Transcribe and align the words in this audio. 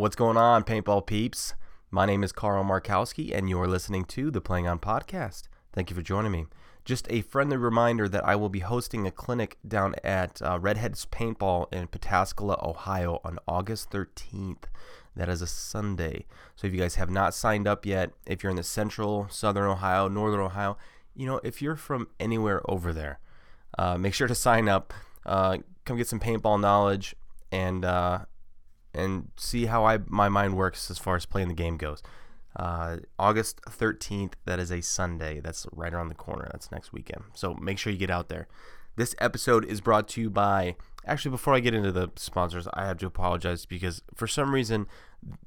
What's 0.00 0.16
going 0.16 0.38
on, 0.38 0.64
paintball 0.64 1.04
peeps? 1.04 1.52
My 1.90 2.06
name 2.06 2.24
is 2.24 2.32
Carl 2.32 2.64
Markowski, 2.64 3.36
and 3.36 3.50
you're 3.50 3.66
listening 3.66 4.06
to 4.06 4.30
the 4.30 4.40
Playing 4.40 4.66
On 4.66 4.78
Podcast. 4.78 5.42
Thank 5.74 5.90
you 5.90 5.94
for 5.94 6.00
joining 6.00 6.32
me. 6.32 6.46
Just 6.86 7.06
a 7.10 7.20
friendly 7.20 7.58
reminder 7.58 8.08
that 8.08 8.26
I 8.26 8.34
will 8.34 8.48
be 8.48 8.60
hosting 8.60 9.06
a 9.06 9.10
clinic 9.10 9.58
down 9.68 9.94
at 10.02 10.40
uh, 10.40 10.58
Redheads 10.58 11.04
Paintball 11.04 11.70
in 11.70 11.86
Pataskala, 11.88 12.66
Ohio 12.66 13.20
on 13.26 13.38
August 13.46 13.90
13th. 13.90 14.62
That 15.14 15.28
is 15.28 15.42
a 15.42 15.46
Sunday. 15.46 16.24
So 16.56 16.66
if 16.66 16.72
you 16.72 16.80
guys 16.80 16.94
have 16.94 17.10
not 17.10 17.34
signed 17.34 17.68
up 17.68 17.84
yet, 17.84 18.12
if 18.24 18.42
you're 18.42 18.48
in 18.48 18.56
the 18.56 18.62
central, 18.62 19.26
southern 19.28 19.68
Ohio, 19.68 20.08
northern 20.08 20.40
Ohio, 20.40 20.78
you 21.14 21.26
know, 21.26 21.42
if 21.44 21.60
you're 21.60 21.76
from 21.76 22.08
anywhere 22.18 22.62
over 22.70 22.94
there, 22.94 23.20
uh, 23.76 23.98
make 23.98 24.14
sure 24.14 24.28
to 24.28 24.34
sign 24.34 24.66
up. 24.66 24.94
Uh, 25.26 25.58
come 25.84 25.98
get 25.98 26.08
some 26.08 26.20
paintball 26.20 26.58
knowledge 26.58 27.14
and 27.52 27.84
uh, 27.84 28.20
and 28.94 29.30
see 29.36 29.66
how 29.66 29.84
I 29.84 29.98
my 30.06 30.28
mind 30.28 30.56
works 30.56 30.90
as 30.90 30.98
far 30.98 31.16
as 31.16 31.26
playing 31.26 31.48
the 31.48 31.54
game 31.54 31.76
goes. 31.76 32.02
Uh, 32.56 32.96
August 33.18 33.60
13th, 33.62 34.32
that 34.44 34.58
is 34.58 34.72
a 34.72 34.80
Sunday. 34.80 35.40
That's 35.40 35.66
right 35.72 35.94
around 35.94 36.08
the 36.08 36.16
corner. 36.16 36.48
That's 36.50 36.72
next 36.72 36.92
weekend. 36.92 37.22
So 37.34 37.54
make 37.54 37.78
sure 37.78 37.92
you 37.92 37.98
get 37.98 38.10
out 38.10 38.28
there. 38.28 38.48
This 38.96 39.14
episode 39.18 39.64
is 39.64 39.80
brought 39.80 40.08
to 40.08 40.20
you 40.20 40.30
by. 40.30 40.76
Actually, 41.06 41.30
before 41.30 41.54
I 41.54 41.60
get 41.60 41.74
into 41.74 41.92
the 41.92 42.10
sponsors, 42.16 42.68
I 42.74 42.86
have 42.86 42.98
to 42.98 43.06
apologize 43.06 43.64
because 43.66 44.02
for 44.14 44.26
some 44.26 44.52
reason 44.52 44.86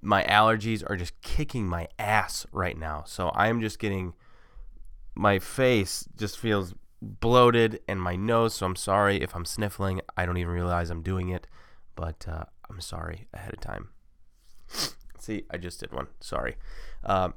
my 0.02 0.23
allergies 0.23 0.83
are 0.89 0.95
just 0.95 1.19
kicking 1.21 1.67
my 1.67 1.88
ass 1.99 2.45
right 2.52 2.77
now. 2.77 3.03
So 3.05 3.30
I 3.30 3.49
am 3.49 3.61
just 3.61 3.80
getting 3.80 4.13
my 5.16 5.39
face 5.39 6.07
just 6.17 6.39
feels 6.39 6.73
bloated 7.02 7.81
and 7.88 8.02
my 8.02 8.16
nose. 8.16 8.55
So 8.55 8.66
I'm 8.66 8.75
sorry 8.75 9.21
if 9.21 9.35
I'm 9.35 9.45
sniffling. 9.45 10.02
I 10.17 10.25
don't 10.25 10.38
even 10.38 10.53
realize 10.53 10.89
I'm 10.89 11.03
doing 11.03 11.30
it, 11.30 11.47
but 11.95 12.25
uh, 12.27 12.45
I'm 12.70 12.81
sorry 12.81 13.27
ahead 13.34 13.53
of 13.53 13.59
time. 13.59 13.90
See, 15.20 15.45
I 15.49 15.58
just 15.58 15.80
did 15.80 15.91
one. 15.91 16.08
Sorry. 16.20 16.55
Um, 17.03 17.33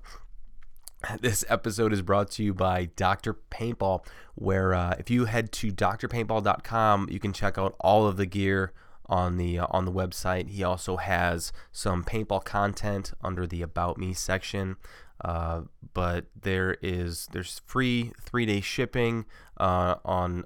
this 1.20 1.44
episode 1.48 1.92
is 1.92 2.02
brought 2.02 2.30
to 2.32 2.42
you 2.42 2.54
by 2.54 2.86
Dr. 2.96 3.34
Paintball, 3.50 4.04
where 4.34 4.74
uh, 4.74 4.96
if 4.98 5.10
you 5.10 5.26
head 5.26 5.52
to 5.52 5.70
drpaintball.com, 5.70 7.08
you 7.10 7.18
can 7.18 7.32
check 7.32 7.58
out 7.58 7.76
all 7.80 8.06
of 8.06 8.16
the 8.16 8.26
gear 8.26 8.72
on 9.08 9.36
the 9.36 9.58
uh, 9.58 9.66
on 9.70 9.84
the 9.84 9.92
website. 9.92 10.48
He 10.48 10.64
also 10.64 10.96
has 10.96 11.52
some 11.72 12.04
paintball 12.04 12.44
content 12.44 13.12
under 13.22 13.46
the 13.46 13.62
About 13.62 13.98
Me 13.98 14.12
section. 14.12 14.76
Uh, 15.24 15.62
but 15.94 16.26
there 16.38 16.76
is 16.82 17.28
there's 17.32 17.60
free 17.64 18.12
three 18.20 18.46
day 18.46 18.60
shipping 18.60 19.24
uh, 19.58 19.96
on 20.04 20.44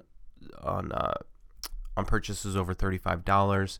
on 0.61 0.91
uh, 0.91 1.15
on 1.97 2.05
purchases 2.05 2.55
over 2.55 2.73
thirty 2.73 2.97
five 2.97 3.25
dollars. 3.25 3.79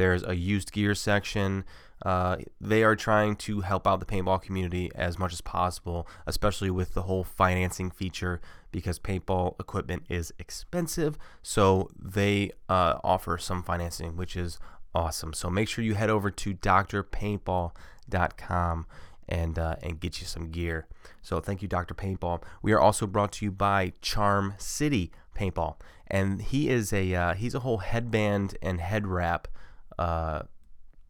There's 0.00 0.24
a 0.24 0.34
used 0.34 0.72
gear 0.72 0.94
section. 0.94 1.64
Uh, 2.06 2.38
they 2.58 2.82
are 2.82 2.96
trying 2.96 3.36
to 3.36 3.60
help 3.60 3.86
out 3.86 4.00
the 4.00 4.06
paintball 4.06 4.40
community 4.40 4.90
as 4.94 5.18
much 5.18 5.34
as 5.34 5.42
possible, 5.42 6.08
especially 6.26 6.70
with 6.70 6.94
the 6.94 7.02
whole 7.02 7.22
financing 7.22 7.90
feature 7.90 8.40
because 8.72 8.98
paintball 8.98 9.60
equipment 9.60 10.04
is 10.08 10.32
expensive. 10.38 11.18
So 11.42 11.90
they 12.02 12.52
uh, 12.66 12.94
offer 13.04 13.36
some 13.36 13.62
financing, 13.62 14.16
which 14.16 14.38
is 14.38 14.58
awesome. 14.94 15.34
So 15.34 15.50
make 15.50 15.68
sure 15.68 15.84
you 15.84 15.92
head 15.92 16.08
over 16.08 16.30
to 16.30 16.54
drpaintball.com 16.54 18.86
and 19.28 19.58
uh, 19.58 19.76
and 19.82 20.00
get 20.00 20.22
you 20.22 20.26
some 20.26 20.50
gear. 20.50 20.86
So 21.20 21.40
thank 21.40 21.60
you, 21.60 21.68
Dr. 21.68 21.92
Paintball. 21.92 22.42
We 22.62 22.72
are 22.72 22.80
also 22.80 23.06
brought 23.06 23.32
to 23.32 23.44
you 23.44 23.52
by 23.52 23.92
Charm 24.00 24.54
City 24.56 25.12
Paintball, 25.36 25.76
and 26.06 26.40
he 26.40 26.70
is 26.70 26.90
a 26.90 27.14
uh, 27.14 27.34
he's 27.34 27.54
a 27.54 27.60
whole 27.60 27.78
headband 27.78 28.56
and 28.62 28.80
head 28.80 29.06
wrap 29.06 29.46
uh, 30.00 30.42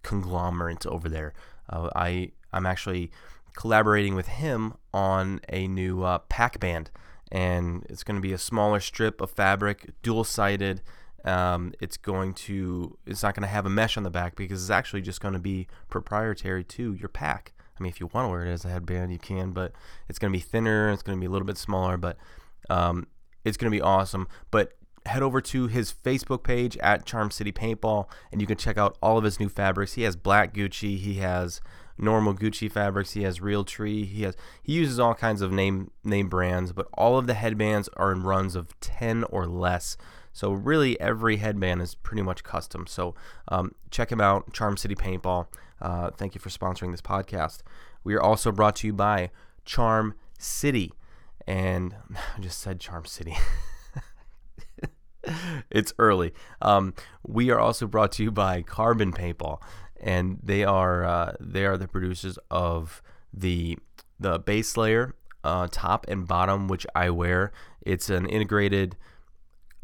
conglomerate 0.03 0.85
over 0.87 1.09
there. 1.09 1.33
Uh, 1.69 1.89
I 1.95 2.33
I'm 2.53 2.67
actually 2.67 3.11
collaborating 3.57 4.15
with 4.15 4.27
him 4.27 4.75
on 4.93 5.41
a 5.49 5.69
new 5.69 6.03
uh, 6.03 6.19
pack 6.19 6.59
band, 6.59 6.91
and 7.31 7.87
it's 7.89 8.03
going 8.03 8.17
to 8.17 8.21
be 8.21 8.33
a 8.33 8.39
smaller 8.39 8.81
strip 8.81 9.21
of 9.21 9.31
fabric, 9.31 9.91
dual 10.03 10.25
sided. 10.25 10.83
Um, 11.25 11.73
it's 11.81 11.97
going 11.97 12.35
to 12.35 12.99
it's 13.07 13.23
not 13.23 13.35
going 13.35 13.43
to 13.43 13.49
have 13.49 13.67
a 13.67 13.71
mesh 13.71 13.97
on 13.97 14.03
the 14.03 14.11
back 14.11 14.35
because 14.35 14.63
it's 14.63 14.71
actually 14.71 15.03
just 15.03 15.21
going 15.21 15.35
to 15.35 15.41
be 15.41 15.69
proprietary 15.89 16.65
to 16.65 16.95
your 16.95 17.09
pack. 17.09 17.53
I 17.79 17.83
mean, 17.83 17.91
if 17.91 18.01
you 18.01 18.11
want 18.13 18.27
to 18.27 18.31
wear 18.31 18.45
it 18.45 18.53
as 18.53 18.65
a 18.65 18.69
headband, 18.69 19.13
you 19.13 19.19
can, 19.19 19.53
but 19.53 19.73
it's 20.09 20.19
going 20.19 20.33
to 20.33 20.37
be 20.37 20.43
thinner. 20.43 20.91
It's 20.91 21.03
going 21.03 21.17
to 21.17 21.21
be 21.21 21.27
a 21.27 21.31
little 21.31 21.47
bit 21.47 21.57
smaller, 21.57 21.97
but 21.97 22.19
um, 22.69 23.07
it's 23.45 23.57
going 23.57 23.71
to 23.71 23.75
be 23.75 23.81
awesome. 23.81 24.29
But 24.51 24.73
head 25.07 25.23
over 25.23 25.41
to 25.41 25.67
his 25.67 25.93
Facebook 25.93 26.43
page 26.43 26.77
at 26.79 27.07
Charm 27.07 27.31
City 27.31 27.53
Paintball, 27.53 28.07
and 28.31 28.41
you 28.41 28.47
can 28.47 28.57
check 28.57 28.77
out 28.77 28.97
all 29.03 29.19
of 29.19 29.25
his 29.25 29.41
new 29.41 29.49
fabrics. 29.49 29.95
He 29.95 30.03
has 30.03 30.17
black 30.17 30.55
Gucci, 30.55 30.99
he 30.99 31.15
has 31.15 31.61
normal 31.97 32.35
Gucci 32.35 32.71
fabrics, 32.71 33.13
he 33.13 33.23
has 33.23 33.41
Realtree, 33.41 34.07
he 34.07 34.23
has 34.23 34.37
he 34.63 34.73
uses 34.75 34.99
all 34.99 35.15
kinds 35.15 35.43
of 35.43 35.53
name 35.53 35.91
name 36.05 36.29
brands, 36.29 36.73
but 36.73 36.89
all 36.95 37.19
of 37.19 37.27
the 37.27 37.35
headbands 37.35 37.89
are 37.97 38.13
in 38.13 38.23
runs 38.23 38.55
of 38.55 38.79
ten 38.81 39.25
or 39.25 39.47
less. 39.47 39.97
So 40.33 40.53
really, 40.53 41.01
every 41.01 41.39
headband 41.39 41.83
is 41.83 41.95
pretty 41.95 42.23
much 42.23 42.45
custom. 42.45 42.87
So 42.87 43.15
um, 43.49 43.75
check 43.91 44.13
him 44.13 44.21
out, 44.21 44.53
Charm 44.53 44.77
City 44.77 44.95
Paintball. 44.95 45.47
Uh, 45.81 46.11
thank 46.11 46.35
you 46.35 46.41
for 46.41 46.51
sponsoring 46.51 46.93
this 46.93 47.01
podcast. 47.01 47.61
We 48.05 48.15
are 48.15 48.23
also 48.23 48.53
brought 48.53 48.77
to 48.77 48.87
you 48.87 48.93
by 48.93 49.31
Charm 49.65 50.15
City, 50.39 50.93
and 51.47 51.97
I 52.37 52.41
just 52.41 52.61
said 52.61 52.81
Charm 52.81 53.07
City. 53.07 53.37
it's 55.71 55.93
early. 55.99 56.33
Um, 56.63 56.95
we 57.27 57.51
are 57.51 57.59
also 57.59 57.87
brought 57.87 58.13
to 58.13 58.23
you 58.23 58.31
by 58.31 58.63
Carbon 58.63 59.13
Paintball, 59.13 59.61
and 60.01 60.39
they 60.43 60.65
are 60.65 61.05
uh, 61.05 61.33
they 61.41 61.65
are 61.65 61.77
the 61.77 61.89
producers 61.89 62.39
of 62.51 63.03
the 63.33 63.79
the 64.19 64.39
base 64.39 64.77
layer, 64.77 65.15
uh, 65.45 65.69
top 65.71 66.07
and 66.09 66.27
bottom, 66.27 66.69
which 66.69 66.87
I 66.95 67.11
wear. 67.11 67.53
It's 67.83 68.11
an 68.11 68.27
integrated 68.27 68.97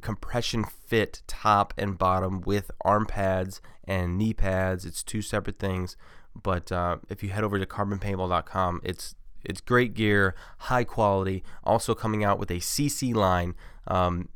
compression 0.03 0.65
fit 0.65 1.23
top 1.27 1.73
and 1.79 1.97
bottom 1.97 2.41
with 2.43 2.71
arm 2.83 3.07
pads 3.07 3.61
and 3.85 4.19
knee 4.19 4.35
pads. 4.35 4.85
It's 4.85 5.03
two 5.03 5.23
separate 5.23 5.59
things, 5.59 5.97
but 6.35 6.71
uh, 6.71 6.99
if 7.09 7.23
you 7.23 7.31
head 7.31 7.45
over 7.45 7.59
to 7.59 7.67
carbonpaintball.com, 7.67 8.81
it's 8.85 9.15
it's 9.45 9.61
great 9.61 9.95
gear, 9.95 10.35
high 10.59 10.85
quality. 10.85 11.45
Also 11.63 11.95
coming 11.95 12.25
out 12.25 12.39
with 12.39 12.51
a 12.51 12.57
CC 12.57 13.15
line. 13.15 13.55
Um, 13.87 14.29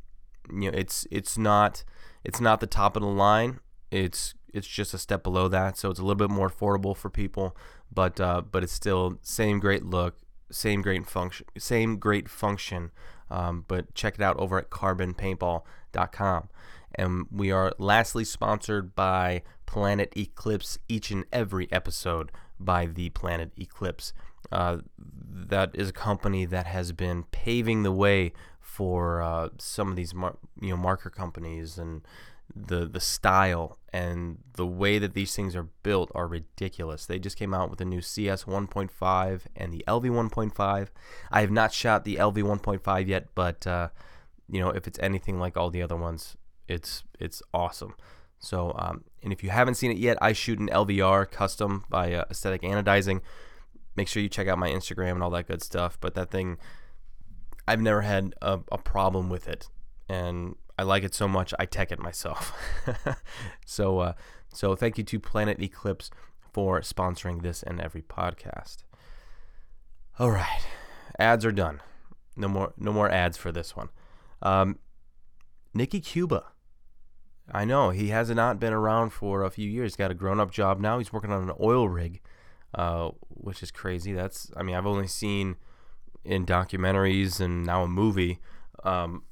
you 0.51 0.71
know 0.71 0.77
it's 0.77 1.07
it's 1.11 1.37
not 1.37 1.83
it's 2.23 2.41
not 2.41 2.59
the 2.59 2.67
top 2.67 2.95
of 2.95 3.01
the 3.01 3.09
line. 3.09 3.59
It's 3.89 4.35
it's 4.53 4.67
just 4.67 4.93
a 4.93 4.97
step 4.97 5.23
below 5.23 5.47
that, 5.47 5.77
so 5.77 5.89
it's 5.89 5.99
a 5.99 6.03
little 6.03 6.15
bit 6.15 6.29
more 6.29 6.49
affordable 6.49 6.95
for 6.95 7.09
people. 7.09 7.55
But 7.93 8.19
uh, 8.19 8.41
but 8.41 8.63
it's 8.63 8.73
still 8.73 9.17
same 9.21 9.59
great 9.59 9.85
look, 9.85 10.17
same 10.49 10.81
great 10.81 11.05
function, 11.07 11.45
same 11.57 11.97
great 11.97 12.29
function. 12.29 12.91
Um, 13.29 13.63
but 13.67 13.95
check 13.95 14.15
it 14.15 14.21
out 14.21 14.37
over 14.37 14.57
at 14.57 14.69
carbonpaintball.com. 14.69 16.49
And 16.95 17.25
we 17.31 17.49
are 17.51 17.73
lastly 17.77 18.25
sponsored 18.25 18.93
by 18.93 19.43
Planet 19.65 20.11
Eclipse 20.17 20.77
each 20.89 21.11
and 21.11 21.23
every 21.31 21.71
episode 21.71 22.31
by 22.59 22.85
the 22.85 23.09
Planet 23.09 23.53
Eclipse. 23.57 24.11
Uh, 24.51 24.79
that 24.97 25.71
is 25.73 25.89
a 25.89 25.93
company 25.93 26.43
that 26.43 26.65
has 26.65 26.91
been 26.91 27.23
paving 27.31 27.83
the 27.83 27.91
way 27.91 28.33
for 28.71 29.21
uh, 29.21 29.49
some 29.57 29.89
of 29.89 29.97
these 29.97 30.13
mar- 30.13 30.37
you 30.61 30.69
know 30.69 30.77
marker 30.77 31.09
companies 31.09 31.77
and 31.77 32.01
the 32.55 32.85
the 32.85 33.01
style 33.01 33.77
and 33.91 34.37
the 34.53 34.65
way 34.65 34.97
that 34.97 35.13
these 35.13 35.35
things 35.35 35.57
are 35.57 35.67
built 35.83 36.09
are 36.15 36.25
ridiculous. 36.25 37.05
They 37.05 37.19
just 37.19 37.35
came 37.35 37.53
out 37.53 37.69
with 37.69 37.81
a 37.81 37.85
new 37.85 38.01
CS 38.01 38.45
1.5 38.45 39.41
and 39.57 39.73
the 39.73 39.83
LV 39.87 40.29
1.5. 40.29 40.87
I 41.31 41.41
have 41.41 41.51
not 41.51 41.73
shot 41.73 42.05
the 42.05 42.15
LV 42.15 42.35
1.5 42.35 43.07
yet, 43.07 43.27
but 43.35 43.67
uh, 43.67 43.89
you 44.49 44.61
know 44.61 44.69
if 44.69 44.87
it's 44.87 44.99
anything 44.99 45.37
like 45.37 45.57
all 45.57 45.69
the 45.69 45.81
other 45.81 45.97
ones, 45.97 46.37
it's 46.69 47.03
it's 47.19 47.43
awesome. 47.53 47.93
So 48.39 48.73
um, 48.79 49.03
and 49.21 49.33
if 49.33 49.43
you 49.43 49.49
haven't 49.49 49.75
seen 49.75 49.91
it 49.91 49.97
yet, 49.97 50.17
I 50.21 50.31
shoot 50.31 50.59
an 50.59 50.69
LVR 50.69 51.29
custom 51.29 51.83
by 51.89 52.13
uh, 52.13 52.23
Aesthetic 52.31 52.61
Anodizing. 52.61 53.19
Make 53.97 54.07
sure 54.07 54.23
you 54.23 54.29
check 54.29 54.47
out 54.47 54.57
my 54.57 54.69
Instagram 54.69 55.11
and 55.15 55.23
all 55.23 55.29
that 55.31 55.47
good 55.47 55.61
stuff. 55.61 55.97
But 55.99 56.13
that 56.13 56.31
thing 56.31 56.57
I've 57.67 57.81
never 57.81 58.01
had 58.01 58.33
a, 58.41 58.59
a 58.71 58.77
problem 58.77 59.29
with 59.29 59.47
it, 59.47 59.69
and 60.09 60.55
I 60.77 60.83
like 60.83 61.03
it 61.03 61.13
so 61.13 61.27
much 61.27 61.53
I 61.59 61.65
tech 61.65 61.91
it 61.91 61.99
myself. 61.99 62.53
so, 63.65 63.99
uh, 63.99 64.13
so 64.53 64.75
thank 64.75 64.97
you 64.97 65.03
to 65.05 65.19
Planet 65.19 65.61
Eclipse 65.61 66.09
for 66.51 66.81
sponsoring 66.81 67.41
this 67.41 67.63
and 67.63 67.79
every 67.79 68.01
podcast. 68.01 68.77
All 70.19 70.31
right, 70.31 70.65
ads 71.19 71.45
are 71.45 71.51
done. 71.51 71.81
No 72.35 72.47
more, 72.47 72.73
no 72.77 72.91
more 72.91 73.09
ads 73.09 73.37
for 73.37 73.51
this 73.51 73.75
one. 73.75 73.89
Um, 74.41 74.79
Nicky 75.73 75.99
Cuba. 75.99 76.45
I 77.53 77.65
know 77.65 77.89
he 77.89 78.09
has 78.09 78.29
not 78.29 78.59
been 78.59 78.73
around 78.73 79.11
for 79.11 79.43
a 79.43 79.49
few 79.49 79.69
years. 79.69 79.95
Got 79.95 80.11
a 80.11 80.15
grown-up 80.15 80.51
job 80.51 80.79
now. 80.79 80.99
He's 80.99 81.11
working 81.11 81.31
on 81.31 81.49
an 81.49 81.55
oil 81.59 81.89
rig, 81.89 82.21
uh, 82.73 83.09
which 83.29 83.61
is 83.61 83.71
crazy. 83.71 84.13
That's, 84.13 84.51
I 84.55 84.63
mean, 84.63 84.75
I've 84.75 84.85
only 84.85 85.07
seen 85.07 85.57
in 86.23 86.45
documentaries 86.45 87.39
and 87.39 87.65
now 87.65 87.83
a 87.83 87.87
movie. 87.87 88.39
Um, 88.83 89.23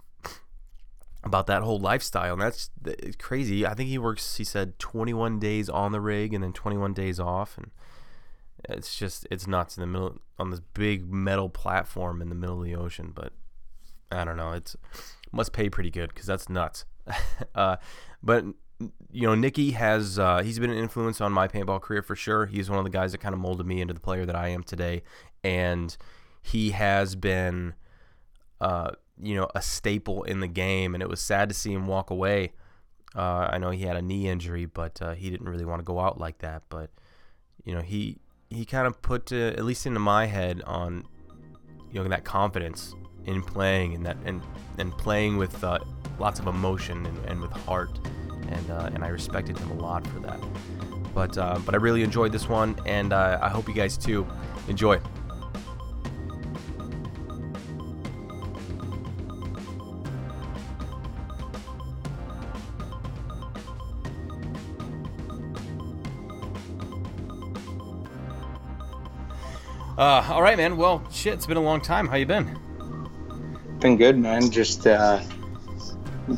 about 1.23 1.47
that 1.47 1.61
whole 1.63 1.79
lifestyle, 1.79 2.33
and 2.33 2.41
that's 2.41 2.69
crazy. 3.17 3.65
I 3.65 3.73
think 3.73 3.89
he 3.89 3.97
works. 3.97 4.37
He 4.37 4.43
said 4.43 4.79
21 4.79 5.39
days 5.39 5.69
on 5.69 5.91
the 5.91 5.99
rig 5.99 6.33
and 6.33 6.43
then 6.43 6.53
21 6.53 6.93
days 6.93 7.19
off, 7.19 7.57
and 7.57 7.71
it's 8.69 8.97
just 8.97 9.27
it's 9.29 9.45
nuts 9.45 9.77
in 9.77 9.81
the 9.81 9.87
middle 9.87 10.19
on 10.37 10.49
this 10.49 10.61
big 10.73 11.11
metal 11.11 11.49
platform 11.49 12.21
in 12.21 12.29
the 12.29 12.35
middle 12.35 12.59
of 12.59 12.65
the 12.65 12.75
ocean. 12.75 13.11
But 13.13 13.33
I 14.11 14.23
don't 14.23 14.37
know. 14.37 14.53
It's 14.53 14.75
must 15.31 15.53
pay 15.53 15.69
pretty 15.69 15.91
good 15.91 16.09
because 16.09 16.25
that's 16.25 16.49
nuts. 16.49 16.85
uh, 17.55 17.77
but 18.23 18.45
you 19.11 19.27
know, 19.27 19.35
Nicky 19.35 19.71
has 19.71 20.17
uh, 20.17 20.41
he's 20.41 20.57
been 20.59 20.69
an 20.69 20.77
influence 20.77 21.19
on 21.19 21.33
my 21.33 21.47
paintball 21.47 21.81
career 21.81 22.01
for 22.01 22.15
sure. 22.15 22.45
He's 22.45 22.69
one 22.69 22.79
of 22.79 22.85
the 22.85 22.91
guys 22.91 23.11
that 23.11 23.17
kind 23.19 23.33
of 23.33 23.39
molded 23.39 23.65
me 23.65 23.81
into 23.81 23.93
the 23.93 23.99
player 23.99 24.25
that 24.25 24.35
I 24.35 24.49
am 24.49 24.63
today, 24.63 25.03
and 25.43 25.95
he 26.51 26.71
has 26.71 27.15
been, 27.15 27.73
uh, 28.59 28.91
you 29.21 29.35
know, 29.35 29.47
a 29.53 29.61
staple 29.61 30.23
in 30.23 30.39
the 30.39 30.47
game. 30.47 30.93
And 30.93 31.03
it 31.03 31.09
was 31.09 31.19
sad 31.19 31.49
to 31.49 31.55
see 31.55 31.73
him 31.73 31.87
walk 31.87 32.09
away. 32.09 32.53
Uh, 33.15 33.49
I 33.51 33.57
know 33.57 33.71
he 33.71 33.83
had 33.83 33.95
a 33.95 34.01
knee 34.01 34.27
injury, 34.27 34.65
but 34.65 35.01
uh, 35.01 35.13
he 35.13 35.29
didn't 35.29 35.49
really 35.49 35.65
want 35.65 35.79
to 35.79 35.83
go 35.83 35.99
out 35.99 36.19
like 36.19 36.39
that. 36.39 36.63
But 36.69 36.89
you 37.63 37.73
know, 37.73 37.81
he 37.81 38.17
he 38.49 38.65
kind 38.65 38.87
of 38.87 39.01
put 39.01 39.31
uh, 39.31 39.35
at 39.35 39.63
least 39.63 39.85
into 39.85 39.99
my 39.99 40.25
head 40.25 40.61
on 40.65 41.05
you 41.91 42.01
know 42.01 42.07
that 42.07 42.23
confidence 42.23 42.93
in 43.25 43.41
playing 43.41 43.95
and 43.95 44.05
that 44.05 44.17
and 44.25 44.41
and 44.77 44.95
playing 44.97 45.37
with 45.37 45.63
uh, 45.63 45.79
lots 46.19 46.39
of 46.39 46.47
emotion 46.47 47.05
and, 47.05 47.25
and 47.25 47.41
with 47.41 47.51
heart 47.51 47.99
and 48.47 48.71
uh, 48.71 48.89
and 48.93 49.03
I 49.03 49.07
respected 49.07 49.57
him 49.57 49.71
a 49.71 49.81
lot 49.81 50.05
for 50.07 50.19
that. 50.19 50.39
But 51.13 51.37
uh, 51.37 51.59
but 51.65 51.73
I 51.73 51.77
really 51.77 52.03
enjoyed 52.03 52.31
this 52.31 52.47
one, 52.47 52.75
and 52.85 53.11
uh, 53.11 53.39
I 53.41 53.49
hope 53.49 53.67
you 53.67 53.73
guys 53.73 53.97
too 53.97 54.27
enjoy. 54.67 54.99
Uh, 69.99 70.25
all 70.29 70.41
right, 70.41 70.55
man. 70.55 70.77
Well, 70.77 71.03
shit, 71.11 71.33
it's 71.33 71.45
been 71.45 71.57
a 71.57 71.61
long 71.61 71.81
time. 71.81 72.07
How 72.07 72.15
you 72.15 72.25
been? 72.25 72.57
Been 73.79 73.97
good, 73.97 74.17
man. 74.17 74.49
Just 74.49 74.87
uh, 74.87 75.21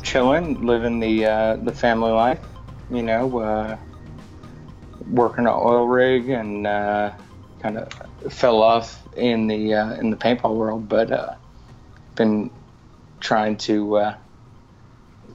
chilling, 0.02 0.66
living 0.66 0.98
the 0.98 1.26
uh, 1.26 1.56
the 1.58 1.70
family 1.70 2.10
life. 2.10 2.40
You 2.90 3.04
know, 3.04 3.38
uh, 3.38 3.78
working 5.08 5.46
an 5.46 5.52
oil 5.54 5.86
rig 5.86 6.28
and 6.28 6.66
uh, 6.66 7.12
kind 7.60 7.78
of 7.78 8.32
fell 8.32 8.60
off 8.60 9.00
in 9.16 9.46
the 9.46 9.74
uh, 9.74 9.94
in 9.94 10.10
the 10.10 10.16
paintball 10.16 10.56
world, 10.56 10.88
but 10.88 11.38
been 12.16 12.50
trying 13.20 13.56
to 13.58 14.14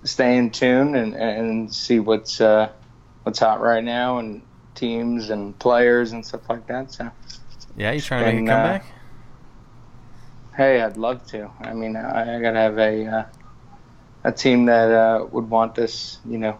stay 0.03 0.35
in 0.35 0.51
tune 0.51 0.97
and, 0.97 1.15
and 1.15 1.73
see 1.73 1.99
what's 1.99 2.39
what's 2.39 3.39
hot 3.39 3.61
right 3.61 3.85
now 3.85 4.17
and 4.17 4.41
teams 4.75 5.29
and 5.29 5.57
players 5.59 6.11
and 6.11 6.25
stuff 6.25 6.49
like 6.49 6.67
that. 6.67 6.91
So 6.91 7.09
yeah, 7.77 7.91
you 7.91 8.01
trying 8.01 8.25
to 8.25 8.41
make 8.41 8.49
a 8.49 8.53
comeback? 8.53 8.85
hey, 10.57 10.81
I'd 10.81 10.97
love 10.97 11.25
to. 11.27 11.49
I 11.61 11.73
mean, 11.73 11.95
I, 11.95 12.37
I 12.37 12.41
gotta 12.41 12.59
have 12.59 12.77
a 12.77 13.27
a 14.23 14.31
team 14.31 14.65
that 14.65 14.91
uh, 14.91 15.25
would 15.31 15.49
want 15.49 15.75
this, 15.75 16.19
you 16.25 16.37
know, 16.37 16.57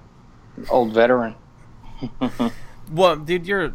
old 0.70 0.94
veteran. 0.94 1.36
well, 2.92 3.18
dude, 3.18 3.48
you're 3.48 3.74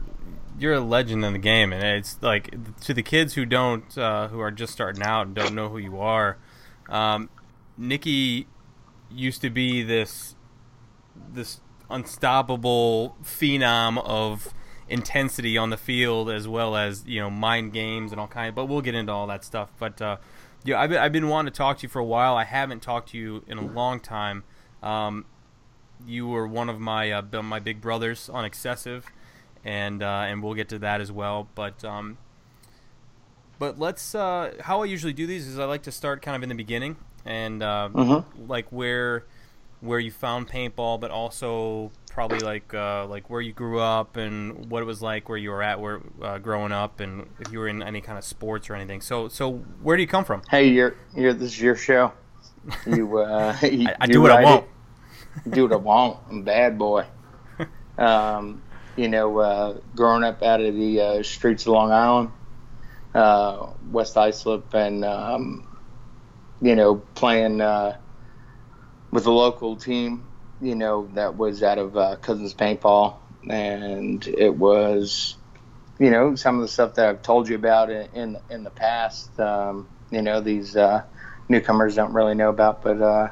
you're 0.58 0.74
a 0.74 0.80
legend 0.80 1.24
in 1.24 1.32
the 1.32 1.38
game, 1.38 1.72
and 1.72 1.82
it's 1.82 2.18
like 2.22 2.80
to 2.82 2.94
the 2.94 3.02
kids 3.02 3.34
who 3.34 3.44
don't, 3.44 3.98
uh, 3.98 4.28
who 4.28 4.40
are 4.40 4.50
just 4.50 4.72
starting 4.72 5.02
out 5.02 5.26
and 5.26 5.34
don't 5.34 5.54
know 5.54 5.68
who 5.68 5.78
you 5.78 6.00
are. 6.00 6.38
Um, 6.88 7.28
Nicky 7.76 8.46
used 9.10 9.42
to 9.42 9.50
be 9.50 9.82
this 9.82 10.36
this 11.30 11.60
unstoppable 11.90 13.16
phenom 13.22 14.02
of 14.06 14.54
intensity 14.92 15.56
on 15.56 15.70
the 15.70 15.76
field 15.76 16.30
as 16.30 16.46
well 16.46 16.76
as 16.76 17.04
you 17.06 17.18
know 17.18 17.30
mind 17.30 17.72
games 17.72 18.12
and 18.12 18.20
all 18.20 18.28
kind 18.28 18.48
of 18.48 18.54
but 18.54 18.66
we'll 18.66 18.80
get 18.80 18.94
into 18.94 19.10
all 19.12 19.26
that 19.26 19.44
stuff 19.44 19.70
but 19.78 20.00
uh, 20.00 20.16
yeah, 20.64 20.80
I've 20.80 20.90
been, 20.90 20.98
I've 20.98 21.12
been 21.12 21.28
wanting 21.28 21.52
to 21.52 21.56
talk 21.56 21.78
to 21.78 21.82
you 21.82 21.88
for 21.88 21.98
a 21.98 22.04
while. 22.04 22.36
I 22.36 22.44
haven't 22.44 22.80
talked 22.80 23.10
to 23.10 23.18
you 23.18 23.42
in 23.46 23.58
a 23.58 23.66
long 23.66 24.00
time. 24.00 24.44
Um, 24.82 25.24
you 26.06 26.26
were 26.26 26.46
one 26.46 26.68
of 26.68 26.80
my 26.80 27.10
uh, 27.10 27.42
my 27.42 27.58
big 27.58 27.80
brothers 27.80 28.28
on 28.28 28.44
excessive, 28.44 29.06
and 29.64 30.02
uh, 30.02 30.24
and 30.26 30.42
we'll 30.42 30.54
get 30.54 30.68
to 30.70 30.78
that 30.80 31.00
as 31.00 31.10
well. 31.10 31.48
But 31.54 31.84
um, 31.84 32.18
but 33.58 33.78
let's 33.78 34.14
uh, 34.14 34.54
how 34.60 34.82
I 34.82 34.86
usually 34.86 35.12
do 35.12 35.26
these 35.26 35.46
is 35.46 35.58
I 35.58 35.64
like 35.64 35.82
to 35.82 35.92
start 35.92 36.22
kind 36.22 36.36
of 36.36 36.42
in 36.42 36.48
the 36.48 36.54
beginning 36.54 36.96
and 37.24 37.62
uh, 37.62 37.88
mm-hmm. 37.92 38.48
like 38.48 38.66
where 38.70 39.24
where 39.80 39.98
you 39.98 40.12
found 40.12 40.48
paintball, 40.48 41.00
but 41.00 41.10
also 41.10 41.90
probably 42.12 42.40
like 42.40 42.74
uh, 42.74 43.06
like 43.06 43.30
where 43.30 43.40
you 43.40 43.52
grew 43.52 43.80
up 43.80 44.16
and 44.16 44.70
what 44.70 44.82
it 44.82 44.84
was 44.84 45.00
like 45.00 45.28
where 45.28 45.38
you 45.38 45.50
were 45.50 45.62
at 45.62 45.80
where 45.80 46.02
uh, 46.20 46.38
growing 46.38 46.70
up 46.70 47.00
and 47.00 47.26
if 47.40 47.50
you 47.50 47.58
were 47.58 47.68
in 47.68 47.82
any 47.82 48.00
kind 48.00 48.18
of 48.18 48.24
sports 48.24 48.68
or 48.68 48.74
anything. 48.74 49.00
So 49.00 49.28
so 49.28 49.54
where 49.82 49.96
do 49.96 50.02
you 50.02 50.08
come 50.08 50.24
from? 50.24 50.42
Hey, 50.50 50.68
you're 50.68 50.94
you're 51.16 51.32
this 51.32 51.52
is 51.52 51.60
your 51.60 51.76
show. 51.76 52.12
You, 52.86 53.18
uh, 53.18 53.56
you 53.62 53.88
I, 53.88 53.96
I 54.02 54.06
do, 54.06 54.12
do, 54.12 54.22
what 54.22 54.30
I, 54.30 54.40
I 54.40 54.44
want. 54.44 54.66
Do 55.50 55.62
what 55.64 55.72
I 55.72 55.76
want. 55.76 56.18
I'm 56.30 56.42
bad 56.44 56.78
boy. 56.78 57.06
Um, 57.98 58.62
you 58.96 59.08
know, 59.08 59.38
uh, 59.38 59.78
growing 59.94 60.24
up 60.24 60.42
out 60.42 60.62
of 60.62 60.74
the 60.74 61.00
uh, 61.00 61.22
streets 61.22 61.64
of 61.64 61.74
Long 61.74 61.92
Island, 61.92 62.30
uh, 63.14 63.66
West 63.90 64.16
Islip, 64.16 64.72
and 64.72 65.04
um, 65.04 65.68
you 66.62 66.74
know, 66.74 66.96
playing 67.14 67.60
uh, 67.60 67.98
with 69.10 69.24
the 69.24 69.30
local 69.30 69.76
team 69.76 70.26
you 70.62 70.76
know, 70.76 71.08
that 71.14 71.36
was 71.36 71.62
out 71.62 71.78
of 71.78 71.96
uh, 71.96 72.16
Cousins 72.16 72.54
Paintball, 72.54 73.18
and 73.50 74.26
it 74.28 74.54
was, 74.54 75.36
you 75.98 76.10
know, 76.10 76.36
some 76.36 76.54
of 76.56 76.62
the 76.62 76.68
stuff 76.68 76.94
that 76.94 77.08
I've 77.08 77.22
told 77.22 77.48
you 77.48 77.56
about 77.56 77.90
in 77.90 78.08
in, 78.14 78.36
in 78.48 78.62
the 78.64 78.70
past. 78.70 79.38
Um, 79.40 79.90
you 80.10 80.22
know, 80.22 80.40
these 80.40 80.76
uh, 80.76 81.02
newcomers 81.48 81.96
don't 81.96 82.14
really 82.14 82.34
know 82.36 82.50
about, 82.50 82.82
but 82.82 83.02
uh, 83.02 83.28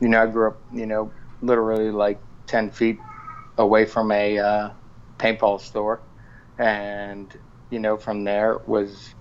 you 0.00 0.08
know, 0.08 0.22
I 0.22 0.26
grew 0.26 0.48
up, 0.48 0.62
you 0.72 0.86
know, 0.86 1.14
literally 1.40 1.92
like 1.92 2.20
ten 2.46 2.70
feet 2.72 2.98
away 3.56 3.86
from 3.86 4.10
a 4.10 4.38
uh, 4.38 4.70
paintball 5.18 5.60
store, 5.60 6.02
and 6.58 7.32
you 7.70 7.78
know, 7.78 7.96
from 7.96 8.24
there 8.24 8.58
was 8.66 9.14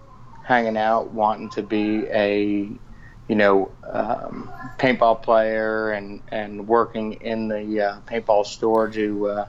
hanging 0.48 0.78
out, 0.78 1.14
wanting 1.14 1.52
to 1.52 1.62
be 1.62 2.08
a 2.12 2.82
you 3.28 3.36
know, 3.36 3.72
um, 3.90 4.52
paintball 4.78 5.22
player 5.22 5.92
and, 5.92 6.22
and 6.30 6.68
working 6.68 7.14
in 7.14 7.48
the 7.48 7.82
uh, 7.82 8.00
paintball 8.02 8.46
store 8.46 8.90
to 8.90 9.28
uh, 9.28 9.48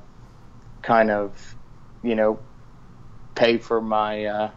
kind 0.82 1.10
of, 1.10 1.56
you 2.02 2.14
know, 2.14 2.38
pay 3.34 3.58
for 3.58 3.80
my 3.80 4.24
uh, 4.24 4.50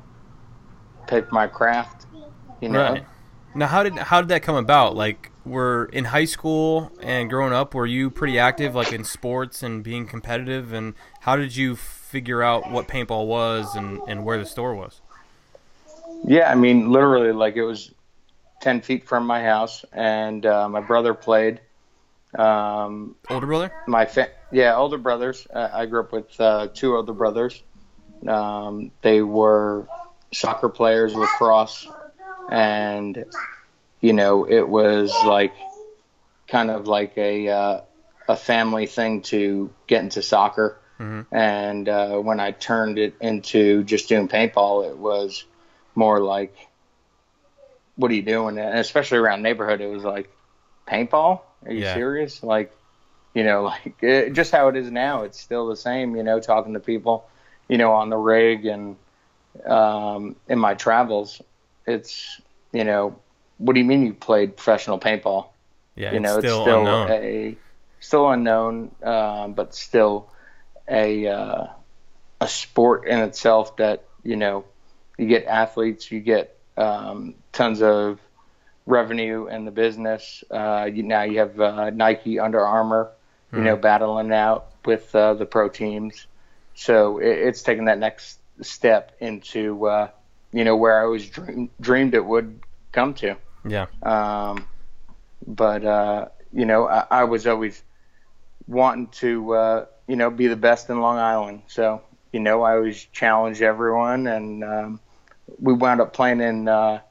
pay 1.08 1.22
for 1.22 1.34
my 1.34 1.48
craft. 1.48 2.06
You 2.62 2.70
know. 2.70 2.80
Right. 2.80 3.06
Now, 3.56 3.68
how 3.68 3.84
did 3.84 3.96
how 3.98 4.22
did 4.22 4.28
that 4.30 4.44
come 4.44 4.58
about? 4.58 4.96
Like, 4.96 5.32
were 5.46 5.90
in 5.94 6.06
high 6.06 6.26
school 6.26 6.92
and 7.02 7.30
growing 7.30 7.54
up, 7.54 7.74
were 7.74 7.86
you 7.86 8.10
pretty 8.10 8.38
active, 8.38 8.76
like 8.76 8.92
in 8.92 9.04
sports 9.04 9.64
and 9.64 9.82
being 9.82 10.08
competitive? 10.08 10.74
And 10.74 10.94
how 11.22 11.36
did 11.36 11.56
you 11.56 11.76
figure 11.76 12.44
out 12.44 12.70
what 12.70 12.88
paintball 12.88 13.28
was 13.28 13.76
and, 13.76 14.02
and 14.08 14.26
where 14.26 14.38
the 14.38 14.46
store 14.46 14.76
was? 14.76 15.02
Yeah, 16.26 16.52
I 16.52 16.56
mean, 16.56 16.92
literally, 16.92 17.32
like 17.32 17.56
it 17.56 17.64
was 17.64 17.92
10 18.66 18.82
feet 18.82 19.08
from 19.08 19.28
my 19.28 19.44
house, 19.44 19.86
and 19.94 20.44
uh, 20.44 20.68
my 20.68 20.82
brother 20.82 21.14
played. 21.14 21.62
Um, 22.34 23.16
older 23.30 23.46
brother? 23.46 23.72
My 23.88 24.06
fa- 24.06 24.32
yeah, 24.52 24.76
older 24.76 24.98
brothers. 24.98 25.46
Uh, 25.54 25.70
I 25.72 25.86
grew 25.86 26.00
up 26.00 26.12
with 26.12 26.42
uh, 26.42 26.70
two 26.74 26.96
older 26.96 27.14
brothers. 27.14 27.62
Um, 28.28 28.90
they 29.04 29.22
were 29.22 29.88
soccer 30.34 30.68
players, 30.68 31.14
lacrosse, 31.14 31.88
and 32.50 33.26
you 34.02 34.14
know 34.14 34.46
it 34.46 34.68
was 34.68 35.14
like 35.28 35.54
kind 36.48 36.72
of 36.72 36.88
like 36.88 37.16
a 37.20 37.48
uh, 37.48 37.82
a 38.28 38.36
family 38.36 38.88
thing 38.88 39.22
to 39.34 39.70
get 39.86 40.02
into 40.02 40.24
soccer. 40.24 40.80
Mm-hmm. 41.00 41.36
And 41.36 41.88
uh, 41.88 42.18
when 42.18 42.40
I 42.40 42.50
turned 42.50 42.98
it 42.98 43.14
into 43.22 43.84
just 43.84 44.10
doing 44.10 44.28
paintball, 44.28 44.90
it 44.90 44.98
was 44.98 45.46
more 45.94 46.20
like 46.20 46.58
what 47.96 48.12
are 48.12 48.14
you 48.14 48.24
doing? 48.24 48.58
And 48.58 48.80
especially 48.80 49.18
around 49.18 49.42
neighborhood, 49.42 49.82
it 49.82 49.88
was 49.88 50.04
like 50.04 50.30
paintball. 50.88 51.42
Are 51.66 51.72
you 51.72 51.82
yeah. 51.82 51.94
serious? 51.94 52.44
Like, 52.44 52.72
you 53.34 53.44
know, 53.44 53.64
like 53.64 53.96
it, 54.02 54.34
just 54.34 54.52
how 54.52 54.68
it 54.68 54.76
is 54.76 54.92
now. 54.92 55.24
It's 55.24 55.40
still 55.40 55.68
the 55.68 55.76
same. 55.76 56.16
You 56.16 56.24
know, 56.24 56.40
talking 56.40 56.74
to 56.74 56.80
people, 56.80 57.26
you 57.68 57.78
know, 57.78 57.94
on 57.94 58.10
the 58.10 58.18
rig 58.18 58.66
and 58.66 58.96
um, 59.66 60.36
in 60.48 60.60
my 60.60 60.74
travels, 60.74 61.42
it's 61.86 62.42
you 62.72 62.84
know, 62.84 63.18
what 63.58 63.74
do 63.74 63.80
you 63.80 63.86
mean 63.86 64.06
you 64.06 64.14
played 64.14 64.58
professional 64.58 65.00
paintball? 65.00 65.48
Yeah, 65.96 66.14
you 66.14 66.20
know, 66.20 66.38
it's 66.38 66.46
still, 66.46 66.58
it's 66.58 66.66
still 66.66 66.80
unknown. 66.80 67.12
a 67.12 67.58
still 68.00 68.30
unknown, 68.30 68.92
um, 69.04 69.54
but 69.54 69.74
still 69.74 70.30
a 70.90 71.28
uh, 71.28 71.68
a 72.42 72.48
sport 72.48 73.08
in 73.08 73.20
itself 73.20 73.78
that 73.78 74.04
you 74.24 74.36
know 74.36 74.66
you 75.18 75.28
get 75.28 75.46
athletes, 75.46 76.12
you 76.12 76.20
get 76.20 76.55
um, 76.78 77.36
tons 77.52 77.82
of 77.82 78.20
revenue 78.86 79.48
in 79.48 79.66
the 79.66 79.72
business. 79.72 80.44
Uh, 80.50 80.90
you, 80.92 81.04
now 81.04 81.24
you 81.24 81.40
have 81.40 81.60
uh, 81.60 81.90
Nike, 81.90 82.40
Under 82.40 82.62
Armour, 82.62 83.12
you 83.54 83.62
know, 83.62 83.76
battling 83.78 84.32
out 84.34 84.68
with 84.86 85.14
uh, 85.16 85.34
the 85.34 85.46
pro 85.46 85.70
teams. 85.70 86.28
So 86.76 87.20
it, 87.20 87.38
it's 87.48 87.64
taking 87.64 87.86
that 87.86 88.00
next 88.00 88.40
step 88.62 89.16
into 89.20 89.86
uh, 89.88 90.10
you 90.52 90.64
know 90.64 90.76
where 90.76 91.00
I 91.00 91.04
always 91.04 91.30
dream, 91.30 91.70
dreamed 91.82 92.14
it 92.14 92.26
would 92.26 92.60
come 92.92 93.14
to. 93.16 93.36
Yeah. 93.68 93.88
Um, 94.04 94.66
but 95.48 95.86
uh, 95.86 96.28
you 96.54 96.66
know, 96.66 96.88
I, 96.88 97.06
I 97.12 97.24
was 97.24 97.48
always 97.48 97.82
wanting 98.68 99.08
to 99.08 99.54
uh, 99.54 99.86
you 100.08 100.16
know 100.16 100.30
be 100.30 100.48
the 100.48 100.56
best 100.56 100.90
in 100.90 101.00
Long 101.00 101.18
Island. 101.18 101.64
So 101.68 102.02
you 102.32 102.40
know, 102.40 102.64
I 102.64 102.76
always 102.76 103.06
challenged 103.14 103.62
everyone, 103.62 104.28
and 104.28 104.64
um, 104.64 105.00
we 105.60 105.74
wound 105.74 106.02
up 106.02 106.14
playing 106.14 106.42
in 106.42 106.68
uh, 106.68 107.02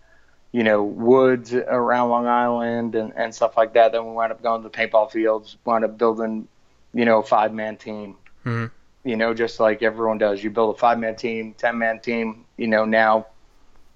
you 0.53 0.63
know 0.65 0.83
woods 0.83 1.53
around 1.55 2.11
Long 2.11 2.27
Island 2.27 2.95
and, 2.95 3.13
and 3.17 3.35
stuff 3.35 3.57
like 3.57 3.75
that. 3.75 3.93
Then 3.93 4.05
we 4.07 4.13
wound 4.13 4.33
up 4.33 4.43
going 4.43 4.63
to 4.63 4.69
the 4.69 4.77
paintball 4.77 5.11
fields, 5.11 5.57
wound 5.65 5.85
up 5.85 5.99
building 5.99 6.49
you 6.93 7.05
know 7.05 7.21
a 7.21 7.23
five 7.25 7.53
man 7.53 7.77
team. 7.77 8.17
Mhm. 8.45 8.71
You 9.05 9.17
know, 9.17 9.35
just 9.35 9.61
like 9.61 9.83
everyone 9.83 10.17
does, 10.19 10.43
you 10.43 10.51
build 10.51 10.75
a 10.75 10.79
five 10.79 10.99
man 10.99 11.17
team, 11.17 11.55
ten 11.55 11.79
man 11.79 12.01
team. 12.01 12.45
You 12.57 12.69
know 12.69 12.85
now 12.85 13.27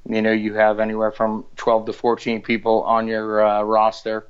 you 0.08 0.22
know 0.22 0.32
you 0.32 0.54
have 0.54 0.80
anywhere 0.80 1.10
from 1.10 1.44
12 1.56 1.86
to 1.86 1.92
14 1.92 2.40
people 2.40 2.82
on 2.84 3.06
your 3.08 3.44
uh, 3.44 3.62
roster 3.62 4.26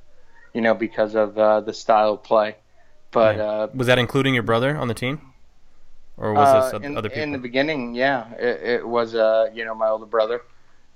you 0.52 0.60
know 0.60 0.74
because 0.74 1.14
of 1.14 1.38
uh, 1.38 1.60
the 1.60 1.72
style 1.72 2.14
of 2.14 2.22
play 2.24 2.56
but 3.12 3.36
Yeah. 3.36 3.42
uh, 3.44 3.66
Was 3.74 3.86
that 3.86 3.98
including 3.98 4.34
your 4.34 4.42
brother 4.42 4.76
on 4.76 4.88
the 4.88 4.94
team, 4.94 5.20
or 6.18 6.34
was 6.34 6.48
uh, 6.48 6.60
this 6.60 6.74
oth- 6.74 6.82
in, 6.84 6.96
other 6.98 7.08
people? 7.08 7.22
in 7.22 7.32
the 7.32 7.38
beginning 7.38 7.94
yeah 7.94 8.30
it, 8.34 8.62
it 8.62 8.88
was 8.88 9.14
uh, 9.14 9.48
you 9.54 9.64
know 9.64 9.74
my 9.74 9.88
older 9.88 10.06
brother 10.06 10.42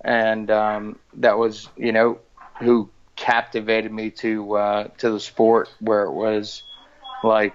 and 0.05 0.51
um, 0.51 0.99
that 1.15 1.39
was 1.39 1.69
you 1.77 1.93
know 1.93 2.19
who 2.59 2.89
captivated 3.17 3.93
me 3.93 4.11
to 4.11 4.55
uh, 4.57 4.89
to 4.99 5.11
the 5.11 5.21
sport 5.21 5.69
where 5.81 6.03
it 6.05 6.13
was 6.13 6.63
like 7.25 7.55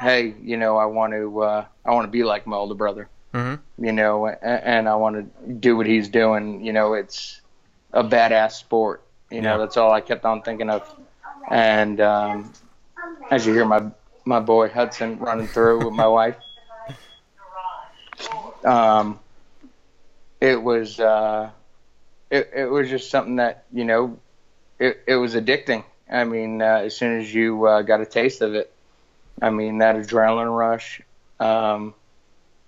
hey 0.00 0.34
you 0.42 0.56
know 0.56 0.76
I 0.76 0.84
want 0.86 1.12
to 1.14 1.40
uh, 1.42 1.64
I 1.84 1.90
want 1.92 2.04
to 2.06 2.10
be 2.10 2.22
like 2.24 2.46
my 2.46 2.56
older 2.56 2.74
brother 2.74 3.08
Mhm. 3.34 3.58
you 3.78 3.90
know, 3.90 4.26
and, 4.26 4.38
and 4.42 4.88
I 4.88 4.94
want 4.94 5.16
to 5.16 5.52
do 5.54 5.76
what 5.76 5.86
he's 5.86 6.08
doing. 6.08 6.64
You 6.64 6.72
know, 6.72 6.94
it's 6.94 7.40
a 7.92 8.04
badass 8.04 8.52
sport. 8.52 9.02
You 9.28 9.40
know, 9.40 9.54
Yeah. 9.54 9.56
that's 9.56 9.76
all 9.76 9.90
I 9.90 10.00
kept 10.02 10.24
on 10.24 10.42
thinking 10.42 10.70
of. 10.70 10.82
And 11.50 12.00
um, 12.00 12.52
as 13.32 13.44
you 13.44 13.52
hear 13.52 13.64
my 13.64 13.90
my 14.24 14.38
boy 14.38 14.68
Hudson 14.68 15.18
running 15.18 15.48
through 15.48 15.84
with 15.84 15.94
my 15.94 16.06
wife, 16.06 16.36
um, 18.64 19.18
it 20.40 20.62
was 20.62 21.00
uh, 21.00 21.50
it 22.30 22.50
it 22.54 22.66
was 22.66 22.88
just 22.88 23.10
something 23.10 23.36
that 23.36 23.64
you 23.72 23.84
know, 23.84 24.18
it 24.78 25.02
it 25.06 25.16
was 25.16 25.34
addicting. 25.34 25.84
I 26.10 26.24
mean, 26.24 26.60
uh, 26.60 26.82
as 26.84 26.96
soon 26.96 27.20
as 27.20 27.32
you 27.32 27.66
uh, 27.66 27.82
got 27.82 28.00
a 28.00 28.06
taste 28.06 28.42
of 28.42 28.54
it, 28.54 28.72
I 29.40 29.50
mean 29.50 29.78
that 29.78 29.96
adrenaline 29.96 30.56
rush. 30.56 31.00
Um, 31.40 31.94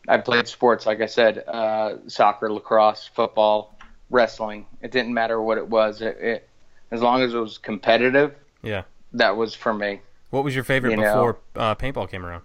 I 0.09 0.19
played 0.19 0.47
sports, 0.47 0.87
like 0.87 1.01
I 1.01 1.07
said, 1.07 1.39
uh, 1.47 1.97
soccer, 2.07 2.53
lacrosse, 2.53 3.11
football, 3.13 3.77
wrestling. 4.11 4.67
It 4.81 4.93
didn't 4.93 5.13
matter 5.13 5.41
what 5.41 5.59
it 5.59 5.69
was. 5.69 6.01
It, 6.01 6.17
it 6.21 6.49
as 6.91 7.03
long 7.03 7.23
as 7.23 7.35
it 7.35 7.39
was 7.39 7.59
competitive, 7.59 8.35
Yeah. 8.63 8.83
that 9.15 9.37
was 9.37 9.55
for 9.55 9.75
me. 9.75 10.01
What 10.31 10.45
was 10.45 10.55
your 10.55 10.65
favorite 10.65 10.93
You 10.93 10.99
before 10.99 11.39
uh, 11.57 11.75
paintball 11.75 12.09
came 12.09 12.25
around? 12.25 12.43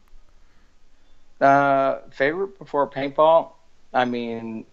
Uh, 1.42 2.00
favorite 2.12 2.58
before 2.60 2.88
paintball? 2.88 3.52
I 3.94 4.06
mean, 4.06 4.66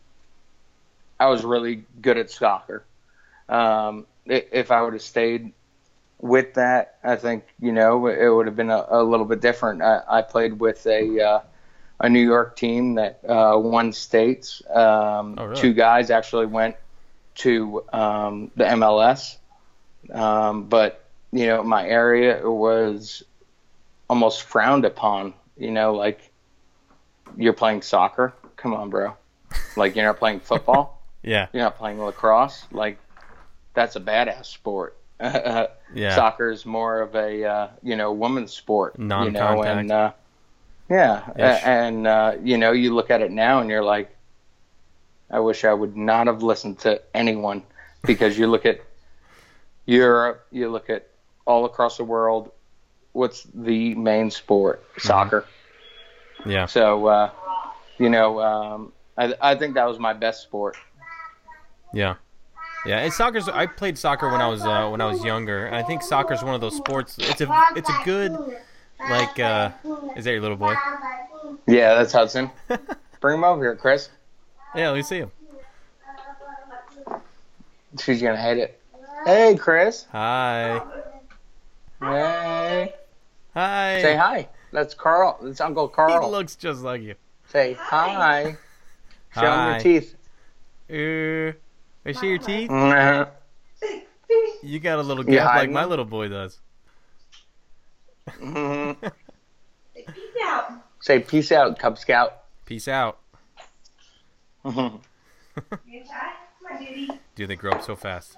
I 1.19 1.27
was 1.27 1.45
really 1.45 1.85
good 2.01 2.19
at 2.19 2.31
soccer. 2.31 2.85
Um, 3.49 4.07
if 4.27 4.71
I 4.71 4.83
would 4.83 4.93
have 4.93 5.03
stayed 5.03 5.53
with 6.21 6.55
that, 6.55 6.99
I 7.03 7.17
think 7.17 7.45
you 7.61 7.73
know 7.73 8.07
it 8.07 8.29
would 8.29 8.47
have 8.47 8.57
been 8.57 8.71
a, 8.71 8.87
a 8.89 9.03
little 9.03 9.27
bit 9.27 9.41
different. 9.41 9.83
I, 9.83 10.03
I 10.09 10.23
played 10.23 10.61
with 10.61 10.87
a 10.87 11.21
uh, 11.21 11.41
a 12.01 12.09
New 12.09 12.25
York 12.25 12.57
team 12.57 12.95
that 12.95 13.21
uh, 13.29 13.59
won 13.59 13.93
states. 13.93 14.63
Um, 14.69 15.37
Oh, 15.39 15.45
really? 15.47 15.57
Two 15.57 15.73
guys 15.73 16.11
actually 16.11 16.47
went 16.47 16.77
to 17.37 17.85
um, 17.93 18.51
the 18.57 18.65
MLS, 18.65 19.37
um, 20.13 20.65
but 20.65 21.05
you 21.33 21.47
know 21.47 21.63
my 21.63 21.87
area 21.87 22.49
was 22.49 23.23
almost 24.11 24.43
frowned 24.43 24.85
upon. 24.85 25.35
You 25.57 25.71
know, 25.71 25.95
like 25.95 26.27
you're 27.37 27.52
playing 27.52 27.82
soccer. 27.82 28.32
Come 28.56 28.75
on, 28.75 28.90
bro. 28.90 29.14
Like 29.76 29.94
you're 29.97 30.04
not 30.06 30.18
playing 30.18 30.40
football. 30.40 30.94
Yeah. 31.20 31.49
you're 31.52 31.64
not 31.64 31.76
playing 31.76 32.00
lacrosse. 32.00 32.64
Like 32.70 32.97
that's 33.75 33.97
a 33.97 34.00
badass 34.00 34.47
sport. 34.47 34.97
Yeah. 35.94 36.14
Soccer 36.14 36.50
is 36.50 36.64
more 36.66 37.00
of 37.00 37.14
a 37.16 37.44
uh, 37.44 37.68
you 37.82 37.97
know 37.97 38.12
woman's 38.12 38.52
sport. 38.52 38.94
You 38.99 39.04
know, 39.06 39.25
Non-contact. 39.25 39.78
and 39.80 39.90
uh, 39.90 40.12
yeah, 40.90 41.30
a- 41.35 41.66
and 41.66 42.06
uh, 42.06 42.35
you 42.42 42.56
know 42.58 42.73
you 42.73 42.94
look 42.94 43.11
at 43.11 43.20
it 43.23 43.30
now 43.32 43.61
and 43.61 43.68
you're 43.70 43.82
like, 43.82 44.14
I 45.30 45.40
wish 45.40 45.64
I 45.64 45.73
would 45.73 45.97
not 45.97 46.26
have 46.28 46.42
listened 46.42 46.78
to 46.80 47.00
anyone 47.14 47.62
because 48.04 48.38
you 48.38 48.47
look 48.47 48.64
at 48.66 48.80
Europe, 49.87 50.47
you 50.50 50.68
look 50.70 50.90
at 50.90 51.08
all 51.47 51.64
across 51.64 51.97
the 51.97 52.04
world. 52.04 52.52
What's 53.12 53.42
the 53.54 53.94
main 53.94 54.30
sport? 54.30 54.85
Soccer. 54.99 55.47
Yeah. 56.47 56.66
So, 56.66 57.07
uh, 57.07 57.30
you 57.99 58.09
know, 58.09 58.40
um, 58.40 58.92
I, 59.16 59.35
I 59.40 59.54
think 59.54 59.75
that 59.75 59.87
was 59.87 59.99
my 59.99 60.12
best 60.12 60.42
sport. 60.42 60.76
Yeah. 61.92 62.14
Yeah, 62.87 63.00
and 63.00 63.12
soccer's. 63.12 63.49
I 63.49 63.66
played 63.66 63.99
soccer 63.99 64.30
when 64.30 64.40
I 64.40 64.49
was 64.49 64.62
uh, 64.62 64.88
when 64.88 65.00
I 65.00 65.07
was 65.07 65.23
younger, 65.25 65.66
and 65.66 65.75
I 65.75 65.83
think 65.83 66.00
soccer's 66.00 66.45
one 66.45 66.54
of 66.54 66.61
those 66.61 66.76
sports. 66.76 67.16
It's 67.18 67.40
a 67.40 67.64
it's 67.75 67.90
a 67.90 68.00
good 68.04 68.33
like. 69.11 69.38
Uh, 69.38 69.73
is 70.16 70.25
that 70.25 70.30
your 70.30 70.40
little 70.40 70.57
boy? 70.57 70.75
Yeah, 71.66 71.95
that's 71.95 72.12
Hudson. 72.12 72.50
Bring 73.21 73.38
him 73.38 73.45
over 73.45 73.62
here, 73.62 73.75
Chris. 73.75 74.11
Yeah, 74.76 74.90
let 74.90 74.97
me 74.97 75.02
see 75.02 75.18
him. 75.18 75.30
She's 78.00 78.23
gonna 78.23 78.40
hate 78.40 78.59
it. 78.59 78.80
Hey, 79.26 79.57
Chris. 79.57 80.07
Hi. 80.12 80.80
Hey. 82.00 82.95
Hi. 83.54 84.02
Say 84.02 84.16
hi. 84.16 84.49
That's 84.73 84.95
Carl. 84.95 85.39
That's 85.43 85.61
Uncle 85.61 85.89
Carl. 85.89 86.23
He 86.23 86.31
looks 86.31 86.57
just 86.57 86.83
like 86.83 87.03
you. 87.03 87.15
Say 87.47 87.75
hi. 87.75 88.57
hi. 89.35 89.41
Show 89.41 89.53
him 89.53 89.71
your 89.71 89.81
teeth. 89.81 90.15
Uh, 90.91 91.53
I 92.09 92.13
see 92.13 92.29
your 92.29 92.39
teeth. 92.39 92.71
Mhm. 92.71 93.31
You 94.63 94.81
got 94.81 94.99
a 94.99 95.03
little 95.03 95.25
gap 95.25 95.55
like 95.57 95.71
my 95.71 95.85
little 95.85 96.05
boy 96.05 96.29
does. 96.29 96.59
Mhm. 98.29 98.97
Peace 99.95 100.15
out. 100.45 100.73
Say 101.01 101.21
peace 101.21 101.53
out, 101.53 101.79
Cub 101.79 101.99
Scout. 101.99 102.43
Peace 102.67 102.89
out. 102.89 103.19
Mhm. 104.65 105.01
You 105.87 106.05
tired? 106.05 106.35
Come 106.63 106.77
on, 106.77 106.85
Diddy. 106.85 107.09
Dude, 107.35 107.49
they 107.49 107.57
grow 107.57 107.73
up 107.73 107.83
so 107.83 107.97
fast. 107.97 108.37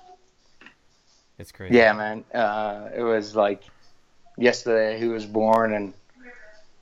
It's 1.39 1.51
crazy. 1.53 1.75
Yeah, 1.77 1.93
man. 1.95 2.25
Uh, 2.33 2.91
it 2.95 3.03
was 3.03 3.35
like 3.35 3.63
yesterday 4.37 4.99
he 4.99 5.07
was 5.07 5.27
born, 5.27 5.73
and 5.73 5.95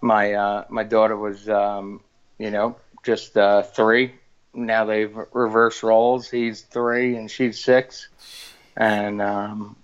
my 0.01 0.33
uh, 0.33 0.65
my 0.69 0.85
daughter 0.85 1.17
was, 1.17 1.49
um, 1.49 2.01
you 2.39 2.51
know, 2.51 2.77
just 3.05 3.37
uh, 3.37 3.63
three. 3.63 4.15
Now 4.55 4.85
they've 4.85 5.15
reversed 5.33 5.83
roles. 5.83 6.31
He's 6.31 6.63
three 6.63 7.17
and 7.17 7.31
she's 7.31 7.63
six, 7.63 8.09
and 8.77 9.21
um, 9.21 9.77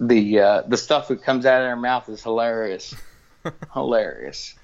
the 0.00 0.40
uh, 0.40 0.62
the 0.62 0.76
stuff 0.76 1.08
that 1.08 1.22
comes 1.22 1.46
out 1.46 1.62
of 1.62 1.66
their 1.66 1.76
mouth 1.76 2.08
is 2.08 2.22
hilarious, 2.22 2.94
hilarious. 3.72 4.54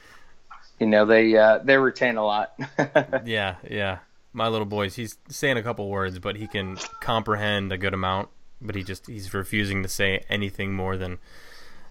You 0.79 0.87
know, 0.87 1.07
they 1.07 1.37
uh, 1.37 1.59
they 1.59 1.77
retain 1.77 2.17
a 2.17 2.25
lot. 2.25 2.55
Yeah, 3.25 3.57
yeah. 3.69 3.99
My 4.35 4.49
little 4.49 4.67
boy's 4.67 4.97
he's 4.97 5.19
saying 5.29 5.59
a 5.59 5.63
couple 5.63 5.89
words, 5.89 6.19
but 6.19 6.37
he 6.37 6.47
can 6.47 6.79
comprehend 7.01 7.71
a 7.71 7.79
good 7.79 7.93
amount. 7.93 8.31
But 8.61 8.77
he 8.77 8.83
just 8.83 9.07
he's 9.07 9.33
refusing 9.35 9.83
to 9.83 9.89
say 9.89 10.25
anything 10.29 10.73
more 10.73 10.97
than 10.97 11.19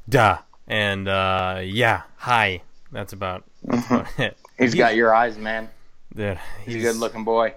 "da" 0.10 0.40
and 0.72 1.08
uh, 1.08 1.60
"yeah," 1.64 2.04
"hi." 2.16 2.64
That's 2.92 3.14
about, 3.14 3.44
that's 3.64 3.86
about 3.92 4.20
it. 4.20 4.38
He's 4.58 4.74
got 4.74 4.96
your 4.96 5.14
eyes, 5.14 5.38
man. 5.38 5.70
Dude, 6.16 6.40
He's 6.66 6.76
a 6.76 6.80
good 6.80 6.96
looking 6.98 7.24
boy. 7.24 7.54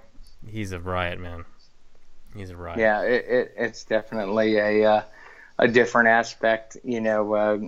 He's 0.47 0.73
a 0.73 0.79
riot, 0.79 1.19
man. 1.19 1.45
He's 2.37 2.51
a 2.51 2.57
riot. 2.57 2.79
Yeah, 2.79 3.03
it, 3.03 3.25
it, 3.27 3.55
it's 3.57 3.85
definitely 3.85 4.59
a 4.59 4.85
uh, 4.85 5.03
a 5.59 5.69
different 5.69 6.09
aspect. 6.09 6.77
You 6.85 7.01
know, 7.01 7.35
uh, 7.35 7.59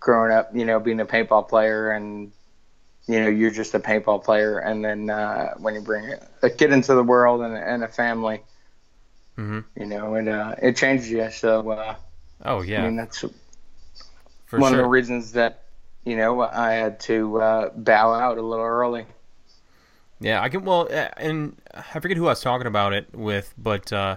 growing 0.00 0.32
up, 0.32 0.54
you 0.54 0.64
know, 0.64 0.80
being 0.80 1.00
a 1.00 1.06
paintball 1.06 1.48
player, 1.48 1.90
and 1.90 2.32
you 3.06 3.20
know, 3.20 3.28
you're 3.28 3.50
just 3.50 3.74
a 3.74 3.80
paintball 3.80 4.24
player, 4.24 4.58
and 4.58 4.84
then 4.84 5.10
uh, 5.10 5.54
when 5.58 5.74
you 5.74 5.80
bring 5.80 6.14
a 6.42 6.50
kid 6.50 6.72
into 6.72 6.94
the 6.94 7.02
world 7.04 7.42
and, 7.42 7.54
and 7.56 7.84
a 7.84 7.88
family, 7.88 8.42
hmm 9.36 9.60
you 9.76 9.86
know, 9.86 10.14
it 10.14 10.28
uh, 10.28 10.54
it 10.62 10.76
changes 10.76 11.10
you. 11.10 11.30
So 11.30 11.70
uh, 11.70 11.94
Oh 12.44 12.62
yeah, 12.62 12.82
I 12.82 12.86
mean, 12.86 12.96
that's 12.96 13.24
for 14.54 14.60
one 14.60 14.72
sure. 14.72 14.80
of 14.80 14.84
the 14.84 14.88
reasons 14.90 15.32
that 15.32 15.64
you 16.04 16.16
know 16.16 16.40
I 16.40 16.72
had 16.72 17.00
to 17.00 17.40
uh, 17.40 17.70
bow 17.70 18.12
out 18.12 18.38
a 18.38 18.42
little 18.42 18.64
early. 18.64 19.06
Yeah, 20.20 20.40
I 20.42 20.48
can. 20.48 20.64
Well, 20.64 20.88
and 21.16 21.56
I 21.74 22.00
forget 22.00 22.16
who 22.16 22.26
I 22.26 22.30
was 22.30 22.40
talking 22.40 22.66
about 22.66 22.92
it 22.92 23.14
with, 23.14 23.52
but 23.58 23.92
uh, 23.92 24.16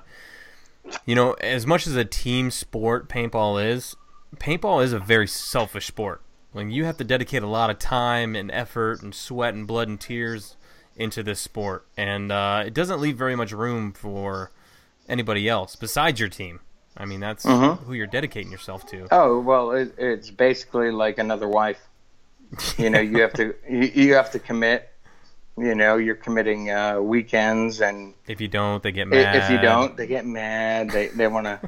You 1.05 1.15
know, 1.15 1.33
as 1.33 1.65
much 1.65 1.87
as 1.87 1.95
a 1.95 2.05
team 2.05 2.51
sport 2.51 3.09
paintball 3.09 3.63
is, 3.63 3.95
paintball 4.37 4.83
is 4.83 4.93
a 4.93 4.99
very 4.99 5.27
selfish 5.27 5.87
sport. 5.87 6.21
When 6.51 6.71
you 6.71 6.85
have 6.85 6.97
to 6.97 7.03
dedicate 7.03 7.43
a 7.43 7.47
lot 7.47 7.69
of 7.69 7.77
time 7.77 8.35
and 8.35 8.49
effort 8.51 9.01
and 9.01 9.13
sweat 9.13 9.53
and 9.53 9.67
blood 9.67 9.87
and 9.87 9.99
tears 9.99 10.55
into 10.95 11.21
this 11.21 11.39
sport, 11.39 11.85
and 11.95 12.31
uh, 12.31 12.63
it 12.65 12.73
doesn't 12.73 12.99
leave 12.99 13.17
very 13.17 13.35
much 13.35 13.51
room 13.51 13.91
for 13.91 14.51
anybody 15.07 15.47
else 15.47 15.75
besides 15.75 16.19
your 16.19 16.29
team. 16.29 16.59
I 16.97 17.05
mean, 17.05 17.19
that's 17.19 17.45
Mhm. 17.45 17.79
who 17.85 17.93
you're 17.93 18.07
dedicating 18.07 18.51
yourself 18.51 18.85
to. 18.87 19.07
Oh 19.11 19.39
well, 19.39 19.71
it, 19.71 19.93
it's 19.97 20.29
basically 20.31 20.91
like 20.91 21.17
another 21.19 21.47
wife. 21.47 21.79
You 22.77 22.89
know, 22.89 22.99
you 22.99 23.21
have 23.21 23.33
to 23.33 23.53
you, 23.69 23.91
you 23.93 24.13
have 24.15 24.31
to 24.31 24.39
commit. 24.39 24.89
You 25.59 25.73
know, 25.73 25.97
you're 25.97 26.15
committing 26.15 26.69
uh, 26.69 26.99
weekends, 27.01 27.81
and 27.81 28.13
If 28.27 28.39
you 28.41 28.47
don't, 28.47 28.81
they 28.83 28.91
get 28.91 29.07
mad. 29.07 29.35
if 29.35 29.49
you 29.49 29.57
don't, 29.57 29.97
they 29.97 30.05
get 30.07 30.25
mad. 30.25 30.91
They 30.91 31.07
they 31.07 31.27
want 31.27 31.45
to, 31.45 31.59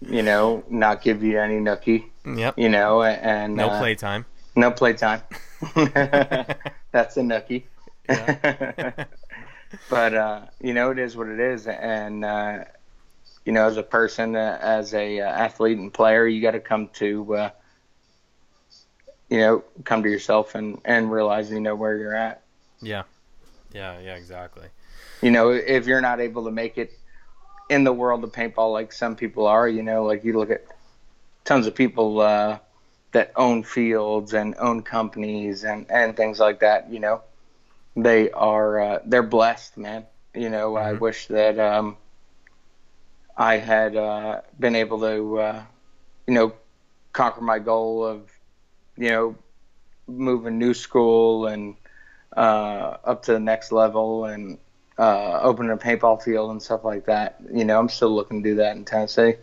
you 0.00 0.22
know, 0.22 0.64
not 0.68 1.00
give 1.02 1.22
you 1.22 1.38
any 1.40 1.58
nookie. 1.58 2.04
yep. 2.26 2.54
You 2.58 2.68
know, 2.68 3.02
and 3.04 3.54
No 3.56 3.68
uh, 3.70 3.78
playtime. 3.78 4.24
no 4.56 4.70
playtime. 4.72 5.22
That's 6.92 7.16
a 7.16 7.20
nookie. 7.22 7.64
but 9.90 10.14
uh, 10.14 10.40
you 10.60 10.74
know, 10.74 10.90
it 10.90 10.98
is 10.98 11.16
what 11.16 11.28
it 11.28 11.40
is, 11.40 11.66
and 11.66 12.24
uh, 12.24 12.64
you 13.44 13.52
know, 13.52 13.66
as 13.66 13.76
a 13.76 13.82
person, 13.82 14.36
uh, 14.36 14.58
as 14.60 14.94
a 14.94 15.20
uh, 15.20 15.24
athlete 15.28 15.78
and 15.78 15.92
player, 15.92 16.26
you 16.26 16.40
got 16.42 16.52
to 16.52 16.60
come 16.60 16.88
to, 16.94 17.34
uh, 17.36 17.50
you 19.28 19.38
know, 19.38 19.64
come 19.84 20.02
to 20.02 20.10
yourself 20.10 20.54
and 20.54 20.80
and 20.84 21.10
realize 21.10 21.50
you 21.50 21.60
know 21.60 21.74
where 21.74 21.96
you're 21.96 22.14
at. 22.14 22.42
Yeah. 22.82 23.04
Yeah, 23.72 23.98
yeah, 24.00 24.14
exactly. 24.16 24.68
You 25.22 25.30
know, 25.30 25.50
if 25.50 25.86
you're 25.86 26.00
not 26.00 26.20
able 26.20 26.44
to 26.44 26.50
make 26.50 26.78
it 26.78 26.92
in 27.68 27.84
the 27.84 27.92
world 27.92 28.24
of 28.24 28.32
paintball 28.32 28.72
like 28.72 28.92
some 28.92 29.16
people 29.16 29.46
are, 29.46 29.68
you 29.68 29.82
know, 29.82 30.04
like 30.04 30.24
you 30.24 30.38
look 30.38 30.50
at 30.50 30.64
tons 31.44 31.66
of 31.66 31.74
people 31.74 32.20
uh, 32.20 32.58
that 33.12 33.32
own 33.36 33.62
fields 33.62 34.32
and 34.34 34.54
own 34.58 34.82
companies 34.82 35.64
and 35.64 35.86
and 35.90 36.16
things 36.16 36.38
like 36.40 36.60
that. 36.60 36.90
You 36.90 37.00
know, 37.00 37.22
they 37.96 38.30
are 38.30 38.80
uh, 38.80 38.98
they're 39.04 39.22
blessed, 39.22 39.76
man. 39.78 40.06
You 40.34 40.50
know, 40.50 40.76
I 40.76 40.92
Mhm. 40.92 41.00
wish 41.00 41.26
that 41.28 41.58
um, 41.58 41.96
I 43.36 43.56
had 43.56 43.96
uh, 43.96 44.40
been 44.58 44.76
able 44.76 45.00
to, 45.00 45.38
uh, 45.38 45.62
you 46.26 46.34
know, 46.34 46.52
conquer 47.12 47.40
my 47.40 47.58
goal 47.58 48.04
of, 48.04 48.30
you 48.96 49.08
know, 49.10 49.36
moving 50.06 50.58
new 50.58 50.74
school 50.74 51.46
and 51.46 51.74
uh, 52.36 52.96
up 53.04 53.22
to 53.24 53.32
the 53.32 53.40
next 53.40 53.72
level 53.72 54.26
and 54.26 54.58
uh, 54.98 55.40
opening 55.42 55.72
a 55.72 55.76
paintball 55.76 56.22
field 56.22 56.50
and 56.50 56.62
stuff 56.62 56.84
like 56.84 57.06
that. 57.06 57.36
You 57.52 57.64
know, 57.64 57.78
I'm 57.78 57.88
still 57.88 58.14
looking 58.14 58.42
to 58.42 58.50
do 58.50 58.54
that 58.56 58.76
in 58.76 58.84
Tennessee. 58.84 59.34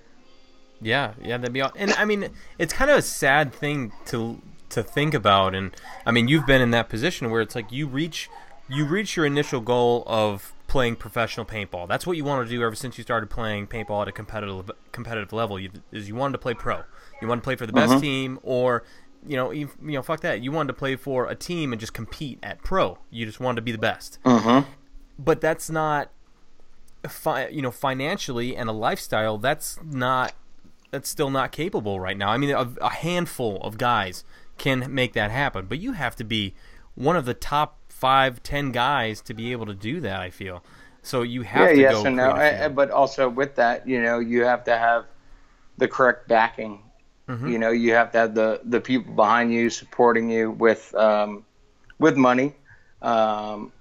Yeah, 0.82 1.14
yeah, 1.22 1.38
that'd 1.38 1.54
be. 1.54 1.62
aw- 1.62 1.72
And 1.76 1.94
I 1.94 2.06
mean, 2.06 2.30
it's 2.58 2.74
kind 2.74 2.90
of 2.90 2.98
a 2.98 3.02
sad 3.02 3.54
thing 3.54 3.92
to 4.08 4.42
to 4.70 4.82
think 4.82 5.14
about. 5.14 5.54
And 5.54 5.76
I 6.06 6.12
mean, 6.12 6.28
you've 6.28 6.46
been 6.46 6.62
in 6.62 6.72
that 6.72 6.90
position 6.90 7.30
where 7.30 7.42
it's 7.42 7.56
like 7.56 7.72
you 7.72 7.88
reach 7.88 8.30
you 8.70 8.86
reach 8.86 9.16
your 9.18 9.26
initial 9.26 9.60
goal 9.62 10.04
of 10.08 10.54
playing 10.72 10.96
professional 10.96 11.46
paintball. 11.46 11.88
That's 11.88 12.08
what 12.08 12.16
you 12.16 12.24
want 12.24 12.48
to 12.48 12.50
do 12.56 12.63
ever 12.63 12.75
since 12.75 12.98
you 12.98 13.04
started 13.04 13.30
playing 13.30 13.68
paintball 13.68 14.01
at 14.04 14.08
a 14.08 14.12
competitive 14.12 14.72
competitive 14.92 15.34
level. 15.34 15.60
You, 15.60 15.70
is 15.92 16.08
you 16.08 16.16
wanted 16.16 16.34
to 16.34 16.38
play 16.38 16.54
pro. 16.54 16.84
You 17.22 17.28
wanted 17.28 17.42
to 17.42 17.46
play 17.46 17.56
for 17.58 17.66
the 17.68 17.74
best 17.74 17.94
Mhm. 17.94 18.01
team, 18.01 18.40
or 18.42 18.84
you 19.28 19.36
know, 19.36 19.51
you, 19.51 19.70
you 19.84 19.92
know, 19.92 20.01
fuck 20.01 20.22
that. 20.22 20.42
You 20.42 20.51
wanted 20.51 20.68
to 20.70 20.74
play 20.74 20.96
for 20.96 21.28
a 21.28 21.36
team 21.36 21.72
and 21.74 21.80
just 21.80 21.94
compete 21.94 22.40
at 22.42 22.63
pro. 22.63 22.98
You 23.12 23.25
just 23.25 23.40
wanted 23.40 23.58
to 23.58 23.62
be 23.62 23.72
the 23.74 23.78
best 23.78 24.18
Mm-hmm. 24.25 24.68
but 25.20 25.42
that's 25.42 25.70
not 25.70 26.10
fi- 27.08 27.48
you 27.50 27.62
know 27.62 27.72
financially 27.72 28.56
and 28.56 28.70
a 28.70 28.72
lifestyle 28.72 29.38
that's 29.38 29.78
not 29.84 30.34
that's 30.92 31.10
still 31.10 31.30
not 31.32 31.51
capable 31.51 32.00
right 32.00 32.18
now 32.18 32.30
i 32.30 32.38
mean 32.38 32.51
a, 32.51 32.72
a 32.82 32.90
handful 32.90 33.58
of 33.62 33.78
guys 33.78 34.24
can 34.60 34.86
make 34.94 35.13
that 35.13 35.32
happen 35.32 35.66
but 35.66 35.80
you 35.80 35.94
have 35.94 36.16
to 36.16 36.24
be 36.24 36.54
one 36.96 37.16
of 37.16 37.25
the 37.25 37.34
top 37.34 37.80
five 38.01 38.41
ten 38.43 38.72
guys 38.72 39.22
to 39.22 39.34
be 39.34 39.51
able 39.53 39.65
to 39.67 39.74
do 39.75 40.01
that 40.01 40.20
i 40.20 40.29
feel 40.29 40.63
so 41.03 41.22
you 41.24 41.41
have 41.43 41.70
Yeah, 41.70 41.75
to 41.75 41.81
yes 41.81 41.93
go 41.93 42.05
and 42.05 42.15
no. 42.15 42.29
Uh. 42.31 42.70
But 42.70 42.92
also 42.92 43.27
with 43.27 43.55
that, 43.55 43.87
you 43.87 44.01
know, 44.01 44.20
you 44.20 44.44
have 44.46 44.64
to 44.66 44.77
have 44.77 45.05
the 45.77 45.87
correct 45.87 46.27
backing. 46.27 46.83
Mhm. 47.27 47.50
You 47.51 47.57
know, 47.57 47.72
you 47.72 47.94
have 47.94 48.11
to 48.11 48.18
have 48.20 48.35
the, 48.35 48.61
the 48.64 48.81
people 48.81 49.14
behind 49.14 49.53
you 49.53 49.70
supporting 49.70 50.29
you 50.29 50.51
with 50.51 50.94
um, 50.96 51.46
with 52.00 52.16
money, 52.18 52.53
um, 53.01 53.72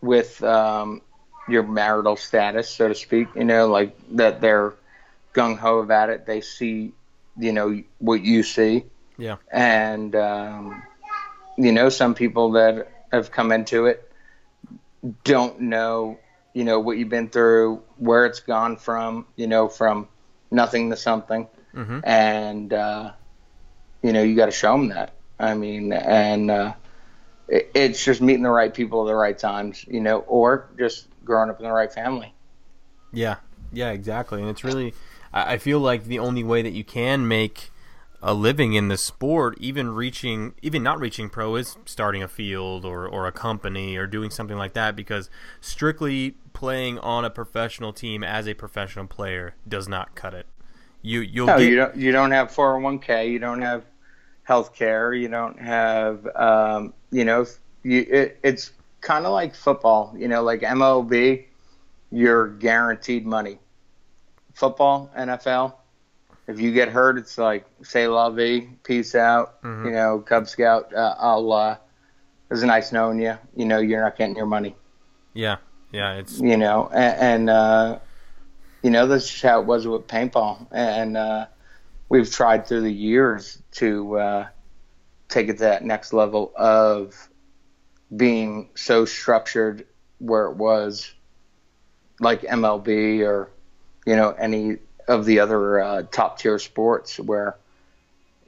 with 0.00 0.42
um, 0.44 1.02
your 1.48 1.62
marital 1.64 2.16
status, 2.16 2.68
so 2.70 2.88
to 2.88 2.94
speak. 2.94 3.28
You 3.34 3.44
know, 3.44 3.66
like 3.68 3.96
that 4.16 4.40
they're 4.40 4.74
gung 5.34 5.56
ho 5.58 5.78
about 5.80 6.10
it. 6.10 6.26
They 6.26 6.40
see, 6.40 6.92
you 7.38 7.52
know, 7.52 7.82
what 7.98 8.22
you 8.22 8.42
see. 8.42 8.84
Yeah. 9.18 9.36
And 9.50 10.14
um, 10.14 10.82
you 11.56 11.72
know, 11.72 11.88
some 11.88 12.14
people 12.14 12.52
that 12.52 12.88
have 13.12 13.30
come 13.30 13.52
into 13.52 13.86
it 13.86 14.06
don't 15.24 15.60
know, 15.60 16.18
you 16.52 16.64
know, 16.64 16.80
what 16.80 16.98
you've 16.98 17.08
been 17.08 17.28
through, 17.28 17.82
where 17.96 18.26
it's 18.26 18.40
gone 18.40 18.76
from, 18.76 19.26
you 19.36 19.46
know, 19.46 19.68
from 19.68 20.08
nothing 20.50 20.90
to 20.90 20.96
something, 20.96 21.48
Mhm. 21.74 22.00
and 22.04 22.72
uh, 22.72 23.12
you 24.02 24.12
know, 24.12 24.22
you 24.22 24.36
got 24.36 24.46
to 24.46 24.52
show 24.52 24.72
them 24.72 24.88
that. 24.88 25.12
I 25.38 25.54
mean, 25.54 25.92
and 25.92 26.50
uh, 26.50 26.74
it, 27.48 27.70
it's 27.74 28.04
just 28.04 28.20
meeting 28.20 28.42
the 28.42 28.50
right 28.50 28.72
people 28.72 29.02
at 29.06 29.10
the 29.10 29.14
right 29.14 29.38
times, 29.38 29.84
you 29.88 30.00
know, 30.00 30.18
or 30.20 30.68
just 30.78 31.06
growing 31.24 31.50
up 31.50 31.58
in 31.60 31.64
the 31.66 31.72
right 31.72 31.92
family. 31.92 32.34
Yeah, 33.12 33.36
yeah, 33.72 33.90
exactly. 33.90 34.40
And 34.40 34.50
it's 34.50 34.64
really, 34.64 34.94
I 35.32 35.54
I 35.54 35.58
feel 35.58 35.80
like 35.80 36.04
the 36.04 36.18
only 36.18 36.44
way 36.44 36.62
that 36.62 36.72
you 36.72 36.84
can 36.84 37.26
make 37.26 37.70
a 38.22 38.34
living 38.34 38.74
in 38.74 38.88
the 38.88 38.96
sport, 38.98 39.56
even 39.60 39.90
reaching, 39.90 40.54
even 40.62 40.82
not 40.82 41.00
reaching 41.00 41.30
pro, 41.30 41.56
is 41.56 41.76
starting 41.86 42.22
a 42.22 42.28
field 42.28 42.84
or, 42.84 43.06
or 43.08 43.26
a 43.26 43.32
company 43.32 43.96
or 43.96 44.06
doing 44.06 44.30
something 44.30 44.56
like 44.56 44.74
that. 44.74 44.94
Because 44.96 45.30
strictly 45.60 46.36
playing 46.52 46.98
on 46.98 47.24
a 47.24 47.30
professional 47.30 47.92
team 47.92 48.22
as 48.22 48.46
a 48.46 48.54
professional 48.54 49.06
player 49.06 49.54
does 49.66 49.88
not 49.88 50.14
cut 50.14 50.34
it. 50.34 50.46
You 51.02 51.20
you'll 51.20 51.46
No, 51.46 51.56
get 51.56 51.70
you 51.70 51.76
don't. 51.76 51.96
You 51.96 52.12
don't 52.12 52.30
have 52.32 52.50
401k. 52.50 53.30
You 53.30 53.38
don't 53.38 53.62
have 53.62 53.84
health 54.42 54.74
care. 54.74 55.14
You 55.14 55.28
don't 55.28 55.58
have. 55.58 56.26
Um, 56.36 56.92
you 57.10 57.24
know, 57.24 57.46
you, 57.82 58.06
it, 58.10 58.38
it's 58.42 58.72
kind 59.00 59.24
of 59.26 59.32
like 59.32 59.54
football. 59.54 60.14
You 60.16 60.28
know, 60.28 60.42
like 60.42 60.60
MLB, 60.60 61.46
you're 62.10 62.48
guaranteed 62.48 63.26
money. 63.26 63.58
Football, 64.54 65.10
NFL, 65.16 65.74
if 66.50 66.60
you 66.60 66.72
get 66.72 66.88
hurt, 66.88 67.16
it's 67.16 67.38
like 67.38 67.64
say 67.82 68.06
la 68.08 68.28
vie, 68.30 68.68
peace 68.82 69.14
out. 69.14 69.62
Mhm. 69.62 69.84
You 69.86 69.90
know, 69.92 70.18
Cub 70.18 70.48
Scout. 70.48 70.92
Uh, 70.94 71.14
I'll. 71.18 71.52
Uh, 71.52 71.72
it 71.72 72.54
was 72.54 72.64
nice 72.64 72.90
knowing 72.92 73.20
you. 73.20 73.38
You 73.54 73.64
know, 73.66 73.78
you're 73.78 74.00
not 74.02 74.16
getting 74.16 74.36
your 74.36 74.46
money. 74.46 74.74
yeah 75.32 75.58
yeah 75.92 76.14
it's 76.14 76.40
You 76.40 76.56
know, 76.56 76.90
and, 76.92 77.16
and 77.20 77.50
uh, 77.50 77.98
you 78.82 78.90
know 78.90 79.06
that's 79.06 79.28
just 79.28 79.42
how 79.42 79.60
it 79.60 79.66
was 79.66 79.86
with 79.86 80.06
paintball, 80.08 80.66
and 80.72 81.16
uh, 81.16 81.46
we've 82.08 82.30
tried 82.30 82.66
through 82.66 82.82
the 82.82 82.92
years 82.92 83.62
to 83.72 84.16
uh, 84.18 84.48
take 85.28 85.48
it 85.48 85.54
to 85.58 85.64
that 85.64 85.84
next 85.84 86.12
level 86.12 86.52
of 86.56 87.28
being 88.16 88.70
so 88.74 89.04
structured 89.04 89.86
where 90.18 90.46
it 90.46 90.56
was 90.56 91.14
like 92.18 92.42
MLB 92.42 93.20
or 93.20 93.50
you 94.06 94.16
know 94.16 94.30
any 94.32 94.78
of 95.10 95.24
the 95.24 95.40
other 95.40 95.80
uh, 95.80 96.02
top 96.10 96.38
tier 96.38 96.58
sports 96.58 97.18
where 97.18 97.56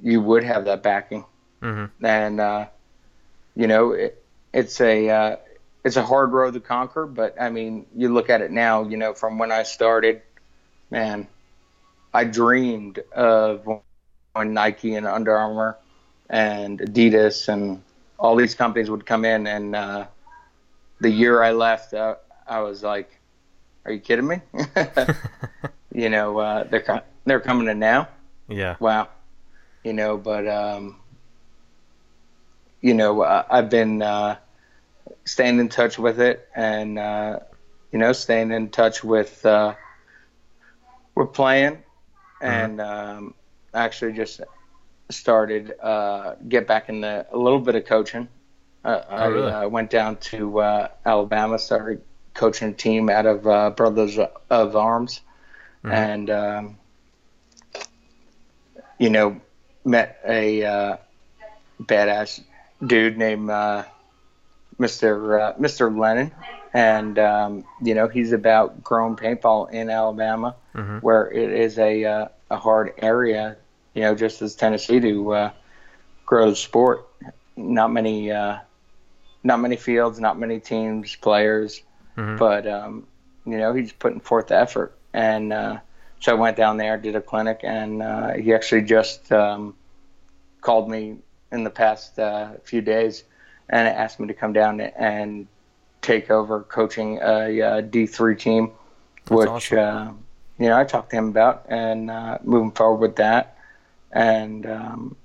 you 0.03 0.20
would 0.20 0.44
have 0.44 0.64
that 0.66 0.83
backing 0.83 1.25
mhm. 1.61 1.90
and 2.03 2.40
uh, 2.40 2.66
you 3.55 3.66
know 3.66 3.92
it, 3.92 4.22
it's 4.53 4.81
a 4.81 5.09
uh, 5.09 5.37
it's 5.85 5.96
a 5.96 6.03
hard 6.05 6.33
road 6.33 6.55
to 6.55 6.61
conquer. 6.61 7.07
But 7.07 7.40
I 7.40 7.51
mean, 7.51 7.87
you 7.94 8.12
look 8.12 8.31
at 8.31 8.40
it 8.40 8.51
now. 8.51 8.85
You 8.85 8.96
know, 8.96 9.14
from 9.14 9.38
when 9.38 9.51
I 9.53 9.62
started, 9.62 10.22
man, 10.90 11.27
I 12.12 12.25
dreamed 12.25 13.01
of 13.14 13.66
when 14.33 14.55
Nike 14.55 14.94
and 14.94 15.07
Under 15.07 15.37
Armour 15.37 15.79
and 16.31 16.79
Adidas 16.81 17.48
and 17.48 17.83
all 18.18 18.37
these 18.37 18.55
companies 18.55 18.90
would 18.90 19.07
come 19.07 19.25
in. 19.25 19.46
And 19.46 19.75
uh, 19.75 20.07
the 21.01 21.11
year 21.11 21.42
I 21.42 21.53
left, 21.53 21.94
uh, 21.94 22.16
I 22.46 22.61
was 22.61 22.83
like, 22.83 23.11
"Are 23.85 23.92
you 23.92 24.01
kidding 24.01 24.27
me?" 24.27 24.40
you 25.94 26.09
know, 26.09 26.38
uh, 26.38 26.64
they're 26.64 26.81
co- 26.81 27.02
they're 27.24 27.40
coming 27.40 27.68
in 27.68 27.78
now. 27.78 28.09
Yeah. 28.48 28.76
Wow. 28.81 29.09
You 29.85 29.92
know 29.92 30.16
but 30.16 30.46
um 30.46 30.96
you 32.81 32.94
know 32.94 33.22
uh, 33.22 33.44
i've 33.50 33.68
been 33.70 34.02
uh 34.02 34.37
staying 35.24 35.59
in 35.59 35.68
touch 35.68 35.98
with 35.98 36.20
it 36.20 36.48
and 36.55 36.98
uh 36.98 37.38
you 37.90 37.98
know 37.98 38.12
staying 38.12 38.52
in 38.52 38.68
touch 38.70 39.02
with 39.02 39.44
uh 39.44 39.74
we're 41.14 41.26
playing 41.26 41.83
and 42.40 42.81
um 42.81 43.35
actually 43.74 44.12
just 44.12 44.40
started 45.11 45.72
uh 45.81 46.35
get 46.48 46.66
back 46.66 46.88
in 46.88 47.00
the 47.00 47.26
a 47.33 47.37
little 47.37 47.61
bit 47.61 47.74
of 47.74 47.85
coaching. 47.85 48.28
Uh, 48.85 49.00
i 49.11 49.26
really? 49.26 49.50
uh, 49.50 49.68
went 49.68 49.90
down 49.90 50.16
to 50.16 50.61
uh 50.61 50.88
alabama 51.05 51.59
started 51.59 52.02
coaching 52.35 52.70
a 52.70 52.72
team 52.72 53.09
out 53.09 53.26
of 53.26 53.46
uh 53.46 53.70
brothers 53.70 54.18
of 54.50 54.76
arms 54.76 55.20
and 55.88 56.31
um, 56.31 56.79
you 58.99 59.11
know 59.11 59.40
met 59.85 60.18
a 60.27 60.64
uh, 60.64 60.97
badass 61.83 62.40
dude 62.85 63.16
named 63.18 63.51
uh, 63.51 63.85
Mr. 64.79 65.38
Uh, 65.40 65.53
Mr. 65.59 65.90
Lennon, 65.90 66.33
and 66.73 67.18
um, 67.18 67.64
you 67.83 67.95
know 67.95 68.09
he's 68.09 68.33
about 68.33 68.83
growing 68.83 69.16
paintball 69.16 69.71
in 69.73 69.90
Alabama, 69.90 70.57
Mhm. 70.75 71.01
where 71.01 71.31
it 71.31 71.51
is 71.53 71.79
a 71.79 72.05
uh, 72.05 72.29
a 72.51 72.57
hard 72.57 72.92
area, 72.99 73.57
you 73.95 74.03
know, 74.03 74.14
just 74.14 74.42
as 74.42 74.55
Tennessee 74.55 75.01
to 75.01 75.33
uh, 75.33 75.51
grow 76.27 76.51
the 76.51 76.57
sport. 76.57 77.07
Not 77.57 77.92
many, 77.92 78.31
uh, 78.31 78.59
not 79.42 79.61
many 79.61 79.77
fields, 79.77 80.18
not 80.21 80.38
many 80.38 80.61
teams, 80.61 81.14
players, 81.16 81.83
Mhm. 82.16 82.38
but 82.38 82.66
um, 82.66 83.07
you 83.45 83.59
know 83.59 83.73
he's 83.75 83.92
putting 83.92 84.21
forth 84.21 84.49
the 84.49 84.57
effort, 84.59 84.99
and 85.12 85.53
uh, 85.53 85.79
so 86.20 86.33
I 86.33 86.35
went 86.35 86.57
down 86.57 86.77
there, 86.77 86.96
did 86.96 87.16
a 87.16 87.20
clinic, 87.20 87.61
and 87.62 88.03
uh, 88.03 88.35
he 88.35 88.55
actually 88.55 88.83
just 88.83 89.33
um, 89.33 89.75
called 90.61 90.88
me 90.88 91.16
in 91.51 91.64
the 91.64 91.70
past 91.70 92.18
uh, 92.18 92.53
few 92.64 92.81
days 92.81 93.25
and 93.68 93.88
asked 93.88 94.20
me 94.20 94.29
to 94.29 94.35
come 94.35 94.53
down 94.53 94.81
and 94.81 95.46
take 96.01 96.31
over 96.31 96.62
coaching 96.62 97.18
a, 97.18 97.62
uh 97.62 97.83
D3 97.83 98.38
team, 98.38 98.70
which 99.29 99.48
awesome. 99.48 99.79
uh, 99.79 100.12
you 100.59 100.68
know 100.68 100.77
I 100.77 100.85
talked 100.85 101.11
to 101.11 101.16
him 101.16 101.29
about 101.29 101.66
and 101.68 102.11
uh, 102.11 102.38
moving 102.42 102.72
forward 102.72 103.01
with 103.01 103.16
that, 103.16 103.57
and 104.11 104.66
um, 104.66 105.16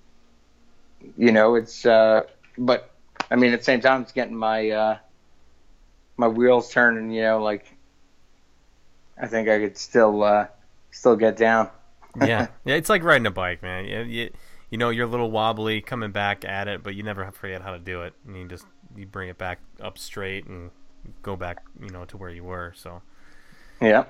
you 1.18 1.32
know 1.32 1.56
it's 1.56 1.86
uh, 1.86 2.24
but 2.58 2.92
I 3.30 3.36
mean 3.36 3.54
at 3.54 3.60
the 3.60 3.66
same 3.66 3.82
time 3.82 4.02
it's 4.02 4.12
getting 4.12 4.36
my 4.36 4.70
uh, 4.70 4.98
my 6.18 6.28
wheels 6.28 6.72
turning. 6.72 7.12
You 7.12 7.24
know, 7.24 7.44
like 7.44 7.66
I 9.22 9.28
think 9.28 9.50
I 9.50 9.60
could 9.60 9.78
still 9.78 10.24
uh, 10.24 10.48
still 10.92 11.16
get 11.16 11.38
down. 11.38 11.70
yeah, 12.20 12.48
yeah, 12.66 12.76
it's 12.76 12.90
like 12.90 13.04
riding 13.04 13.26
a 13.28 13.32
bike, 13.32 13.62
man. 13.62 13.86
You, 13.86 14.02
you, 14.02 14.30
you 14.70 14.78
know, 14.78 14.90
you're 14.90 15.08
a 15.08 15.10
little 15.10 15.32
wobbly 15.32 15.82
coming 15.82 16.12
back 16.12 16.46
at 16.46 16.68
it, 16.68 16.84
but 16.84 16.96
you 16.96 17.04
never 17.04 17.30
forget 17.32 17.62
how 17.62 17.72
to 17.72 17.80
do 17.80 18.04
it. 18.04 18.14
And 18.26 18.36
you 18.38 18.48
just 18.48 18.66
you 18.96 19.06
bring 19.06 19.30
it 19.30 19.38
back 19.38 19.60
up 19.82 19.98
straight 19.98 20.46
and 20.46 20.72
go 21.22 21.36
back, 21.36 21.58
you 21.82 21.90
know, 21.90 22.06
to 22.06 22.18
where 22.18 22.30
you 22.30 22.44
were. 22.44 22.74
So, 22.76 23.02
Yeah. 23.82 24.06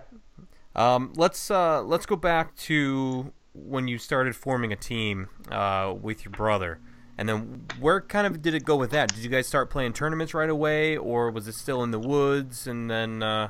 um, 0.75 1.13
let's 1.15 1.49
uh, 1.51 1.81
let's 1.83 2.05
go 2.05 2.15
back 2.15 2.55
to 2.57 3.31
when 3.53 3.87
you 3.87 3.97
started 3.97 4.35
forming 4.35 4.71
a 4.71 4.75
team 4.75 5.29
uh, 5.51 5.93
with 5.99 6.25
your 6.25 6.31
brother, 6.31 6.79
and 7.17 7.27
then 7.27 7.65
where 7.79 8.01
kind 8.01 8.27
of 8.27 8.41
did 8.41 8.53
it 8.53 8.63
go 8.65 8.75
with 8.75 8.91
that? 8.91 9.13
Did 9.13 9.23
you 9.23 9.29
guys 9.29 9.47
start 9.47 9.69
playing 9.69 9.93
tournaments 9.93 10.33
right 10.33 10.49
away, 10.49 10.95
or 10.97 11.31
was 11.31 11.47
it 11.47 11.55
still 11.55 11.83
in 11.83 11.91
the 11.91 11.99
woods? 11.99 12.67
And 12.67 12.89
then 12.89 13.23
uh, 13.23 13.49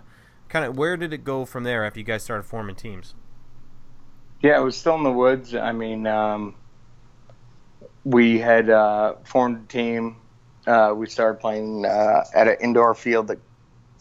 kind 0.49 0.65
of 0.65 0.77
where 0.77 0.97
did 0.97 1.13
it 1.13 1.23
go 1.23 1.45
from 1.45 1.63
there 1.63 1.83
after 1.85 1.99
you 1.99 2.05
guys 2.05 2.23
started 2.23 2.43
forming 2.43 2.75
teams? 2.75 3.13
Yeah, 4.41 4.59
it 4.59 4.63
was 4.63 4.77
still 4.77 4.95
in 4.95 5.03
the 5.03 5.11
woods. 5.11 5.55
I 5.55 5.71
mean, 5.71 6.05
um, 6.05 6.55
we 8.03 8.39
had 8.39 8.69
uh, 8.69 9.15
formed 9.23 9.63
a 9.63 9.67
team. 9.67 10.17
Uh, 10.65 10.93
we 10.95 11.07
started 11.07 11.39
playing 11.39 11.85
uh, 11.85 12.23
at 12.33 12.47
an 12.47 12.57
indoor 12.61 12.93
field 12.93 13.27
that 13.27 13.39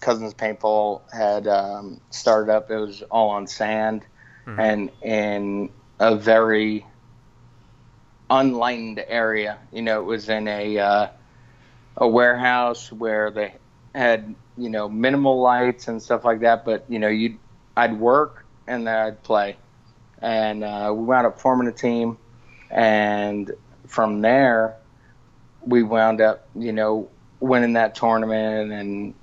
Cousins 0.01 0.35
Paintball 0.35 1.01
had 1.13 1.47
um, 1.49 2.01
started 2.11 2.53
up. 2.53 2.71
It 2.71 2.77
was 2.77 3.03
all 3.11 3.31
on 3.31 3.47
sand 3.47 4.05
Mhm. 4.47 4.59
and 4.61 4.91
in 5.03 5.71
a 5.99 6.15
very 6.15 6.87
unlightened 8.31 9.03
area. 9.09 9.59
You 9.73 9.83
know, 9.83 10.01
it 10.01 10.05
was 10.05 10.29
in 10.29 10.47
a 10.49 10.79
uh, 10.79 11.09
a 11.97 12.07
warehouse 12.09 12.93
where 12.93 13.31
they 13.31 13.55
had 13.97 14.35
you 14.57 14.71
know 14.71 14.89
minimal 14.89 15.41
lights 15.41 15.89
and 15.89 16.01
stuff 16.03 16.25
like 16.25 16.41
that. 16.41 16.65
But 16.65 16.85
you 16.89 16.99
know, 16.99 17.09
you 17.09 17.39
I'd 17.77 17.99
work 17.99 18.45
and 18.67 18.87
then 18.87 18.95
I'd 18.95 19.23
play 19.23 19.57
and 20.21 20.65
uh, 20.65 20.93
we 20.95 21.05
wound 21.05 21.27
up 21.27 21.41
forming 21.41 21.69
a 21.69 21.73
team. 21.73 22.19
And 22.71 23.51
from 23.87 24.23
there, 24.23 24.77
we 25.65 25.83
wound 25.83 26.21
up, 26.21 26.47
you 26.55 26.73
know, 26.73 27.09
winning 27.41 27.75
that 27.75 27.95
tournament 27.95 28.73
and, 28.73 29.15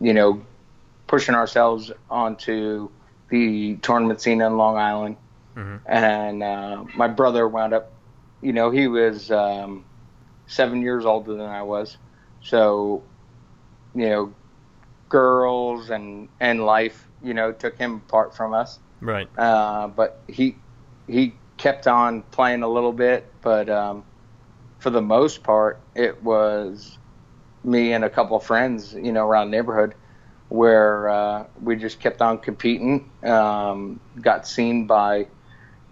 you 0.00 0.12
know, 0.12 0.42
pushing 1.06 1.34
ourselves 1.34 1.92
onto 2.10 2.90
the 3.30 3.76
tournament 3.76 4.20
scene 4.20 4.40
in 4.40 4.56
Long 4.56 4.76
Island. 4.76 5.16
Mhm. 5.56 5.80
And 5.86 6.42
uh, 6.42 6.84
my 6.96 7.08
brother 7.08 7.46
wound 7.46 7.72
up, 7.72 7.92
you 8.42 8.52
know, 8.52 8.70
he 8.70 8.88
was 8.88 9.30
um, 9.30 9.84
seven 10.46 10.82
years 10.82 11.04
older 11.06 11.34
than 11.34 11.46
I 11.46 11.62
was. 11.62 11.96
So, 12.42 13.02
you 13.94 14.08
know, 14.08 14.34
girls 15.08 15.90
and, 15.90 16.28
and 16.40 16.64
life, 16.64 17.08
you 17.22 17.34
know, 17.34 17.52
took 17.52 17.78
him 17.78 17.96
apart 17.96 18.36
from 18.36 18.54
us 18.54 18.78
Right. 19.00 19.28
uh, 19.36 19.88
but 19.88 20.22
he 20.28 20.62
he 21.06 21.40
kept 21.58 21.86
on 21.86 22.22
playing 22.22 22.62
a 22.62 22.68
little 22.68 22.92
bit. 22.92 23.34
But 23.42 23.68
um, 23.68 24.04
for 24.78 24.90
the 24.90 25.02
most 25.02 25.42
part, 25.44 25.82
it 25.94 26.22
was 26.22 26.98
me 27.64 27.92
and 27.92 28.04
a 28.04 28.10
couple 28.10 28.36
of 28.36 28.44
friends, 28.44 28.94
you 28.94 29.12
know, 29.12 29.26
around 29.26 29.50
the 29.50 29.56
neighborhood, 29.56 29.94
where 30.48 31.08
uh, 31.08 31.44
we 31.60 31.76
just 31.76 32.00
kept 32.00 32.20
on 32.22 32.38
competing. 32.38 33.10
Um, 33.22 34.00
got 34.20 34.46
seen 34.46 34.86
by 34.86 35.28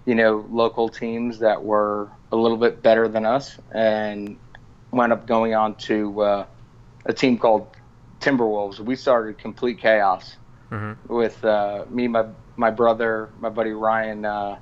you 0.07 0.15
know 0.15 0.47
local 0.51 0.89
teams 0.89 1.41
that 1.41 1.63
were 1.63 2.11
a 2.33 2.37
little 2.37 2.57
bit 2.59 2.83
better 2.83 3.09
than 3.09 3.25
us, 3.27 3.59
and 3.73 4.39
wound 4.93 5.13
up 5.13 5.27
going 5.27 5.55
on 5.55 5.77
to 5.77 6.21
uh, 6.23 6.47
a 7.07 7.13
team 7.13 7.39
called 7.39 7.77
Timberwolves. 8.23 8.81
We 8.81 8.97
started 8.97 9.39
complete 9.39 9.81
chaos 9.81 10.37
hmm 10.71 10.93
with 11.09 11.45
uh, 11.45 11.85
me, 11.91 12.09
my 12.09 12.27
my 12.57 12.71
brother, 12.71 13.31
my 13.41 13.51
buddy 13.51 13.73
Ryan, 13.73 14.25
uh, 14.25 14.59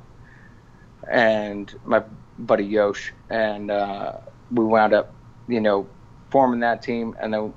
and 1.11 1.73
my 1.85 2.03
buddy 2.39 2.65
Yosh, 2.65 3.13
and 3.29 3.71
uh, 3.71 4.13
we 4.51 4.65
wound 4.65 4.93
up, 4.93 5.13
you 5.49 5.61
know, 5.61 5.87
forming 6.31 6.61
that 6.61 6.83
team, 6.83 7.15
and 7.21 7.33
then 7.33 7.55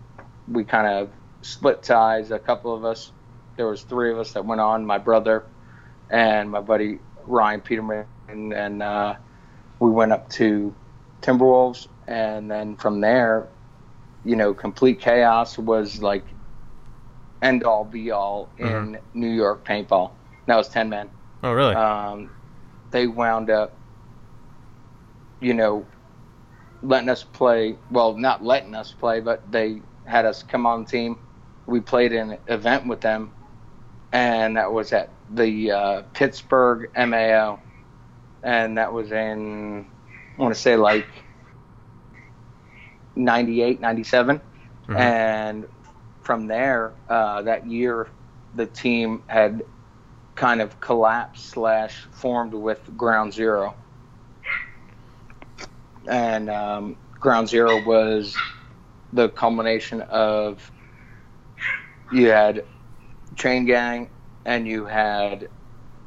we 0.47 0.63
kind 0.65 0.87
of 0.87 1.09
split 1.41 1.83
ties. 1.83 2.31
A 2.31 2.39
couple 2.39 2.75
of 2.75 2.85
us, 2.85 3.11
there 3.57 3.67
was 3.67 3.83
three 3.83 4.11
of 4.11 4.19
us 4.19 4.33
that 4.33 4.45
went 4.45 4.61
on. 4.61 4.85
My 4.85 4.97
brother 4.97 5.45
and 6.09 6.51
my 6.51 6.61
buddy 6.61 6.99
Ryan 7.25 7.61
Peterman, 7.61 8.05
and, 8.27 8.53
and 8.53 8.83
uh, 8.83 9.15
we 9.79 9.89
went 9.89 10.11
up 10.11 10.29
to 10.31 10.75
Timberwolves, 11.21 11.87
and 12.07 12.51
then 12.51 12.75
from 12.75 13.01
there, 13.01 13.47
you 14.23 14.35
know, 14.35 14.53
complete 14.53 15.01
chaos 15.01 15.57
was 15.57 16.01
like 16.01 16.25
end 17.41 17.63
all 17.63 17.83
be 17.83 18.11
all 18.11 18.49
in 18.57 18.97
New 19.13 19.29
York 19.29 19.65
paintball. 19.67 20.11
That 20.47 20.55
was 20.55 20.69
ten 20.69 20.89
men. 20.89 21.09
Oh, 21.43 21.51
really? 21.51 21.75
Um, 21.75 22.29
they 22.91 23.07
wound 23.07 23.49
up, 23.49 23.77
you 25.41 25.53
know, 25.53 25.85
letting 26.81 27.09
us 27.09 27.23
play. 27.23 27.77
Well, 27.91 28.17
not 28.17 28.43
letting 28.43 28.75
us 28.75 28.93
play, 28.93 29.19
but 29.19 29.51
they 29.51 29.81
had 30.05 30.25
us 30.25 30.43
come 30.43 30.65
on 30.65 30.83
the 30.83 30.89
team. 30.89 31.17
We 31.65 31.81
played 31.81 32.13
an 32.13 32.37
event 32.47 32.87
with 32.87 33.01
them, 33.01 33.31
and 34.11 34.57
that 34.57 34.71
was 34.71 34.93
at 34.93 35.13
the 35.29 35.71
uh, 35.71 36.01
Pittsburgh 36.13 36.89
MAO, 36.95 37.59
and 38.43 38.77
that 38.77 38.93
was 38.93 39.11
in 39.11 39.85
I 40.37 40.41
want 40.41 40.53
to 40.53 40.59
say 40.59 40.75
like 40.75 41.07
98, 43.15 43.79
97. 43.81 44.41
Mhm. 44.89 44.97
and 44.99 45.67
from 46.21 46.47
there, 46.47 46.95
uh, 47.09 47.41
that 47.43 47.65
year, 47.67 48.09
the 48.53 48.65
team 48.67 49.23
had 49.27 49.63
kind 50.35 50.61
of 50.61 50.79
collapsed 50.79 51.49
slash 51.49 52.07
formed 52.11 52.53
with 52.53 52.95
Ground 52.97 53.33
Zero, 53.33 53.75
and 56.07 56.49
um, 56.49 56.97
Ground 57.19 57.47
Zero 57.49 57.77
was 57.85 58.35
the 59.11 59.29
culmination 59.29 60.01
of 60.01 60.71
you 62.11 62.27
had 62.29 62.65
Chain 63.35 63.65
Gang 63.65 64.09
and 64.45 64.67
you 64.67 64.85
had 64.85 65.49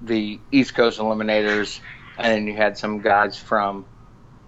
the 0.00 0.42
East 0.50 0.74
Coast 0.74 0.98
Eliminators, 0.98 1.80
and 2.18 2.46
you 2.46 2.54
had 2.56 2.76
some 2.76 3.00
guys 3.00 3.38
from 3.38 3.86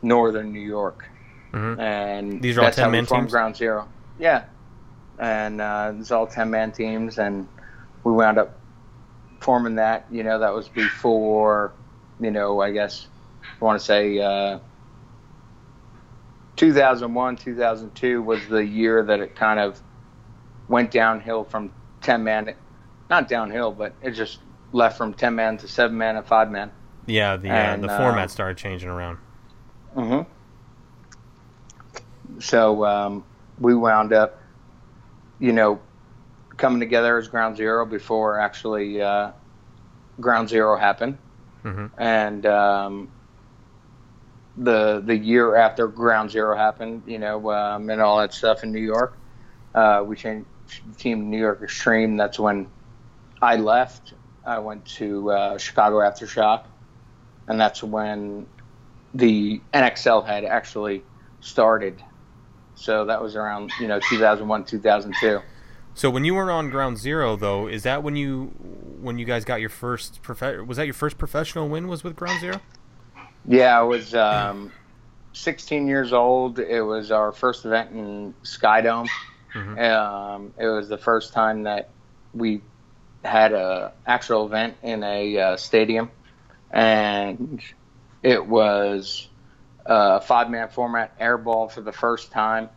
Northern 0.03 0.53
New 0.53 0.61
York 0.61 1.05
Mhm. 1.53 1.79
and 1.79 2.43
These 2.43 2.57
are 2.57 2.61
all 2.61 2.67
that's 2.67 2.77
how 2.79 2.85
we 2.89 2.99
10-man 2.99 3.07
formed 3.07 3.23
teams? 3.25 3.33
Ground 3.33 3.57
Zero. 3.57 3.89
Yeah, 4.19 4.45
and 5.19 5.61
uh, 5.61 5.93
it's 5.99 6.11
all 6.11 6.27
ten 6.27 6.51
man 6.51 6.73
teams, 6.73 7.19
and 7.19 7.49
we 8.05 8.13
wound 8.13 8.39
up 8.39 8.59
forming 9.41 9.77
that. 9.77 10.07
You 10.11 10.25
know, 10.25 10.39
that 10.41 10.53
was 10.53 10.69
before, 10.69 11.73
you 12.21 12.31
know, 12.31 12.61
I 12.61 12.73
guess 12.73 13.07
I 13.61 13.65
want 13.65 13.79
to 13.79 13.85
say 13.85 14.19
uh, 14.19 14.59
2001, 16.57 17.37
2002 17.37 18.23
was 18.23 18.47
the 18.49 18.65
year 18.65 19.03
that 19.05 19.21
it 19.21 19.37
kind 19.37 19.61
of 19.61 19.81
went 20.69 20.91
downhill 20.91 21.45
from 21.45 21.73
ten 22.01 22.25
man, 22.25 22.55
not 23.09 23.29
downhill, 23.29 23.73
but 23.73 23.95
it 24.03 24.11
just 24.13 24.41
left 24.73 24.99
from 24.99 25.15
ten 25.15 25.35
man 25.35 25.57
to 25.59 25.69
seven 25.69 25.97
man 25.97 26.17
and 26.17 26.27
five 26.27 26.51
man. 26.51 26.71
Yeah, 27.07 27.37
the 27.37 27.49
uh, 27.49 27.53
and, 27.55 27.83
the 27.85 27.91
uh, 27.91 27.97
format 27.97 28.31
started 28.31 28.59
changing 28.59 28.91
around. 28.91 29.19
hmm 29.95 30.21
So 32.40 32.85
um, 32.85 33.24
we 33.59 33.74
wound 33.74 34.12
up, 34.12 34.38
you 35.38 35.53
know, 35.53 35.81
coming 36.57 36.81
together 36.81 37.16
as 37.18 37.29
Ground 37.29 37.57
Zero 37.57 37.87
before 37.87 38.38
actually, 38.40 39.01
uh, 39.01 39.33
Ground 40.20 40.48
Zero 40.48 40.77
happened, 40.77 41.18
Mhm. 41.64 41.90
and 41.98 42.46
um, 42.46 43.12
the 44.57 45.03
the 45.05 45.16
year 45.16 45.57
after 45.57 45.88
Ground 45.88 46.31
Zero 46.31 46.57
happened, 46.57 47.05
you 47.07 47.18
know, 47.18 47.51
um, 47.53 47.88
and 47.90 48.01
all 48.01 48.18
that 48.18 48.33
stuff 48.35 48.62
in 48.64 48.72
New 48.72 48.81
York, 48.81 49.18
uh, 49.74 50.03
we 50.07 50.16
changed 50.16 50.48
team 50.98 51.20
to 51.20 51.24
New 51.27 51.38
York 51.38 51.62
Extreme. 51.62 52.16
That's 52.16 52.38
when 52.38 52.70
I 53.42 53.57
left. 53.57 54.14
I 54.44 54.59
went 54.61 54.87
to 54.98 55.31
uh, 55.31 55.59
Chicago 55.59 55.98
Aftershock, 55.98 56.64
and 57.48 57.61
that's 57.61 57.83
when 57.83 58.48
the 59.14 59.64
NXL 59.72 60.22
had 60.22 60.44
actually 60.44 61.05
started. 61.40 62.03
So 62.79 63.05
that 63.07 63.21
was 63.21 63.37
around 63.37 63.73
you 63.81 63.88
know 63.88 64.01
2001 64.09 64.64
2002. 64.64 65.41
So 65.95 66.11
when 66.11 66.25
you 66.25 66.35
were 66.35 66.51
on 66.51 66.71
Ground 66.71 66.97
Zero, 66.99 67.35
though, 67.35 67.67
is 67.67 67.83
that 67.83 68.03
when 68.03 68.14
you 68.14 68.53
when 69.01 69.19
you 69.19 69.25
guys 69.25 69.45
got 69.45 69.61
your 69.61 69.69
first 69.69 70.23
prof- 70.23 70.67
was 70.67 70.77
that 70.77 70.87
your 70.87 70.95
first 70.95 71.19
professional 71.19 71.69
win? 71.69 71.88
Was 71.88 72.05
with 72.05 72.14
Ground 72.14 72.41
Zero? 72.41 72.61
Yeah, 73.47 73.79
I 73.79 73.83
was 73.83 74.14
um, 74.14 74.71
16 75.33 75.87
years 75.87 76.12
old. 76.12 76.59
It 76.59 76.83
was 76.83 77.11
our 77.11 77.33
first 77.33 77.64
event 77.64 77.93
in 77.93 78.35
Skydome. 78.43 79.09
Mhm. 79.55 79.91
Um, 79.91 80.55
it 80.59 80.67
was 80.67 80.88
the 80.88 80.99
first 80.99 81.33
time 81.33 81.62
that 81.62 81.88
we 82.35 82.61
had 83.25 83.53
a 83.53 83.93
actual 84.07 84.47
event 84.47 84.77
in 84.83 85.03
a 85.03 85.38
uh, 85.38 85.57
stadium, 85.57 86.11
and 86.71 87.61
it 88.23 88.47
was 88.47 89.28
a 89.88 90.20
five-man 90.20 90.68
format 90.68 91.18
airball 91.18 91.72
for 91.72 91.81
the 91.81 91.92
first 91.92 92.31
time. 92.31 92.68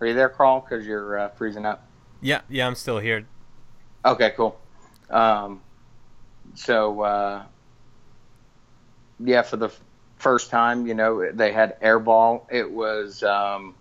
Are 0.00 0.06
you 0.06 0.14
there, 0.14 0.28
Carl? 0.28 0.60
Because 0.60 0.86
you're 0.86 1.18
uh, 1.18 1.28
freezing 1.28 1.64
up. 1.64 1.86
Yeah, 2.20 2.40
yeah, 2.48 2.66
I'm 2.66 2.74
still 2.74 2.98
here. 2.98 3.26
Okay, 4.04 4.32
cool. 4.36 4.58
Um, 5.10 5.60
so, 6.54 7.00
uh, 7.02 7.42
yeah, 9.20 9.42
for 9.42 9.56
the 9.56 9.70
first 10.16 10.50
time, 10.50 10.86
you 10.86 10.94
know, 10.94 11.30
they 11.30 11.52
had 11.52 11.80
airball. 11.80 12.46
It 12.50 12.70
was 12.70 13.22
um, 13.22 13.74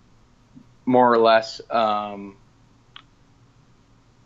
more 0.85 1.11
or 1.11 1.17
less 1.17 1.61
um, 1.71 2.35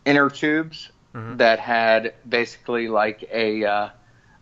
inner 0.05 0.29
tubes 0.29 0.91
Mhm. 1.13 1.38
that 1.38 1.60
had 1.60 2.13
basically 2.27 2.88
like 2.88 3.27
a 3.32 3.65
uh, 3.65 3.89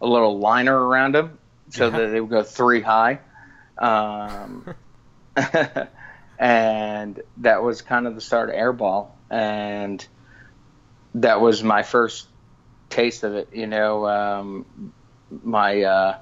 a 0.02 0.06
little 0.06 0.38
liner 0.40 0.78
around 0.78 1.16
them, 1.16 1.38
so 1.70 1.86
Yeah. 1.90 1.98
that 1.98 2.08
they 2.08 2.20
would 2.22 2.30
go 2.30 2.44
three 2.44 2.82
high. 2.82 3.20
Um, 3.78 4.74
and 6.40 7.22
that 7.38 7.64
was 7.64 7.82
kind 7.82 8.08
of 8.08 8.16
the 8.16 8.22
start 8.22 8.50
of 8.50 8.56
airball, 8.56 9.08
and 9.30 10.06
that 11.16 11.42
was 11.42 11.64
my 11.64 11.84
first 11.84 12.28
taste 12.90 13.24
of 13.24 13.36
it. 13.36 13.50
You 13.54 13.68
know, 13.68 14.08
um, 14.08 14.66
my 15.44 15.82
uh, 15.84 16.18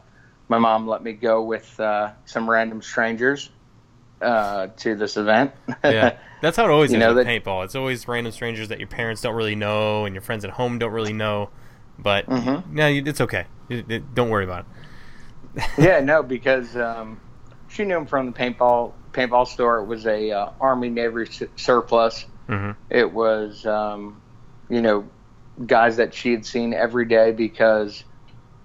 my 0.47 0.57
mom 0.57 0.87
let 0.87 1.03
me 1.03 1.13
go 1.13 1.43
with 1.43 1.79
uh, 1.79 2.11
some 2.25 2.49
random 2.49 2.81
strangers 2.81 3.49
uh, 4.21 4.67
to 4.77 4.95
this 4.95 5.17
event. 5.17 5.51
Yeah, 5.83 6.17
that's 6.41 6.57
how 6.57 6.65
it 6.65 6.71
always 6.71 6.91
You 6.91 6.97
is 6.97 7.01
know 7.01 7.13
with 7.15 7.25
that- 7.25 7.43
paintball. 7.43 7.65
It's 7.65 7.75
always 7.75 8.07
random 8.07 8.31
strangers 8.31 8.69
that 8.69 8.79
your 8.79 8.87
parents 8.87 9.21
don't 9.21 9.35
really 9.35 9.55
know 9.55 10.05
and 10.05 10.15
your 10.15 10.21
friends 10.21 10.45
at 10.45 10.51
home 10.51 10.79
don't 10.79 10.91
really 10.93 11.13
know. 11.13 11.49
But 11.97 12.25
Mhm. 12.27 12.71
no, 12.71 12.87
it's 12.87 13.21
okay. 13.21 13.45
You- 13.69 13.85
you- 13.87 13.99
Don't 14.13 14.29
worry 14.29 14.43
about 14.43 14.61
it. 14.61 14.65
yeah, 15.77 15.99
no, 16.01 16.21
because 16.23 16.75
um, 16.75 17.19
she 17.67 17.85
knew 17.85 17.97
him 17.97 18.05
from 18.05 18.27
the 18.27 18.31
paintball 18.31 18.93
paintball 19.13 19.47
store. 19.47 19.77
It 19.79 19.85
was 19.85 20.05
a 20.05 20.31
uh, 20.31 20.49
Army 20.59 20.89
Navy 20.89 21.25
su- 21.25 21.49
surplus. 21.55 22.25
hmm 22.47 22.71
It 22.89 23.11
was, 23.11 23.65
um, 23.65 24.21
you 24.69 24.81
know, 24.81 25.05
guys 25.65 25.97
that 25.97 26.13
she 26.13 26.31
had 26.31 26.45
seen 26.45 26.73
every 26.73 27.05
day 27.05 27.31
because 27.31 28.03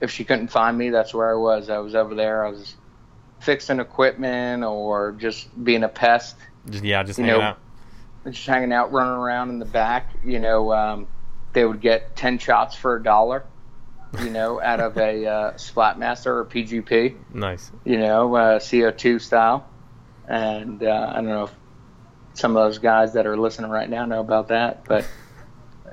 if 0.00 0.10
she 0.10 0.24
couldn't 0.24 0.48
find 0.48 0.76
me, 0.76 0.90
that's 0.90 1.14
where 1.14 1.30
I 1.30 1.34
was. 1.34 1.70
I 1.70 1.78
was 1.78 1.94
over 1.94 2.14
there. 2.14 2.44
I 2.44 2.50
was 2.50 2.74
fixing 3.40 3.78
equipment 3.80 4.64
or 4.64 5.12
just 5.12 5.48
being 5.64 5.82
a 5.84 5.88
pest, 5.88 6.36
Just, 6.68 6.84
yeah, 6.84 7.02
just 7.02 7.18
You 7.18 7.26
hanging 7.26 7.40
know, 7.40 7.46
out. 7.46 7.58
just 8.26 8.46
hanging 8.46 8.72
out, 8.72 8.92
running 8.92 9.14
around 9.14 9.50
in 9.50 9.58
the 9.58 9.64
back. 9.66 10.10
You 10.24 10.40
know, 10.40 10.72
um, 10.72 11.06
they 11.52 11.64
would 11.64 11.80
get 11.80 12.16
10 12.16 12.38
shots 12.38 12.74
for 12.76 12.96
a 12.96 13.02
dollar, 13.02 13.44
you 14.22 14.30
know, 14.30 14.60
out 14.60 14.80
of 14.80 14.96
a 14.96 15.26
uh, 15.26 15.52
Splatmaster 15.52 16.26
or 16.26 16.44
PGP. 16.44 17.16
Nice. 17.32 17.70
you 17.84 17.98
know, 17.98 18.34
uh, 18.34 18.58
CO2 18.58 19.20
style. 19.20 19.66
And 20.28 20.82
uh, 20.82 21.10
I 21.12 21.16
don't 21.16 21.26
know 21.26 21.44
if 21.44 21.52
some 22.34 22.56
of 22.56 22.64
those 22.64 22.78
guys 22.78 23.12
that 23.14 23.26
are 23.26 23.36
listening 23.36 23.70
right 23.70 23.88
now 23.88 24.04
know 24.06 24.20
about 24.20 24.48
that, 24.48 24.84
but 24.84 25.04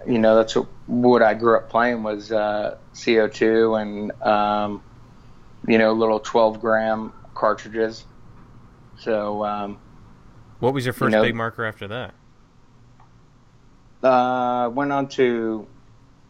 you 0.08 0.20
know, 0.20 0.36
that's 0.36 0.56
what, 0.56 0.68
what 0.86 1.22
I 1.24 1.34
grew 1.34 1.58
up 1.58 1.70
playing 1.70 2.04
was 2.04 2.32
uh, 2.32 2.78
CO2 2.94 3.82
and 3.82 4.12
um, 4.22 4.84
you 5.68 5.78
know, 5.78 5.94
little 5.94 6.20
12 6.20 6.62
gram 6.62 7.12
cartridges. 7.34 8.06
So 9.00 9.44
um, 9.44 9.80
What 10.60 10.74
was 10.74 10.86
your 10.86 10.94
first 10.94 11.12
know- 11.12 11.24
big 11.24 11.36
marker 11.36 11.66
after 11.66 11.88
that? 11.90 12.14
uh, 14.04 14.70
went 14.74 14.92
on 14.92 15.08
to, 15.10 15.68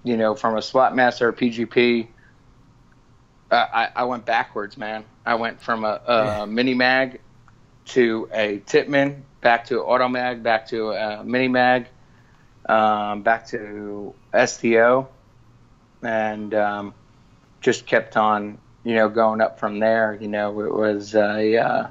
you 0.08 0.18
know, 0.18 0.36
from 0.36 0.56
a 0.56 0.60
Splatmaster 0.62 1.36
PGP. 1.36 2.10
Uh, 3.52 3.66
I, 3.74 3.90
I 3.98 4.04
went 4.06 4.26
backwards, 4.26 4.78
man. 4.78 5.06
I 5.26 5.36
went 5.36 5.62
from 5.62 5.84
a, 5.86 6.02
a 6.08 6.48
Yeah. 6.48 6.48
mini 6.48 6.74
mag 6.76 7.22
to 7.88 8.28
a 8.34 8.60
Tippmann, 8.60 9.26
back 9.42 9.66
to 9.68 9.82
auto 9.82 10.08
mag, 10.08 10.44
back 10.44 10.68
to 10.70 10.92
a 10.92 11.24
mini 11.24 11.48
mag, 11.48 11.90
um, 12.68 13.24
back 13.24 13.48
to 13.48 14.16
STO, 14.34 15.10
and 16.04 16.54
um, 16.54 16.96
just 17.62 17.86
kept 17.88 18.18
on, 18.18 18.60
you 18.84 18.96
know, 18.96 19.10
going 19.10 19.42
up 19.42 19.60
from 19.60 19.80
there. 19.80 20.18
You 20.20 20.28
know, 20.28 20.60
it 20.62 20.74
was 20.74 21.16
a 21.16 21.58
uh, 21.58 21.88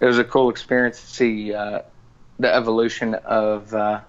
it 0.00 0.06
was 0.06 0.18
a 0.18 0.24
cool 0.24 0.50
experience 0.50 1.00
to 1.00 1.06
see 1.08 1.54
uh, 1.54 1.80
the 2.38 2.52
evolution 2.54 3.14
of 3.14 3.72
uh, 3.74 4.02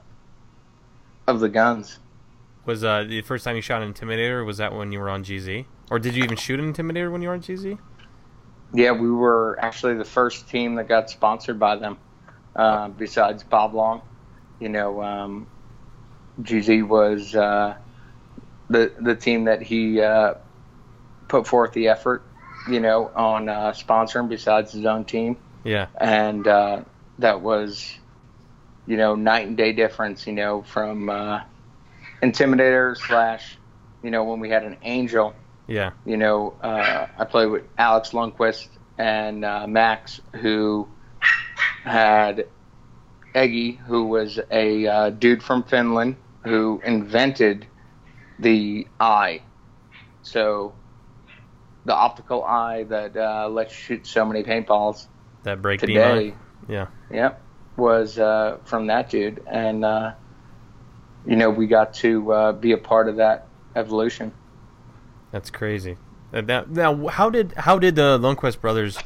of 1.27 1.39
the 1.39 1.49
guns. 1.49 1.99
Was 2.65 2.83
uh, 2.83 3.03
the 3.03 3.21
first 3.21 3.43
time 3.43 3.55
you 3.55 3.61
shot 3.61 3.81
an 3.81 3.91
Intimidator? 3.93 4.45
Was 4.45 4.57
that 4.57 4.73
when 4.73 4.91
you 4.91 4.99
were 4.99 5.09
on 5.09 5.23
GZ, 5.23 5.65
or 5.89 5.99
did 5.99 6.15
you 6.15 6.23
even 6.23 6.37
shoot 6.37 6.59
an 6.59 6.71
Intimidator 6.71 7.11
when 7.11 7.21
you 7.21 7.27
were 7.29 7.33
on 7.33 7.41
GZ? 7.41 7.77
Yeah, 8.73 8.91
we 8.91 9.11
were 9.11 9.57
actually 9.59 9.95
the 9.95 10.05
first 10.05 10.47
team 10.47 10.75
that 10.75 10.87
got 10.87 11.09
sponsored 11.09 11.59
by 11.59 11.75
them, 11.75 11.97
uh, 12.55 12.87
besides 12.89 13.43
Bob 13.43 13.73
Long. 13.73 14.01
You 14.59 14.69
know, 14.69 15.01
um, 15.01 15.47
GZ 16.41 16.87
was 16.87 17.35
uh, 17.35 17.75
the 18.69 18.93
the 18.99 19.15
team 19.15 19.45
that 19.45 19.61
he 19.61 19.99
uh, 19.99 20.35
put 21.27 21.47
forth 21.47 21.73
the 21.73 21.87
effort. 21.87 22.23
You 22.69 22.79
know, 22.79 23.11
on 23.15 23.49
uh, 23.49 23.71
sponsoring 23.71 24.29
besides 24.29 24.71
his 24.71 24.85
own 24.85 25.03
team, 25.03 25.35
Yeah. 25.63 25.87
and 25.99 26.47
uh, 26.47 26.81
that 27.17 27.41
was, 27.41 27.97
you 28.85 28.97
know, 28.97 29.15
night 29.15 29.47
and 29.47 29.57
day 29.57 29.73
difference. 29.73 30.27
You 30.27 30.33
know, 30.33 30.61
from 30.61 31.09
uh, 31.09 31.41
Intimidator 32.21 32.95
slash, 32.97 33.57
you 34.03 34.11
know, 34.11 34.23
when 34.23 34.39
we 34.39 34.49
had 34.49 34.63
an 34.63 34.77
Angel 34.83 35.33
Yeah. 35.67 35.91
you 36.05 36.17
know, 36.17 36.53
uh, 36.61 37.07
I 37.17 37.25
played 37.25 37.47
with 37.47 37.63
Alex 37.77 38.11
Lundquist 38.11 38.67
and 38.97 39.43
uh, 39.45 39.65
Max, 39.67 40.21
who 40.35 40.87
had 41.83 42.47
Eggy, 43.33 43.73
who 43.87 44.05
was 44.05 44.39
a 44.51 44.87
uh, 44.87 45.09
dude 45.09 45.41
from 45.41 45.63
Finland 45.63 46.15
who 46.43 46.81
invented 46.83 47.67
the 48.39 48.87
eye. 48.99 49.41
So, 50.23 50.73
the 51.85 51.95
optical 51.95 52.43
eye 52.43 52.83
that 52.83 53.15
uh, 53.17 53.47
lets 53.49 53.71
you 53.71 53.97
shoot 53.97 54.07
so 54.07 54.25
many 54.25 54.43
paintballs 54.43 55.07
That 55.43 55.61
break 55.61 55.81
beam. 55.81 55.95
today. 55.95 56.29
eye. 56.31 56.33
Yeah. 56.67 56.87
Yep, 57.11 57.41
was 57.77 58.19
uh, 58.19 58.57
from 58.65 58.87
that 58.87 59.09
dude, 59.09 59.41
and 59.47 59.83
uh, 59.83 60.13
you 61.25 61.35
know 61.35 61.49
we 61.49 61.67
got 61.67 61.93
to 61.95 62.31
uh, 62.31 62.51
be 62.51 62.71
a 62.71 62.77
part 62.77 63.07
of 63.07 63.17
that 63.17 63.47
evolution. 63.75 64.31
That's 65.31 65.49
crazy. 65.49 65.97
Uh, 66.33 66.41
That, 66.41 66.69
now, 66.69 67.07
how 67.07 67.29
did 67.29 67.53
how 67.57 67.79
did 67.79 67.95
the 67.95 68.17
Lundquist 68.19 68.61
brothers, 68.61 68.97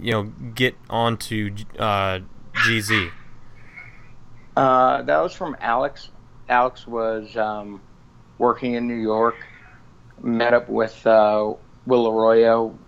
you 0.00 0.12
know, 0.12 0.22
get 0.54 0.76
onto 0.90 1.54
uh, 1.78 2.20
GZ? 2.54 3.10
Uh, 4.56 5.02
that 5.02 5.20
was 5.20 5.32
from 5.32 5.56
Alex. 5.60 6.10
Alex 6.48 6.86
was 6.86 7.36
um, 7.36 7.80
working 8.38 8.74
in 8.74 8.86
New 8.86 9.00
York. 9.00 9.36
Met 10.22 10.54
up 10.54 10.68
with 10.68 11.04
uh, 11.06 11.52
Will 11.86 12.08
Arroyo, 12.08 12.78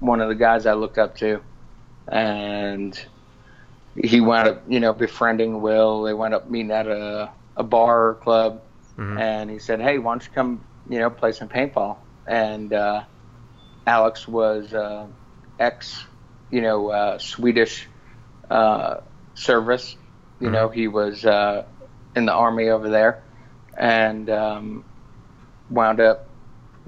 one 0.00 0.20
of 0.20 0.28
the 0.28 0.34
guys 0.34 0.64
I 0.64 0.72
looked 0.72 0.98
up 0.98 1.16
to, 1.18 1.42
and 2.08 2.98
he 3.96 4.20
wound 4.20 4.48
up, 4.48 4.62
you 4.66 4.80
know, 4.80 4.92
befriending 4.92 5.60
Will. 5.60 6.02
They 6.02 6.14
wound 6.14 6.32
up 6.32 6.50
meeting 6.50 6.70
at 6.70 6.86
a, 6.86 7.30
a 7.60 7.64
bar 7.64 8.10
or 8.10 8.14
club, 8.16 8.62
Mhm. 8.98 9.20
and 9.20 9.50
he 9.50 9.60
said, 9.60 9.80
"Hey, 9.80 9.98
why 9.98 10.12
don't 10.14 10.24
you 10.26 10.32
come, 10.34 10.64
you 10.88 10.98
know, 11.00 11.10
play 11.10 11.32
some 11.32 11.48
paintball?" 11.48 11.98
And 12.26 12.72
uh, 12.72 13.04
Alex 13.86 14.26
was 14.28 14.72
uh, 14.74 15.08
ex, 15.58 16.06
you 16.50 16.62
know, 16.62 16.90
uh, 16.90 17.18
Swedish 17.18 17.88
uh, 18.50 18.96
service. 19.34 19.96
You 20.40 20.50
know, 20.50 20.68
he 20.70 20.88
was 20.88 21.24
uh, 21.24 21.64
in 22.16 22.26
the 22.26 22.32
army 22.32 22.68
over 22.70 22.88
there, 22.90 23.24
and 23.78 24.30
um, 24.30 24.84
wound 25.68 26.00
up, 26.00 26.26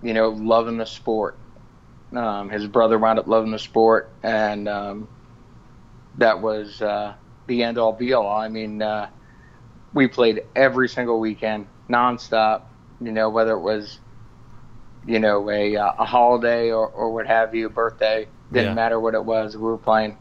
you 0.03 0.15
know, 0.15 0.31
loving 0.31 0.79
the 0.79 0.87
sport. 0.87 1.39
Um, 2.17 2.51
his 2.51 2.67
brother 2.67 2.99
wound 2.99 3.19
up 3.19 3.27
loving 3.29 3.53
the 3.53 3.59
sport, 3.59 4.17
and 4.23 4.69
um, 4.69 5.09
that 6.17 6.41
was 6.43 6.81
uh, 6.83 7.15
the 7.47 7.63
end 7.63 7.79
all 7.79 7.93
be 7.93 8.13
all. 8.13 8.29
I 8.29 8.49
mean, 8.49 8.83
uh, 8.83 9.09
we 9.95 10.07
played 10.09 10.43
every 10.57 10.89
single 10.89 11.21
weekend, 11.21 11.67
nonstop. 11.89 12.63
You 13.01 13.13
know, 13.13 13.31
whether 13.31 13.53
it 13.53 13.61
was, 13.61 13.99
you 15.07 15.19
know, 15.19 15.51
a 15.51 15.77
uh, 15.77 15.93
a 15.99 16.05
holiday 16.05 16.71
or, 16.71 16.87
or 16.89 17.13
what 17.13 17.27
have 17.27 17.55
you, 17.55 17.69
birthday, 17.69 18.29
didn't 18.53 18.69
Yeah. 18.71 18.75
matter 18.75 19.01
what 19.01 19.15
it 19.15 19.25
was. 19.25 19.57
We 19.57 19.63
were 19.65 19.79
playing. 19.79 20.17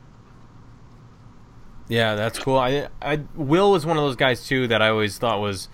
Yeah, 1.88 2.16
that's 2.16 2.40
cool. 2.40 2.58
I, 2.58 2.88
I 3.02 3.20
Will 3.36 3.72
was 3.72 3.86
one 3.86 3.98
of 3.98 4.04
those 4.04 4.16
guys 4.16 4.48
too 4.48 4.68
that 4.68 4.82
I 4.82 4.90
always 4.90 5.18
thought 5.18 5.42
was 5.42 5.68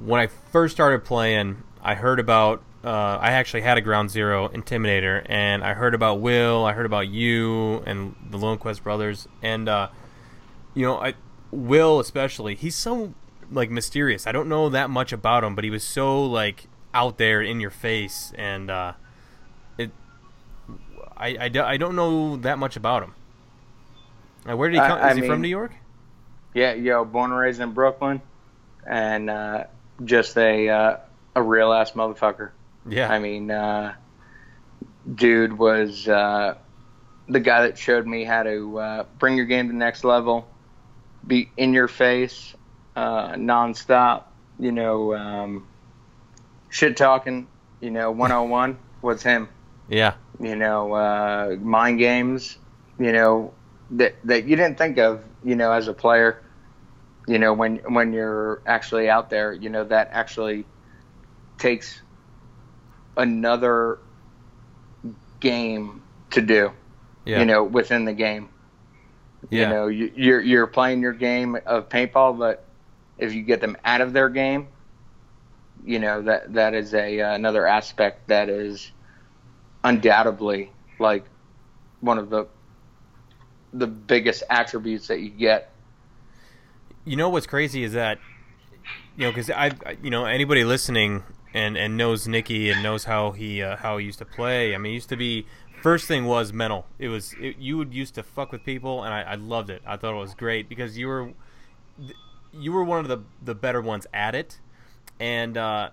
when 0.00 0.20
I 0.20 0.28
first 0.28 0.74
started 0.74 1.04
playing. 1.04 1.62
I 1.82 1.94
heard 1.94 2.20
about. 2.20 2.62
Uh, 2.82 3.18
I 3.20 3.32
actually 3.32 3.60
had 3.60 3.76
a 3.76 3.82
Ground 3.82 4.10
Zero 4.10 4.48
Intimidator, 4.48 5.22
and 5.28 5.62
I 5.62 5.74
heard 5.74 5.94
about 5.94 6.20
Will. 6.20 6.64
I 6.64 6.72
heard 6.72 6.86
about 6.86 7.08
you 7.08 7.82
and 7.84 8.14
the 8.30 8.38
Lundquist 8.38 8.82
brothers, 8.82 9.28
and 9.42 9.68
uh, 9.68 9.88
you 10.72 10.86
know, 10.86 10.96
I 10.98 11.14
Will 11.50 12.00
especially. 12.00 12.54
He's 12.54 12.76
so 12.76 13.12
like 13.50 13.70
mysterious. 13.70 14.26
I 14.26 14.32
don't 14.32 14.48
know 14.48 14.68
that 14.68 14.90
much 14.90 15.12
about 15.12 15.44
him, 15.44 15.54
but 15.54 15.64
he 15.64 15.70
was 15.70 15.84
so 15.84 16.24
like 16.24 16.66
out 16.94 17.18
there 17.18 17.40
in 17.40 17.60
your 17.60 17.70
face, 17.70 18.32
and 18.36 18.70
uh, 18.70 18.92
it. 19.78 19.90
I, 21.16 21.36
I, 21.36 21.50
I 21.72 21.76
don't 21.76 21.96
know 21.96 22.36
that 22.36 22.58
much 22.58 22.76
about 22.76 23.02
him. 23.02 23.14
Uh, 24.48 24.56
where 24.56 24.70
did 24.70 24.76
he 24.76 24.80
come? 24.80 24.98
I 24.98 25.10
Is 25.10 25.18
he 25.18 25.26
from 25.26 25.42
New 25.42 25.48
York? 25.48 25.72
Yeah, 26.54 26.72
yo, 26.74 27.04
born 27.04 27.30
and 27.30 27.38
raised 27.38 27.60
in 27.60 27.72
Brooklyn, 27.72 28.22
and 28.86 29.30
uh, 29.30 29.64
just 30.04 30.36
a 30.36 30.68
uh, 30.68 30.96
a 31.34 31.42
real 31.42 31.72
ass 31.72 31.92
motherfucker. 31.92 32.50
Yeah. 32.88 33.10
I 33.10 33.18
mean, 33.18 33.50
uh, 33.50 33.94
dude 35.14 35.56
was 35.56 36.08
uh, 36.08 36.56
the 37.28 37.40
guy 37.40 37.66
that 37.66 37.78
showed 37.78 38.06
me 38.06 38.24
how 38.24 38.42
to 38.42 38.78
uh, 38.78 39.04
bring 39.18 39.36
your 39.36 39.46
game 39.46 39.66
to 39.66 39.72
the 39.72 39.78
next 39.78 40.04
level, 40.04 40.48
be 41.26 41.50
in 41.56 41.72
your 41.72 41.88
face, 41.88 42.54
uh, 43.00 43.34
nonstop. 43.36 44.24
You 44.58 44.72
know, 44.72 45.14
um, 45.14 45.66
shit 46.68 46.96
talking. 46.96 47.48
You 47.80 47.90
know, 47.90 48.10
one 48.10 48.30
on 48.30 48.50
one 48.50 48.78
was 49.00 49.22
him. 49.22 49.48
yeah. 49.88 50.14
You 50.38 50.56
know, 50.56 50.92
uh, 50.92 51.56
mind 51.60 51.98
games. 51.98 52.58
You 52.98 53.12
know 53.12 53.54
that 53.92 54.14
that 54.24 54.44
you 54.44 54.56
didn't 54.56 54.76
think 54.78 54.98
of. 54.98 55.22
You 55.44 55.56
know, 55.56 55.72
as 55.72 55.88
a 55.88 55.94
player. 55.94 56.42
You 57.26 57.38
know, 57.38 57.54
when 57.54 57.76
when 57.94 58.12
you're 58.12 58.60
actually 58.66 59.08
out 59.08 59.30
there. 59.30 59.52
You 59.52 59.70
know 59.70 59.84
that 59.84 60.10
actually 60.12 60.66
takes 61.58 62.02
another 63.16 63.98
game 65.40 66.02
to 66.30 66.40
do. 66.42 66.72
Yeah. 67.24 67.40
You 67.40 67.44
know, 67.46 67.64
within 67.64 68.04
the 68.04 68.12
game. 68.14 68.48
yeah. 69.50 69.60
You 69.62 69.68
know, 69.68 69.86
you, 69.88 70.12
you're 70.14 70.40
you're 70.40 70.66
playing 70.66 71.00
your 71.00 71.12
game 71.14 71.56
of 71.66 71.88
paintball, 71.88 72.38
but 72.38 72.64
if 73.20 73.34
you 73.34 73.42
get 73.42 73.60
them 73.60 73.76
out 73.84 74.00
of 74.00 74.12
their 74.12 74.28
game, 74.28 74.68
you 75.84 75.98
know 75.98 76.22
that 76.22 76.52
that 76.54 76.74
is 76.74 76.94
a 76.94 77.20
uh, 77.20 77.34
another 77.34 77.66
aspect 77.66 78.28
that 78.28 78.48
is 78.48 78.90
undoubtedly 79.84 80.70
like 80.98 81.24
one 82.00 82.18
of 82.18 82.30
the 82.30 82.46
the 83.72 83.86
biggest 83.86 84.42
attributes 84.50 85.08
that 85.08 85.20
you 85.20 85.30
get. 85.30 85.70
you 87.04 87.16
know 87.16 87.28
what's 87.28 87.46
crazy 87.46 87.84
is 87.84 87.92
that 87.92 88.18
you 89.16 89.24
know 89.24 89.30
because 89.30 89.50
I 89.50 89.70
you 90.02 90.10
know 90.10 90.24
anybody 90.24 90.64
listening 90.64 91.22
and 91.54 91.76
and 91.76 91.96
knows 91.96 92.28
Nicky 92.28 92.70
and 92.70 92.82
knows 92.82 93.04
how 93.04 93.32
he 93.32 93.62
uh, 93.62 93.76
how 93.76 93.98
he 93.98 94.06
used 94.06 94.18
to 94.18 94.24
play. 94.24 94.74
I 94.74 94.78
mean, 94.78 94.90
he 94.90 94.94
used 94.94 95.08
to 95.10 95.16
be 95.16 95.46
first 95.82 96.06
thing 96.06 96.24
was 96.24 96.52
mental. 96.52 96.86
It 96.98 97.08
was 97.08 97.34
it, 97.40 97.56
you 97.58 97.78
would 97.78 97.94
used 97.94 98.14
to 98.16 98.22
fuck 98.22 98.52
with 98.52 98.64
people, 98.64 99.02
and 99.02 99.12
I, 99.12 99.22
I 99.22 99.34
loved 99.34 99.70
it. 99.70 99.82
I 99.86 99.96
thought 99.96 100.14
it 100.14 100.20
was 100.20 100.34
great 100.34 100.68
because 100.68 100.96
you 100.98 101.08
were 101.08 101.32
you 102.52 102.72
were 102.72 102.84
one 102.84 102.98
of 103.00 103.08
the 103.08 103.18
the 103.42 103.54
better 103.54 103.80
ones 103.80 104.06
at 104.12 104.34
it, 104.34 104.60
and 105.18 105.56
uh, 105.56 105.90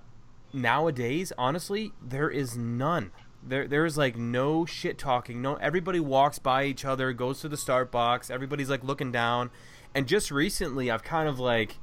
nowadays, 0.53 1.31
honestly, 1.37 1.91
there 2.01 2.29
is 2.29 2.57
none. 2.57 3.11
There, 3.43 3.67
there 3.67 3.85
is 3.85 3.97
like 3.97 4.17
no 4.17 4.65
shit 4.65 4.97
talking. 4.97 5.41
No, 5.41 5.55
everybody 5.55 5.99
walks 5.99 6.39
by 6.39 6.65
each 6.65 6.83
other, 6.83 7.13
goes 7.13 7.39
to 7.41 7.49
the 7.49 7.57
start 7.57 7.91
box. 7.91 8.29
Everybody's 8.29 8.69
like 8.69 8.83
looking 8.83 9.11
down, 9.11 9.51
and 9.95 10.07
just 10.07 10.31
recently, 10.31 10.91
I've 10.91 11.03
kind 11.03 11.29
of 11.29 11.39
like, 11.39 11.77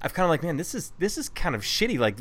I've 0.00 0.14
kind 0.14 0.24
of 0.24 0.30
like, 0.30 0.42
man, 0.42 0.56
this 0.56 0.74
is 0.74 0.92
this 0.98 1.18
is 1.18 1.28
kind 1.28 1.54
of 1.54 1.62
shitty. 1.62 1.98
Like, 1.98 2.18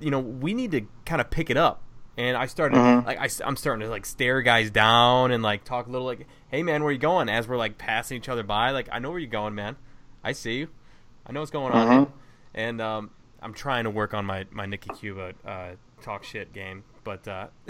you 0.00 0.10
know, 0.10 0.18
we 0.20 0.54
need 0.54 0.72
to 0.72 0.82
kind 1.04 1.20
of 1.20 1.30
pick 1.30 1.50
it 1.50 1.56
up. 1.56 1.82
And 2.16 2.36
I 2.36 2.46
started 2.46 2.76
Mhm. 2.76 3.06
like 3.06 3.18
I, 3.18 3.46
am 3.46 3.54
starting 3.54 3.82
to 3.86 3.88
like 3.90 4.04
stare 4.04 4.42
guys 4.42 4.72
down 4.72 5.30
and 5.30 5.40
like 5.40 5.62
talk 5.62 5.86
a 5.86 5.90
little 5.90 6.06
like, 6.06 6.26
hey 6.48 6.64
man, 6.64 6.82
where 6.82 6.90
you 6.92 6.98
going? 6.98 7.28
As 7.28 7.46
we're 7.46 7.56
like 7.56 7.78
passing 7.78 8.16
each 8.16 8.28
other 8.28 8.42
by, 8.42 8.72
like 8.72 8.88
I 8.90 8.98
know 8.98 9.10
where 9.10 9.20
you're 9.20 9.30
going, 9.30 9.54
man. 9.54 9.76
I 10.24 10.32
see 10.32 10.56
you. 10.58 10.68
I 11.28 11.32
know 11.32 11.40
what's 11.40 11.50
going 11.50 11.72
on. 11.72 11.90
Here. 11.90 12.06
And 12.54 12.80
um, 12.80 13.10
I'm 13.40 13.52
trying 13.52 13.84
to 13.84 13.90
work 13.90 14.14
on 14.14 14.24
my 14.24 14.46
my 14.50 14.66
Nicky 14.66 14.90
Cuba 14.90 15.34
uh, 15.44 15.70
talk 16.02 16.24
shit 16.24 16.52
game, 16.52 16.84
but 17.04 17.28
uh, 17.28 17.48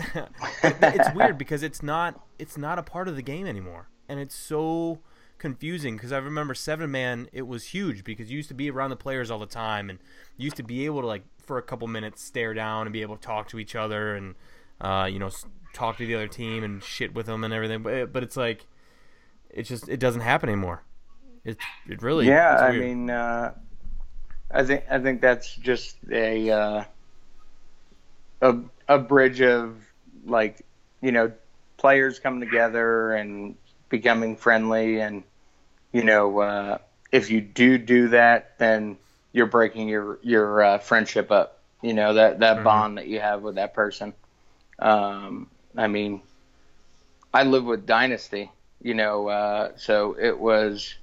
it's 0.62 1.12
weird 1.14 1.36
because 1.38 1.62
it's 1.62 1.82
not 1.82 2.24
it's 2.38 2.56
not 2.56 2.78
a 2.78 2.82
part 2.82 3.08
of 3.08 3.16
the 3.16 3.22
game 3.22 3.46
anymore, 3.46 3.88
and 4.08 4.20
it's 4.20 4.34
so 4.34 5.00
confusing 5.38 5.96
because 5.96 6.12
I 6.12 6.18
remember 6.18 6.52
seven 6.52 6.90
man 6.90 7.28
it 7.32 7.46
was 7.46 7.66
huge 7.66 8.02
because 8.02 8.28
you 8.28 8.36
used 8.36 8.48
to 8.48 8.54
be 8.54 8.70
around 8.70 8.90
the 8.90 8.96
players 8.96 9.30
all 9.30 9.38
the 9.38 9.46
time 9.46 9.88
and 9.88 10.00
you 10.36 10.44
used 10.44 10.56
to 10.56 10.64
be 10.64 10.84
able 10.84 11.00
to 11.00 11.06
like 11.06 11.22
for 11.38 11.58
a 11.58 11.62
couple 11.62 11.86
minutes 11.86 12.24
stare 12.24 12.54
down 12.54 12.88
and 12.88 12.92
be 12.92 13.02
able 13.02 13.16
to 13.16 13.22
talk 13.22 13.46
to 13.48 13.60
each 13.60 13.76
other 13.76 14.16
and 14.16 14.34
uh, 14.80 15.08
you 15.08 15.20
know 15.20 15.30
talk 15.72 15.96
to 15.96 16.04
the 16.04 16.14
other 16.14 16.26
team 16.26 16.64
and 16.64 16.82
shit 16.82 17.14
with 17.14 17.26
them 17.26 17.44
and 17.44 17.54
everything 17.54 17.84
but, 17.84 18.12
but 18.12 18.24
it's 18.24 18.36
like 18.36 18.66
it's 19.48 19.68
just 19.68 19.88
it 19.88 20.00
doesn't 20.00 20.22
happen 20.22 20.48
anymore 20.48 20.82
it 21.48 21.58
it 21.88 22.02
really 22.02 22.30
is. 22.30 22.42
yeah, 22.42 22.56
I 22.60 22.72
mean, 22.72 23.10
uh, 23.10 23.52
I 24.50 24.64
think 24.64 24.84
I 24.90 24.98
think 24.98 25.20
that's 25.20 25.54
just 25.56 25.96
a 26.10 26.50
uh, 26.50 26.84
a 28.42 28.56
a 28.88 28.98
bridge 28.98 29.40
of 29.40 29.76
like 30.24 30.64
you 31.00 31.12
know 31.12 31.32
players 31.78 32.18
coming 32.18 32.40
together 32.40 33.12
and 33.12 33.56
becoming 33.88 34.36
friendly, 34.36 35.00
and 35.00 35.24
you 35.92 36.04
know 36.04 36.38
uh, 36.40 36.78
if 37.12 37.30
you 37.30 37.40
do 37.40 37.78
do 37.78 38.08
that, 38.08 38.58
then 38.58 38.98
you're 39.32 39.46
breaking 39.46 39.88
your 39.88 40.18
your 40.22 40.62
uh, 40.62 40.78
friendship 40.78 41.30
up. 41.30 41.62
You 41.82 41.94
know 41.94 42.14
that 42.14 42.40
that 42.40 42.62
Mhm. 42.62 42.64
bond 42.64 42.98
that 42.98 43.06
you 43.08 43.20
have 43.20 43.42
with 43.42 43.56
that 43.56 43.74
person. 43.74 44.14
Um, 44.78 45.50
I 45.76 45.88
mean, 45.88 46.22
I 47.32 47.42
live 47.44 47.64
with 47.64 47.86
Dynasty. 47.86 48.50
You 48.80 48.94
know, 48.94 49.28
uh, 49.28 49.76
so 49.76 50.16
it 50.18 50.38
was 50.38 50.94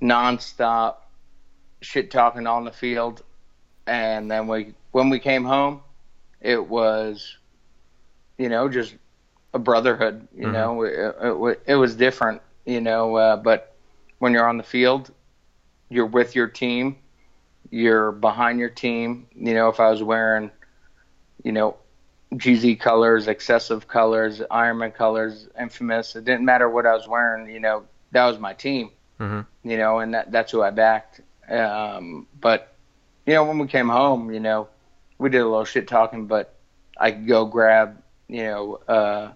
nonstop 0.00 0.96
shit 1.80 2.10
talking 2.10 2.46
on 2.46 2.64
the 2.64 2.72
field, 2.72 3.22
and 3.86 4.30
then 4.30 4.46
we 4.46 4.74
when 4.92 5.10
we 5.10 5.18
came 5.18 5.44
home, 5.44 5.80
it 6.40 6.68
was, 6.68 7.36
you 8.38 8.48
know, 8.48 8.68
just 8.68 8.94
a 9.54 9.58
brotherhood. 9.58 10.28
You 10.34 10.50
Mhm. 10.50 10.52
know, 10.52 10.82
it, 10.82 10.92
it, 11.22 11.62
it 11.66 11.74
was 11.76 11.96
different. 11.96 12.42
You 12.64 12.80
know, 12.80 13.16
uh, 13.16 13.36
but 13.36 13.74
when 14.18 14.32
you're 14.32 14.48
on 14.48 14.56
the 14.58 14.62
field, 14.64 15.12
you're 15.88 16.06
with 16.06 16.34
your 16.34 16.48
team, 16.48 16.96
you're 17.70 18.12
behind 18.12 18.58
your 18.58 18.70
team. 18.70 19.26
You 19.34 19.54
know, 19.54 19.68
if 19.68 19.80
I 19.80 19.90
was 19.90 20.02
wearing, 20.02 20.50
you 21.44 21.52
know, 21.52 21.76
GZ 22.34 22.76
colors, 22.80 23.28
excessive 23.28 23.86
colors, 23.88 24.40
Ironman 24.50 24.94
colors, 24.94 25.48
infamous. 25.58 26.16
It 26.16 26.24
didn't 26.24 26.44
matter 26.44 26.68
what 26.68 26.86
I 26.86 26.94
was 26.94 27.08
wearing. 27.08 27.48
You 27.50 27.60
know, 27.60 27.84
that 28.12 28.26
was 28.26 28.38
my 28.38 28.54
team 28.54 28.90
Mhm. 29.20 29.46
you 29.62 29.76
know, 29.78 29.98
and 30.00 30.14
that, 30.14 30.30
that's 30.30 30.52
who 30.52 30.62
I 30.62 30.70
backed. 30.70 31.20
Um, 31.48 32.26
but, 32.40 32.74
you 33.24 33.34
know, 33.34 33.44
when 33.44 33.58
we 33.58 33.66
came 33.66 33.88
home, 33.88 34.32
you 34.32 34.40
know, 34.40 34.68
we 35.18 35.30
did 35.30 35.40
a 35.40 35.44
little 35.48 35.64
shit 35.64 35.88
talking, 35.88 36.26
but 36.26 36.54
I 36.98 37.12
could 37.12 37.26
go 37.26 37.46
grab, 37.46 38.02
you 38.28 38.42
know, 38.44 38.74
uh, 38.88 39.32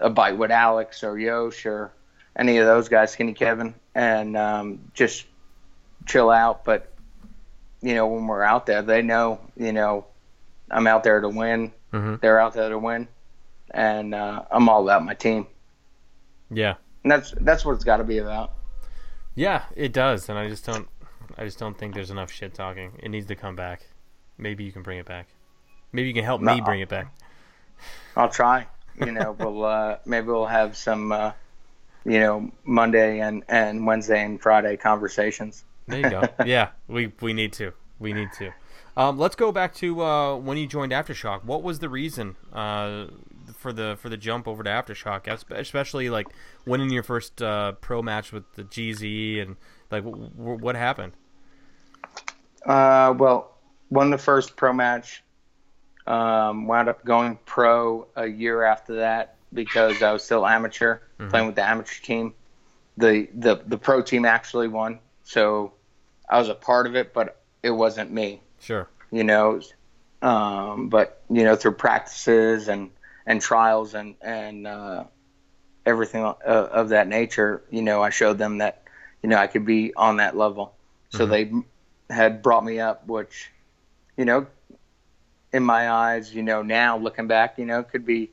a 0.00 0.10
bite 0.10 0.36
with 0.38 0.50
Alex 0.50 1.02
or 1.02 1.18
Yosh 1.18 1.66
or 1.66 1.92
any 2.36 2.58
of 2.58 2.66
those 2.66 2.88
guys, 2.88 3.12
Skinny 3.12 3.32
Kevin, 3.34 3.74
and 3.94 4.36
um, 4.36 4.90
just 4.94 5.26
chill 6.06 6.30
out. 6.30 6.64
But, 6.64 6.92
you 7.80 7.94
know, 7.94 8.06
when 8.06 8.26
we're 8.26 8.42
out 8.42 8.66
there, 8.66 8.82
they 8.82 9.02
know, 9.02 9.40
you 9.56 9.72
know, 9.72 10.06
I'm 10.70 10.86
out 10.86 11.04
there 11.04 11.20
to 11.20 11.28
win. 11.28 11.72
Mhm. 11.92 12.20
They're 12.20 12.40
out 12.40 12.54
there 12.54 12.68
to 12.68 12.78
win. 12.78 13.08
And 13.70 14.14
uh, 14.14 14.44
I'm 14.50 14.68
all 14.68 14.82
about 14.84 15.04
my 15.04 15.14
team. 15.14 15.46
yeah 16.50 16.74
And 17.02 17.10
that's 17.10 17.32
that's 17.40 17.64
what 17.64 17.72
it's 17.74 17.84
got 17.84 17.96
to 17.96 18.04
be 18.04 18.18
about. 18.18 18.52
Yeah, 19.34 19.64
it 19.74 19.92
does, 19.92 20.28
and 20.28 20.38
I 20.38 20.48
just 20.48 20.64
don't. 20.64 20.88
I 21.36 21.44
just 21.44 21.58
don't 21.58 21.76
think 21.76 21.94
there's 21.94 22.10
enough 22.10 22.30
shit 22.30 22.54
talking. 22.54 22.92
It 23.02 23.08
needs 23.08 23.26
to 23.26 23.34
come 23.34 23.56
back. 23.56 23.88
Maybe 24.38 24.62
you 24.64 24.72
can 24.72 24.82
bring 24.82 24.98
it 24.98 25.06
back. 25.06 25.28
Maybe 25.92 26.08
you 26.08 26.14
can 26.14 26.24
help 26.24 26.40
me 26.40 26.58
No. 26.58 26.64
bring 26.64 26.80
it 26.80 26.88
back. 26.88 27.12
I'll 28.16 28.28
try. 28.28 28.66
You 29.04 29.10
know, 29.10 29.32
we'll 29.38 29.64
uh, 29.64 29.98
maybe 30.04 30.26
we'll 30.28 30.46
have 30.46 30.76
some, 30.76 31.10
uh, 31.10 31.32
you 32.04 32.20
know, 32.20 32.50
Monday 32.64 33.20
and, 33.20 33.42
and 33.48 33.84
Wednesday 33.86 34.22
and 34.24 34.40
Friday 34.40 34.76
conversations. 34.76 35.64
There 35.88 36.00
you 36.00 36.10
go. 36.10 36.22
yeah, 36.46 36.68
we 36.86 37.12
we 37.20 37.32
need 37.32 37.52
to. 37.54 37.72
We 37.98 38.12
need 38.12 38.28
to. 38.38 38.52
Um, 38.96 39.18
let's 39.18 39.34
go 39.34 39.50
back 39.50 39.74
to 39.76 40.02
uh, 40.02 40.36
when 40.36 40.56
you 40.56 40.66
joined 40.68 40.92
AfterShock. 40.92 41.42
What 41.44 41.62
was 41.64 41.80
the 41.80 41.88
reason 41.88 42.36
uh, 42.52 43.06
for 43.64 43.72
the 43.72 43.96
for 43.98 44.10
the 44.10 44.16
jump 44.18 44.46
over 44.46 44.62
to 44.62 44.68
AfterShock, 44.68 45.26
especially 45.50 46.10
like 46.10 46.28
winning 46.66 46.90
your 46.90 47.02
first 47.02 47.40
uh, 47.40 47.72
pro 47.72 48.02
match 48.02 48.30
with 48.30 48.44
the 48.56 48.62
GZ 48.62 49.40
and 49.40 49.56
like 49.90 50.04
w- 50.04 50.28
w- 50.36 50.58
what 50.58 50.76
happened? 50.76 51.14
Uh, 52.66 53.14
well, 53.16 53.56
won 53.88 54.10
the 54.10 54.18
first 54.18 54.54
pro 54.54 54.74
match. 54.74 55.22
Um, 56.06 56.66
wound 56.66 56.90
up 56.90 57.06
going 57.06 57.38
pro 57.46 58.06
a 58.16 58.26
year 58.26 58.64
after 58.64 58.96
that 58.96 59.36
because 59.54 60.02
I 60.02 60.12
was 60.12 60.22
still 60.22 60.46
amateur, 60.46 60.98
mm-hmm. 61.18 61.30
playing 61.30 61.46
with 61.46 61.56
the 61.56 61.66
amateur 61.66 62.02
team. 62.02 62.34
The, 62.98 63.28
the 63.34 63.62
the 63.66 63.78
pro 63.78 64.02
team 64.02 64.26
actually 64.26 64.68
won, 64.68 64.98
so 65.22 65.72
I 66.28 66.38
was 66.38 66.50
a 66.50 66.54
part 66.54 66.86
of 66.86 66.96
it, 66.96 67.14
but 67.14 67.40
it 67.62 67.70
wasn't 67.70 68.12
me. 68.12 68.42
Sure. 68.60 68.90
You 69.10 69.24
know, 69.24 69.62
um, 70.20 70.90
but 70.90 71.22
you 71.30 71.44
know 71.44 71.56
through 71.56 71.72
practices 71.72 72.68
and 72.68 72.90
and 73.26 73.40
trials 73.40 73.94
and 73.94 74.14
and 74.20 74.66
uh, 74.66 75.04
everything 75.86 76.24
uh, 76.24 76.34
of 76.44 76.90
that 76.90 77.08
nature, 77.08 77.62
you 77.70 77.82
know, 77.82 78.02
I 78.02 78.10
showed 78.10 78.38
them 78.38 78.58
that 78.58 78.82
you 79.22 79.28
know 79.28 79.36
I 79.36 79.46
could 79.46 79.64
be 79.64 79.94
on 79.94 80.18
that 80.18 80.36
level. 80.36 80.74
So 81.10 81.26
mm-hmm. 81.26 81.60
they 82.08 82.14
had 82.14 82.42
brought 82.42 82.64
me 82.64 82.80
up, 82.80 83.06
which 83.06 83.50
you 84.16 84.24
know, 84.24 84.46
in 85.52 85.62
my 85.62 85.90
eyes, 85.90 86.34
you 86.34 86.42
know, 86.42 86.62
now 86.62 86.98
looking 86.98 87.26
back, 87.26 87.58
you 87.58 87.66
know, 87.66 87.82
could 87.82 88.06
be 88.06 88.30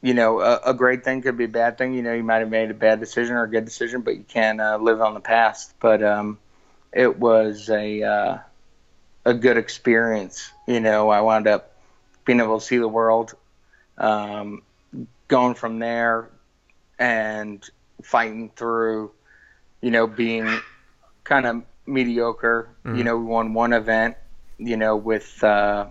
you 0.00 0.14
know, 0.14 0.40
a, 0.40 0.60
a, 0.66 0.74
great 0.74 1.02
thing 1.02 1.22
could 1.22 1.36
be 1.36 1.44
a 1.44 1.48
bad 1.48 1.76
thing. 1.76 1.92
You 1.92 2.02
know, 2.02 2.14
you 2.14 2.22
might 2.22 2.38
have 2.38 2.50
made 2.50 2.70
a 2.70 2.74
bad 2.74 3.00
decision 3.00 3.34
or 3.34 3.44
a 3.44 3.50
good 3.50 3.64
decision, 3.64 4.02
but 4.02 4.16
you 4.16 4.24
can't 4.26 4.60
uh, 4.60 4.78
live 4.80 5.00
on 5.00 5.14
the 5.14 5.20
past. 5.20 5.74
But 5.80 6.02
um, 6.02 6.38
it 6.92 7.18
was 7.18 7.68
a 7.68 8.02
uh, 8.02 8.38
a 9.24 9.34
good 9.34 9.56
experience. 9.56 10.50
You 10.66 10.80
know, 10.80 11.08
I 11.08 11.20
wound 11.20 11.48
up 11.48 11.72
being 12.28 12.40
able 12.40 12.60
to 12.60 12.64
see 12.64 12.76
the 12.76 12.86
world, 12.86 13.34
um, 13.96 14.60
going 15.28 15.54
from 15.54 15.78
there, 15.78 16.28
and 16.98 17.68
fighting 18.02 18.50
through. 18.54 19.10
You 19.80 19.90
know, 19.90 20.06
being 20.06 20.60
kind 21.24 21.46
of 21.46 21.62
mediocre. 21.86 22.68
Mm-hmm. 22.84 22.98
You 22.98 23.04
know, 23.04 23.16
we 23.16 23.24
won 23.24 23.54
one 23.54 23.72
event. 23.72 24.16
You 24.58 24.76
know, 24.76 24.94
with 24.94 25.42
uh, 25.42 25.86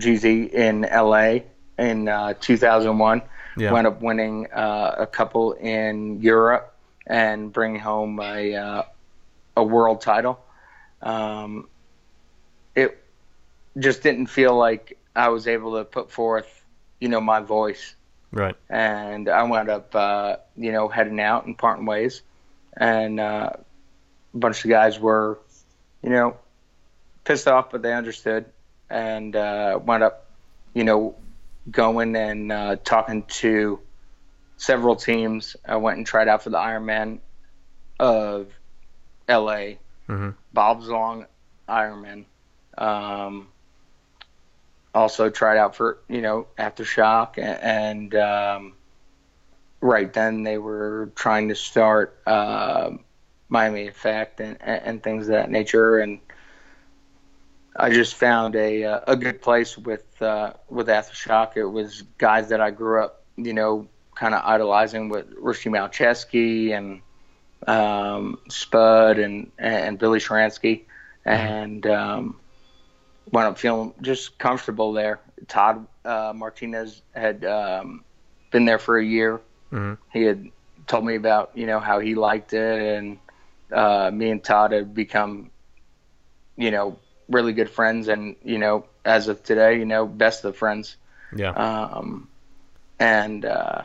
GZ 0.00 0.54
in 0.54 0.82
LA 0.82 1.40
in 1.78 2.08
uh, 2.08 2.32
2001. 2.40 3.22
Yeah. 3.58 3.72
Wound 3.72 3.86
up 3.88 4.00
winning 4.00 4.46
uh, 4.52 4.94
a 4.98 5.06
couple 5.06 5.52
in 5.52 6.22
Europe 6.22 6.74
and 7.06 7.52
bringing 7.52 7.80
home 7.80 8.20
a 8.20 8.54
uh, 8.54 8.82
a 9.56 9.62
world 9.62 10.00
title. 10.00 10.40
Um, 11.02 11.68
it 12.74 13.02
just 13.78 14.02
didn't 14.02 14.28
feel 14.28 14.56
like 14.56 14.97
I 15.18 15.30
was 15.30 15.48
able 15.48 15.78
to 15.78 15.84
put 15.84 16.12
forth, 16.12 16.48
you 17.00 17.08
know, 17.08 17.20
my 17.20 17.40
voice. 17.40 17.96
Right. 18.30 18.54
And 18.70 19.28
I 19.28 19.42
wound 19.42 19.68
up, 19.68 19.92
uh, 19.92 20.36
you 20.56 20.70
know, 20.70 20.86
heading 20.86 21.18
out 21.18 21.44
and 21.44 21.58
parting 21.58 21.86
ways, 21.86 22.22
and 22.76 23.18
uh, 23.18 23.50
a 24.32 24.36
bunch 24.36 24.64
of 24.64 24.70
guys 24.70 25.00
were, 25.00 25.40
you 26.04 26.10
know, 26.10 26.36
pissed 27.24 27.48
off, 27.48 27.70
but 27.72 27.82
they 27.82 27.92
understood, 27.92 28.44
and 28.88 29.34
uh, 29.34 29.80
wound 29.84 30.04
up, 30.04 30.30
you 30.72 30.84
know, 30.84 31.16
going 31.68 32.14
and 32.14 32.52
uh, 32.52 32.76
talking 32.76 33.24
to 33.24 33.80
several 34.56 34.94
teams. 34.94 35.56
I 35.66 35.76
went 35.76 35.96
and 35.96 36.06
tried 36.06 36.28
out 36.28 36.44
for 36.44 36.50
the 36.50 36.58
Ironman 36.58 37.18
of 37.98 38.46
LA, 39.28 39.78
mm-hmm. 40.06 40.30
Bob 40.52 40.82
Long's 40.84 41.26
Ironman. 41.68 42.24
Um, 42.76 43.48
also 44.94 45.30
tried 45.30 45.58
out 45.58 45.76
for 45.76 45.98
you 46.08 46.20
know 46.20 46.46
aftershock 46.58 47.38
and, 47.38 48.12
and 48.12 48.14
um, 48.14 48.72
right 49.80 50.12
then 50.12 50.42
they 50.42 50.58
were 50.58 51.10
trying 51.14 51.48
to 51.48 51.54
start 51.54 52.20
uh, 52.26 52.90
Miami 53.48 53.88
Effect 53.88 54.40
and, 54.40 54.56
and 54.60 55.02
things 55.02 55.28
of 55.28 55.34
that 55.34 55.50
nature 55.50 55.98
and 55.98 56.20
I 57.78 57.90
just 57.90 58.16
found 58.16 58.56
a 58.56 58.84
uh, 58.84 59.00
a 59.06 59.16
good 59.16 59.40
place 59.40 59.78
with 59.78 60.20
uh, 60.20 60.54
with 60.68 60.88
Aftershock. 60.88 61.56
It 61.56 61.64
was 61.64 62.02
guys 62.18 62.48
that 62.48 62.60
I 62.60 62.72
grew 62.72 63.04
up, 63.04 63.22
you 63.36 63.54
know, 63.54 63.86
kind 64.16 64.34
of 64.34 64.42
idolizing 64.44 65.08
with 65.08 65.26
Rusty 65.38 65.70
Malcheski 65.70 66.76
and 66.76 67.00
um, 67.68 68.40
Spud 68.48 69.18
and 69.18 69.52
and 69.58 69.96
Billy 69.96 70.18
Sharansky, 70.18 70.86
mm-hmm. 71.24 71.30
and 71.30 71.86
um, 71.86 72.40
wound 73.32 73.48
up 73.48 73.58
feeling 73.58 73.94
just 74.02 74.38
comfortable 74.38 74.92
there. 74.92 75.20
Todd 75.46 75.86
uh, 76.04 76.32
Martinez 76.34 77.02
had 77.14 77.44
um, 77.44 78.04
been 78.50 78.64
there 78.64 78.78
for 78.78 78.98
a 78.98 79.04
year. 79.04 79.40
Mm-hmm. 79.72 79.94
He 80.12 80.22
had 80.22 80.50
told 80.86 81.04
me 81.04 81.16
about 81.16 81.52
you 81.54 81.66
know 81.66 81.80
how 81.80 82.00
he 82.00 82.14
liked 82.14 82.52
it, 82.52 82.96
and 82.96 83.18
uh, 83.72 84.10
me 84.12 84.30
and 84.30 84.42
Todd 84.42 84.72
had 84.72 84.94
become, 84.94 85.50
you 86.56 86.70
know, 86.70 86.98
really 87.28 87.52
good 87.52 87.70
friends, 87.70 88.08
and 88.08 88.36
you 88.42 88.58
know, 88.58 88.86
as 89.04 89.28
of 89.28 89.42
today, 89.42 89.78
you 89.78 89.84
know, 89.84 90.06
best 90.06 90.44
of 90.44 90.56
friends. 90.56 90.96
Yeah. 91.36 91.50
Um, 91.50 92.28
and 92.98 93.44
uh, 93.44 93.82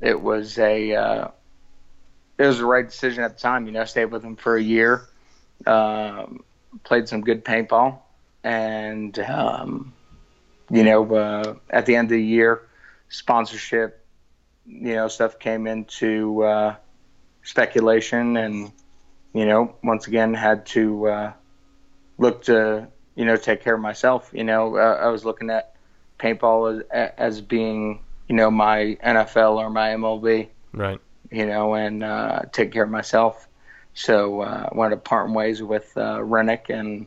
it 0.00 0.20
was 0.20 0.58
a 0.58 0.94
uh, 0.94 1.28
it 2.38 2.46
was 2.46 2.58
the 2.58 2.66
right 2.66 2.86
decision 2.86 3.22
at 3.24 3.36
the 3.36 3.40
time. 3.40 3.66
You 3.66 3.72
know, 3.72 3.82
I 3.82 3.84
stayed 3.84 4.06
with 4.06 4.24
him 4.24 4.36
for 4.36 4.56
a 4.56 4.62
year, 4.62 5.06
um, 5.66 6.42
played 6.84 7.08
some 7.08 7.20
good 7.20 7.44
paintball, 7.44 7.98
and 8.44 9.18
um, 9.18 9.92
you 10.70 10.84
know, 10.84 11.14
uh, 11.14 11.54
at 11.70 11.86
the 11.86 11.96
end 11.96 12.06
of 12.06 12.16
the 12.16 12.22
year, 12.22 12.62
sponsorship, 13.08 14.04
you 14.66 14.94
know, 14.94 15.08
stuff 15.08 15.38
came 15.38 15.66
into 15.66 16.42
uh, 16.42 16.76
speculation, 17.42 18.36
and 18.36 18.72
you 19.34 19.46
know, 19.46 19.76
once 19.82 20.06
again 20.06 20.34
had 20.34 20.66
to 20.66 21.06
uh, 21.08 21.32
look 22.18 22.44
to 22.44 22.88
you 23.14 23.24
know 23.24 23.36
take 23.36 23.62
care 23.62 23.74
of 23.74 23.80
myself. 23.80 24.30
You 24.32 24.44
know, 24.44 24.76
uh, 24.76 24.98
I 25.02 25.08
was 25.08 25.24
looking 25.24 25.50
at 25.50 25.74
paintball 26.18 26.84
as 26.90 27.12
as 27.18 27.40
being 27.40 28.00
you 28.28 28.34
know 28.34 28.50
my 28.50 28.96
NFL 29.04 29.56
or 29.56 29.70
my 29.70 29.90
MLB. 29.90 30.48
Right. 30.72 31.00
You 31.30 31.46
know, 31.46 31.74
and 31.74 32.04
uh, 32.04 32.42
take 32.52 32.72
care 32.72 32.84
of 32.84 32.90
myself. 32.90 33.48
So 33.94 34.42
uh, 34.42 34.68
I 34.70 34.74
wanted 34.74 34.96
to 34.96 35.00
part 35.00 35.30
ways 35.30 35.62
with 35.62 35.92
uh, 35.96 36.22
Rennick 36.22 36.70
and 36.70 37.06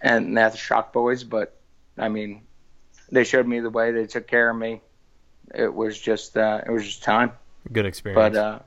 and 0.00 0.36
that's 0.36 0.56
Shock 0.56 0.92
Boys, 0.92 1.24
but 1.24 1.56
I 1.98 2.08
mean, 2.08 2.42
they 3.10 3.24
showed 3.24 3.46
me 3.46 3.60
the 3.60 3.70
way. 3.70 3.92
They 3.92 4.06
took 4.06 4.26
care 4.26 4.50
of 4.50 4.56
me. 4.56 4.80
It 5.54 5.72
was 5.72 5.98
just 5.98 6.36
uh, 6.36 6.62
it 6.66 6.70
was 6.70 6.84
just 6.84 7.02
time. 7.02 7.32
Good 7.72 7.86
experience. 7.86 8.34
But 8.34 8.38
uh, 8.38 8.58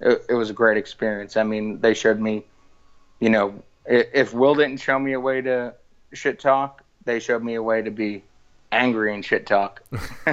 it, 0.00 0.24
it 0.30 0.34
was 0.34 0.50
a 0.50 0.52
great 0.52 0.76
experience. 0.76 1.36
I 1.36 1.42
mean, 1.42 1.80
they 1.80 1.94
showed 1.94 2.20
me, 2.20 2.44
you 3.20 3.30
know, 3.30 3.62
if 3.84 4.32
Will 4.32 4.54
didn't 4.54 4.78
show 4.78 4.98
me 4.98 5.12
a 5.12 5.20
way 5.20 5.40
to 5.42 5.74
shit 6.12 6.40
talk, 6.40 6.82
they 7.04 7.20
showed 7.20 7.42
me 7.42 7.54
a 7.54 7.62
way 7.62 7.82
to 7.82 7.90
be 7.90 8.22
angry 8.72 9.14
and 9.14 9.24
shit 9.24 9.46
talk. 9.46 9.82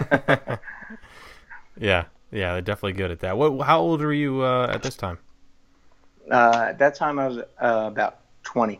yeah, 1.77 2.05
yeah, 2.31 2.53
they're 2.53 2.61
definitely 2.61 2.93
good 2.93 3.11
at 3.11 3.19
that. 3.19 3.37
What? 3.37 3.65
How 3.65 3.79
old 3.79 4.01
were 4.01 4.13
you 4.13 4.41
uh, 4.41 4.71
at 4.71 4.83
this 4.83 4.95
time? 4.95 5.17
Uh, 6.29 6.67
at 6.69 6.79
that 6.79 6.95
time, 6.95 7.19
I 7.19 7.27
was 7.27 7.37
uh, 7.37 7.43
about 7.87 8.19
twenty. 8.43 8.79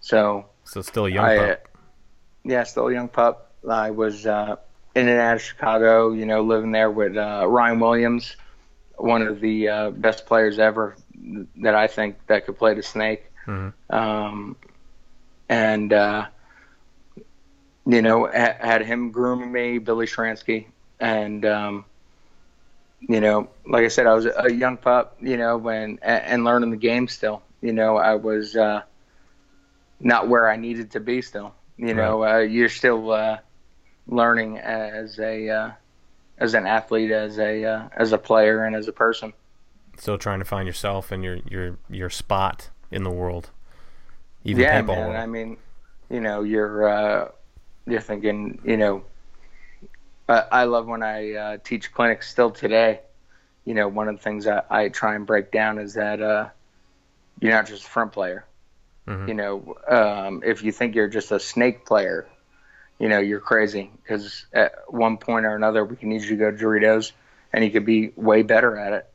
So. 0.00 0.46
So 0.64 0.82
still 0.82 1.06
a 1.06 1.10
young 1.10 1.24
I, 1.24 1.38
pup. 1.38 1.68
Yeah, 2.44 2.62
still 2.64 2.88
a 2.88 2.92
young 2.92 3.08
pup. 3.08 3.52
I 3.68 3.90
was 3.90 4.26
uh, 4.26 4.56
in 4.94 5.08
and 5.08 5.20
out 5.20 5.36
of 5.36 5.42
Chicago. 5.42 6.12
You 6.12 6.26
know, 6.26 6.42
living 6.42 6.72
there 6.72 6.90
with 6.90 7.16
uh, 7.16 7.46
Ryan 7.46 7.80
Williams, 7.80 8.36
one 8.96 9.22
of 9.22 9.40
the 9.40 9.68
uh, 9.68 9.90
best 9.90 10.26
players 10.26 10.58
ever 10.58 10.96
that 11.56 11.74
I 11.74 11.86
think 11.86 12.16
that 12.26 12.46
could 12.46 12.58
play 12.58 12.74
the 12.74 12.82
snake. 12.82 13.24
Mm-hmm. 13.46 13.94
Um, 13.94 14.56
and 15.48 15.92
uh, 15.92 16.26
you 17.86 18.02
know, 18.02 18.26
ha- 18.26 18.56
had 18.60 18.84
him 18.84 19.10
grooming 19.10 19.50
me, 19.50 19.78
Billy 19.78 20.06
Shransky, 20.06 20.66
and 21.00 21.44
um, 21.46 21.84
you 23.00 23.20
know, 23.20 23.48
like 23.66 23.84
I 23.84 23.88
said, 23.88 24.06
I 24.06 24.14
was 24.14 24.26
a 24.26 24.52
young 24.52 24.76
pup, 24.76 25.16
you 25.20 25.36
know, 25.36 25.56
when 25.56 25.98
and 26.02 26.44
learning 26.44 26.70
the 26.70 26.76
game 26.76 27.08
still. 27.08 27.42
You 27.60 27.72
know, 27.72 27.96
I 27.96 28.14
was 28.14 28.54
uh, 28.54 28.82
not 30.00 30.28
where 30.28 30.48
I 30.48 30.56
needed 30.56 30.92
to 30.92 31.00
be 31.00 31.22
still. 31.22 31.54
You 31.76 31.94
know, 31.94 32.22
right. 32.22 32.34
uh, 32.34 32.38
you're 32.38 32.68
still 32.68 33.12
uh, 33.12 33.38
learning 34.08 34.58
as 34.58 35.18
a 35.20 35.48
uh, 35.48 35.70
as 36.38 36.54
an 36.54 36.66
athlete, 36.66 37.10
as 37.10 37.38
a 37.38 37.64
uh, 37.64 37.88
as 37.96 38.12
a 38.12 38.18
player, 38.18 38.64
and 38.64 38.74
as 38.74 38.88
a 38.88 38.92
person. 38.92 39.32
Still 39.96 40.18
trying 40.18 40.40
to 40.40 40.44
find 40.44 40.66
yourself 40.66 41.12
and 41.12 41.22
your 41.22 41.38
your 41.48 41.78
your 41.88 42.10
spot 42.10 42.70
in 42.90 43.04
the 43.04 43.10
world. 43.10 43.50
Even 44.44 44.62
yeah, 44.62 44.82
man. 44.82 45.16
I 45.16 45.26
mean, 45.26 45.56
you 46.10 46.20
know, 46.20 46.42
you're 46.42 46.88
uh, 46.88 47.28
you're 47.86 48.00
thinking, 48.00 48.60
you 48.64 48.76
know, 48.76 49.04
I, 50.28 50.44
I 50.50 50.64
love 50.64 50.86
when 50.86 51.02
I 51.02 51.32
uh, 51.32 51.56
teach 51.62 51.92
clinics 51.92 52.30
still 52.30 52.50
today. 52.50 53.00
You 53.64 53.74
know, 53.74 53.88
one 53.88 54.08
of 54.08 54.16
the 54.16 54.22
things 54.22 54.46
I, 54.46 54.62
I 54.70 54.88
try 54.88 55.14
and 55.14 55.26
break 55.26 55.50
down 55.50 55.78
is 55.78 55.94
that 55.94 56.22
uh, 56.22 56.48
you're 57.40 57.52
not 57.52 57.66
just 57.66 57.84
a 57.84 57.88
front 57.88 58.12
player. 58.12 58.44
You 59.28 59.34
know, 59.34 59.76
um, 59.88 60.42
if 60.44 60.62
you 60.62 60.72
think 60.72 60.94
you're 60.94 61.08
just 61.08 61.32
a 61.32 61.40
snake 61.40 61.84
player, 61.86 62.26
you 62.98 63.08
know, 63.08 63.18
you're 63.18 63.40
crazy 63.40 63.90
because 64.02 64.44
at 64.52 64.72
one 64.88 65.16
point 65.18 65.46
or 65.46 65.54
another, 65.54 65.84
we 65.84 65.96
can 65.96 66.08
need 66.08 66.22
you 66.22 66.30
to 66.30 66.36
go 66.36 66.50
to 66.50 66.56
Doritos 66.56 67.12
and 67.52 67.64
you 67.64 67.70
could 67.70 67.86
be 67.86 68.12
way 68.16 68.42
better 68.42 68.76
at 68.76 68.92
it, 68.92 69.06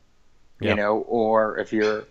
Yeah. 0.60 0.70
you 0.72 0.76
know, 0.76 0.98
or 1.00 1.60
if 1.60 1.74
you're 1.74 2.06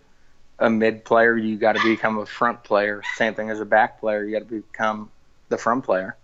a 0.59 0.70
mid 0.70 1.05
player, 1.05 1.37
you 1.37 1.57
got 1.57 1.76
to 1.76 1.83
become 1.83 2.18
a 2.18 2.26
front 2.26 2.62
player. 2.62 3.03
Same 3.16 3.35
thing 3.35 3.51
as 3.51 3.61
a 3.61 3.64
back 3.64 4.01
player, 4.01 4.24
you 4.24 4.33
got 4.39 4.49
to 4.49 4.62
become 4.62 5.11
the 5.49 5.59
front 5.59 5.85
player. 5.85 6.16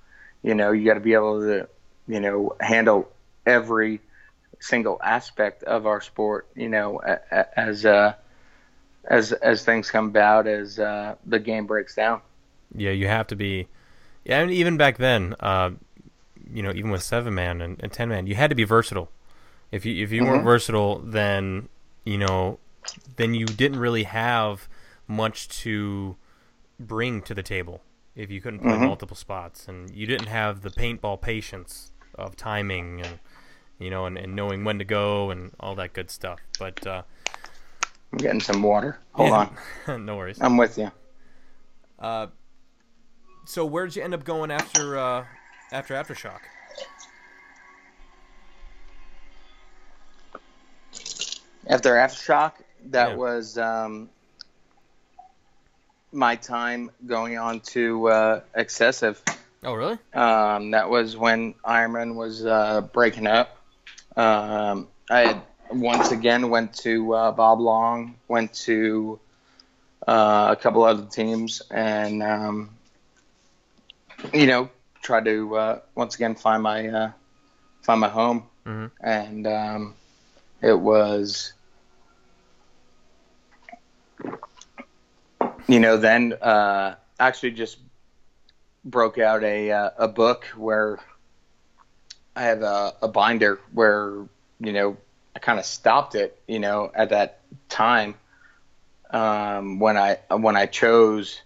You 0.42 0.54
know, 0.54 0.70
you 0.72 0.84
got 0.86 0.94
to 0.94 1.00
be 1.00 1.14
able 1.14 1.40
to, 1.40 1.68
you 2.06 2.20
know, 2.20 2.56
handle 2.60 3.10
every 3.44 4.00
single 4.60 5.00
aspect 5.02 5.62
of 5.64 5.86
our 5.86 6.00
sport, 6.00 6.46
you 6.54 6.68
know, 6.68 7.00
a- 7.04 7.20
a- 7.30 7.46
as, 9.04 9.32
as, 9.32 9.64
things 9.64 9.90
come 9.90 10.06
about, 10.06 10.46
as, 10.46 10.78
uh, 10.78 11.14
the 11.26 11.38
game 11.38 11.66
breaks 11.66 11.94
down. 11.94 12.20
Yeah, 12.74 12.90
you 12.90 13.06
have 13.06 13.26
to 13.28 13.36
be. 13.36 13.68
Yeah, 14.24 14.40
and 14.40 14.50
even 14.50 14.76
back 14.76 14.98
then, 14.98 15.34
uh, 15.40 15.70
you 16.52 16.62
know, 16.62 16.72
even 16.74 16.90
with 16.90 17.02
seven 17.02 17.34
man 17.34 17.60
and, 17.60 17.78
and 17.80 17.92
ten 17.92 18.08
man, 18.08 18.26
you 18.26 18.34
had 18.34 18.50
to 18.50 18.56
be 18.56 18.64
versatile. 18.64 19.10
If 19.70 19.84
you 19.84 20.02
if 20.02 20.12
you 20.12 20.24
weren't 20.24 20.42
Mhm. 20.42 20.44
versatile, 20.44 20.98
then 20.98 21.68
you 22.04 22.18
know, 22.18 22.58
then 23.16 23.34
you 23.34 23.46
didn't 23.46 23.78
really 23.78 24.04
have 24.04 24.68
much 25.06 25.48
to 25.62 26.16
bring 26.80 27.22
to 27.22 27.34
the 27.34 27.42
table. 27.42 27.82
If 28.16 28.30
you 28.30 28.40
couldn't 28.40 28.60
play 28.60 28.76
Mhm. 28.76 28.80
multiple 28.86 29.16
spots, 29.16 29.68
and 29.68 29.90
you 29.94 30.06
didn't 30.06 30.28
have 30.28 30.62
the 30.62 30.70
paintball 30.70 31.20
patience 31.20 31.92
of 32.14 32.36
timing 32.36 33.00
and 33.00 33.18
you 33.78 33.90
know, 33.90 34.06
and, 34.06 34.18
and 34.18 34.34
knowing 34.34 34.64
when 34.64 34.78
to 34.78 34.84
go 34.84 35.30
and 35.30 35.52
all 35.60 35.74
that 35.76 35.92
good 35.92 36.10
stuff. 36.10 36.40
But 36.58 36.86
uh, 36.86 37.02
I'm 38.12 38.18
getting 38.18 38.40
some 38.40 38.62
water. 38.62 38.98
Hold 39.12 39.30
yeah, 39.30 39.48
on. 39.86 40.04
no 40.06 40.16
worries. 40.16 40.38
I'm 40.40 40.56
with 40.56 40.78
you. 40.78 40.90
Uh, 41.98 42.28
so 43.44 43.64
where'd 43.66 43.94
you 43.96 44.02
end 44.02 44.14
up 44.14 44.24
going 44.24 44.50
after 44.50 44.96
uh, 44.96 45.24
after 45.72 45.94
aftershock? 45.94 46.40
After 51.66 51.94
Aftershock, 51.94 52.52
that 52.86 53.10
Yeah. 53.10 53.16
was 53.16 53.58
um, 53.58 54.08
my 56.12 56.36
time 56.36 56.90
going 57.06 57.36
on 57.36 57.60
to 57.60 58.08
uh, 58.08 58.40
Excessive. 58.54 59.22
Oh, 59.62 59.74
really? 59.74 59.98
Um, 60.14 60.70
that 60.70 60.88
was 60.88 61.16
when 61.16 61.54
Ironman 61.66 62.14
was 62.14 62.46
uh, 62.46 62.80
breaking 62.80 63.26
up. 63.26 63.56
Um, 64.16 64.88
I 65.10 65.20
had 65.20 65.42
once 65.70 66.10
again 66.10 66.50
went 66.50 66.74
to 66.74 67.14
uh, 67.14 67.32
Bob 67.32 67.60
Long, 67.60 68.14
went 68.28 68.52
to 68.66 69.18
uh, 70.06 70.48
a 70.50 70.56
couple 70.56 70.82
other 70.84 71.04
teams, 71.06 71.62
and 71.70 72.22
um, 72.22 72.70
you 74.32 74.46
know 74.46 74.68
tried 75.02 75.24
to 75.24 75.56
uh, 75.56 75.78
once 75.94 76.14
again 76.14 76.34
find 76.34 76.62
my 76.62 76.88
uh, 76.88 77.10
find 77.82 78.00
my 78.00 78.08
home. 78.08 78.44
Mhm. 78.66 78.90
And 79.00 79.46
um, 79.46 79.94
it 80.60 80.78
was, 80.78 81.52
you 85.66 85.80
know, 85.80 85.96
then 85.96 86.34
uh, 86.34 86.94
actually 87.18 87.52
just 87.52 87.78
broke 88.84 89.18
out 89.18 89.42
a 89.44 89.70
uh, 89.70 89.90
a 89.98 90.08
book 90.08 90.44
where 90.56 90.98
I 92.36 92.42
have 92.42 92.62
a, 92.62 92.94
a 93.02 93.08
binder 93.08 93.60
where 93.72 94.26
you 94.60 94.72
know 94.72 94.96
I 95.34 95.38
kind 95.38 95.58
of 95.58 95.64
stopped 95.64 96.14
it 96.14 96.40
you 96.46 96.58
know 96.58 96.90
at 96.94 97.10
that 97.10 97.40
time 97.68 98.14
um, 99.10 99.78
when 99.78 99.96
I 99.96 100.18
when 100.30 100.56
I 100.56 100.66
chose 100.66 101.40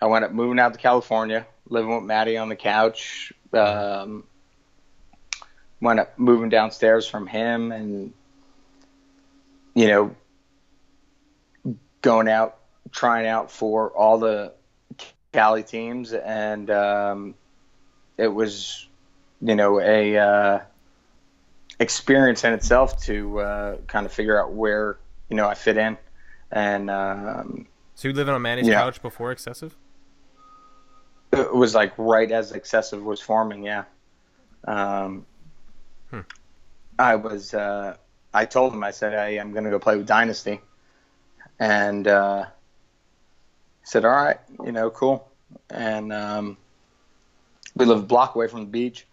I 0.00 0.06
wound 0.06 0.24
up 0.24 0.32
moving 0.32 0.58
out 0.58 0.74
to 0.74 0.78
California 0.78 1.46
living 1.68 1.94
with 1.94 2.04
Maddie 2.04 2.36
on 2.36 2.48
the 2.48 2.56
couch 2.56 3.32
um, 3.52 4.24
wound 5.80 6.00
up 6.00 6.18
moving 6.18 6.48
downstairs 6.48 7.06
from 7.06 7.26
him 7.26 7.72
and 7.72 8.12
you 9.74 9.88
know 9.88 10.14
going 12.02 12.28
out 12.28 12.58
trying 12.92 13.26
out 13.26 13.50
for 13.50 13.90
all 13.90 14.18
the 14.18 14.52
Cali 15.32 15.62
teams, 15.62 16.12
and 16.12 16.70
um, 16.70 17.34
it 18.16 18.28
was, 18.28 18.88
you 19.40 19.54
know, 19.54 19.80
a 19.80 20.16
uh, 20.16 20.60
experience 21.78 22.44
in 22.44 22.52
itself 22.52 23.00
to 23.04 23.40
uh, 23.40 23.76
kind 23.86 24.06
of 24.06 24.12
figure 24.12 24.40
out 24.40 24.52
where 24.52 24.98
you 25.28 25.36
know 25.36 25.46
I 25.48 25.54
fit 25.54 25.76
in, 25.76 25.96
and 26.50 26.90
um, 26.90 27.66
So 27.94 28.08
you 28.08 28.14
living 28.14 28.34
on 28.34 28.42
Manny's 28.42 28.68
Yeah. 28.68 28.80
couch 28.80 29.02
before 29.02 29.32
excessive? 29.32 29.76
it 31.32 31.54
was 31.54 31.74
like 31.74 31.92
right 31.98 32.30
as 32.30 32.52
excessive 32.52 33.02
was 33.02 33.20
forming. 33.20 33.62
Yeah, 33.64 33.84
um, 34.66 35.26
Hmm. 36.10 36.20
I 36.98 37.16
was. 37.16 37.52
Uh, 37.52 37.96
I 38.32 38.44
told 38.44 38.72
him 38.72 38.82
I 38.84 38.90
said 38.90 39.12
hey, 39.12 39.38
I'm 39.38 39.52
going 39.52 39.64
to 39.64 39.70
go 39.70 39.78
play 39.78 39.96
with 39.96 40.06
Dynasty, 40.06 40.60
and 41.58 42.06
uh, 42.06 42.44
he 42.44 43.86
said, 43.86 44.04
"All 44.04 44.10
right, 44.12 44.38
you 44.64 44.72
know, 44.72 44.90
cool." 44.90 45.28
And 45.70 46.12
um, 46.12 46.56
we 47.74 47.84
live 47.84 47.98
a 47.98 48.02
block 48.06 48.34
away 48.34 48.48
from 48.48 48.60
the 48.60 48.66
beach. 48.70 49.06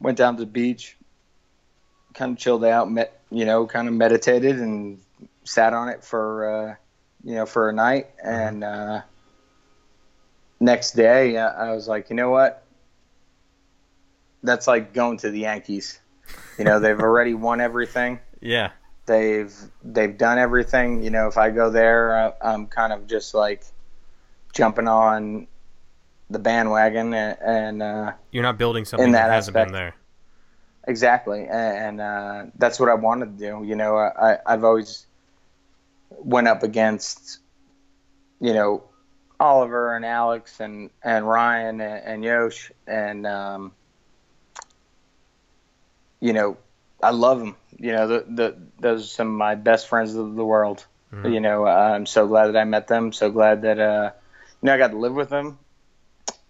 Went 0.00 0.18
down 0.18 0.36
to 0.36 0.40
the 0.40 0.50
beach, 0.50 0.96
kind 2.14 2.32
of 2.32 2.38
chilled 2.38 2.64
out, 2.64 2.90
met, 2.90 3.20
you 3.30 3.44
know, 3.44 3.66
kind 3.66 3.88
of 3.88 3.94
meditated 3.94 4.58
and 4.58 4.98
sat 5.44 5.72
on 5.74 5.88
it 5.88 6.02
for, 6.04 6.48
uh, 6.70 6.74
you 7.24 7.34
know, 7.34 7.46
for 7.46 7.68
a 7.68 7.72
night. 7.72 8.08
And 8.22 8.62
uh, 8.64 9.02
next 10.60 10.92
day, 10.92 11.36
uh, 11.36 11.50
I 11.50 11.72
was 11.72 11.88
like, 11.88 12.10
you 12.10 12.16
know 12.16 12.30
what? 12.30 12.62
That's 14.42 14.66
like 14.66 14.92
going 14.92 15.18
to 15.18 15.30
the 15.30 15.40
Yankees. 15.40 16.00
You 16.58 16.64
know, 16.64 16.80
they've 16.80 16.98
already 16.98 17.34
won 17.48 17.60
everything 17.60 18.20
Yeah. 18.40 18.70
they've 19.06 19.54
they've 19.82 20.16
done 20.16 20.38
everything. 20.38 21.02
You 21.02 21.10
know, 21.10 21.26
if 21.28 21.36
I 21.38 21.50
go 21.50 21.70
there, 21.70 22.34
I'm 22.44 22.66
kind 22.66 22.92
of 22.92 23.06
just 23.06 23.34
like 23.34 23.64
jumping 24.52 24.86
on 24.88 25.46
the 26.30 26.38
bandwagon, 26.38 27.12
and, 27.12 27.38
and 27.40 27.82
uh, 27.82 28.12
You're 28.30 28.42
not 28.42 28.56
building 28.56 28.84
something 28.84 29.12
that, 29.12 29.26
that 29.28 29.32
hasn't 29.34 29.56
aspect. 29.56 29.68
been 29.72 29.74
there. 29.74 29.94
Exactly, 30.86 31.46
and 31.48 32.00
uh, 32.00 32.44
that's 32.56 32.78
what 32.78 32.88
I 32.88 32.94
wanted 32.94 33.38
to 33.38 33.44
do. 33.50 33.64
You 33.66 33.76
know, 33.76 33.96
I 33.96 34.38
I've 34.46 34.64
always 34.64 35.06
went 36.10 36.48
up 36.48 36.62
against, 36.62 37.38
you 38.40 38.52
know, 38.52 38.82
Oliver 39.40 39.94
and 39.96 40.04
Alex 40.04 40.60
and 40.60 40.90
and 41.02 41.26
Ryan 41.28 41.80
and, 41.80 42.04
and 42.04 42.24
Yosh, 42.24 42.70
and 42.86 43.26
um, 43.26 43.72
you 46.20 46.32
know, 46.32 46.56
I 47.02 47.10
love 47.10 47.38
them. 47.38 47.56
You 47.78 47.92
know, 47.92 48.06
the, 48.08 48.24
the 48.28 48.56
those 48.80 49.04
are 49.04 49.08
some 49.08 49.28
of 49.28 49.34
my 49.34 49.54
best 49.54 49.88
friends 49.88 50.14
of 50.14 50.34
the 50.34 50.44
world. 50.44 50.84
Mhm. 51.12 51.32
You 51.32 51.40
know, 51.40 51.66
I'm 51.66 52.06
so 52.06 52.26
glad 52.26 52.48
that 52.48 52.56
I 52.56 52.64
met 52.64 52.86
them. 52.88 53.12
So 53.12 53.30
glad 53.30 53.62
that 53.62 53.78
uh, 53.78 54.10
you 54.62 54.66
know 54.66 54.74
I 54.74 54.78
got 54.78 54.90
to 54.90 54.98
live 54.98 55.14
with 55.14 55.28
them, 55.30 55.58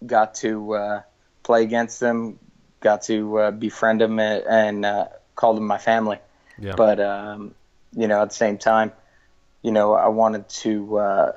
got 0.05 0.35
to 0.35 0.73
uh, 0.75 1.01
play 1.43 1.63
against 1.63 1.99
them, 1.99 2.39
got 2.85 3.01
to 3.03 3.39
uh, 3.39 3.51
befriend 3.51 3.99
them, 3.99 4.19
and, 4.19 4.85
uh, 4.85 5.07
call 5.35 5.55
them 5.55 5.65
my 5.65 5.79
family. 5.79 6.19
Yeah. 6.57 6.75
But 6.77 6.99
um, 7.01 7.55
you 7.93 8.07
know, 8.07 8.21
at 8.21 8.29
the 8.29 8.35
same 8.35 8.57
time, 8.57 8.93
you 9.61 9.71
know, 9.71 9.93
I 9.93 10.07
wanted 10.07 10.47
to 10.63 10.97
uh, 10.99 11.31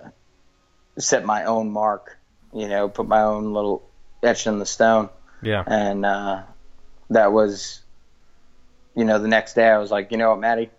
set 0.99 1.25
my 1.25 1.45
own 1.45 1.71
mark. 1.71 2.19
You 2.53 2.69
know, 2.69 2.89
put 2.89 3.09
my 3.09 3.23
own 3.23 3.53
little 3.53 3.83
etch 4.23 4.47
in 4.47 4.59
the 4.59 4.67
stone 4.67 5.11
Yeah. 5.43 5.63
and 5.67 6.05
uh, 6.07 6.43
that 7.11 7.31
was, 7.33 7.83
you 8.97 9.05
know, 9.05 9.19
the 9.19 9.29
next 9.29 9.55
day 9.55 9.69
I 9.69 9.79
was 9.79 9.91
like, 9.91 10.11
you 10.11 10.17
know 10.17 10.31
what, 10.31 10.41
Maddie, 10.41 10.71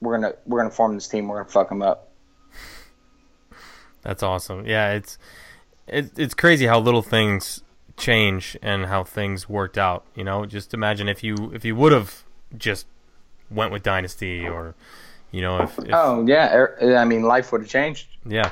we're 0.00 0.18
gonna 0.18 0.34
we're 0.46 0.60
gonna 0.60 0.70
form 0.74 0.94
this 0.94 1.08
team. 1.08 1.28
We're 1.28 1.38
gonna 1.42 1.50
fuck 1.50 1.68
them 1.68 1.82
up. 1.82 2.08
That's 4.02 4.22
awesome. 4.22 4.66
Yeah, 4.66 4.94
it's 4.94 5.18
it, 5.86 6.18
it's 6.18 6.34
crazy 6.34 6.66
how 6.66 6.80
little 6.80 7.02
things 7.02 7.62
change 8.00 8.56
and 8.62 8.86
how 8.86 9.04
things 9.04 9.48
worked 9.48 9.78
out. 9.78 10.04
You 10.14 10.24
know, 10.24 10.46
just 10.46 10.74
imagine 10.74 11.08
if 11.08 11.22
you 11.22 11.52
if 11.54 11.64
you 11.64 11.76
would 11.76 11.92
have 11.92 12.24
just 12.56 12.86
went 13.50 13.72
with 13.72 13.82
Dynasty 13.82 14.46
or 14.48 14.74
you 15.30 15.40
know 15.42 15.62
if, 15.62 15.78
if 15.78 15.90
Oh 15.92 16.24
yeah, 16.26 16.54
er- 16.54 16.96
I 16.96 17.04
mean, 17.04 17.22
life 17.22 17.52
would 17.52 17.60
have 17.62 17.70
changed. 17.70 18.08
yeah 18.24 18.50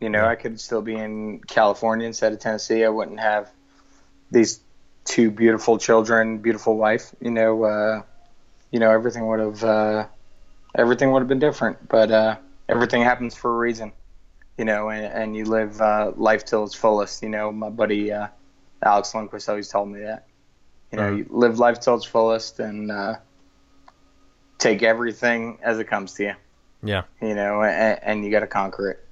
You 0.00 0.08
know, 0.08 0.22
Yeah. 0.24 0.28
I 0.28 0.34
could 0.36 0.60
still 0.60 0.82
be 0.82 0.94
in 0.94 1.40
California 1.46 2.06
instead 2.06 2.32
of 2.32 2.38
Tennessee. 2.40 2.84
I 2.84 2.88
wouldn't 2.88 3.20
have 3.20 3.50
these 4.30 4.60
two 5.04 5.30
beautiful 5.30 5.78
children, 5.78 6.38
beautiful 6.38 6.76
wife. 6.76 7.14
You 7.20 7.30
know, 7.30 7.64
uh, 7.64 8.02
you 8.70 8.78
know, 8.80 8.90
everything 8.90 9.26
would 9.26 9.40
have 9.40 9.64
uh, 9.64 10.06
everything 10.74 11.10
would 11.12 11.20
have 11.20 11.28
been 11.28 11.38
different. 11.40 11.88
But 11.88 12.10
uh, 12.10 12.36
everything 12.68 13.02
happens 13.02 13.34
for 13.34 13.50
a 13.54 13.58
reason. 13.58 13.92
You 14.58 14.64
know, 14.66 14.90
and, 14.90 15.04
and 15.06 15.36
you 15.36 15.44
live 15.46 15.80
uh, 15.80 16.12
life 16.16 16.44
till 16.44 16.64
its 16.64 16.74
fullest. 16.74 17.22
You 17.22 17.28
know, 17.30 17.50
my 17.50 17.70
buddy 17.70 18.12
uh, 18.12 18.28
Alex 18.82 19.12
Lundquist 19.12 19.48
always 19.48 19.68
told 19.68 19.88
me 19.90 20.00
that. 20.00 20.26
You 20.92 20.98
know, 20.98 21.10
Mhm. 21.12 21.18
you 21.18 21.26
live 21.30 21.58
life 21.58 21.80
till 21.80 21.94
its 21.94 22.04
fullest 22.04 22.58
and 22.60 22.90
uh, 22.90 23.16
take 24.58 24.82
everything 24.82 25.58
as 25.62 25.78
it 25.78 25.84
comes 25.84 26.14
to 26.14 26.24
you. 26.24 26.34
yeah 26.82 27.02
You 27.20 27.34
know, 27.34 27.62
and, 27.62 28.00
and 28.02 28.24
you 28.24 28.30
got 28.30 28.40
to 28.40 28.46
conquer 28.46 28.90
it. 28.90 29.06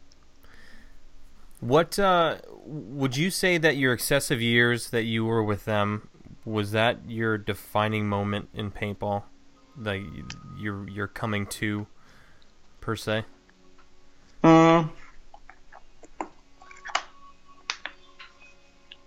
What 1.60 1.98
uh, 1.98 2.38
would 2.64 3.16
you 3.16 3.30
say 3.30 3.58
that 3.58 3.76
your 3.76 3.92
excessive 3.92 4.40
years 4.40 4.90
that 4.90 5.04
you 5.04 5.24
were 5.24 5.42
with 5.42 5.64
them 5.64 6.08
was 6.44 6.70
that 6.72 7.08
your 7.10 7.36
defining 7.36 8.08
moment 8.08 8.48
in 8.54 8.70
paintball? 8.70 9.24
Like 9.76 10.02
you're 10.58 10.88
you're 10.88 11.08
coming 11.08 11.46
to 11.46 11.86
per 12.80 12.96
se. 12.96 13.24
Mm, 14.44 14.90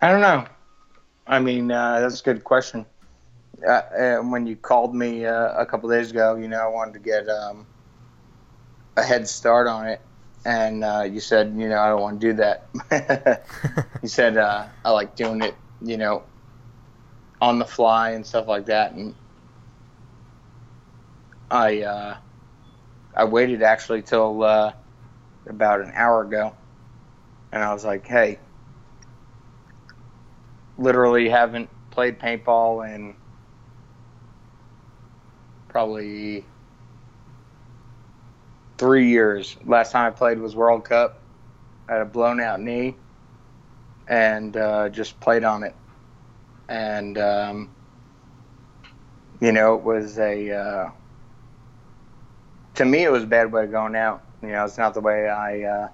I 0.02 0.12
don't 0.12 0.22
know. 0.22 0.45
I 1.28 1.39
mean, 1.39 1.72
uh, 1.72 1.99
that's 1.99 2.22
a 2.22 2.24
good 2.24 2.43
question. 2.43 2.88
Uh, 3.66 3.72
uh, 3.72 4.18
when 4.18 4.47
you 4.47 4.56
called 4.56 4.95
me 4.95 5.26
uh, 5.26 5.54
a 5.54 5.66
couple 5.66 5.89
days 5.89 6.10
ago, 6.10 6.36
you 6.36 6.47
know, 6.47 6.60
I 6.60 6.68
wanted 6.68 6.93
to 6.93 6.99
get 6.99 7.30
um, 7.30 7.68
a 8.97 9.04
head 9.04 9.28
start 9.28 9.68
on 9.68 9.88
it, 9.88 10.02
and 10.43 10.84
uh, 10.84 11.04
you 11.04 11.20
said, 11.20 11.54
you 11.56 11.70
know, 11.70 11.78
I 11.80 11.89
don't 11.89 12.02
want 12.02 12.20
to 12.20 12.28
do 12.28 12.34
that. 12.34 13.45
you 14.02 14.08
said 14.08 14.38
uh, 14.38 14.66
I 14.84 14.89
like 14.89 15.16
doing 15.16 15.43
it, 15.43 15.54
you 15.82 15.97
know, 15.97 16.24
on 17.39 17.60
the 17.60 17.66
fly 17.66 18.12
and 18.12 18.26
stuff 18.26 18.47
like 18.47 18.66
that, 18.66 18.93
and 18.93 19.14
I 21.52 21.84
uh, 21.84 22.18
I 23.16 23.26
waited 23.26 23.62
actually 23.62 24.02
till 24.02 24.41
uh, 24.41 24.74
about 25.47 25.82
an 25.82 25.91
hour 25.93 26.24
ago, 26.24 26.56
and 27.52 27.62
I 27.62 27.72
was 27.72 27.86
like, 27.86 28.08
hey, 28.08 28.39
literally 30.82 31.29
haven't 31.29 31.69
played 31.91 32.19
paintball 32.19 32.93
in 32.93 33.15
probably 35.69 36.43
three 38.77 39.09
years. 39.09 39.55
Last 39.63 39.91
time 39.91 40.07
I 40.07 40.15
played 40.15 40.39
was 40.39 40.55
World 40.55 40.86
Cup. 40.86 41.19
I 41.88 41.93
had 41.93 42.01
a 42.01 42.05
blown 42.05 42.39
out 42.39 42.59
knee 42.59 42.95
and 44.07 44.57
uh, 44.57 44.89
just 44.89 45.19
played 45.19 45.43
on 45.43 45.63
it. 45.63 45.75
And, 46.67 47.17
um, 47.17 47.69
you 49.39 49.51
know, 49.51 49.75
it 49.75 49.84
was 49.84 50.17
a, 50.17 50.51
uh, 50.51 50.89
to 52.75 52.86
me, 52.86 53.03
it 53.03 53.11
was 53.11 53.23
a 53.23 53.27
bad 53.27 53.51
way 53.51 53.65
of 53.65 53.71
going 53.71 53.95
out. 53.95 54.23
You 54.41 54.49
know, 54.49 54.65
it's 54.65 54.77
not 54.77 54.93
the 54.93 55.01
way 55.01 55.29
I 55.29 55.63
uh, 55.63 55.89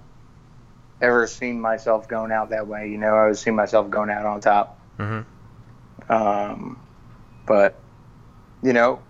ever 1.00 1.26
seen 1.26 1.60
myself 1.60 2.08
going 2.08 2.32
out 2.32 2.50
that 2.50 2.66
way. 2.66 2.88
You 2.88 2.98
know, 2.98 3.14
I 3.14 3.22
always 3.22 3.40
see 3.40 3.50
myself 3.50 3.90
going 3.90 4.10
out 4.10 4.24
on 4.24 4.40
top. 4.40 4.77
Mm-hmm. 4.98 6.12
Um, 6.12 6.80
but 7.46 7.80
you 8.62 8.72
know, 8.72 9.00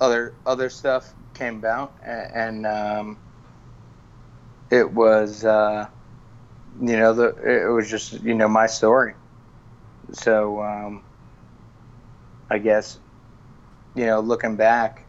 other 0.00 0.34
other 0.46 0.70
stuff 0.70 1.14
came 1.34 1.56
about, 1.56 1.94
and, 2.04 2.66
and 2.66 2.66
um, 2.66 3.18
it 4.70 4.92
was 4.92 5.44
uh, 5.44 5.86
you 6.80 6.96
know 6.96 7.12
the 7.14 7.28
it 7.64 7.72
was 7.72 7.90
just 7.90 8.12
you 8.22 8.34
know 8.34 8.48
my 8.48 8.66
story. 8.66 9.14
So 10.12 10.62
um, 10.62 11.02
I 12.50 12.58
guess 12.58 12.98
you 13.94 14.06
know 14.06 14.20
looking 14.20 14.56
back, 14.56 15.04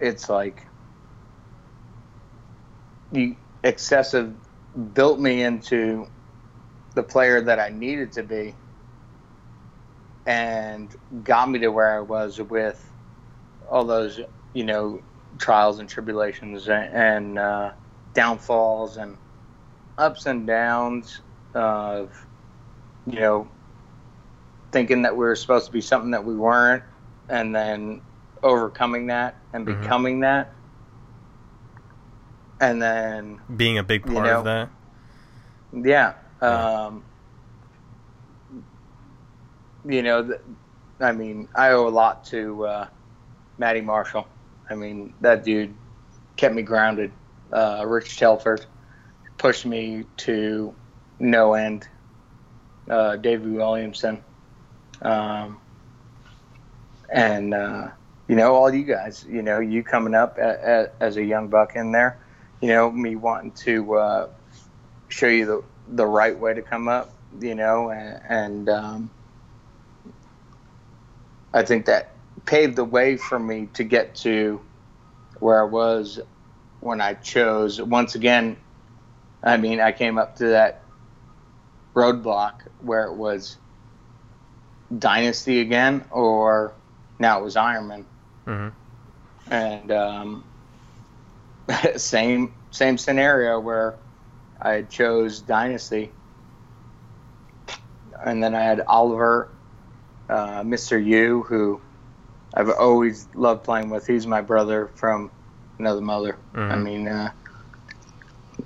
it's 0.00 0.28
like 0.28 0.66
you 3.12 3.36
excessive 3.64 4.34
built 4.94 5.18
me 5.18 5.42
into 5.42 6.06
the 6.98 7.02
player 7.04 7.40
that 7.40 7.60
I 7.60 7.68
needed 7.68 8.10
to 8.14 8.24
be 8.24 8.56
and 10.26 10.92
got 11.22 11.48
me 11.48 11.60
to 11.60 11.68
where 11.68 11.96
I 11.96 12.00
was 12.00 12.40
with 12.40 12.90
all 13.70 13.84
those, 13.84 14.20
you 14.52 14.64
know, 14.64 15.00
trials 15.38 15.78
and 15.78 15.88
tribulations 15.88 16.68
and, 16.68 16.92
and 16.92 17.38
uh, 17.38 17.70
downfalls 18.14 18.96
and 18.96 19.16
ups 19.96 20.26
and 20.26 20.44
downs 20.44 21.20
of, 21.54 22.10
you 23.06 23.20
know, 23.20 23.48
thinking 24.72 25.02
that 25.02 25.12
we 25.12 25.24
were 25.24 25.36
supposed 25.36 25.66
to 25.66 25.72
be 25.72 25.80
something 25.80 26.10
that 26.10 26.24
we 26.24 26.34
weren't, 26.34 26.82
and 27.28 27.54
then 27.54 28.00
overcoming 28.42 29.06
that 29.06 29.36
and 29.52 29.64
Mhm. 29.64 29.82
becoming 29.82 30.20
that. 30.20 30.52
And 32.60 32.82
then 32.82 33.40
Being 33.56 33.78
a 33.78 33.84
big 33.84 34.04
You 34.04 34.14
part 34.14 34.26
know, 34.26 34.38
of 34.40 34.44
that. 34.46 34.70
Yeah. 35.72 36.14
Um, 36.40 37.04
you 39.84 40.02
know, 40.02 40.38
I 41.00 41.12
mean, 41.12 41.48
I 41.54 41.70
owe 41.70 41.88
a 41.88 41.90
lot 41.90 42.24
to 42.26 42.66
uh, 42.66 42.88
Matty 43.58 43.80
Marshall. 43.80 44.26
I 44.68 44.74
mean, 44.74 45.14
that 45.20 45.44
dude 45.44 45.74
kept 46.36 46.54
me 46.54 46.62
grounded. 46.62 47.12
Uh, 47.52 47.84
Rich 47.86 48.18
Telford 48.18 48.64
pushed 49.38 49.64
me 49.64 50.04
to 50.18 50.74
no 51.18 51.54
end. 51.54 51.88
Uh, 52.88 53.16
Davey 53.16 53.50
Williamson. 53.50 54.22
Um, 55.02 55.58
and, 57.12 57.54
uh, 57.54 57.88
you 58.28 58.36
know, 58.36 58.54
all 58.54 58.72
you 58.72 58.84
guys, 58.84 59.24
you 59.28 59.42
know, 59.42 59.60
you 59.60 59.82
coming 59.82 60.14
up 60.14 60.38
as 60.38 61.16
a 61.16 61.24
young 61.24 61.48
buck 61.48 61.76
in 61.76 61.92
there, 61.92 62.18
you 62.60 62.68
know, 62.68 62.90
me 62.90 63.16
wanting 63.16 63.52
to 63.52 63.94
uh, 63.94 64.28
show 65.08 65.28
you 65.28 65.46
the 65.46 65.62
the 65.88 66.06
right 66.06 66.38
way 66.38 66.54
to 66.54 66.62
come 66.62 66.88
up, 66.88 67.14
you 67.40 67.54
know, 67.54 67.90
and, 67.90 68.20
and 68.28 68.68
um, 68.68 69.10
I 71.52 71.62
think 71.62 71.86
that 71.86 72.14
paved 72.46 72.76
the 72.76 72.84
way 72.84 73.16
for 73.16 73.38
me 73.38 73.68
to 73.74 73.84
get 73.84 74.14
to 74.16 74.60
where 75.40 75.60
I 75.60 75.64
was 75.64 76.20
when 76.80 77.00
I 77.00 77.14
chose. 77.14 77.80
Once 77.80 78.14
again, 78.14 78.56
I 79.42 79.56
mean, 79.56 79.80
I 79.80 79.92
came 79.92 80.18
up 80.18 80.36
to 80.36 80.48
that 80.48 80.82
roadblock 81.94 82.52
where 82.78 83.04
it 83.04 83.14
was 83.14 83.56
Dynasty 84.96 85.60
again, 85.60 86.04
or 86.10 86.74
now 87.18 87.40
it 87.40 87.44
was 87.44 87.56
Ironman, 87.56 88.06
Mm-hmm. 88.46 89.52
and 89.52 89.92
um, 89.92 90.44
same 91.96 92.54
same 92.70 92.96
scenario 92.98 93.60
where 93.60 93.98
I 94.60 94.82
chose 94.82 95.42
Dynasty, 95.42 96.14
and 98.24 98.42
then 98.42 98.54
I 98.54 98.62
had 98.62 98.82
Oliver, 98.86 99.54
uh, 100.28 100.62
Mr. 100.62 101.04
U, 101.04 101.44
who 101.48 101.82
I've 102.54 102.70
always 102.70 103.28
loved 103.34 103.64
playing 103.64 103.90
with. 103.90 104.06
He's 104.06 104.26
my 104.26 104.40
brother 104.40 104.88
from 104.96 105.32
another 105.78 106.00
mother. 106.00 106.38
I 106.68 106.76
Mhm. 106.76 106.84
mean, 106.84 107.08
uh, 107.08 107.30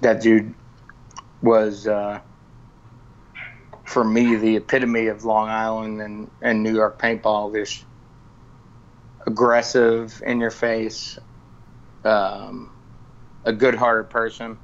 that 0.01 0.23
dude 0.23 0.55
was 1.43 1.87
uh, 1.87 2.21
for 3.85 4.05
me 4.05 4.37
the 4.37 4.57
epitome 4.57 5.09
of 5.09 5.25
Long 5.25 5.49
Island 5.49 6.01
and, 6.01 6.31
and 6.41 6.63
New 6.63 6.75
York 6.75 7.01
paintball. 7.01 7.53
This 7.53 7.85
aggressive, 9.27 10.23
in 10.27 10.41
your 10.41 10.51
face, 10.51 11.19
um, 12.05 12.73
a 13.45 13.53
good-hearted 13.53 14.11
person. 14.11 14.59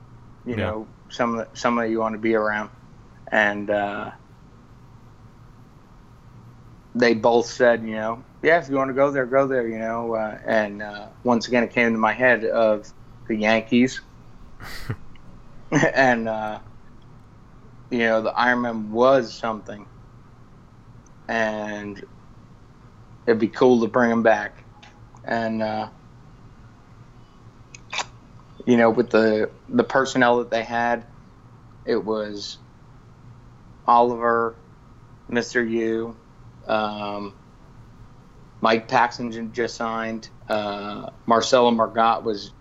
You 0.45 0.57
Yeah. 0.57 0.57
know, 0.57 0.89
some 1.11 1.45
somebody 1.55 1.91
you 1.91 2.01
want 2.01 2.15
to 2.15 2.19
be 2.19 2.35
around, 2.35 2.71
and 3.31 3.71
uh, 3.71 4.11
they 6.95 7.15
both 7.15 7.47
said, 7.47 7.83
you 7.83 7.95
know, 7.95 8.23
yeah, 8.43 8.59
if 8.59 8.69
you 8.69 8.77
want 8.77 8.89
to 8.89 8.95
go 8.95 9.11
there, 9.11 9.27
go 9.27 9.47
there. 9.47 9.67
You 9.67 9.79
know, 9.79 10.15
uh, 10.15 10.39
and 10.47 10.83
uh, 10.83 11.09
once 11.25 11.49
again, 11.49 11.65
it 11.65 11.73
came 11.73 11.93
to 11.93 11.99
my 11.99 12.13
head 12.13 12.45
of 12.45 12.89
the 13.27 13.37
Yankees, 13.37 14.01
and 15.71 16.29
uh, 16.29 16.61
you 17.91 18.01
know, 18.01 18.23
the 18.23 18.33
Ironman 18.33 18.89
was 18.89 19.35
something, 19.35 19.87
and 21.29 22.03
it'd 23.27 23.41
be 23.41 23.49
cool 23.49 23.81
to 23.81 23.89
bring 23.89 24.11
them 24.11 24.23
back, 24.23 24.65
and 25.25 25.63
uh, 25.63 25.89
you 28.69 28.77
know, 28.77 28.91
with 28.91 29.09
the 29.09 29.51
the 29.69 29.83
personnel 29.83 30.39
that 30.39 30.51
they 30.51 30.63
had, 30.63 31.05
it 31.87 32.05
was 32.05 32.59
Oliver, 33.87 34.55
Mister 35.29 35.65
U, 35.65 36.15
um, 36.67 37.33
Mike 38.61 38.87
Paxton 38.87 39.53
just 39.55 39.75
signed, 39.75 40.29
uh, 40.51 41.09
Marcelo 41.25 41.71
Margot 41.71 42.21
was 42.21 42.53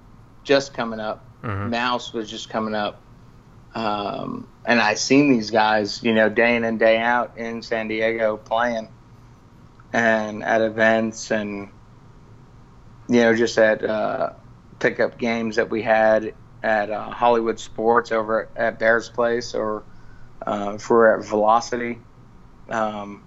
just 0.45 0.73
coming 0.73 1.01
up, 1.01 1.25
Mm-hmm. 1.43 1.69
Mouse 1.69 2.13
was 2.13 2.29
just 2.29 2.49
coming 2.49 2.73
up. 2.73 3.01
Um, 3.75 4.47
and 4.65 4.79
I 4.79 4.95
seen 4.95 5.29
these 5.29 5.51
guys, 5.51 6.01
you 6.03 6.13
know, 6.13 6.29
day 6.29 6.55
in 6.55 6.63
and 6.63 6.79
day 6.79 6.97
out 6.97 7.37
in 7.37 7.61
San 7.61 7.87
Diego 7.87 8.37
playing 8.37 8.89
and 9.93 10.43
at 10.43 10.61
events 10.61 11.31
and, 11.31 11.69
you 13.07 13.21
know, 13.21 13.35
just 13.35 13.57
at 13.57 13.83
uh, 13.83 14.31
pickup 14.79 15.17
games 15.17 15.55
that 15.55 15.69
we 15.69 15.81
had 15.81 16.33
at 16.63 16.89
uh, 16.89 17.09
Hollywood 17.11 17.59
Sports 17.59 18.11
over 18.11 18.49
at 18.55 18.79
Bears 18.79 19.09
Place 19.09 19.53
or 19.53 19.83
uh, 20.45 20.73
if 20.75 20.89
we're 20.89 21.17
at 21.19 21.25
Velocity. 21.25 21.99
Um, 22.69 23.23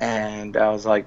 and 0.00 0.56
I 0.56 0.70
was 0.70 0.86
like, 0.86 1.06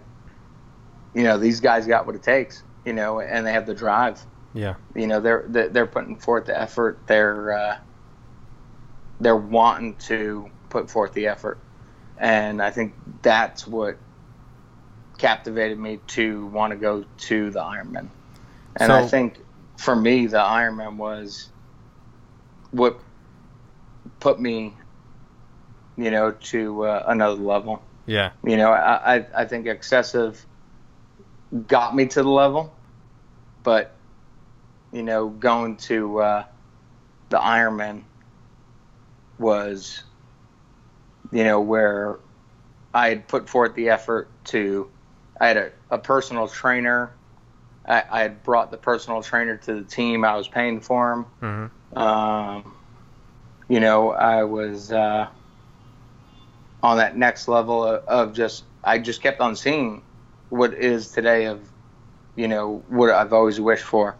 you 1.14 1.24
know, 1.24 1.38
these 1.38 1.60
guys 1.60 1.88
got 1.88 2.06
what 2.06 2.16
it 2.16 2.24
takes, 2.24 2.64
you 2.86 2.94
know, 2.94 3.20
and 3.20 3.46
they 3.46 3.52
have 3.54 3.66
the 3.66 3.74
drive 3.74 4.22
Yeah. 4.54 4.76
you 4.96 5.08
know 5.08 5.20
they're 5.20 5.46
they're 5.48 5.70
they're 5.70 5.88
putting 5.88 6.16
forth 6.18 6.46
the 6.46 6.60
effort 6.60 7.00
they're 7.08 7.54
uh, 7.54 7.78
they're 9.20 9.36
wanting 9.36 9.96
to 9.96 10.50
put 10.70 10.90
forth 10.90 11.14
the 11.14 11.28
effort, 11.28 11.58
and 12.18 12.62
I 12.62 12.72
think 12.72 12.94
that's 13.22 13.66
what 13.68 13.98
captivated 15.18 15.80
me 15.80 16.00
to 16.08 16.46
want 16.48 16.72
to 16.72 16.78
go 16.78 17.04
to 17.18 17.50
the 17.50 17.60
Ironman. 17.60 18.10
And 18.76 18.92
I 18.92 19.08
think 19.08 19.40
for 19.78 19.96
me, 19.96 20.28
the 20.28 20.38
Ironman 20.38 20.98
was 20.98 21.50
what 22.72 23.00
put 24.20 24.40
me, 24.40 24.74
you 25.96 26.12
know, 26.12 26.32
to 26.32 26.84
uh, 26.86 27.04
another 27.08 27.42
level. 27.42 27.82
Yeah. 28.06 28.32
You 28.44 28.58
know, 28.58 28.72
I, 28.72 29.18
I 29.18 29.26
I 29.36 29.46
think 29.46 29.68
excessive 29.68 30.46
got 31.68 31.96
me 31.96 32.06
to 32.08 32.24
the 32.24 32.30
level, 32.30 32.74
but 33.64 33.94
you 34.92 35.04
know, 35.04 35.30
going 35.30 35.78
to 35.78 36.20
uh, 36.20 36.44
the 37.30 37.38
Ironman 37.38 38.04
was, 39.38 40.04
you 41.32 41.44
know, 41.44 41.60
where 41.60 42.20
I 42.94 43.10
had 43.10 43.28
put 43.28 43.50
forth 43.50 43.76
the 43.76 43.90
effort 43.90 44.30
to. 44.46 44.90
I 45.40 45.48
had 45.48 45.58
a, 45.58 45.72
a 45.92 45.98
personal 46.00 46.48
trainer. 46.48 47.12
I, 47.88 48.04
I 48.10 48.22
had 48.22 48.44
brought 48.44 48.72
the 48.72 48.78
personal 48.78 49.22
trainer 49.24 49.58
to 49.58 49.76
the 49.76 49.84
team. 49.84 50.26
I 50.26 50.36
was 50.36 50.48
paying 50.48 50.82
for 50.82 51.14
him. 51.14 51.26
hmm 51.94 52.00
Um, 52.00 52.74
you 53.70 53.80
know, 53.80 54.12
I 54.12 54.44
was 54.44 54.92
uh, 54.92 55.28
on 56.84 56.98
that 56.98 57.18
next 57.18 57.48
level 57.48 57.84
of, 57.84 58.04
of 58.06 58.34
just, 58.34 58.64
I 58.84 59.00
just 59.00 59.22
kept 59.22 59.42
on 59.42 59.56
seeing 59.56 60.04
what 60.50 60.74
is 60.74 61.12
today 61.12 61.46
of, 61.46 61.70
you 62.36 62.48
know, 62.48 62.84
what 62.88 63.10
I've 63.10 63.34
always 63.34 63.60
wished 63.60 63.84
for. 63.84 64.16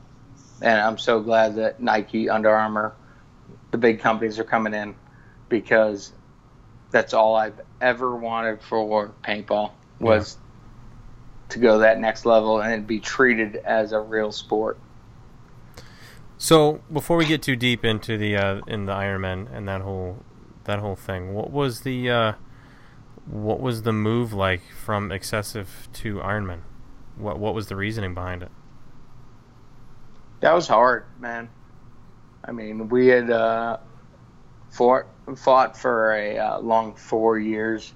And 0.62 0.80
I'm 0.80 0.98
so 0.98 1.22
glad 1.22 1.56
that 1.56 1.80
Nike, 1.80 2.30
Under 2.30 2.50
Armour, 2.50 2.96
the 3.72 3.78
big 3.78 4.00
companies 4.00 4.40
are 4.40 4.44
coming 4.44 4.74
in 4.74 4.96
because 5.50 6.12
that's 6.92 7.14
all 7.14 7.36
I've 7.36 7.60
ever 7.80 8.16
wanted 8.16 8.62
for 8.62 9.14
paintball 9.24 9.72
was 10.00 10.38
to 11.50 11.60
go 11.60 11.80
that 11.80 12.00
next 12.00 12.26
level 12.26 12.62
and 12.62 12.86
be 12.86 13.00
treated 13.00 13.56
as 13.58 13.92
a 13.92 14.00
real 14.00 14.32
sport. 14.32 14.78
So 16.38 16.82
before 16.92 17.18
we 17.18 17.26
get 17.26 17.42
too 17.42 17.56
deep 17.56 17.84
into 17.84 18.18
the 18.18 18.38
uh, 18.38 18.62
in 18.68 18.86
the 18.86 18.94
Ironman 18.94 19.48
and 19.52 19.68
that 19.68 19.82
whole 19.82 20.24
that 20.66 20.80
whole 20.80 20.96
thing, 20.96 21.34
what 21.34 21.52
was 21.52 21.82
the 21.82 22.10
uh, 22.10 22.34
what 23.26 23.60
was 23.60 23.82
the 23.82 23.94
move 23.94 24.34
like 24.34 24.62
from 24.72 25.12
excessive 25.12 25.90
to 25.94 26.18
Ironman? 26.18 26.60
What 27.16 27.40
what 27.40 27.56
was 27.56 27.68
the 27.68 27.76
reasoning 27.76 28.14
behind 28.14 28.44
it? 28.44 28.52
That 30.42 30.54
was 30.54 30.68
hard, 30.68 31.06
man. 31.20 31.50
I 32.46 32.52
mean, 32.52 32.88
we 32.90 33.08
had 33.08 33.32
uh, 33.32 33.78
fought 34.70 35.08
fought 35.36 35.76
for 35.76 36.14
a 36.14 36.38
uh, 36.38 36.60
long 36.60 36.94
four 36.94 37.40
years, 37.40 37.94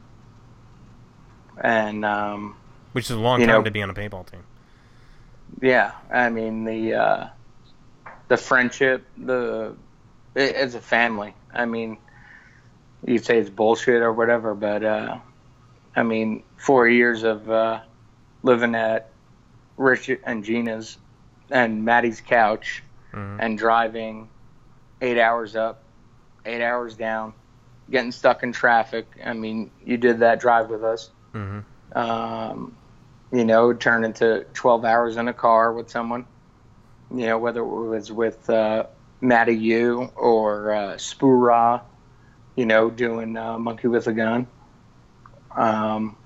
and 1.63 2.03
um, 2.03 2.57
Which 2.93 3.05
is 3.05 3.11
a 3.11 3.19
long 3.19 3.39
time 3.39 3.47
know- 3.47 3.63
to 3.63 3.71
be 3.71 3.81
on 3.81 3.89
a 3.89 3.93
paintball 3.93 4.29
team. 4.29 4.43
yeah, 5.61 5.91
I 6.11 6.29
mean 6.29 6.63
the 6.65 6.93
uh, 6.93 7.27
the 8.27 8.37
friendship, 8.37 9.05
the 9.17 9.75
it, 10.35 10.55
it's 10.55 10.75
a 10.75 10.81
family. 10.81 11.33
I 11.53 11.65
mean, 11.65 11.97
you 13.05 13.17
say 13.17 13.37
it's 13.39 13.49
bullshit 13.49 14.01
or 14.01 14.11
whatever, 14.13 14.53
but 14.55 14.83
uh, 14.83 15.17
I 15.95 16.03
mean, 16.03 16.43
four 16.57 16.87
years 16.87 17.23
of 17.23 17.49
uh, 17.49 17.81
living 18.43 18.75
at 18.75 19.09
Rich 19.77 20.09
and 20.25 20.43
Gina's 20.43 20.97
and 21.49 21.83
Maddie's 21.83 22.21
couch 22.21 22.83
hmm 23.11 23.37
and 23.39 23.57
driving 23.57 24.29
eight 25.01 25.17
hours 25.19 25.55
up, 25.55 25.83
eight 26.45 26.61
hours 26.63 26.95
down, 26.95 27.33
getting 27.89 28.11
stuck 28.11 28.43
in 28.43 28.51
traffic. 28.53 29.07
I 29.25 29.33
mean, 29.33 29.71
you 29.83 29.97
did 29.97 30.19
that 30.19 30.39
drive 30.39 30.69
with 30.69 30.83
us. 30.83 31.09
hmm 31.33 31.59
Um, 31.93 32.77
you 33.31 33.45
know, 33.45 33.73
turn 33.73 34.03
into 34.03 34.45
12 34.53 34.85
hours 34.85 35.17
in 35.17 35.27
a 35.27 35.33
car 35.33 35.73
with 35.73 35.89
someone. 35.89 36.25
You 37.09 37.25
know, 37.27 37.37
whether 37.39 37.61
it 37.61 37.65
was 37.65 38.11
with 38.11 38.49
uh, 38.49 38.85
Matty 39.19 39.55
U 39.55 40.11
or 40.15 40.73
uh, 40.73 40.93
Spoora, 40.95 41.81
you 42.55 42.65
know, 42.65 42.89
doing 42.89 43.35
uh, 43.37 43.57
Monkey 43.59 43.87
with 43.87 44.07
a 44.07 44.13
Gun. 44.13 44.47
Um, 45.55 46.17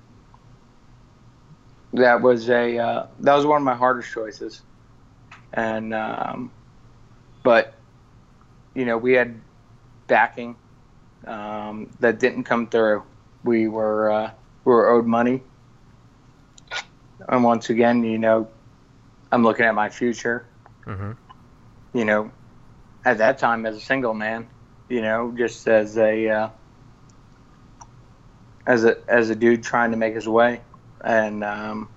that 1.92 2.20
was 2.22 2.48
a 2.48 2.78
uh, 2.78 3.06
that 3.20 3.34
was 3.34 3.46
one 3.46 3.58
of 3.58 3.64
my 3.64 3.74
hardest 3.74 4.12
choices, 4.12 4.62
and 5.52 5.94
um, 5.94 6.52
but 7.42 7.74
you 8.74 8.84
know 8.84 8.98
we 8.98 9.14
had 9.14 9.40
backing 10.06 10.56
um, 11.26 11.90
that 12.00 12.20
didn't 12.20 12.44
come 12.44 12.68
through. 12.68 13.02
We 13.42 13.68
were 13.68 14.10
uh, 14.10 14.30
we 14.64 14.72
were 14.72 14.88
owed 14.90 15.06
money, 15.06 15.42
and 17.28 17.44
once 17.44 17.70
again, 17.70 18.04
you 18.04 18.18
know, 18.18 18.48
I'm 19.32 19.42
looking 19.42 19.66
at 19.66 19.74
my 19.74 19.88
future. 19.90 20.46
hmm 20.86 21.12
You 21.92 22.04
know, 22.04 22.30
at 23.04 23.18
that 23.18 23.38
time 23.38 23.66
as 23.66 23.76
a 23.76 23.80
single 23.80 24.14
man, 24.14 24.48
you 24.88 25.00
know, 25.02 25.34
just 25.36 25.66
as 25.68 25.96
a 25.98 26.28
uh, 26.28 26.48
as 28.66 28.84
a 28.84 28.96
as 29.08 29.30
a 29.30 29.34
dude 29.34 29.62
trying 29.62 29.90
to 29.92 29.96
make 29.96 30.14
his 30.14 30.28
way, 30.28 30.62
and 31.04 31.44
um, 31.44 31.90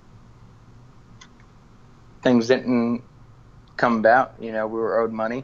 things 2.24 2.48
didn't 2.48 3.04
come 3.78 3.98
about. 3.98 4.34
You 4.40 4.52
know, 4.52 4.68
we 4.68 4.80
were 4.80 5.00
owed 5.00 5.12
money. 5.12 5.44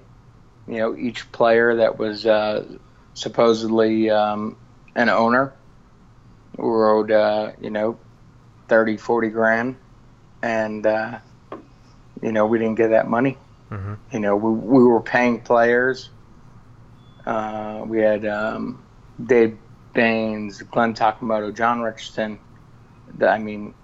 You 0.67 0.77
know, 0.77 0.95
each 0.95 1.31
player 1.31 1.75
that 1.77 1.97
was 1.97 2.25
uh, 2.25 2.77
supposedly 3.13 4.09
um, 4.09 4.57
an 4.95 5.09
owner 5.09 5.55
we 6.57 6.63
were 6.63 6.89
owed, 6.89 7.11
uh, 7.11 7.51
you 7.59 7.69
know, 7.69 7.99
30, 8.67 8.97
40 8.97 9.29
grand, 9.29 9.77
and 10.41 10.85
uh, 10.85 11.19
you 12.21 12.31
know, 12.31 12.45
we 12.45 12.59
didn't 12.59 12.75
get 12.75 12.89
that 12.89 13.07
money. 13.07 13.37
hmm 13.69 13.95
You 14.11 14.19
know, 14.19 14.35
we, 14.35 14.51
we 14.51 14.83
were 14.83 15.01
paying 15.01 15.41
players. 15.41 16.11
Uh, 17.25 17.83
we 17.87 17.99
had 17.99 18.25
um, 18.25 18.85
Dave 19.23 19.59
Baines, 19.93 20.61
Glenn 20.63 20.93
Takamoto, 20.93 21.55
John 21.55 21.81
Richardson. 21.81 22.39
The- 23.07 23.29
I 23.29 23.39
mean, 23.39 23.75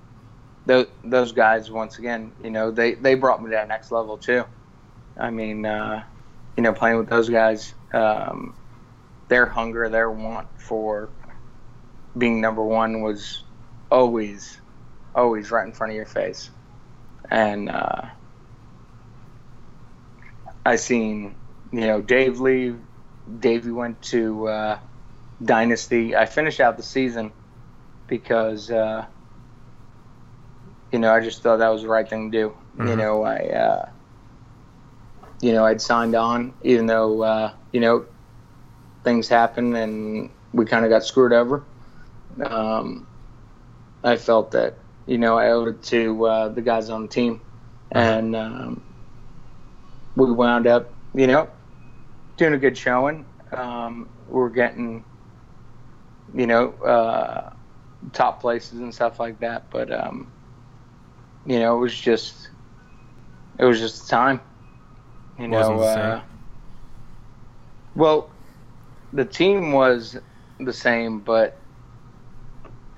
those, 0.65 0.87
those 1.03 1.31
guys, 1.33 1.71
once 1.71 1.99
again, 1.99 2.35
you 2.39 2.51
know, 2.51 2.71
they, 2.71 2.95
they 2.95 3.15
brought 3.15 3.41
me 3.41 3.49
to 3.49 3.55
that 3.55 3.67
next 3.67 3.91
level 3.91 4.17
too. 4.17 4.45
I 5.17 5.31
mean, 5.31 5.65
uh, 5.65 6.03
you 6.57 6.63
know, 6.63 6.73
playing 6.73 6.97
with 6.97 7.09
those 7.09 7.29
guys, 7.29 7.75
um, 7.93 8.55
their 9.29 9.45
hunger, 9.47 9.89
their 9.89 10.11
want 10.11 10.47
for 10.57 11.13
being 12.17 12.41
number 12.41 12.63
one 12.63 13.01
was 13.01 13.43
always, 13.91 14.60
always 15.15 15.51
right 15.51 15.65
in 15.65 15.73
front 15.73 15.91
of 15.91 15.95
your 15.95 16.05
face. 16.05 16.51
And, 17.29 17.69
uh, 17.69 18.09
I 20.65 20.75
seen, 20.75 21.35
you 21.71 21.81
know, 21.81 22.01
Dave 22.01 22.39
leave. 22.39 22.79
Davey 23.39 23.71
went 23.71 24.01
to 24.03 24.47
uh, 24.47 24.79
Dynasty. 25.43 26.15
I 26.15 26.25
finished 26.25 26.59
out 26.59 26.77
the 26.77 26.83
season 26.83 27.33
because, 28.07 28.69
uh, 28.71 29.05
you 30.91 30.99
know, 30.99 31.13
I 31.13 31.21
just 31.21 31.41
thought 31.43 31.57
that 31.57 31.69
was 31.69 31.81
the 31.83 31.89
right 31.89 32.07
thing 32.09 32.31
to 32.31 32.37
do. 32.37 32.55
You 32.85 32.95
Mhm. 32.95 32.97
know, 32.97 33.23
I, 33.23 33.37
uh, 33.49 33.85
you 35.41 35.53
know, 35.53 35.65
I'd 35.65 35.81
signed 35.81 36.15
on, 36.15 36.55
even 36.61 36.85
though, 36.87 37.21
uh, 37.23 37.53
you 37.71 37.79
know, 37.81 38.05
things 39.03 39.27
happened 39.27 39.75
and 39.75 40.31
we 40.53 40.65
kind 40.65 40.85
of 40.85 40.89
got 40.91 41.03
screwed 41.03 41.33
over. 41.33 41.67
Um, 42.43 43.07
I 44.03 44.17
felt 44.17 44.51
that, 44.51 44.79
you 45.05 45.17
know, 45.17 45.37
I 45.37 45.51
owed 45.51 45.67
it 45.67 45.83
to 45.83 46.25
uh, 46.25 46.49
the 46.49 46.61
guys 46.61 46.89
on 46.89 47.03
the 47.03 47.07
team. 47.07 47.41
And, 47.91 48.35
um, 48.35 48.83
we 50.15 50.31
wound 50.31 50.67
up, 50.67 50.93
you 51.13 51.27
know, 51.27 51.49
doing 52.37 52.53
a 52.53 52.57
good 52.57 52.77
showing. 52.77 53.25
Um, 53.51 54.09
we're 54.27 54.49
getting, 54.49 55.03
you 56.33 56.47
know, 56.47 56.71
uh, 56.73 57.53
top 58.13 58.41
places 58.41 58.79
and 58.79 58.93
stuff 58.93 59.19
like 59.19 59.39
that. 59.39 59.69
But, 59.69 59.91
um, 59.91 60.31
you 61.45 61.59
know, 61.59 61.77
it 61.77 61.79
was 61.79 61.99
just, 61.99 62.49
it 63.59 63.65
was 63.65 63.79
just 63.79 64.09
time. 64.09 64.41
You 65.39 65.47
know, 65.47 65.57
Wasn't 65.57 65.79
the 65.79 65.93
same. 65.93 66.03
uh, 66.03 66.21
well, 67.95 68.29
the 69.13 69.25
team 69.25 69.71
was 69.71 70.17
the 70.59 70.73
same, 70.73 71.19
but, 71.19 71.57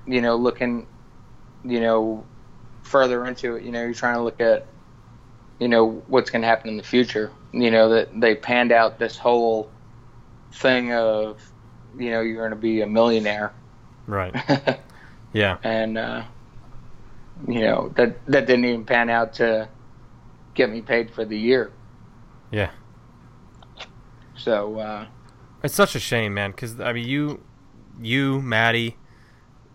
you 0.06 0.20
know, 0.20 0.36
looking, 0.36 0.86
you 1.64 1.80
know, 1.80 2.24
further 2.82 3.26
into 3.26 3.56
it, 3.56 3.62
you 3.64 3.72
know, 3.72 3.82
you're 3.82 3.94
trying 3.94 4.16
to 4.16 4.22
look 4.22 4.40
at, 4.40 4.66
you 5.58 5.68
know 5.68 6.02
what's 6.08 6.30
going 6.30 6.42
to 6.42 6.48
happen 6.48 6.68
in 6.68 6.76
the 6.76 6.82
future. 6.82 7.30
You 7.52 7.70
know 7.70 7.88
that 7.90 8.20
they 8.20 8.34
panned 8.34 8.72
out 8.72 8.98
this 8.98 9.16
whole 9.16 9.70
thing 10.52 10.92
of, 10.92 11.40
you 11.98 12.10
know, 12.10 12.20
you're 12.20 12.36
going 12.36 12.50
to 12.50 12.56
be 12.56 12.80
a 12.82 12.86
millionaire, 12.86 13.52
Right. 14.06 14.34
Yeah. 15.32 15.58
and 15.64 15.98
uh, 15.98 16.22
you 17.48 17.60
know 17.60 17.92
that 17.96 18.24
that 18.26 18.46
didn't 18.46 18.64
even 18.66 18.84
pan 18.84 19.10
out 19.10 19.34
to 19.34 19.68
get 20.54 20.70
me 20.70 20.80
paid 20.82 21.10
for 21.12 21.24
the 21.24 21.36
year. 21.38 21.72
Yeah. 22.52 22.70
So 24.36 24.78
uh, 24.78 25.06
It's 25.62 25.74
such 25.74 25.94
a 25.94 26.00
shame, 26.00 26.34
man. 26.34 26.50
Because 26.52 26.78
I 26.80 26.92
mean, 26.92 27.08
you, 27.08 27.42
you, 28.00 28.40
Maddie, 28.42 28.96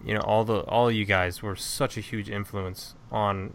you 0.04 0.14
know, 0.14 0.22
all 0.22 0.43
the 0.43 0.60
all 0.62 0.89
of 0.89 0.95
you 0.95 1.06
guys 1.06 1.41
were 1.41 1.56
such 1.56 1.97
a 1.97 2.02
huge 2.02 2.30
influence 2.30 2.95
on 3.12 3.54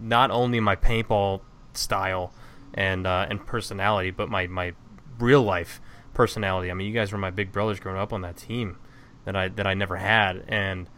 not 0.00 0.30
only 0.30 0.60
my 0.60 0.76
paintball 0.76 1.40
style 1.72 2.32
and 2.74 3.06
uh, 3.06 3.26
and 3.28 3.46
personality, 3.46 4.10
but 4.10 4.28
my 4.28 4.46
my 4.46 4.72
real 5.18 5.42
life 5.42 5.80
personality. 6.14 6.70
I 6.70 6.74
mean, 6.74 6.86
you 6.86 6.94
guys 6.94 7.12
were 7.12 7.18
my 7.18 7.30
big 7.30 7.52
brothers 7.52 7.80
growing 7.80 7.98
up 7.98 8.12
on 8.12 8.22
that 8.22 8.36
team 8.36 8.78
that 9.24 9.36
I 9.36 9.48
that 9.48 9.66
I 9.66 9.74
never 9.74 9.96
had, 9.96 10.44
and 10.48 10.88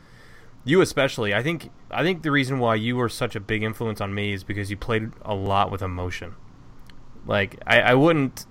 you 0.65 0.81
especially. 0.81 1.35
I 1.35 1.43
think 1.43 1.71
I 1.91 2.03
think 2.03 2.23
the 2.23 2.31
reason 2.31 2.59
why 2.59 2.75
you 2.75 2.97
were 2.97 3.09
such 3.09 3.37
a 3.37 3.41
big 3.41 3.63
influence 3.63 4.01
on 4.01 4.15
me 4.15 4.33
is 4.33 4.45
because 4.45 4.71
you 4.71 4.77
played 4.77 5.11
a 5.23 5.35
lot 5.35 5.71
with 5.71 5.83
emotion. 5.83 6.35
Like 7.27 7.61
I, 7.67 7.81
I 7.81 7.95
wouldn't 7.95 8.47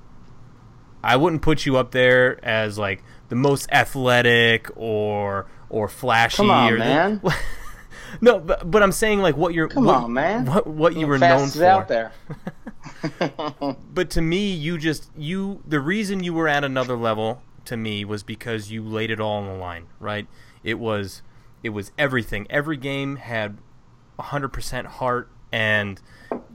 I 1.04 1.16
wouldn't 1.16 1.42
put 1.42 1.66
you 1.66 1.78
up 1.78 1.92
there 1.92 2.44
as 2.44 2.78
like 2.78 3.04
the 3.30 3.36
most 3.36 3.70
athletic 3.72 4.70
or 4.76 5.48
or 5.70 5.88
flashy. 5.88 6.38
Come 6.38 6.52
on, 6.52 6.74
or 6.74 6.78
the- 6.78 6.80
man. 6.80 7.22
no, 8.22 8.40
but, 8.40 8.70
but 8.70 8.84
I'm 8.84 8.92
saying 8.92 9.20
like 9.20 9.38
what 9.38 9.54
you're. 9.54 9.68
Come 9.68 9.86
what, 9.86 9.96
on, 10.04 10.14
man. 10.14 10.46
What 10.46 10.68
what 10.68 10.96
you 10.96 11.08
were 11.08 11.18
known 11.18 11.50
for. 11.50 11.66
out 11.66 11.88
there. 11.88 12.12
But 13.94 14.10
to 14.12 14.22
me, 14.22 14.52
you 14.52 14.78
just 14.78 15.12
you 15.16 15.62
the 15.68 15.80
reason 15.80 16.24
you 16.24 16.34
were 16.34 16.48
at 16.48 16.64
another 16.64 16.96
level 16.96 17.42
to 17.66 17.78
me 17.78 18.06
was 18.06 18.24
because 18.24 18.72
you 18.72 18.82
laid 18.82 19.12
it 19.12 19.20
all 19.20 19.40
on 19.40 19.48
the 19.48 19.54
line, 19.54 19.88
right? 20.00 20.28
It 20.64 20.80
was 20.80 21.22
it 21.64 21.70
was 21.70 21.92
everything. 21.98 22.48
Every 22.50 22.78
game 22.78 23.18
had 23.18 23.58
100% 24.20 24.86
heart 24.86 25.30
and 25.52 26.02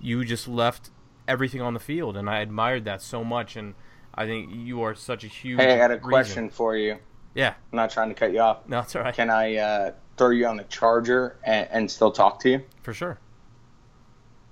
you 0.00 0.24
just 0.24 0.48
left 0.48 0.90
everything 1.28 1.60
on 1.60 1.74
the 1.74 1.80
field 1.80 2.16
and 2.16 2.28
I 2.28 2.40
admired 2.40 2.84
that 2.86 3.02
so 3.02 3.22
much 3.22 3.56
and 3.56 3.74
I 4.14 4.26
think 4.26 4.50
you 4.52 4.82
are 4.82 4.94
such 4.94 5.24
a 5.24 5.28
huge 5.28 5.60
hey, 5.60 5.74
I 5.74 5.76
got 5.76 5.90
a 5.90 5.94
reason. 5.94 6.08
question 6.08 6.50
for 6.50 6.76
you. 6.76 6.98
Yeah. 7.34 7.54
I'm 7.72 7.76
not 7.76 7.90
trying 7.90 8.08
to 8.08 8.14
cut 8.14 8.32
you 8.32 8.40
off. 8.40 8.68
No, 8.68 8.80
it's 8.80 8.94
all 8.94 9.02
right. 9.02 9.14
Can 9.14 9.30
I 9.30 9.56
uh, 9.56 9.92
throw 10.16 10.30
you 10.30 10.46
on 10.46 10.56
the 10.56 10.64
charger 10.64 11.36
and, 11.44 11.68
and 11.70 11.90
still 11.90 12.10
talk 12.10 12.40
to 12.40 12.50
you? 12.50 12.62
For 12.82 12.92
sure. 12.92 13.18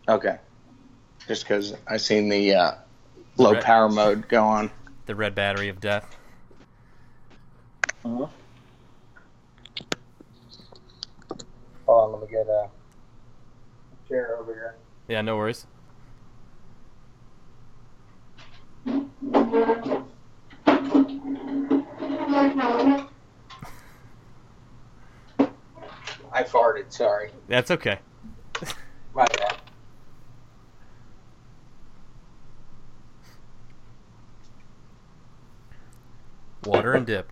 Okay. 0.08 0.38
Just 1.28 1.44
because 1.44 1.74
I 1.86 1.96
seen 1.98 2.28
the 2.28 2.54
uh, 2.54 2.72
low 3.36 3.52
Right. 3.52 3.62
power 3.62 3.88
mode 3.88 4.28
go 4.28 4.44
on. 4.44 4.70
The 5.06 5.14
red 5.14 5.34
battery 5.34 5.68
of 5.68 5.80
death. 5.80 6.16
Uh-huh. 8.04 8.26
Hold 11.86 12.14
on, 12.14 12.20
let 12.20 12.22
me 12.22 12.28
get 12.30 12.46
a 12.46 12.68
chair 14.08 14.38
over 14.38 14.54
here. 14.54 14.76
Yeah, 15.08 15.20
no 15.22 15.36
worries. 15.36 15.66
I 26.32 26.42
farted. 26.44 26.92
Sorry. 26.92 27.30
That's 27.48 27.70
okay. 27.70 27.98
My 29.14 29.26
bad. 29.26 29.56
Water 36.64 36.94
and 36.94 37.06
dip. 37.06 37.30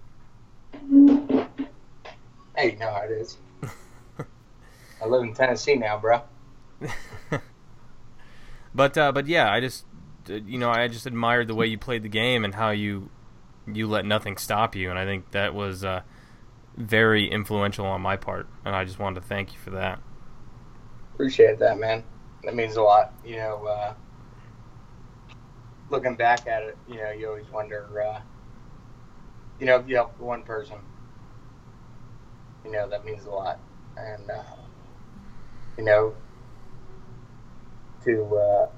Hey, 2.57 2.73
you 2.73 2.79
know 2.79 2.91
how 2.91 3.03
it 3.05 3.13
is. 3.13 3.39
I 5.03 5.07
live 5.07 5.23
in 5.23 5.35
Tennessee 5.35 5.77
now, 5.77 5.99
bro. 5.99 6.23
But 8.75 8.97
uh, 8.97 9.11
but 9.11 9.27
yeah, 9.27 9.51
I 9.51 9.61
just 9.61 9.87
uh, 10.31 10.35
you 10.35 10.57
know 10.57 10.71
I 10.71 10.87
just 10.87 11.05
admired 11.05 11.49
the 11.49 11.55
way 11.55 11.67
you 11.67 11.77
played 11.77 12.05
the 12.05 12.09
game 12.09 12.45
and 12.45 12.55
how 12.55 12.71
you 12.71 13.11
you 13.75 13.87
let 13.87 14.05
nothing 14.05 14.37
stop 14.37 14.75
you, 14.75 14.91
and 14.91 14.99
I 14.99 15.05
think 15.05 15.31
that 15.33 15.55
was 15.55 15.85
uh, 15.85 16.03
very 16.77 17.29
influential 17.29 17.87
on 17.87 18.01
my 18.01 18.17
part, 18.17 18.47
and 18.65 18.75
I 18.75 18.85
just 18.85 18.99
wanted 18.99 19.21
to 19.21 19.27
thank 19.27 19.53
you 19.53 19.59
for 19.59 19.71
that. 19.71 20.01
Appreciate 21.15 21.59
that, 21.59 21.79
man. 21.79 22.05
That 22.45 22.55
means 22.55 22.77
a 22.77 22.83
lot. 22.83 23.13
You 23.25 23.37
know, 23.37 23.67
uh, 23.67 23.95
looking 25.91 26.15
back 26.17 26.47
at 26.47 26.63
it, 26.63 26.77
you 26.89 26.97
know, 26.97 27.11
you 27.11 27.29
always 27.29 27.49
wonder, 27.51 28.03
uh, 28.03 28.21
you 29.59 29.67
know, 29.67 29.77
if 29.77 29.89
you 29.89 29.97
help 29.97 30.19
one 30.21 30.43
person, 30.43 30.79
you 32.65 32.71
know, 32.71 32.89
that 32.89 33.05
means 33.05 33.25
a 33.25 33.31
lot. 33.31 33.59
And, 33.97 34.31
uh, 34.31 34.43
you 35.77 35.85
know, 35.85 36.15
to 38.05 38.37
uh, 38.37 38.69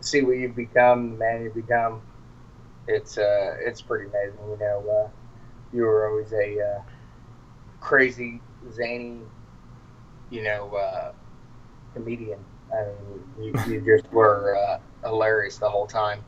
see 0.00 0.22
what 0.22 0.36
you've 0.36 0.54
become, 0.54 1.12
the 1.12 1.16
man 1.16 1.42
you've 1.42 1.54
become, 1.54 2.02
it's 2.86 3.18
uh, 3.18 3.56
it's 3.60 3.80
pretty 3.80 4.06
amazing. 4.06 4.38
You 4.50 4.58
know, 4.58 4.84
uh, 4.88 5.08
you 5.72 5.82
were 5.82 6.08
always 6.08 6.32
a 6.32 6.60
uh, 6.60 6.82
crazy, 7.80 8.40
zany, 8.72 9.20
you 10.30 10.42
know, 10.42 10.74
uh, 10.74 11.12
comedian. 11.94 12.44
I 12.72 12.86
mean, 13.38 13.54
you, 13.66 13.72
you 13.72 13.80
just 13.80 14.12
were 14.12 14.56
uh, 14.56 14.78
hilarious 15.08 15.58
the 15.58 15.68
whole 15.68 15.86
time, 15.86 16.24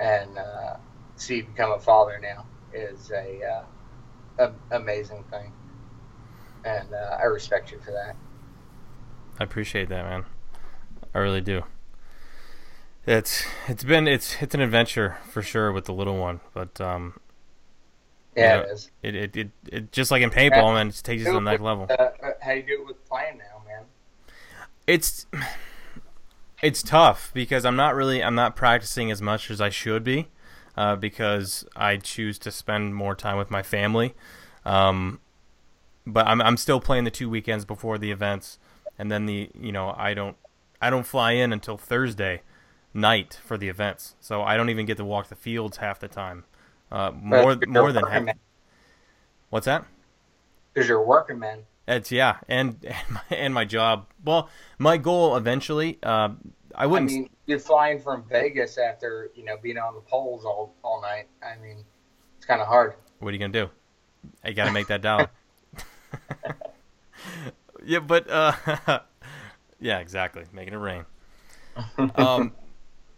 and 0.00 0.38
uh, 0.38 0.76
see 1.16 1.36
you 1.36 1.44
become 1.44 1.72
a 1.72 1.80
father 1.80 2.18
now 2.20 2.46
is 2.72 3.10
a, 3.12 3.62
a 4.38 4.52
amazing 4.72 5.24
thing, 5.30 5.52
and 6.64 6.88
I 6.94 7.24
respect 7.24 7.72
you 7.72 7.78
for 7.84 7.92
that. 7.92 8.16
I 9.38 9.44
appreciate 9.44 9.88
that, 9.88 10.04
man. 10.04 10.24
I 11.14 11.18
really 11.18 11.40
do. 11.40 11.62
It's 13.06 13.44
it's 13.68 13.84
been 13.84 14.08
it's 14.08 14.40
it's 14.42 14.54
an 14.54 14.60
adventure 14.60 15.18
for 15.28 15.42
sure 15.42 15.70
with 15.72 15.84
the 15.84 15.92
little 15.92 16.16
one, 16.16 16.40
but 16.54 16.80
um, 16.80 17.14
Yeah, 18.34 18.42
Yeah. 18.42 18.60
it 18.60 18.70
is. 18.70 18.90
it 19.02 19.14
it, 19.14 19.36
it, 19.36 19.50
it 19.70 19.92
just 19.92 20.10
like 20.10 20.22
in 20.22 20.30
paintball, 20.30 20.74
man, 20.74 20.88
it 20.88 21.00
takes 21.02 21.20
you 21.20 21.26
to 21.26 21.32
the 21.32 21.40
next 21.40 21.62
level. 21.62 21.86
Uh, 21.90 21.92
uh, 21.94 22.30
how 22.40 22.52
you 22.52 22.62
do 22.62 22.80
it 22.82 22.86
with 22.86 23.04
playing 23.08 23.38
now, 23.38 23.62
man? 23.66 23.84
it's 24.86 25.26
it's 26.62 26.82
tough 26.82 27.30
because 27.34 27.64
I'm 27.66 27.76
not 27.76 27.94
really 27.94 28.22
I'm 28.22 28.34
not 28.34 28.56
practicing 28.56 29.10
as 29.10 29.20
much 29.20 29.50
as 29.50 29.60
I 29.60 29.68
should 29.68 30.02
be 30.02 30.28
uh, 30.76 30.96
because 30.96 31.66
I 31.76 31.96
choose 31.98 32.38
to 32.40 32.50
spend 32.50 32.94
more 32.94 33.14
time 33.14 33.36
with 33.36 33.50
my 33.50 33.62
family. 33.62 34.14
Um, 34.64 35.20
but 36.06 36.26
I'm 36.26 36.40
I'm 36.40 36.56
still 36.56 36.80
playing 36.80 37.04
the 37.04 37.10
two 37.10 37.28
weekends 37.28 37.66
before 37.66 37.98
the 37.98 38.10
events, 38.10 38.58
and 38.98 39.12
then 39.12 39.26
the 39.26 39.50
you 39.58 39.72
know 39.72 39.94
I 39.98 40.14
don't 40.14 40.36
I 40.80 40.88
don't 40.88 41.06
fly 41.06 41.32
in 41.32 41.52
until 41.52 41.76
Thursday 41.76 42.40
night 42.94 43.38
for 43.44 43.58
the 43.58 43.68
events, 43.68 44.14
so 44.20 44.42
I 44.42 44.56
don't 44.56 44.70
even 44.70 44.86
get 44.86 44.96
to 44.98 45.04
walk 45.04 45.28
the 45.28 45.34
fields 45.36 45.78
half 45.78 45.98
the 46.00 46.08
time. 46.08 46.44
Uh, 46.90 47.10
more 47.14 47.56
more 47.66 47.92
than 47.92 48.06
half. 48.06 48.22
man. 48.22 48.38
What's 49.50 49.66
that? 49.66 49.84
Because 50.72 50.88
you're 50.88 51.04
working, 51.04 51.38
man. 51.38 51.60
It's 51.86 52.10
yeah, 52.10 52.36
and 52.48 52.76
and 52.84 53.10
my, 53.10 53.20
and 53.36 53.54
my 53.54 53.64
job. 53.64 54.06
Well, 54.24 54.48
my 54.78 54.96
goal 54.96 55.36
eventually. 55.36 55.98
Uh, 56.02 56.30
I 56.74 56.84
I 56.84 56.86
wouldn't. 56.86 57.10
mean, 57.12 57.30
you're 57.46 57.58
flying 57.58 58.00
from 58.00 58.24
Vegas 58.28 58.78
after 58.78 59.30
you 59.34 59.44
know 59.44 59.56
being 59.62 59.78
on 59.78 59.94
the 59.94 60.00
poles 60.00 60.44
all 60.44 60.74
all 60.82 61.00
night. 61.02 61.26
I 61.42 61.56
mean, 61.60 61.84
it's 62.36 62.46
kind 62.46 62.60
of 62.60 62.66
hard. 62.66 62.94
what 63.18 63.28
are 63.28 63.32
you 63.32 63.38
gonna 63.38 63.52
do? 63.52 63.70
I 64.42 64.52
gotta 64.52 64.72
make 64.72 64.86
that 64.88 65.02
dollar. 65.02 65.28
yeah, 67.84 68.00
but 68.00 68.28
uh, 68.30 69.00
yeah, 69.80 69.98
exactly, 69.98 70.44
making 70.52 70.74
it 70.74 70.78
rain. 70.78 71.04
Um, 72.16 72.52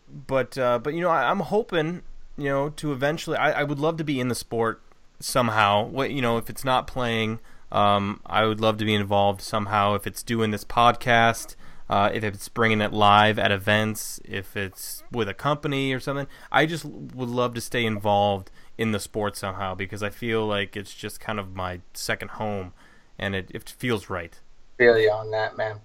but 0.09 0.57
uh, 0.59 0.79
but 0.79 0.95
you 0.95 1.01
know, 1.01 1.11
I, 1.11 1.31
I'm 1.31 1.41
hoping 1.41 2.03
you 2.37 2.49
know 2.49 2.71
to 2.71 2.93
eventually. 2.93 3.37
I, 3.37 3.61
I 3.61 3.63
would 3.65 3.79
love 3.79 3.97
to 3.99 4.05
be 4.05 4.21
in 4.21 4.29
the 4.29 4.35
sport 4.35 4.83
somehow. 5.21 5.87
What 5.87 6.11
you 6.11 6.23
know, 6.23 6.39
if 6.39 6.51
it's 6.51 6.65
not 6.65 6.87
playing, 6.87 7.41
um, 7.73 8.21
I 8.27 8.45
would 8.45 8.61
love 8.61 8.79
to 8.79 8.85
be 8.85 8.95
involved 8.95 9.41
somehow. 9.41 9.95
If 9.95 10.07
it's 10.07 10.23
doing 10.23 10.51
this 10.51 10.65
podcast, 10.65 11.57
uh, 11.89 12.11
if 12.13 12.25
it's 12.25 12.49
bringing 12.49 12.81
it 12.81 12.93
live 12.93 13.39
at 13.39 13.53
events, 13.53 14.21
if 14.25 14.57
it's 14.57 15.03
with 15.11 15.29
a 15.29 15.35
company 15.35 15.93
or 15.93 16.01
something, 16.01 16.27
I 16.51 16.67
just 16.67 16.85
would 16.85 17.29
love 17.29 17.55
to 17.55 17.61
stay 17.61 17.85
involved 17.85 18.51
in 18.79 18.93
the 18.93 19.01
sport 19.01 19.37
somehow 19.37 19.75
because 19.75 20.03
I 20.03 20.11
feel 20.11 20.47
like 20.47 20.77
it's 20.77 20.95
just 20.95 21.21
kind 21.21 21.39
of 21.39 21.55
my 21.55 21.81
second 21.95 22.33
home, 22.33 22.73
and 23.19 23.35
it, 23.35 23.51
it 23.55 23.69
feels 23.69 24.11
right. 24.11 24.39
you 24.79 25.11
on 25.11 25.31
that, 25.31 25.57
man. 25.57 25.81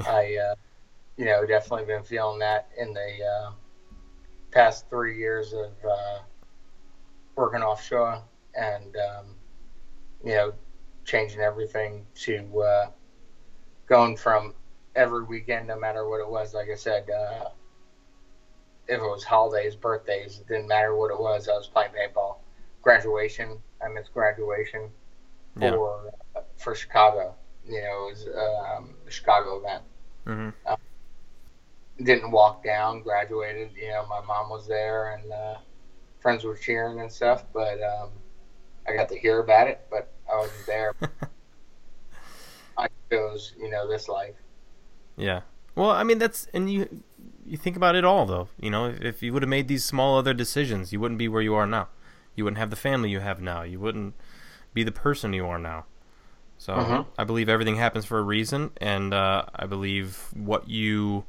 I, 0.00 0.36
uh, 0.36 0.54
you 1.16 1.24
know, 1.24 1.46
definitely 1.46 1.86
been 1.86 2.02
feeling 2.02 2.38
that 2.40 2.68
in 2.78 2.92
the 2.92 3.24
uh, 3.24 3.52
past 4.50 4.88
three 4.90 5.18
years 5.18 5.52
of 5.52 5.72
uh, 5.88 6.18
working 7.36 7.62
offshore 7.62 8.22
and, 8.54 8.96
um, 8.96 9.36
you 10.24 10.32
know, 10.34 10.52
changing 11.04 11.40
everything 11.40 12.06
to 12.14 12.60
uh, 12.60 12.86
going 13.86 14.16
from 14.16 14.54
every 14.94 15.24
weekend, 15.24 15.68
no 15.68 15.78
matter 15.78 16.08
what 16.08 16.20
it 16.20 16.28
was. 16.28 16.54
Like 16.54 16.68
I 16.70 16.74
said, 16.76 17.08
uh, 17.10 17.50
if 18.88 18.98
it 18.98 19.02
was 19.02 19.24
holidays, 19.24 19.76
birthdays, 19.76 20.40
it 20.40 20.48
didn't 20.48 20.68
matter 20.68 20.94
what 20.96 21.10
it 21.10 21.18
was. 21.18 21.48
I 21.48 21.52
was 21.52 21.68
playing 21.68 21.92
paintball. 21.92 22.36
Graduation, 22.82 23.58
I 23.84 23.88
missed 23.88 24.12
graduation 24.12 24.90
Yeah. 25.60 25.70
for 25.70 26.12
for 26.56 26.74
Chicago. 26.74 27.34
You 27.64 27.80
know, 27.82 28.08
it 28.08 28.10
was 28.12 28.26
um, 28.28 28.94
a 29.06 29.10
Chicago 29.10 29.58
event. 29.58 29.82
hmm 30.24 30.50
Didn't 32.02 32.30
walk 32.30 32.62
down, 32.62 33.02
graduated. 33.02 33.70
You 33.76 33.88
know, 33.90 34.06
my 34.06 34.20
mom 34.20 34.50
was 34.50 34.66
there, 34.66 35.14
and 35.14 35.32
uh, 35.32 35.56
friends 36.20 36.44
were 36.44 36.56
cheering 36.56 37.00
and 37.00 37.10
stuff, 37.10 37.44
but 37.52 37.82
um, 37.82 38.10
I 38.88 38.94
got 38.94 39.08
to 39.10 39.18
hear 39.18 39.40
about 39.40 39.68
it, 39.68 39.86
but 39.90 40.12
I 40.32 40.36
wasn't 40.36 40.66
there. 40.66 40.94
I 42.78 42.88
chose, 43.10 43.52
you 43.58 43.68
know, 43.70 43.86
this 43.88 44.08
life. 44.08 44.36
Yeah. 45.16 45.42
Well, 45.74 45.90
I 45.90 46.04
mean 46.04 46.18
that's 46.18 46.46
and 46.54 46.70
you 46.72 47.02
you 47.44 47.56
think 47.56 47.76
about 47.76 47.94
it 47.96 48.04
all 48.04 48.26
though. 48.26 48.48
You 48.60 48.70
know, 48.70 48.86
if 48.86 49.22
you 49.22 49.32
would 49.32 49.42
have 49.42 49.48
made 49.48 49.68
these 49.68 49.84
small 49.84 50.18
other 50.18 50.34
decisions, 50.34 50.92
you 50.92 51.00
wouldn't 51.00 51.18
be 51.18 51.28
where 51.28 51.42
you 51.42 51.54
are 51.54 51.66
now. 51.66 51.88
You 52.34 52.44
wouldn't 52.44 52.58
have 52.58 52.70
the 52.70 52.76
family 52.76 53.10
you 53.10 53.20
have 53.20 53.40
now. 53.40 53.62
You 53.62 53.80
wouldn't 53.80 54.14
be 54.74 54.82
the 54.84 54.92
person 54.92 55.32
you 55.32 55.46
are 55.46 55.58
now. 55.58 55.86
So 56.58 56.74
Mhm. 56.74 57.06
I 57.18 57.24
believe 57.24 57.48
everything 57.48 57.76
happens 57.76 58.04
for 58.06 58.18
a 58.18 58.22
reason, 58.22 58.70
and 58.78 59.14
uh, 59.14 59.44
I 59.54 59.66
believe 59.66 60.28
what 60.34 60.68
you 60.68 61.24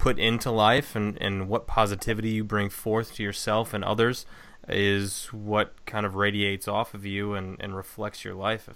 put 0.00 0.18
into 0.18 0.50
life 0.50 0.96
and, 0.96 1.20
and 1.20 1.46
what 1.46 1.66
positivity 1.66 2.30
you 2.30 2.42
bring 2.42 2.70
forth 2.70 3.14
to 3.14 3.22
yourself 3.22 3.74
and 3.74 3.84
others 3.84 4.24
is 4.66 5.26
what 5.26 5.74
kind 5.84 6.06
of 6.06 6.14
radiates 6.14 6.66
off 6.66 6.94
of 6.94 7.04
you 7.04 7.34
and, 7.34 7.58
and 7.60 7.76
reflects 7.76 8.24
your 8.24 8.34
life 8.34 8.68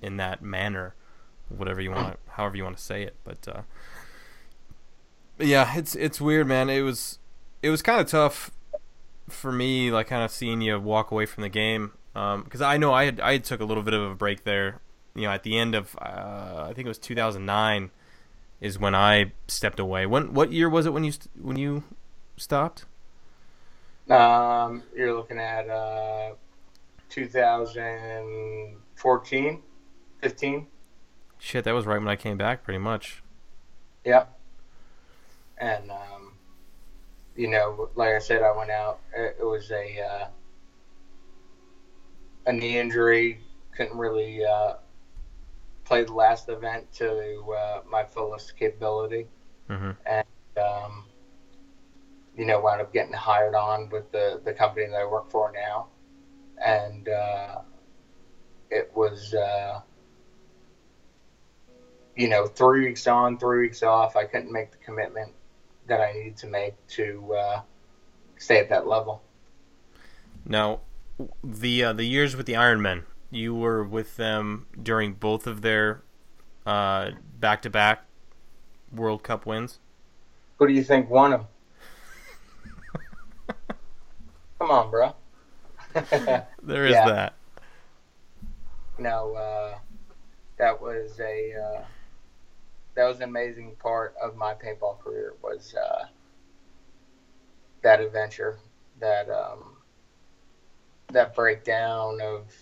in 0.00 0.18
that 0.18 0.40
manner, 0.40 0.94
whatever 1.48 1.80
you 1.80 1.90
want, 1.90 2.16
however 2.28 2.56
you 2.56 2.62
want 2.62 2.76
to 2.76 2.82
say 2.82 3.02
it. 3.02 3.16
But 3.24 3.48
uh, 3.48 3.62
yeah, 5.38 5.76
it's 5.76 5.96
it's 5.96 6.20
weird, 6.20 6.46
man. 6.46 6.70
It 6.70 6.82
was 6.82 7.18
it 7.60 7.70
was 7.70 7.82
kind 7.82 8.00
of 8.00 8.06
tough 8.06 8.52
for 9.28 9.50
me, 9.50 9.90
like 9.90 10.06
kind 10.06 10.22
of 10.22 10.30
seeing 10.30 10.60
you 10.60 10.78
walk 10.78 11.10
away 11.10 11.26
from 11.26 11.42
the 11.42 11.48
game, 11.48 11.92
because 12.14 12.62
I 12.62 12.76
know 12.76 12.92
I 12.92 13.06
had 13.06 13.18
I 13.18 13.32
had 13.32 13.44
took 13.44 13.60
a 13.60 13.64
little 13.64 13.82
bit 13.82 13.94
of 13.94 14.02
a 14.08 14.14
break 14.14 14.44
there. 14.44 14.80
You 15.16 15.22
know, 15.22 15.32
at 15.32 15.42
the 15.42 15.58
end 15.58 15.74
of 15.74 15.96
uh, 16.00 16.66
I 16.68 16.72
think 16.72 16.86
it 16.86 16.88
was 16.88 16.98
2009 16.98 17.90
is 18.60 18.78
when 18.78 18.94
I 18.94 19.32
stepped 19.46 19.80
away. 19.80 20.04
When 20.06 20.34
what 20.34 20.52
year 20.52 20.68
was 20.68 20.84
it 20.86 20.92
when 20.92 21.04
you 21.04 21.12
st- 21.12 21.30
when 21.40 21.56
you 21.56 21.84
stopped? 22.36 22.84
Um, 24.10 24.82
you're 24.96 25.14
looking 25.14 25.38
at 25.38 25.68
uh, 25.68 26.30
2014, 27.10 29.62
15. 30.22 30.66
Shit, 31.38 31.64
that 31.64 31.72
was 31.72 31.84
right 31.86 31.98
when 31.98 32.08
I 32.08 32.16
came 32.16 32.38
back, 32.38 32.64
pretty 32.64 32.78
much. 32.78 33.22
Yep. 34.04 34.36
And 35.58 35.90
um, 35.90 36.32
you 37.36 37.48
know, 37.48 37.90
like 37.94 38.14
I 38.14 38.18
said, 38.18 38.42
I 38.42 38.56
went 38.56 38.70
out. 38.70 39.00
It, 39.14 39.36
it 39.40 39.44
was 39.44 39.70
a 39.70 40.00
uh, 40.00 40.28
a 42.46 42.52
knee 42.52 42.78
injury. 42.78 43.40
Couldn't 43.76 43.96
really 43.96 44.44
uh, 44.44 44.74
play 45.88 46.04
the 46.04 46.12
last 46.12 46.48
event 46.48 46.92
to 46.92 47.42
uh, 47.50 47.80
my 47.90 48.04
fullest 48.04 48.56
capability. 48.56 49.26
hmm 49.68 49.90
and 50.06 50.26
um, 50.56 51.04
you 52.38 52.44
know, 52.44 52.60
wound 52.60 52.80
up 52.80 52.92
getting 52.92 53.12
hired 53.12 53.54
on 53.56 53.88
with 53.90 54.10
the, 54.12 54.40
the 54.44 54.52
company 54.52 54.86
that 54.86 54.94
I 54.94 55.04
work 55.04 55.28
for 55.28 55.52
now. 55.52 55.88
And 56.64 57.08
uh, 57.08 57.58
it 58.70 58.92
was, 58.94 59.34
uh, 59.34 59.80
you 62.16 62.28
know, 62.28 62.46
three 62.46 62.86
weeks 62.86 63.08
on, 63.08 63.38
three 63.38 63.62
weeks 63.62 63.82
off. 63.82 64.14
I 64.14 64.24
couldn't 64.24 64.52
make 64.52 64.70
the 64.70 64.78
commitment 64.78 65.32
that 65.88 66.00
I 66.00 66.12
needed 66.12 66.36
to 66.38 66.46
make 66.46 66.74
to 66.88 67.34
uh, 67.34 67.60
stay 68.36 68.60
at 68.60 68.68
that 68.68 68.86
level. 68.86 69.20
Now, 70.44 70.80
the 71.42 71.84
uh, 71.84 71.92
the 71.92 72.04
years 72.04 72.36
with 72.36 72.46
the 72.46 72.52
Ironmen, 72.52 73.02
you 73.30 73.54
were 73.54 73.84
with 73.84 74.16
them 74.16 74.66
during 74.82 75.14
both 75.14 75.46
of 75.46 75.62
their 75.62 76.02
back 77.40 77.62
to 77.62 77.70
back 77.70 78.04
World 78.92 79.22
Cup 79.22 79.46
wins. 79.46 79.78
Who 80.58 80.66
do 80.66 80.72
you 80.74 80.84
think 80.84 81.08
won 81.10 81.30
them? 81.30 81.46
Come 84.58 84.70
on, 84.70 84.90
bro. 84.90 85.14
There 86.62 86.86
is 86.86 86.94
Yeah. 86.94 87.04
that. 87.04 87.34
no, 88.98 89.34
uh, 89.34 89.78
that 90.58 90.80
was 90.80 91.18
a 91.20 91.54
uh, 91.54 91.84
that 92.94 93.06
was 93.06 93.18
an 93.18 93.22
amazing 93.24 93.76
part 93.76 94.14
of 94.22 94.36
my 94.36 94.54
paintball 94.54 94.98
career 95.00 95.34
was 95.42 95.74
uh, 95.74 96.06
that 97.82 98.00
adventure, 98.00 98.58
that 99.00 99.30
um, 99.30 99.76
that 101.12 101.34
breakdown 101.34 102.20
of 102.20 102.52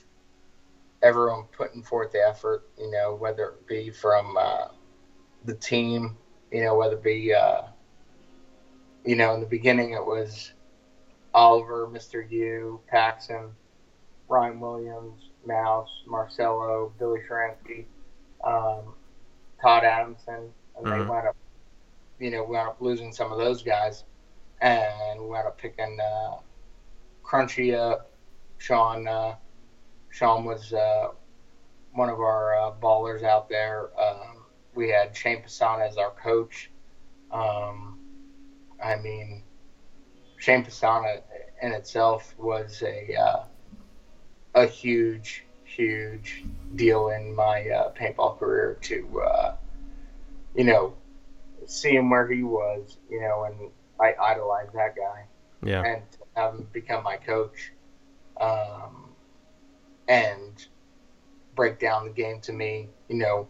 everyone 1.06 1.44
putting 1.56 1.82
forth 1.82 2.12
the 2.12 2.20
effort. 2.26 2.64
You 2.78 2.90
know, 2.90 3.14
whether 3.14 3.50
it 3.50 3.66
be 3.68 3.90
from 3.90 4.36
uh, 4.38 4.68
the 5.44 5.54
team, 5.54 6.16
you 6.52 6.64
know, 6.64 6.76
whether 6.76 6.94
it 6.96 7.02
be 7.02 7.34
uh, 7.34 7.62
you 9.04 9.16
know 9.16 9.34
in 9.34 9.40
the 9.40 9.46
beginning 9.46 9.92
it 9.92 10.04
was 10.04 10.52
Oliver, 11.34 11.88
Mr. 11.88 12.22
U, 12.22 12.80
Paxson. 12.88 13.50
Ryan 14.28 14.60
Williams, 14.60 15.20
Mouse, 15.46 15.90
Marcelo, 16.06 16.92
Billy 16.98 17.20
Sharansky, 17.28 17.86
um, 18.44 18.94
Todd 19.60 19.84
Adamson, 19.84 20.52
and 20.76 20.90
they 20.90 21.00
Mhm. 21.00 21.08
wound 21.08 21.28
up, 21.28 21.36
you 22.18 22.30
know, 22.30 22.44
wound 22.44 22.68
up 22.68 22.80
losing 22.80 23.12
some 23.12 23.32
of 23.32 23.38
those 23.38 23.62
guys, 23.62 24.04
and 24.60 25.20
we 25.20 25.26
wound 25.26 25.46
up 25.46 25.58
picking 25.58 25.98
uh, 26.00 26.36
Crunchy 27.24 27.74
up. 27.74 28.12
Sean, 28.58 29.06
uh, 29.06 29.36
Sean 30.16 30.46
was 30.46 30.72
uh, 30.72 31.08
one 31.92 32.08
of 32.08 32.20
our 32.20 32.56
uh, 32.58 32.72
ballers 32.82 33.22
out 33.22 33.50
there. 33.50 33.90
Um, 34.00 34.46
we 34.74 34.88
had 34.88 35.14
Shane 35.14 35.42
Pestana 35.42 35.86
as 35.86 35.98
our 35.98 36.12
coach. 36.12 36.70
Um, 37.30 37.98
I 38.82 38.96
mean, 38.96 39.42
Shane 40.38 40.64
Pestana 40.64 41.20
in 41.60 41.72
itself 41.72 42.34
was 42.38 42.82
a 42.82 43.14
uh, 43.14 43.44
a 44.54 44.66
huge, 44.66 45.44
huge 45.64 46.44
deal 46.76 47.10
in 47.10 47.34
my 47.34 47.68
uh, 47.68 47.90
paintball 47.92 48.38
career 48.38 48.78
to, 48.80 49.20
uh, 49.20 49.54
you 50.54 50.64
know, 50.64 50.94
see 51.66 51.94
him 51.94 52.08
where 52.08 52.26
he 52.26 52.42
was, 52.42 52.96
you 53.10 53.20
know, 53.20 53.44
and 53.44 53.70
I 54.00 54.14
idolized 54.18 54.72
that 54.72 54.96
guy 54.96 55.26
Yeah. 55.62 55.82
and 55.84 56.02
have 56.36 56.54
him 56.54 56.68
become 56.72 57.04
my 57.04 57.16
coach 57.18 57.72
um, 58.40 59.05
and 60.08 60.66
break 61.54 61.78
down 61.78 62.04
the 62.04 62.10
game 62.12 62.40
to 62.42 62.52
me, 62.52 62.88
you 63.08 63.16
know, 63.16 63.48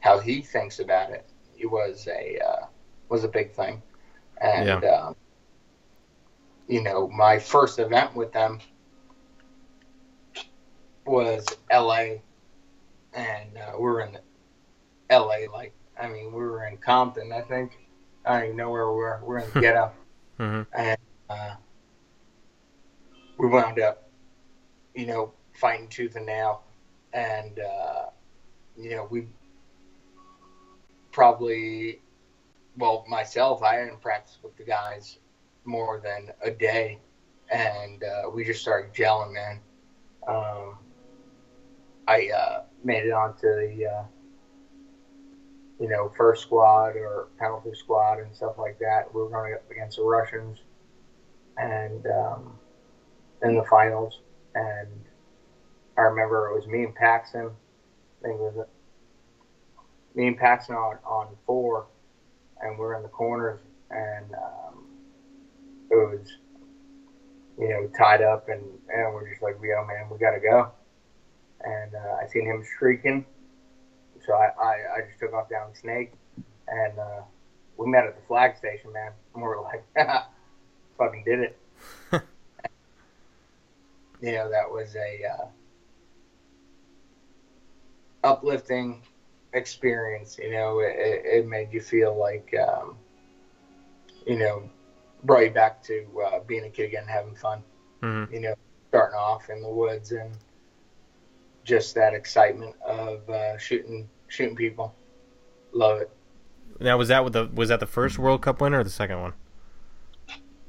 how 0.00 0.18
he 0.18 0.40
thinks 0.42 0.78
about 0.80 1.10
it. 1.10 1.28
It 1.58 1.66
was 1.66 2.06
a 2.08 2.38
uh, 2.38 2.66
was 3.08 3.24
a 3.24 3.28
big 3.28 3.52
thing, 3.52 3.82
and 4.40 4.84
um, 4.84 5.16
you 6.68 6.82
know, 6.82 7.08
my 7.08 7.38
first 7.38 7.78
event 7.78 8.14
with 8.14 8.32
them 8.32 8.60
was 11.04 11.44
L.A. 11.70 12.22
and 13.12 13.56
uh, 13.56 13.72
we 13.76 13.82
were 13.84 14.00
in 14.00 14.18
L.A. 15.10 15.48
Like 15.48 15.74
I 16.00 16.08
mean, 16.08 16.26
we 16.32 16.40
were 16.40 16.66
in 16.66 16.78
Compton, 16.78 17.32
I 17.32 17.42
think. 17.42 17.72
I 18.24 18.36
don't 18.38 18.44
even 18.44 18.56
know 18.56 18.70
where 18.70 18.88
we 18.90 18.96
were. 18.96 19.20
We're 19.24 19.38
in 19.38 19.50
the 19.54 19.60
ghetto 19.60 19.92
hmm 20.38 20.62
and 20.72 20.98
uh, 21.28 21.54
we 23.38 23.48
wound 23.48 23.78
up, 23.80 24.08
you 24.94 25.06
know, 25.06 25.32
fighting 25.60 25.88
tooth 25.88 26.16
and 26.16 26.26
nail, 26.26 26.62
and 27.12 27.60
uh, 27.60 28.06
you 28.76 28.90
know, 28.90 29.06
we 29.10 29.26
probably, 31.12 32.00
well, 32.76 33.04
myself, 33.08 33.62
I 33.62 33.76
didn't 33.76 34.00
practice 34.00 34.38
with 34.42 34.56
the 34.56 34.64
guys 34.64 35.18
more 35.64 36.00
than 36.02 36.30
a 36.42 36.50
day, 36.50 36.98
and 37.50 38.02
uh, 38.02 38.30
we 38.30 38.44
just 38.44 38.62
started 38.62 38.94
gelling, 38.94 39.34
man. 39.34 39.60
Um, 40.26 40.78
I 42.06 42.30
uh, 42.34 42.62
made 42.82 43.04
it 43.04 43.12
onto 43.12 43.46
the, 43.46 43.86
uh, 43.86 44.02
you 45.78 45.88
know, 45.88 46.12
first 46.16 46.42
squad 46.42 46.96
or 46.96 47.28
penalty 47.38 47.70
squad 47.74 48.20
and 48.20 48.34
stuff 48.34 48.56
like 48.58 48.78
that. 48.78 49.12
We 49.14 49.22
were 49.22 49.28
going 49.28 49.54
up 49.54 49.70
against 49.70 49.96
the 49.96 50.04
Russians 50.04 50.58
and 51.56 52.06
um, 52.06 52.58
in 53.42 53.56
the 53.56 53.64
finals. 53.64 54.20
And 54.54 54.88
I 56.00 56.04
remember 56.04 56.48
it 56.48 56.54
was 56.54 56.66
me 56.66 56.84
and 56.84 56.94
Paxson. 56.94 57.50
I 57.50 58.26
think 58.26 58.36
it 58.36 58.40
was 58.40 58.66
me 60.14 60.28
and 60.28 60.38
Paxson 60.38 60.74
on, 60.74 60.96
on 61.04 61.36
four, 61.44 61.88
and 62.62 62.78
we're 62.78 62.96
in 62.96 63.02
the 63.02 63.08
corners, 63.10 63.60
and 63.90 64.32
um, 64.32 64.86
it 65.90 65.96
was, 65.96 66.26
you 67.58 67.68
know, 67.68 67.86
tied 67.98 68.22
up, 68.22 68.48
and, 68.48 68.62
and 68.88 69.12
we're 69.12 69.28
just 69.28 69.42
like, 69.42 69.56
yo, 69.62 69.84
man, 69.84 70.08
we 70.10 70.16
got 70.16 70.30
to 70.30 70.40
go. 70.40 70.70
And 71.60 71.94
uh, 71.94 72.16
I 72.22 72.26
seen 72.28 72.46
him 72.46 72.64
streaking, 72.64 73.26
so 74.26 74.32
I, 74.32 74.48
I, 74.58 74.72
I 74.96 75.00
just 75.06 75.20
took 75.20 75.34
off 75.34 75.50
down 75.50 75.74
Snake, 75.74 76.12
and 76.66 76.98
uh, 76.98 77.20
we 77.76 77.88
met 77.88 78.06
at 78.06 78.16
the 78.16 78.26
flag 78.26 78.56
station, 78.56 78.90
man. 78.92 79.12
And 79.34 79.42
we 79.42 79.48
were 79.48 79.60
like, 79.60 79.84
fucking 80.98 81.24
did 81.24 81.40
it. 81.40 81.58
you 84.22 84.32
know, 84.32 84.50
that 84.50 84.68
was 84.68 84.96
a 84.96 85.20
uh, 85.24 85.46
uplifting 88.24 89.02
experience. 89.52 90.38
You 90.38 90.52
know, 90.52 90.80
it, 90.80 90.94
it 90.96 91.48
made 91.48 91.72
you 91.72 91.80
feel 91.80 92.18
like, 92.18 92.54
um, 92.58 92.96
you 94.26 94.38
know, 94.38 94.68
brought 95.24 95.40
you 95.40 95.50
back 95.50 95.82
to 95.84 96.06
uh, 96.26 96.40
being 96.40 96.64
a 96.64 96.70
kid 96.70 96.86
again 96.86 97.04
having 97.06 97.34
fun. 97.34 97.62
Mhm. 98.02 98.32
You 98.32 98.40
know, 98.40 98.54
starting 98.88 99.18
off 99.18 99.50
in 99.50 99.62
the 99.62 99.68
woods 99.68 100.12
and 100.12 100.32
just 101.64 101.94
that 101.94 102.14
excitement 102.14 102.74
of 102.82 103.28
uh, 103.28 103.58
shooting 103.58 104.08
shooting 104.28 104.56
people. 104.56 104.94
Love 105.72 106.00
it. 106.00 106.10
Now 106.80 106.96
was 106.96 107.08
that 107.08 107.22
with 107.22 107.34
the 107.34 107.50
was 107.54 107.68
that 107.68 107.80
the 107.80 107.86
first 107.86 108.18
World 108.18 108.42
Cup 108.42 108.60
winner 108.60 108.80
or 108.80 108.84
the 108.84 108.90
second 108.90 109.20
one? 109.20 109.34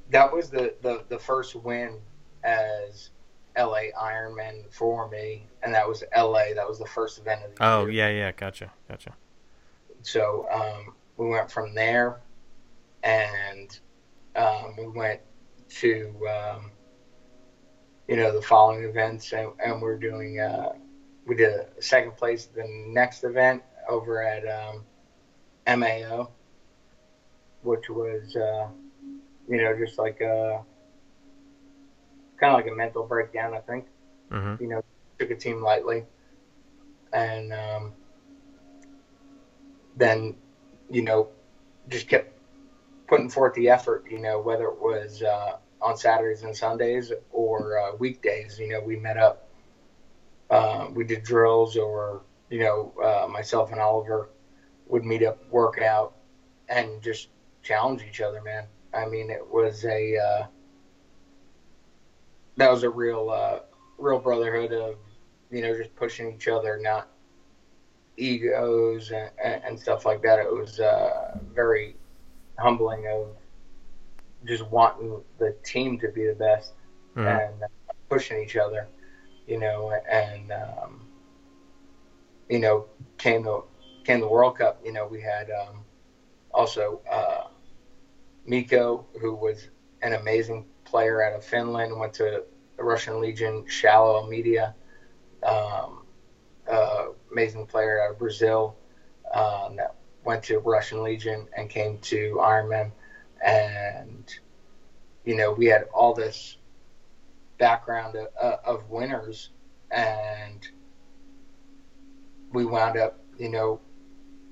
That 0.10 0.34
was 0.34 0.49
the, 0.49 0.76
the, 0.82 1.06
the 1.08 1.18
first 1.18 1.56
win 1.56 1.97
as 2.43 3.12
LA 3.58 3.91
Ironman 3.99 4.72
for 4.72 5.10
me, 5.10 5.45
and 5.64 5.74
that 5.74 5.88
was 5.88 6.04
LA. 6.16 6.54
That 6.56 6.68
was 6.68 6.80
the 6.80 6.86
first 6.86 7.20
event 7.20 7.43
of 7.43 7.56
the 7.56 7.64
year. 7.64 7.74
Oh 7.74 7.86
year. 7.86 8.10
yeah, 8.10 8.10
yeah, 8.10 8.32
gotcha, 8.32 8.72
gotcha. 8.88 9.14
So 10.04 10.47
um, 10.52 10.93
we 11.18 11.30
went 11.30 11.52
from 11.52 11.74
there, 11.74 12.20
and 13.04 13.78
um, 14.36 14.76
we 14.78 14.88
went 14.88 15.22
to 15.70 16.14
um, 16.28 16.72
you 18.08 18.16
know 18.16 18.34
the 18.34 18.41
following 18.41 18.84
events, 18.84 19.32
and, 19.34 19.52
and 19.64 19.82
we're 19.82 19.97
doing. 19.97 20.39
Uh, 20.39 20.74
we 21.26 21.36
did 21.36 21.54
a 21.54 21.82
second 21.82 22.18
place 22.18 22.45
the 22.47 22.66
next 22.88 23.24
event 23.24 23.62
over 23.88 24.24
at 24.24 24.43
um, 24.47 24.84
MAO, 25.80 26.30
which 27.62 27.89
was 27.89 28.36
uh, 28.36 28.68
you 29.47 29.58
know 29.58 29.78
just 29.78 29.99
like 29.99 30.22
a 30.22 30.64
kind 32.41 32.53
of 32.53 32.59
like 32.59 32.71
a 32.71 32.75
mental 32.75 33.05
breakdown, 33.05 33.53
I 33.53 33.59
think 33.59 33.85
hmm 34.31 34.55
you 34.59 34.67
know, 34.67 34.83
took 35.19 35.31
a 35.31 35.35
team 35.35 35.61
lightly. 35.61 36.05
And 37.13 37.53
um, 37.53 37.93
then, 39.97 40.35
you 40.89 41.01
know, 41.03 41.29
just 41.89 42.07
kept 42.07 42.33
putting 43.07 43.29
forth 43.29 43.53
the 43.55 43.69
effort, 43.69 44.05
you 44.09 44.19
know, 44.19 44.39
whether 44.39 44.65
it 44.65 44.81
was 44.81 45.21
uh, 45.21 45.57
on 45.81 45.97
Saturdays 45.97 46.43
and 46.43 46.55
Sundays 46.55 47.11
or 47.31 47.77
uh, 47.79 47.95
weekdays. 47.97 48.59
You 48.59 48.69
know, 48.69 48.81
we 48.81 48.95
met 48.97 49.17
up, 49.17 49.47
uh, 50.49 50.87
we 50.93 51.03
did 51.03 51.23
drills, 51.23 51.77
or, 51.77 52.21
you 52.49 52.61
know, 52.61 52.93
uh, 53.03 53.27
myself 53.27 53.71
and 53.71 53.81
Oliver 53.81 54.29
would 54.87 55.05
meet 55.05 55.23
up, 55.23 55.37
work 55.49 55.81
out, 55.81 56.13
and 56.69 57.01
just 57.01 57.29
challenge 57.63 58.03
each 58.03 58.21
other, 58.21 58.41
man. 58.41 58.65
I 58.93 59.05
mean, 59.05 59.29
it 59.29 59.45
was 59.51 59.85
a, 59.85 60.17
uh, 60.17 60.45
that 62.58 62.70
was 62.70 62.84
a 62.84 62.89
real, 62.89 63.30
uh, 63.30 63.60
real 63.97 64.20
brotherhood 64.20 64.74
of 64.74 64.95
you 65.52 65.62
know 65.62 65.76
just 65.76 65.95
pushing 65.95 66.34
each 66.34 66.47
other 66.47 66.80
not 66.82 67.10
egos 68.18 69.12
and, 69.12 69.32
and, 69.43 69.80
stuff 69.80 70.06
like 70.06 70.22
that 70.22 70.39
it 70.39 70.52
was 70.52 70.80
uh, 70.80 71.38
very 71.54 71.95
humbling 72.58 73.08
of 73.08 73.28
just 74.45 74.66
wanting 74.70 75.22
the 75.39 75.56
team 75.64 75.99
to 75.99 76.10
be 76.10 76.26
the 76.28 76.36
best 76.36 76.74
Mhm. 77.16 77.28
and 77.28 77.64
pushing 78.10 78.41
each 78.41 78.56
other 78.56 78.88
you 79.47 79.58
know 79.60 79.91
and 80.10 80.52
um, 80.52 81.08
you 82.49 82.60
know 82.60 82.86
came 83.18 83.43
the 83.43 83.64
came 84.04 84.20
the 84.20 84.28
world 84.28 84.58
cup 84.58 84.82
you 84.84 84.91
know 84.91 85.06
we 85.08 85.22
had 85.22 85.49
um, 85.52 85.84
also 86.54 87.02
uh, 87.10 87.47
miko 88.45 89.06
who 89.20 89.36
was 89.36 89.70
an 90.02 90.14
amazing 90.14 90.66
player 90.91 91.23
out 91.23 91.33
of 91.33 91.43
finland 91.43 91.97
went 91.97 92.13
to 92.13 92.43
the 92.77 92.83
russian 92.83 93.21
legion 93.21 93.65
shallow 93.67 94.27
media 94.27 94.75
um, 95.43 96.05
uh, 96.71 97.05
amazing 97.31 97.65
player 97.65 98.03
out 98.03 98.11
of 98.11 98.19
brazil 98.19 98.75
um, 99.33 99.77
that 99.77 99.95
went 100.25 100.43
to 100.43 100.59
russian 100.59 101.01
legion 101.03 101.47
and 101.57 101.69
came 101.69 101.97
to 101.99 102.35
ironman 102.41 102.91
and 103.43 104.35
you 105.25 105.35
know 105.35 105.51
we 105.51 105.65
had 105.65 105.83
all 105.93 106.13
this 106.13 106.57
background 107.57 108.15
of, 108.17 108.59
of 108.65 108.89
winners 108.89 109.49
and 109.91 110.69
we 112.51 112.65
wound 112.65 112.97
up 112.97 113.17
you 113.37 113.49
know 113.49 113.79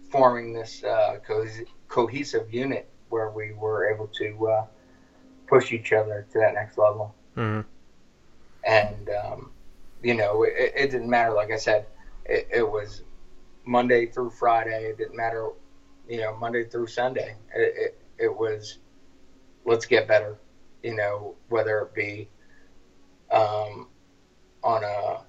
forming 0.09 0.53
this 0.53 0.83
uh, 0.83 1.17
co- 1.25 1.45
cohesive 1.87 2.53
unit 2.53 2.87
where 3.09 3.29
we 3.29 3.53
were 3.53 3.89
able 3.89 4.07
to 4.07 4.47
uh, 4.47 4.65
push 5.49 5.73
each 5.73 5.91
other 5.91 6.27
to 6.31 6.39
that 6.39 6.53
next 6.53 6.77
level. 6.77 7.15
Hmm 7.35 7.61
and 8.65 9.09
um, 9.09 9.51
you 10.03 10.13
know 10.13 10.43
it, 10.43 10.73
it 10.75 10.91
didn't 10.91 11.09
matter. 11.09 11.33
Like 11.33 11.51
i 11.51 11.57
said 11.57 11.85
it, 12.25 12.47
it 12.51 12.69
was 12.69 13.03
monday 13.65 14.05
through 14.07 14.31
friday. 14.31 14.85
It 14.85 14.97
didn't 14.97 15.15
matter 15.15 15.49
you 16.07 16.19
know 16.21 16.35
monday 16.37 16.65
through 16.65 16.87
sunday. 16.87 17.35
It, 17.55 17.73
it, 17.77 18.01
it 18.25 18.35
was 18.35 18.79
let's 19.65 19.85
get 19.85 20.07
better 20.07 20.37
you 20.83 20.95
know 20.95 21.35
whether 21.49 21.79
it 21.81 21.93
be 21.93 22.29
um, 23.31 23.87
on 24.63 24.83
a 24.83 25.21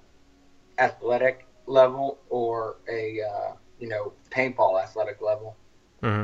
athletic 0.81 1.45
level 1.67 2.19
or 2.29 2.77
a 2.89 3.21
uh, 3.21 3.53
you 3.79 3.87
know 3.87 4.13
paintball 4.29 4.81
athletic 4.81 5.21
level. 5.21 5.55
Hmm 6.01 6.23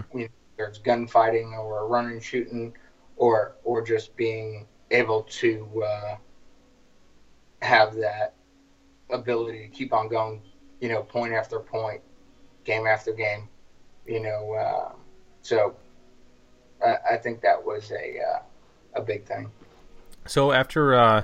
there's 0.57 0.79
gunfighting 0.79 1.53
or 1.53 1.87
running 1.87 2.19
shooting 2.19 2.73
or 3.17 3.55
or 3.63 3.81
just 3.81 4.15
being 4.15 4.65
able 4.91 5.23
to 5.23 5.83
uh, 5.83 6.15
have 7.61 7.95
that 7.95 8.33
ability 9.11 9.59
to 9.63 9.67
keep 9.67 9.93
on 9.93 10.07
going 10.07 10.41
you 10.79 10.89
know 10.89 11.03
point 11.03 11.33
after 11.33 11.59
point 11.59 12.01
game 12.63 12.87
after 12.87 13.13
game 13.13 13.47
you 14.05 14.21
know 14.21 14.53
uh, 14.53 14.91
so 15.41 15.75
I, 16.85 16.95
I 17.11 17.17
think 17.17 17.41
that 17.41 17.63
was 17.63 17.91
a 17.91 18.19
uh, 18.19 18.39
a 18.95 19.01
big 19.01 19.25
thing 19.25 19.51
So 20.27 20.51
after, 20.51 20.93
uh, 20.93 21.23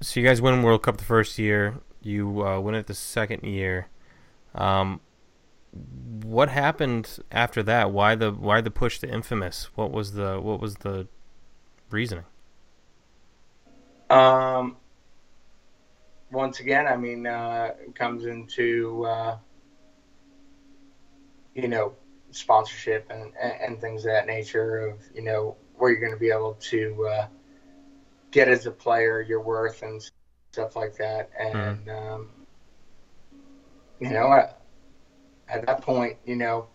so 0.00 0.18
you 0.18 0.26
guys 0.26 0.40
win 0.40 0.62
World 0.62 0.82
Cup 0.82 0.96
the 0.96 1.04
first 1.04 1.38
year, 1.38 1.74
you 2.00 2.44
uh, 2.44 2.58
win 2.58 2.74
it 2.74 2.86
the 2.86 2.94
second 2.94 3.42
year. 3.42 3.88
Um, 4.54 5.00
what 6.22 6.48
happened 6.48 7.18
after 7.30 7.62
that? 7.64 7.90
Why 7.90 8.14
the 8.14 8.30
why 8.32 8.60
the 8.60 8.70
push 8.70 8.98
to 9.00 9.08
Infamous? 9.08 9.68
What 9.74 9.90
was 9.90 10.12
the 10.12 10.40
what 10.40 10.60
was 10.60 10.76
the 10.76 11.08
reasoning? 11.90 12.24
Um, 14.10 14.76
once 16.30 16.60
again, 16.60 16.86
I 16.86 16.96
mean, 16.96 17.26
uh, 17.26 17.74
it 17.80 17.94
comes 17.94 18.26
into 18.26 19.04
uh, 19.04 19.38
you 21.54 21.68
know 21.68 21.94
sponsorship 22.30 23.06
and, 23.10 23.32
and 23.40 23.52
and 23.60 23.80
things 23.80 24.04
of 24.04 24.12
that 24.12 24.26
nature 24.26 24.88
of 24.88 24.98
you 25.14 25.22
know 25.22 25.56
where 25.76 25.90
you're 25.90 26.00
going 26.00 26.12
to 26.12 26.18
be 26.18 26.30
able 26.30 26.54
to 26.54 27.06
uh, 27.06 27.26
get 28.30 28.48
as 28.48 28.66
a 28.66 28.70
player 28.70 29.20
your 29.20 29.40
worth 29.40 29.82
and 29.82 30.10
stuff 30.52 30.76
like 30.76 30.96
that, 30.96 31.30
and 31.38 31.88
um, 31.88 32.30
you 34.00 34.10
know 34.10 34.32
at, 34.32 34.63
at 35.48 35.66
that 35.66 35.82
point, 35.82 36.16
you 36.24 36.36
know, 36.36 36.68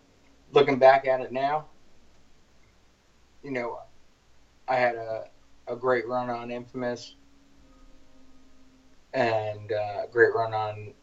looking 0.52 0.78
back 0.78 1.08
at 1.08 1.22
it 1.22 1.32
now, 1.32 1.66
you 3.44 3.52
know, 3.52 3.80
I 4.68 4.76
had 4.76 4.96
a 4.96 5.30
a 5.68 5.76
great 5.76 6.08
run 6.08 6.30
on 6.30 6.50
Infamous 6.50 7.16
and 9.14 9.72
uh, 9.72 10.08
great 10.08 10.34
run 10.34 10.54
on 10.54 10.94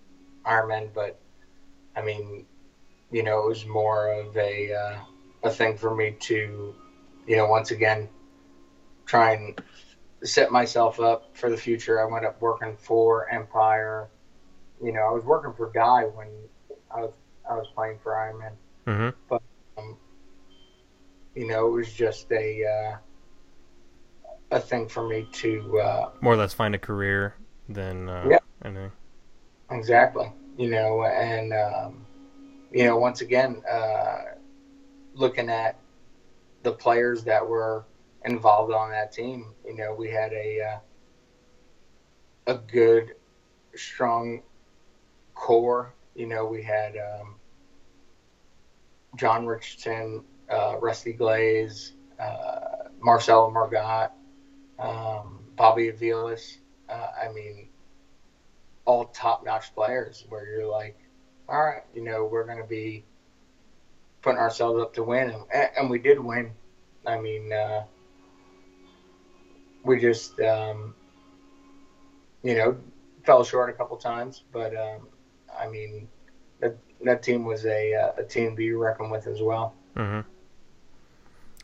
Ironman, 0.44 0.93
but 0.93 1.20
I 1.94 2.02
mean, 2.02 2.44
you 3.10 3.22
know, 3.22 3.44
it 3.44 3.48
was 3.48 3.64
more 3.64 4.09
of 4.12 4.36
a 4.36 4.72
uh, 4.72 4.98
a 5.44 5.51
thing 5.51 5.76
for 5.76 5.94
me 5.94 6.16
to, 6.20 6.74
you 7.26 7.36
know, 7.36 7.47
once 7.47 7.70
again, 7.70 8.09
try 9.06 9.32
and 9.32 9.60
set 10.24 10.51
myself 10.51 10.98
up 11.01 11.36
for 11.36 11.48
the 11.48 11.56
future. 11.56 12.01
I 12.01 12.05
went 12.10 12.24
up 12.24 12.40
working 12.40 12.76
for 12.76 13.28
Empire. 13.30 14.09
You 14.82 14.93
know, 14.93 15.02
I 15.09 15.10
was 15.12 15.24
working 15.24 15.52
for 15.52 15.70
Guy 15.70 16.02
when 16.02 16.28
I 16.90 17.01
was 17.01 17.12
I 17.48 17.55
was 17.55 17.66
playing 17.74 17.98
for 18.02 18.12
Ironman. 18.12 18.52
Mm-hmm. 18.86 19.35
Um, 19.78 19.97
you 21.35 21.47
know, 21.47 21.68
it 21.68 21.70
was 21.70 21.93
just 21.93 22.31
a 22.32 22.64
uh, 22.64 22.97
a 24.51 24.60
thing 24.60 24.89
for 24.89 25.06
me 25.06 25.27
to 25.32 25.78
uh, 25.81 26.10
More 26.20 26.35
or 26.35 26.36
less 26.36 26.55
find 26.55 26.74
a 26.74 26.78
career 26.78 27.35
than 27.68 28.09
uh, 28.09 28.27
Yeah. 28.31 28.39
anything. 28.64 28.93
Exactly. 29.70 30.32
You 30.56 30.70
know, 30.70 31.05
and 31.05 31.52
um, 31.52 32.06
you 32.73 32.85
know, 32.85 32.97
once 32.97 33.20
again, 33.20 33.62
uh, 33.70 34.23
looking 35.14 35.51
at 35.51 35.77
the 36.62 36.73
players 36.73 37.24
that 37.24 37.47
were 37.47 37.85
involved 38.24 38.73
on 38.73 38.90
that 38.90 39.12
team, 39.12 39.55
you 39.64 39.74
know, 39.74 39.94
we 39.94 40.10
had 40.10 40.32
a 40.32 40.60
uh, 40.60 40.78
a 42.47 42.55
good, 42.55 43.14
strong 43.74 44.43
core. 45.35 45.93
You 46.14 46.27
know, 46.27 46.47
we 46.47 46.62
had 46.62 46.97
um, 46.97 47.35
John 49.16 49.47
Richardson, 49.47 50.24
uh, 50.51 50.76
Rusty 50.80 51.12
Glaze, 51.12 51.93
uh, 52.20 52.88
Marcelo 53.01 53.51
Margot, 53.51 54.10
um, 54.78 55.40
Bobby 55.56 55.90
Avilas. 55.90 56.59
Uh, 56.88 57.09
I 57.24 57.32
mean, 57.32 57.68
all 58.84 59.06
top 59.06 59.44
notch 59.44 59.74
players 59.74 60.24
where 60.28 60.47
you're 60.47 60.66
like, 60.66 60.98
all 61.48 61.64
right, 61.64 61.82
you 61.94 62.02
know, 62.02 62.24
we're 62.24 62.44
going 62.44 62.59
to 62.59 62.68
be 62.68 63.05
putting 64.22 64.38
ourselves 64.38 64.80
up 64.80 64.94
to 64.94 65.02
win. 65.02 65.34
And, 65.52 65.70
and 65.76 65.90
we 65.90 65.98
did 65.98 66.18
win. 66.18 66.52
I 67.06 67.18
mean, 67.18 67.52
uh, 67.52 67.84
we 69.84 70.01
just, 70.01 70.38
um, 70.40 70.94
you 72.43 72.56
know, 72.56 72.76
fell 73.24 73.44
short 73.44 73.70
a 73.70 73.72
couple 73.72 73.97
times, 73.97 74.44
but 74.52 74.74
um, 74.76 75.09
I 75.59 75.68
mean, 75.68 76.09
that 76.60 76.76
that 77.05 77.23
team 77.23 77.44
was 77.44 77.64
a 77.66 77.94
uh, 77.94 78.12
a 78.18 78.24
team 78.24 78.51
to 78.51 78.56
be 78.56 78.73
reckoned 78.73 79.10
with 79.10 79.27
as 79.27 79.40
well. 79.40 79.74
Mm-hmm. 79.97 80.28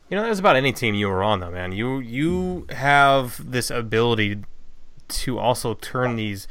You 0.09 0.17
know, 0.17 0.25
that's 0.25 0.41
about 0.41 0.57
any 0.57 0.73
team 0.73 0.95
you 0.95 1.09
were 1.09 1.23
on, 1.23 1.41
though, 1.41 1.51
man. 1.51 1.73
You 1.73 1.99
you 1.99 2.67
have 2.71 3.51
this 3.51 3.71
ability 3.71 4.43
to 5.09 5.39
also 5.39 5.75
turn 5.75 6.17
these 6.17 6.47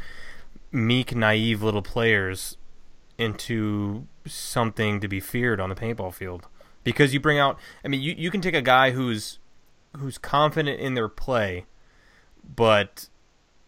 meek, 0.71 1.15
naive 1.15 1.61
little 1.61 1.81
players 1.81 2.57
into 3.17 4.07
something 4.25 4.99
to 4.99 5.07
be 5.07 5.19
feared 5.19 5.59
on 5.59 5.69
the 5.69 5.75
paintball 5.75 6.13
field 6.13 6.47
because 6.83 7.13
you 7.13 7.19
bring 7.19 7.37
out. 7.37 7.57
I 7.85 7.87
mean, 7.87 8.01
you, 8.01 8.15
you 8.17 8.31
can 8.31 8.41
take 8.41 8.55
a 8.55 8.61
guy 8.61 8.91
who's 8.91 9.37
who's 9.97 10.17
confident 10.17 10.79
in 10.79 10.95
their 10.95 11.09
play, 11.09 11.65
but 12.43 13.09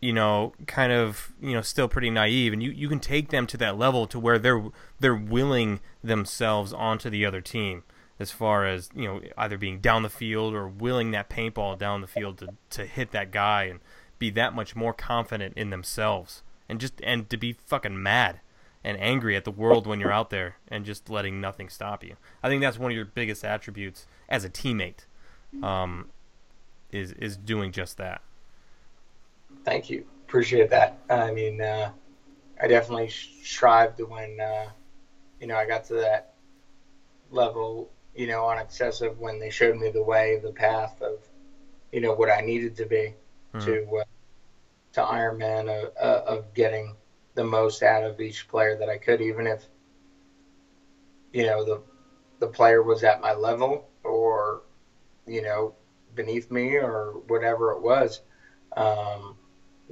you 0.04 0.12
know, 0.12 0.52
kind 0.68 0.92
of 0.92 1.32
you 1.42 1.54
know, 1.54 1.62
still 1.62 1.88
pretty 1.88 2.10
naive, 2.10 2.52
and 2.52 2.62
you, 2.62 2.72
you 2.72 2.90
can 2.90 3.00
take 3.00 3.30
them 3.30 3.48
to 3.48 3.58
that 3.58 3.78
level 3.78 4.06
to 4.08 4.20
where 4.20 4.38
they're 4.38 4.66
they're 5.00 5.16
willing 5.16 5.80
themselves 6.04 6.74
onto 6.74 7.10
the 7.10 7.26
other 7.26 7.40
team 7.40 7.84
as 8.20 8.30
far 8.30 8.66
as 8.66 8.90
you 8.94 9.06
know, 9.06 9.22
either 9.38 9.58
being 9.58 9.80
down 9.80 10.04
the 10.04 10.10
field 10.10 10.54
or 10.54 10.68
willing 10.68 11.12
that 11.12 11.30
paintball 11.30 11.78
down 11.78 12.02
the 12.02 12.08
field 12.08 12.38
to 12.40 12.50
to 12.70 12.86
hit 12.86 13.12
that 13.12 13.32
guy 13.32 13.64
and 13.64 13.80
be 14.20 14.30
that 14.30 14.54
much 14.54 14.76
more 14.76 14.94
confident 14.94 15.54
in 15.58 15.70
themselves 15.70 16.44
and 16.68 16.82
just 16.82 17.00
and 17.02 17.30
to 17.30 17.38
be 17.38 17.54
fucking 17.54 18.02
mad 18.04 18.42
and 18.84 19.00
angry 19.00 19.38
at 19.38 19.46
the 19.46 19.52
world 19.52 19.88
when 19.88 20.02
you're 20.02 20.12
out 20.12 20.30
there 20.30 20.58
and 20.68 20.84
just 20.86 21.10
letting 21.10 21.40
nothing 21.40 21.70
stop 21.70 22.04
you. 22.04 22.18
I 22.44 22.50
think 22.50 22.62
that's 22.62 22.78
one 22.78 22.92
of 22.92 22.96
your 22.96 23.06
biggest 23.06 23.46
attributes 23.46 24.06
as 24.28 24.44
a 24.44 24.50
teammate. 24.50 25.06
Um, 25.62 26.10
is 26.92 27.14
is 27.14 27.38
doing 27.38 27.72
just 27.72 27.98
that. 27.98 28.22
Thank 29.64 29.90
you, 29.90 30.06
appreciate 30.28 30.70
that. 30.70 30.98
I 31.10 31.32
mean, 31.32 31.62
uh, 31.62 31.92
I 32.62 32.68
definitely 32.68 33.10
strived 33.10 34.00
when 34.02 34.40
uh, 34.40 34.70
you 35.40 35.48
know 35.48 35.56
I 35.58 35.66
got 35.66 35.86
to 35.86 35.96
that 35.96 36.34
level, 37.32 37.92
you 38.16 38.28
know, 38.28 38.46
on 38.46 38.58
XSV 38.60 39.10
when 39.18 39.40
they 39.40 39.50
showed 39.50 39.78
me 39.78 39.90
the 39.90 40.04
way, 40.04 40.40
the 40.42 40.52
path 40.52 41.02
of, 41.02 41.20
you 41.92 42.02
know, 42.02 42.14
what 42.14 42.30
I 42.30 42.42
needed 42.42 42.76
to 42.78 42.86
be 42.86 43.16
Mhm. 43.54 43.80
to 43.80 43.98
uh, 44.02 44.04
to 44.94 45.02
Ironman 45.02 45.70
of, 45.70 45.92
uh, 46.02 46.24
of 46.28 46.54
getting 46.54 46.96
the 47.36 47.44
most 47.44 47.84
out 47.84 48.04
of 48.04 48.20
each 48.20 48.48
player 48.48 48.78
that 48.78 48.90
I 48.90 48.98
could, 48.98 49.22
even 49.22 49.48
if 49.48 49.68
you 51.32 51.46
know 51.46 51.64
the 51.64 51.82
the 52.40 52.48
player 52.48 52.82
was 52.82 53.04
at 53.04 53.22
my 53.22 53.34
level 53.34 53.90
or 54.04 54.62
you 55.28 55.42
know 55.42 55.74
beneath 56.16 56.52
me 56.52 56.76
or 56.76 57.14
whatever 57.28 57.72
it 57.72 57.82
was. 57.82 58.22
Um, 58.76 59.38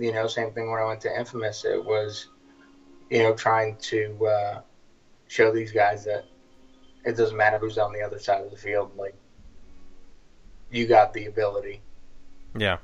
you 0.02 0.12
know, 0.12 0.28
same 0.28 0.52
thing 0.52 0.70
when 0.72 0.82
I 0.82 0.86
went 0.86 1.02
to 1.02 1.18
Infamous. 1.18 1.64
It 1.66 1.84
was 1.84 2.28
you 3.10 3.20
know 3.20 3.34
trying 3.34 3.78
to 3.78 4.26
uh, 4.26 4.62
show 5.28 5.52
these 5.52 5.72
guys 5.72 6.04
that 6.06 6.26
it 7.06 7.18
doesn't 7.18 7.38
matter 7.38 7.58
who's 7.58 7.78
on 7.78 7.94
the 7.94 8.02
other 8.02 8.20
side 8.20 8.44
of 8.44 8.52
the 8.52 8.58
field. 8.58 8.92
Like 8.98 9.16
you 10.72 10.88
got 10.88 11.14
the 11.14 11.26
ability. 11.26 11.82
Yeah. 12.58 12.78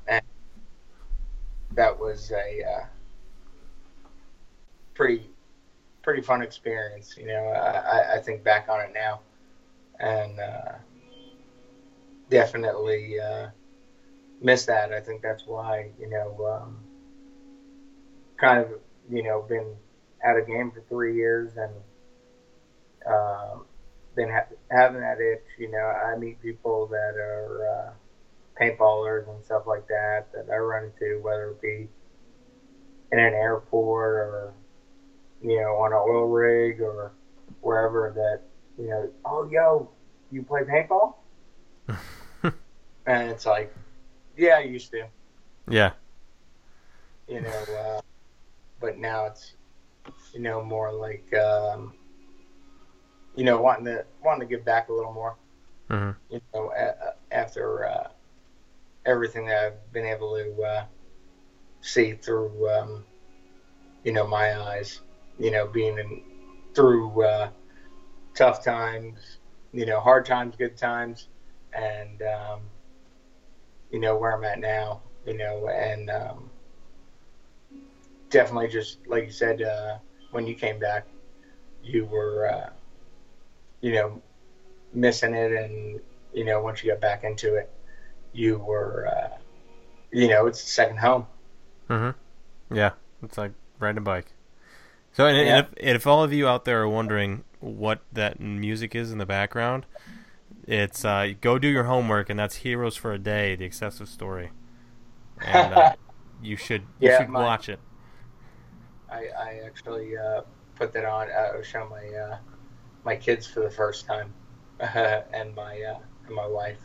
That 1.72 1.98
was 1.98 2.32
a 2.32 2.64
uh, 2.64 2.86
pretty 4.94 5.30
pretty 6.02 6.22
fun 6.22 6.42
experience. 6.42 7.16
You 7.16 7.26
know, 7.26 7.44
I, 7.48 8.16
I 8.16 8.18
think 8.18 8.42
back 8.42 8.68
on 8.68 8.80
it 8.80 8.92
now, 8.94 9.20
and 10.00 10.40
uh, 10.40 10.72
definitely 12.30 13.20
uh, 13.20 13.48
miss 14.40 14.64
that. 14.66 14.92
I 14.92 15.00
think 15.00 15.22
that's 15.22 15.46
why 15.46 15.90
you 16.00 16.08
know, 16.08 16.62
um, 16.62 16.78
kind 18.38 18.60
of 18.60 18.68
you 19.10 19.22
know, 19.22 19.44
been 19.48 19.74
out 20.24 20.38
of 20.38 20.46
game 20.46 20.70
for 20.70 20.82
three 20.88 21.16
years 21.16 21.52
and 21.56 21.72
um, 23.06 23.64
been 24.14 24.28
ha- 24.28 24.54
having 24.70 25.00
that 25.00 25.20
itch. 25.20 25.44
You 25.58 25.70
know, 25.70 25.78
I 25.78 26.16
meet 26.18 26.40
people 26.42 26.86
that 26.88 27.14
are 27.16 27.68
uh, 27.68 28.62
paintballers 28.62 29.28
and 29.28 29.44
stuff 29.44 29.62
like 29.66 29.86
that 29.88 30.26
that 30.34 30.52
I 30.52 30.56
run 30.56 30.84
into, 30.84 31.20
whether 31.22 31.50
it 31.50 31.62
be 31.62 31.88
in 33.10 33.18
an 33.18 33.32
airport 33.32 34.16
or 34.16 34.52
you 35.42 35.60
know 35.60 35.76
on 35.76 35.92
an 35.92 35.98
oil 35.98 36.28
rig 36.28 36.80
or 36.80 37.12
wherever. 37.60 38.12
That 38.14 38.42
you 38.82 38.90
know, 38.90 39.10
oh 39.24 39.48
yo, 39.50 39.88
you 40.30 40.42
play 40.42 40.62
paintball? 40.62 41.14
and 42.42 43.30
it's 43.30 43.46
like, 43.46 43.74
yeah, 44.36 44.56
I 44.58 44.60
used 44.60 44.90
to. 44.90 45.06
Yeah. 45.70 45.92
You 47.26 47.42
know, 47.42 47.64
uh, 47.78 48.00
but 48.80 48.98
now 48.98 49.26
it's 49.26 49.54
you 50.32 50.40
know 50.40 50.62
more 50.62 50.92
like 50.92 51.32
um, 51.34 51.92
you 53.34 53.44
know 53.44 53.60
wanting 53.60 53.84
to 53.86 54.04
wanting 54.22 54.48
to 54.48 54.56
give 54.56 54.64
back 54.64 54.88
a 54.88 54.92
little 54.92 55.12
more. 55.12 55.36
hmm 55.88 56.10
you 56.30 56.40
know, 56.54 56.72
a- 56.76 57.14
after 57.34 57.86
uh, 57.86 58.08
everything 59.06 59.46
that 59.46 59.64
I've 59.64 59.92
been 59.92 60.06
able 60.06 60.36
to 60.36 60.62
uh, 60.62 60.84
see 61.80 62.12
through, 62.12 62.68
um, 62.70 63.04
you 64.04 64.12
know, 64.12 64.26
my 64.26 64.58
eyes, 64.60 65.00
you 65.38 65.50
know, 65.50 65.66
being 65.66 65.98
in, 65.98 66.22
through 66.74 67.22
uh, 67.24 67.50
tough 68.34 68.62
times, 68.64 69.38
you 69.72 69.86
know, 69.86 70.00
hard 70.00 70.26
times, 70.26 70.56
good 70.56 70.76
times, 70.76 71.28
and, 71.72 72.22
um, 72.22 72.60
you 73.90 74.00
know, 74.00 74.16
where 74.16 74.32
I'm 74.34 74.44
at 74.44 74.58
now, 74.60 75.02
you 75.26 75.36
know, 75.36 75.68
and 75.68 76.10
um, 76.10 76.50
definitely 78.30 78.68
just, 78.68 78.98
like 79.06 79.24
you 79.24 79.30
said, 79.32 79.62
uh, 79.62 79.98
when 80.30 80.46
you 80.46 80.54
came 80.54 80.78
back, 80.78 81.06
you 81.82 82.06
were, 82.06 82.48
uh, 82.50 82.70
you 83.80 83.92
know, 83.92 84.22
missing 84.92 85.34
it 85.34 85.52
and 85.52 86.00
you 86.32 86.44
know 86.44 86.62
once 86.62 86.82
you 86.82 86.90
got 86.90 87.00
back 87.00 87.24
into 87.24 87.56
it 87.56 87.70
you 88.32 88.58
were 88.58 89.06
uh, 89.08 89.36
you 90.12 90.28
know 90.28 90.46
it's 90.46 90.60
second 90.62 90.98
home 90.98 91.26
hmm 91.88 92.10
Yeah. 92.72 92.92
It's 93.22 93.38
like 93.38 93.52
riding 93.78 93.98
a 93.98 94.02
bike. 94.02 94.32
So, 95.12 95.26
and, 95.26 95.36
Yeah. 95.36 95.58
if, 95.60 95.66
if 95.76 96.06
all 96.06 96.22
of 96.22 96.32
you 96.32 96.46
out 96.48 96.64
there 96.64 96.82
are 96.82 96.88
wondering 96.88 97.44
what 97.60 98.00
that 98.12 98.40
music 98.40 98.94
is 98.94 99.10
in 99.10 99.18
the 99.18 99.26
background, 99.26 99.86
it's 100.66 101.04
uh, 101.04 101.32
go 101.40 101.58
do 101.58 101.68
your 101.68 101.84
homework, 101.84 102.30
and 102.30 102.38
that's 102.38 102.56
Heroes 102.56 102.96
for 102.96 103.12
a 103.12 103.18
Day, 103.18 103.56
the 103.56 103.64
XSV 103.66 104.06
story. 104.08 104.50
And 105.40 105.72
uh, 105.72 105.92
you 106.42 106.56
should 106.56 106.82
you 107.00 107.08
Yeah, 107.08 107.18
should 107.18 107.28
my- 107.30 107.40
watch 107.42 107.68
it. 107.68 107.80
I, 109.10 109.28
I 109.38 109.60
actually 109.66 110.16
uh, 110.16 110.42
put 110.74 110.92
that 110.92 111.04
on 111.04 111.28
uh, 111.30 111.34
I 111.54 111.56
was 111.56 111.66
showing 111.66 111.90
my 111.90 112.06
uh, 112.18 112.38
my 113.04 113.16
kids 113.16 113.46
for 113.46 113.60
the 113.60 113.70
first 113.70 114.06
time 114.06 114.32
and 114.80 115.54
my 115.54 115.80
uh, 115.82 115.98
and 116.26 116.34
my 116.34 116.46
wife 116.46 116.80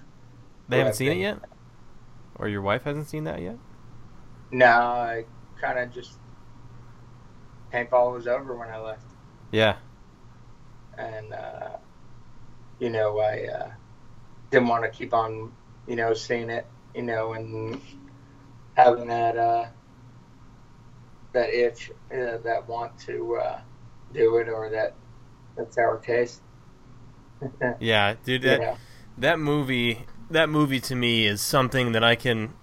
They 0.70 0.78
haven't 0.78 0.92
I've 0.92 0.96
seen 0.96 1.12
it 1.12 1.18
yet, 1.22 1.40
or 2.36 2.48
your 2.48 2.62
wife 2.62 2.84
hasn't 2.84 3.08
seen 3.08 3.24
that 3.26 3.42
yet. 3.42 3.58
no 4.52 4.66
I 4.68 5.26
kind 5.60 5.80
of 5.80 5.92
just 5.94 6.14
paintball 7.74 8.14
was 8.14 8.28
over 8.28 8.56
when 8.56 8.70
I 8.70 8.80
left 8.80 9.06
Yeah. 9.52 9.76
and 10.98 11.34
uh, 11.34 11.70
you 12.80 12.90
know 12.90 13.20
I 13.20 13.48
uh, 13.48 13.72
didn't 14.52 14.68
want 14.68 14.84
to 14.84 14.90
keep 14.90 15.14
on 15.14 15.52
you 15.88 15.96
know 15.96 16.14
seeing 16.14 16.50
it 16.50 16.66
you 16.96 17.02
know 17.04 17.34
and 17.34 17.82
having 18.76 19.08
that 19.08 19.38
uh, 19.38 19.66
that 21.34 21.50
itch 21.54 21.92
uh, 22.12 22.38
that 22.44 22.68
want 22.68 22.98
to 23.00 23.36
uh, 23.38 23.62
do 24.14 24.38
it 24.38 24.50
or 24.50 24.70
that 24.70 24.96
that's 25.58 25.78
our 25.78 26.00
taste 26.00 26.44
Yeah, 27.80 28.16
dude. 28.24 28.42
you 28.42 28.44
That, 28.44 28.62
know? 28.62 28.80
that 29.18 29.40
movie 29.40 30.06
that 30.30 30.50
movie 30.50 30.80
to 30.80 30.96
me 30.96 31.28
is 31.28 31.42
something 31.42 31.92
that 31.92 32.04
I 32.04 32.16
can 32.16 32.54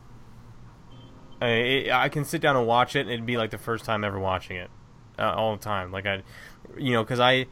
I, 1.41 1.89
I 1.91 2.09
can 2.09 2.25
sit 2.25 2.43
down 2.43 2.57
and 2.57 2.67
watch 2.67 2.95
it 2.97 3.01
and 3.01 3.11
it'd 3.11 3.27
be 3.27 3.37
like 3.37 3.51
the 3.51 3.59
first 3.59 3.85
time 3.85 4.05
ever 4.05 4.19
watching 4.19 4.57
it 4.57 4.71
uh, 5.19 5.33
all 5.33 5.57
the 5.57 5.63
time 5.63 5.91
like 5.91 6.07
I 6.07 6.23
you 6.77 6.93
know 6.93 7.05
cuz 7.05 7.19
I, 7.19 7.47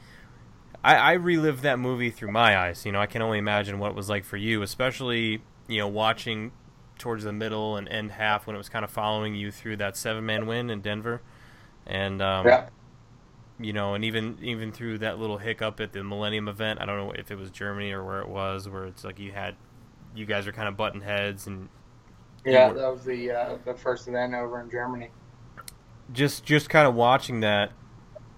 I 0.85 0.97
I 0.97 1.13
relive 1.15 1.63
that 1.63 1.79
movie 1.79 2.11
through 2.11 2.33
my 2.33 2.59
eyes 2.59 2.87
you 2.87 2.93
know 2.93 3.01
I 3.01 3.07
can 3.07 3.23
only 3.23 3.39
imagine 3.39 3.79
what 3.79 3.91
it 3.91 3.97
was 3.97 4.09
like 4.11 4.25
for 4.25 4.37
you 4.37 4.63
especially 4.63 5.43
you 5.69 5.79
know 5.79 5.89
watching 5.89 6.53
towards 6.99 7.25
the 7.25 7.33
middle 7.33 7.77
and 7.77 7.89
end 7.89 8.13
half 8.13 8.47
when 8.47 8.55
it 8.55 8.59
was 8.59 8.69
kind 8.69 8.85
of 8.85 8.91
following 8.91 9.35
you 9.35 9.51
through 9.51 9.77
that 9.77 9.97
seven 9.97 10.27
man 10.27 10.47
win 10.47 10.71
in 10.71 10.81
Denver 10.81 11.23
and 11.87 12.21
um 12.23 12.47
yeah 12.47 12.69
you 13.61 13.73
know, 13.73 13.95
and 13.95 14.05
even 14.05 14.39
even 14.41 14.71
through 14.71 14.99
that 14.99 15.19
little 15.19 15.39
hiccup 15.39 15.81
at 15.81 15.93
the 15.93 16.05
Millennium 16.05 16.49
event, 16.49 16.81
I 16.81 16.87
don't 16.87 16.97
know 16.97 17.13
if 17.13 17.31
it 17.31 17.37
was 17.37 17.51
Germany 17.51 17.91
or 17.91 18.05
where 18.05 18.21
it 18.21 18.29
was, 18.29 18.69
where 18.69 18.85
it's 18.85 19.03
like 19.03 19.19
you 19.19 19.33
had, 19.33 19.57
you 20.15 20.27
guys 20.27 20.47
are 20.47 20.53
kind 20.53 20.69
of 20.69 20.77
butting 20.77 21.01
heads, 21.01 21.47
and 21.49 21.69
Yeah, 22.45 22.69
were- 22.69 22.75
that 22.75 22.93
was 22.93 23.05
the 23.05 23.31
uh, 23.33 23.59
the 23.65 23.75
first 23.75 24.07
event 24.09 24.35
over 24.35 24.61
in 24.61 24.71
Germany. 24.71 25.11
just 26.13 26.45
just 26.45 26.71
kind 26.71 26.87
of 26.87 26.95
watching 26.95 27.41
that, 27.41 27.73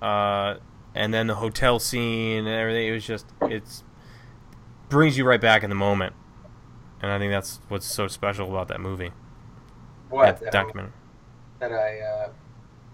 uh, 0.00 0.56
and 0.94 1.12
then 1.12 1.26
the 1.26 1.34
hotel 1.36 1.78
scene 1.78 2.46
and 2.46 2.48
everything. 2.48 2.88
It 2.88 2.92
was 2.92 3.06
just 3.06 3.26
it's 3.42 3.84
brings 4.88 5.16
you 5.18 5.26
right 5.26 5.40
back 5.40 5.62
in 5.62 5.70
the 5.70 5.76
moment, 5.76 6.14
and 7.02 7.10
I 7.10 7.18
think 7.18 7.32
that's 7.32 7.60
what's 7.68 7.86
so 7.86 8.08
special 8.08 8.48
about 8.50 8.68
that 8.68 8.80
movie, 8.80 9.12
What? 10.08 10.40
that 10.40 10.52
documentary. 10.52 10.92
that 11.58 11.72
I 11.72 12.00
uh, 12.00 12.28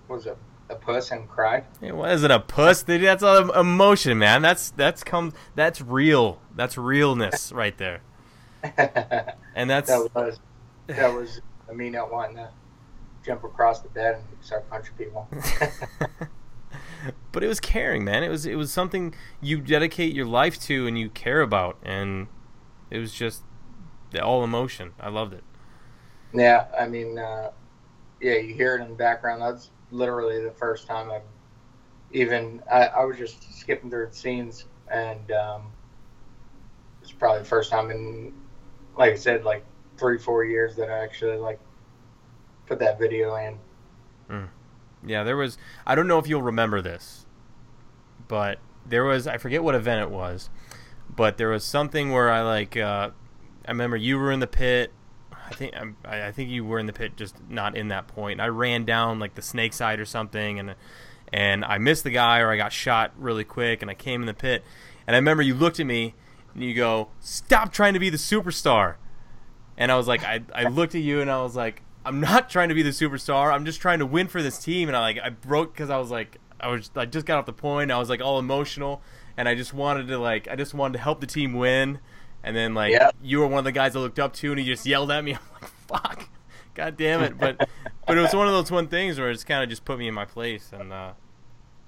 was 0.08 0.26
a, 0.26 0.36
a 0.68 0.76
puss 0.76 1.10
and 1.10 1.28
cried. 1.28 1.64
It 1.80 1.94
wasn't 1.94 2.32
a 2.32 2.40
puss. 2.40 2.82
That's 2.82 3.22
all 3.22 3.50
emotion, 3.52 4.18
man. 4.18 4.42
That's 4.42 4.70
that's 4.70 5.04
comes. 5.04 5.34
That's 5.54 5.80
real. 5.80 6.40
That's 6.54 6.76
realness 6.78 7.52
right 7.62 7.76
there. 7.78 8.00
And 9.54 9.70
that's 9.70 9.90
was 10.14 10.40
that 10.88 11.14
was 11.14 11.40
me 11.72 11.88
not 11.88 12.12
wanting 12.12 12.36
to 12.36 12.50
jump 13.24 13.44
across 13.44 13.80
the 13.80 13.88
bed 13.88 14.16
and 14.16 14.44
start 14.44 14.68
punching 14.68 14.94
people. 14.98 15.28
but 17.32 17.42
it 17.42 17.48
was 17.48 17.60
caring, 17.60 18.04
man. 18.04 18.22
It 18.22 18.28
was 18.28 18.46
it 18.46 18.56
was 18.56 18.72
something 18.72 19.14
you 19.40 19.60
dedicate 19.60 20.14
your 20.14 20.26
life 20.26 20.60
to 20.62 20.86
and 20.86 20.98
you 20.98 21.10
care 21.10 21.40
about, 21.40 21.76
and 21.82 22.28
it 22.90 22.98
was 22.98 23.12
just 23.12 23.42
the 24.10 24.22
all 24.22 24.44
emotion. 24.44 24.92
I 25.00 25.08
loved 25.08 25.34
it. 25.34 25.44
yeah, 26.32 26.66
I 26.78 26.86
mean, 26.86 27.18
uh, 27.18 27.50
yeah, 28.20 28.36
you 28.36 28.54
hear 28.54 28.76
it 28.76 28.82
in 28.82 28.88
the 28.88 28.94
background. 28.94 29.42
That's 29.42 29.70
literally 29.90 30.42
the 30.42 30.52
first 30.52 30.86
time 30.86 31.10
I've 31.10 31.22
even. 32.12 32.62
I, 32.70 32.86
I 32.86 33.04
was 33.04 33.16
just 33.16 33.52
skipping 33.58 33.90
through 33.90 34.08
the 34.08 34.16
scenes, 34.16 34.66
and 34.90 35.30
um, 35.32 35.72
it's 37.02 37.12
probably 37.12 37.40
the 37.40 37.48
first 37.48 37.70
time 37.70 37.90
in, 37.90 38.32
like 38.96 39.12
I 39.12 39.16
said, 39.16 39.44
like 39.44 39.64
three, 39.96 40.18
four 40.18 40.44
years 40.44 40.76
that 40.76 40.90
I 40.90 40.98
actually 40.98 41.36
like 41.36 41.60
put 42.66 42.78
that 42.80 42.98
video 42.98 43.34
in. 43.36 43.58
Yeah, 45.06 45.22
there 45.22 45.36
was. 45.36 45.56
I 45.86 45.94
don't 45.94 46.08
know 46.08 46.18
if 46.18 46.26
you'll 46.26 46.42
remember 46.42 46.82
this, 46.82 47.26
but 48.26 48.58
there 48.84 49.04
was. 49.04 49.26
I 49.26 49.38
forget 49.38 49.62
what 49.62 49.74
event 49.74 50.02
it 50.02 50.10
was, 50.10 50.50
but 51.08 51.36
there 51.38 51.48
was 51.48 51.64
something 51.64 52.10
where 52.10 52.30
I 52.30 52.42
like. 52.42 52.76
Uh, 52.76 53.10
I 53.66 53.70
remember 53.72 53.96
you 53.96 54.18
were 54.18 54.30
in 54.32 54.40
the 54.40 54.46
pit. 54.46 54.92
I 55.32 55.54
think 55.54 55.74
I'm- 55.74 55.96
I, 56.04 56.26
I 56.26 56.32
think 56.32 56.50
you 56.50 56.64
were 56.64 56.78
in 56.78 56.86
the 56.86 56.92
pit, 56.92 57.16
just 57.16 57.36
not 57.48 57.76
in 57.76 57.88
that 57.88 58.08
point. 58.08 58.40
I 58.40 58.46
ran 58.48 58.84
down 58.84 59.18
like 59.18 59.34
the 59.34 59.42
snake 59.42 59.72
side 59.72 60.00
or 60.00 60.04
something, 60.04 60.58
and 60.58 60.74
and 61.32 61.64
I 61.64 61.78
missed 61.78 62.04
the 62.04 62.10
guy, 62.10 62.38
or 62.40 62.50
I 62.50 62.56
got 62.56 62.72
shot 62.72 63.12
really 63.18 63.44
quick, 63.44 63.82
and 63.82 63.90
I 63.90 63.94
came 63.94 64.20
in 64.22 64.26
the 64.26 64.34
pit. 64.34 64.64
And 65.06 65.14
I 65.14 65.18
remember 65.18 65.42
you 65.42 65.54
looked 65.54 65.80
at 65.80 65.86
me 65.86 66.14
and 66.54 66.62
you 66.64 66.74
go, 66.74 67.08
"Stop 67.20 67.72
trying 67.72 67.94
to 67.94 67.98
be 68.00 68.10
the 68.10 68.16
superstar." 68.16 68.96
And 69.78 69.92
I 69.92 69.96
was 69.96 70.08
like, 70.08 70.24
I, 70.24 70.40
I 70.54 70.64
looked 70.68 70.94
at 70.94 71.02
you 71.02 71.20
and 71.20 71.30
I 71.30 71.42
was 71.42 71.54
like, 71.54 71.82
I'm 72.04 72.18
not 72.18 72.48
trying 72.48 72.70
to 72.70 72.74
be 72.74 72.82
the 72.82 72.90
superstar. 72.90 73.52
I'm 73.52 73.66
just 73.66 73.78
trying 73.80 73.98
to 73.98 74.06
win 74.06 74.26
for 74.26 74.42
this 74.42 74.58
team. 74.58 74.88
And 74.88 74.96
I 74.96 75.00
like 75.00 75.18
I 75.22 75.28
broke 75.28 75.74
because 75.74 75.90
I 75.90 75.98
was 75.98 76.10
like 76.10 76.38
I 76.58 76.68
was 76.68 76.90
I 76.96 77.04
just 77.06 77.26
got 77.26 77.38
off 77.38 77.46
the 77.46 77.52
point. 77.52 77.90
I 77.90 77.98
was 77.98 78.08
like 78.08 78.20
all 78.22 78.38
emotional, 78.38 79.02
and 79.36 79.48
I 79.48 79.54
just 79.54 79.74
wanted 79.74 80.08
to 80.08 80.18
like 80.18 80.48
I 80.48 80.56
just 80.56 80.72
wanted 80.74 80.94
to 80.94 80.98
help 81.00 81.20
the 81.20 81.26
team 81.26 81.54
win. 81.54 81.98
And 82.46 82.56
then 82.56 82.74
like 82.74 82.92
Yeah. 82.92 83.10
you 83.20 83.40
were 83.40 83.46
one 83.48 83.58
of 83.58 83.64
the 83.64 83.72
guys 83.72 83.94
I 83.96 83.98
looked 83.98 84.18
up 84.20 84.32
to, 84.34 84.50
and 84.52 84.58
he 84.58 84.64
just 84.64 84.86
yelled 84.86 85.10
at 85.10 85.22
me. 85.24 85.32
I'm 85.34 85.40
like, 85.60 85.70
fuck, 85.88 86.28
god 86.74 86.96
damn 86.96 87.22
it. 87.22 87.38
But 87.38 87.58
but 88.06 88.16
it 88.16 88.20
was 88.20 88.34
one 88.34 88.46
of 88.46 88.54
those 88.54 88.70
one 88.70 88.86
things 88.88 89.18
where 89.18 89.30
it's 89.30 89.44
kind 89.44 89.62
of 89.62 89.68
just 89.68 89.84
put 89.84 89.98
me 89.98 90.08
in 90.08 90.14
my 90.14 90.24
place. 90.24 90.70
And 90.72 90.92
uh, 90.92 91.12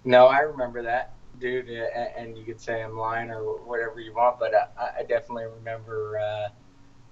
No, 0.05 0.27
I 0.27 0.41
remember 0.41 0.83
that, 0.83 1.15
dude. 1.39 1.69
And 1.71 2.37
you 2.37 2.45
could 2.45 2.61
say 2.61 2.83
I'm 2.83 2.99
lying 2.99 3.31
or 3.31 3.43
whatever 3.65 4.01
you 4.01 4.13
want, 4.13 4.39
but 4.41 4.53
I, 4.55 4.99
I 4.99 5.03
definitely 5.05 5.47
remember 5.47 6.19
uh, 6.19 6.49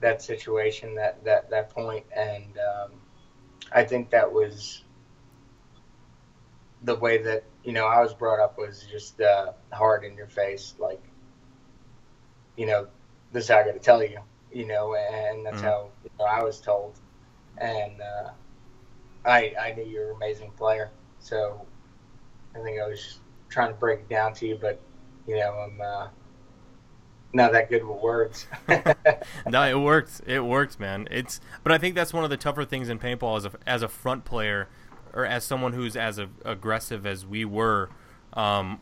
that 0.01 0.21
situation, 0.23 0.95
that 0.97 1.23
that 1.25 1.49
that 1.51 1.71
point, 1.71 2.05
and 2.15 2.59
um, 2.59 2.91
I 3.73 3.85
think 3.85 4.11
that 4.11 4.31
was 4.31 4.83
the 6.83 6.97
way 6.97 7.23
that 7.23 7.45
you 7.65 7.73
know 7.73 7.87
I 7.87 8.01
was 8.03 8.13
brought 8.13 8.41
up 8.41 8.59
was 8.59 8.87
just 8.91 9.21
uh, 9.21 9.53
hard 9.73 10.05
in 10.05 10.17
your 10.17 10.27
face, 10.27 10.75
like 10.79 11.03
you 12.57 12.67
know, 12.67 12.89
this 13.33 13.45
is 13.45 13.51
how 13.51 13.59
I 13.59 13.65
got 13.65 13.73
to 13.75 13.81
tell 13.81 14.03
you, 14.03 14.19
you 14.53 14.67
know, 14.67 14.95
and 14.95 15.45
that's 15.47 15.61
Mhm. 15.61 15.65
how 15.65 15.93
you 16.05 16.11
know, 16.19 16.25
I 16.27 16.43
was 16.43 16.61
told, 16.61 17.01
and 17.59 18.01
uh, 18.01 18.31
I 19.25 19.55
I 19.61 19.73
knew 19.75 19.85
you 19.85 20.01
were 20.01 20.11
an 20.11 20.17
amazing 20.17 20.53
player, 20.53 20.93
so 21.19 21.67
I 22.57 22.61
think 22.63 22.81
I 22.81 22.89
was 22.89 23.01
just 23.03 23.21
trying 23.51 23.71
to 23.73 23.79
break 23.79 24.01
it 24.01 24.09
down 24.09 24.35
to 24.35 24.47
you, 24.47 24.57
but 24.61 24.81
you 25.27 25.37
know, 25.37 25.53
I'm 25.53 25.81
uh, 25.81 26.09
not 27.33 27.53
that 27.53 27.69
good 27.69 27.85
with 27.85 28.01
words. 28.03 28.47
no, 29.47 29.63
it 29.63 29.79
worked. 29.79 30.21
It 30.27 30.41
worked, 30.41 30.81
man. 30.81 31.09
It's 31.11 31.41
but 31.63 31.73
I 31.73 31.79
think 31.79 31.95
that's 31.95 32.13
one 32.13 32.25
of 32.25 32.31
the 32.31 32.37
tougher 32.37 32.65
things 32.65 32.89
in 32.89 32.99
paintball 32.99 33.37
as 33.37 33.45
a 33.47 33.53
as 33.67 33.83
a 33.83 33.89
front 33.89 34.25
player 34.25 34.69
or 35.13 35.25
as 35.25 35.45
someone 35.45 35.73
who's 35.73 35.97
as 35.97 36.19
a, 36.19 36.29
aggressive 36.45 37.07
as 37.07 37.25
we 37.25 37.43
were, 37.45 37.89
um, 38.35 38.79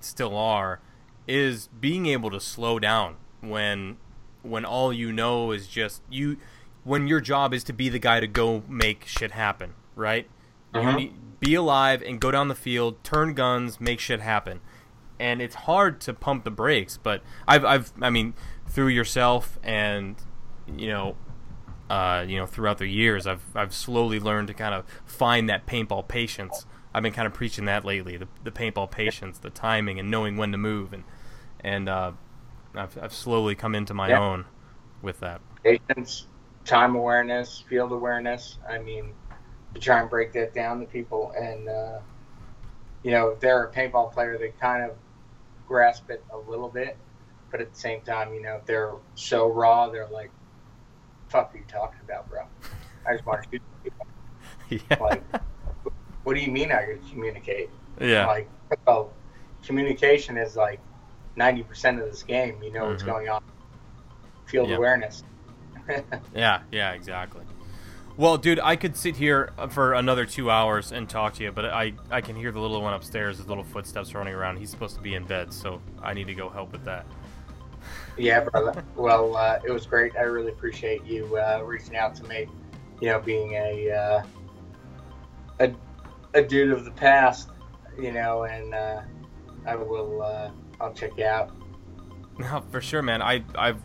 still 0.00 0.36
are, 0.36 0.80
is 1.28 1.68
being 1.68 2.06
able 2.06 2.28
to 2.28 2.40
slow 2.40 2.80
down 2.80 3.16
when 3.40 3.96
when 4.42 4.64
all 4.64 4.92
you 4.92 5.12
know 5.12 5.50
is 5.52 5.66
just 5.68 6.02
you 6.08 6.36
when 6.84 7.06
your 7.06 7.20
job 7.20 7.52
is 7.52 7.62
to 7.64 7.72
be 7.74 7.88
the 7.90 7.98
guy 7.98 8.20
to 8.20 8.26
go 8.26 8.62
make 8.68 9.04
shit 9.06 9.32
happen, 9.32 9.74
right? 9.94 10.28
You 10.72 10.80
Mhm. 10.80 10.96
need, 10.96 11.14
be 11.40 11.54
alive 11.54 12.02
and 12.02 12.18
go 12.20 12.30
down 12.30 12.48
the 12.48 12.54
field, 12.54 13.02
turn 13.04 13.34
guns, 13.34 13.80
make 13.80 14.00
shit 14.00 14.20
happen. 14.20 14.60
And 15.18 15.42
it's 15.42 15.54
hard 15.54 16.00
to 16.02 16.14
pump 16.14 16.44
the 16.44 16.50
brakes, 16.50 16.96
but 17.02 17.22
I've, 17.46 17.64
I've, 17.66 17.92
I 18.00 18.08
mean, 18.08 18.32
through 18.66 18.88
yourself 18.88 19.58
and, 19.62 20.16
you 20.74 20.88
know, 20.88 21.16
uh, 21.90 22.24
you 22.26 22.38
know, 22.38 22.46
throughout 22.46 22.78
the 22.78 22.86
years, 22.86 23.26
I've, 23.26 23.44
I've 23.54 23.74
slowly 23.74 24.18
learned 24.20 24.48
to 24.48 24.54
kind 24.54 24.74
of 24.74 24.84
find 25.04 25.50
that 25.50 25.66
paintball 25.66 26.08
patience. 26.08 26.64
I've 26.94 27.02
been 27.02 27.12
kind 27.12 27.26
of 27.26 27.34
preaching 27.34 27.66
that 27.66 27.84
lately, 27.84 28.16
the, 28.16 28.28
the 28.42 28.50
paintball 28.50 28.90
patience, 28.90 29.38
the 29.38 29.50
timing, 29.50 29.98
and 29.98 30.10
knowing 30.10 30.36
when 30.38 30.52
to 30.52 30.58
move, 30.58 30.92
and, 30.94 31.04
and 31.60 31.88
uh, 31.88 32.12
I've, 32.74 32.96
I've 33.02 33.12
slowly 33.12 33.54
come 33.54 33.74
into 33.74 33.94
my 33.94 34.08
Yeah. 34.08 34.20
own 34.20 34.46
with 35.02 35.20
that. 35.20 35.40
Patience, 35.62 36.26
time 36.64 36.94
awareness, 36.94 37.60
field 37.68 37.92
awareness. 37.92 38.58
I 38.68 38.78
mean, 38.78 39.12
to 39.74 39.80
try 39.80 40.00
and 40.00 40.08
break 40.10 40.32
that 40.32 40.54
down 40.54 40.80
to 40.80 40.86
people, 40.86 41.32
and 41.38 41.68
uh, 41.68 42.00
you 43.02 43.10
know, 43.10 43.28
if 43.28 43.40
they're 43.40 43.64
a 43.64 43.72
paintball 43.72 44.12
player, 44.12 44.38
they 44.38 44.50
kind 44.60 44.84
of 44.90 44.96
grasp 45.66 46.10
it 46.10 46.24
a 46.32 46.38
little 46.38 46.68
bit, 46.68 46.96
but 47.50 47.60
at 47.60 47.72
the 47.72 47.78
same 47.78 48.00
time, 48.02 48.34
you 48.34 48.42
know, 48.42 48.56
if 48.56 48.66
they're 48.66 48.94
so 49.14 49.48
raw, 49.52 49.88
they're 49.90 50.08
like, 50.08 50.30
"Fuck, 51.28 51.54
are 51.54 51.58
you 51.58 51.64
talking 51.68 52.00
about, 52.04 52.28
bro? 52.28 52.42
I 53.06 53.14
just 53.14 53.26
want 53.26 53.42
to 53.42 53.48
shoot 53.52 53.62
people." 53.82 54.06
yeah. 54.90 54.98
Like, 55.00 55.24
what 56.24 56.34
do 56.34 56.40
you 56.40 56.50
mean 56.50 56.72
I 56.72 56.84
could 56.86 57.08
communicate? 57.10 57.70
yeah. 58.00 58.26
Like, 58.26 58.48
well, 58.86 59.12
communication 59.62 60.36
is 60.36 60.56
like 60.56 60.80
ninety 61.40 61.62
percent 61.62 61.98
of 61.98 62.04
this 62.10 62.22
game. 62.22 62.62
You 62.62 62.70
know 62.70 62.86
what's 62.86 63.02
Mhm. 63.02 63.06
going 63.06 63.28
on. 63.30 63.42
Field 64.46 64.68
Yeah. 64.68 64.76
awareness. 64.76 65.24
Yeah, 66.36 66.60
yeah, 66.70 66.92
exactly. 66.92 67.42
Well, 68.16 68.36
dude, 68.36 68.60
I 68.60 68.76
could 68.76 68.94
sit 68.96 69.16
here 69.16 69.50
for 69.70 69.94
another 69.94 70.24
two 70.26 70.50
hours 70.50 70.92
and 70.92 71.08
talk 71.08 71.34
to 71.34 71.42
you, 71.42 71.50
but 71.50 71.64
I, 71.64 71.94
I 72.10 72.20
can 72.20 72.36
hear 72.36 72.52
the 72.52 72.60
little 72.60 72.82
one 72.82 72.92
upstairs, 72.92 73.38
his 73.38 73.48
little 73.48 73.64
footsteps 73.64 74.14
running 74.14 74.34
around. 74.34 74.58
He's 74.58 74.70
supposed 74.70 74.94
to 74.96 75.00
be 75.00 75.14
in 75.14 75.24
bed, 75.24 75.52
so 75.52 75.80
I 76.02 76.12
need 76.14 76.26
to 76.28 76.34
go 76.34 76.48
help 76.50 76.70
with 76.70 76.84
that. 76.84 77.06
Yeah, 78.18 78.40
brother. 78.52 78.84
Well, 78.94 79.34
uh, 79.36 79.58
it 79.64 79.70
was 79.72 79.86
great. 79.86 80.14
I 80.16 80.22
really 80.22 80.52
appreciate 80.52 81.02
you 81.04 81.36
uh, 81.38 81.62
reaching 81.64 81.96
out 81.96 82.14
to 82.16 82.24
me. 82.24 82.46
You 83.00 83.08
know, 83.08 83.18
being 83.20 83.54
a 83.54 83.90
uh, 83.90 84.22
a, 85.60 85.72
a 86.34 86.42
dude 86.42 86.70
of 86.72 86.84
the 86.84 86.90
past. 86.92 87.48
You 87.98 88.12
know, 88.12 88.44
and 88.44 88.74
uh, 88.74 89.00
I 89.66 89.74
will. 89.76 90.22
I'll 90.80 90.92
check 90.92 91.12
you 91.16 91.24
out. 91.24 91.50
No, 92.38 92.64
for 92.70 92.80
sure, 92.80 93.02
man. 93.02 93.20
I, 93.20 93.44
I've, 93.54 93.82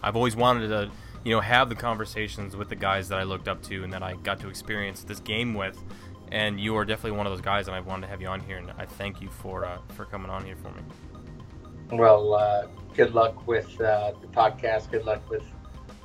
I've 0.00 0.14
always 0.14 0.36
wanted 0.36 0.68
to, 0.68 0.92
you 1.24 1.34
know, 1.34 1.40
have 1.40 1.68
the 1.68 1.74
conversations 1.74 2.54
with 2.54 2.68
the 2.68 2.76
guys 2.76 3.08
that 3.08 3.18
I 3.18 3.24
looked 3.24 3.48
up 3.48 3.60
to 3.64 3.82
and 3.82 3.92
that 3.92 4.04
I 4.04 4.14
got 4.22 4.38
to 4.40 4.48
experience 4.48 5.02
this 5.02 5.18
game 5.18 5.54
with, 5.54 5.76
and 6.30 6.60
you 6.60 6.76
are 6.76 6.84
definitely 6.84 7.16
one 7.16 7.26
of 7.26 7.32
those 7.32 7.40
guys, 7.40 7.66
and 7.66 7.74
I 7.74 7.80
wanted 7.80 8.02
to 8.02 8.08
have 8.08 8.20
you 8.20 8.28
on 8.28 8.38
here, 8.38 8.58
and 8.58 8.70
I 8.78 8.86
thank 8.86 9.20
you 9.20 9.28
for, 9.28 9.64
uh, 9.64 9.78
for 9.96 10.04
coming 10.04 10.30
on 10.30 10.44
here 10.44 10.54
for 10.54 10.68
me. 10.68 10.82
Well, 11.90 12.34
uh, 12.34 12.68
good 12.94 13.12
luck 13.12 13.46
with 13.48 13.80
uh, 13.80 14.12
the 14.20 14.28
podcast. 14.28 14.90
Good 14.90 15.04
luck 15.04 15.28
with 15.28 15.42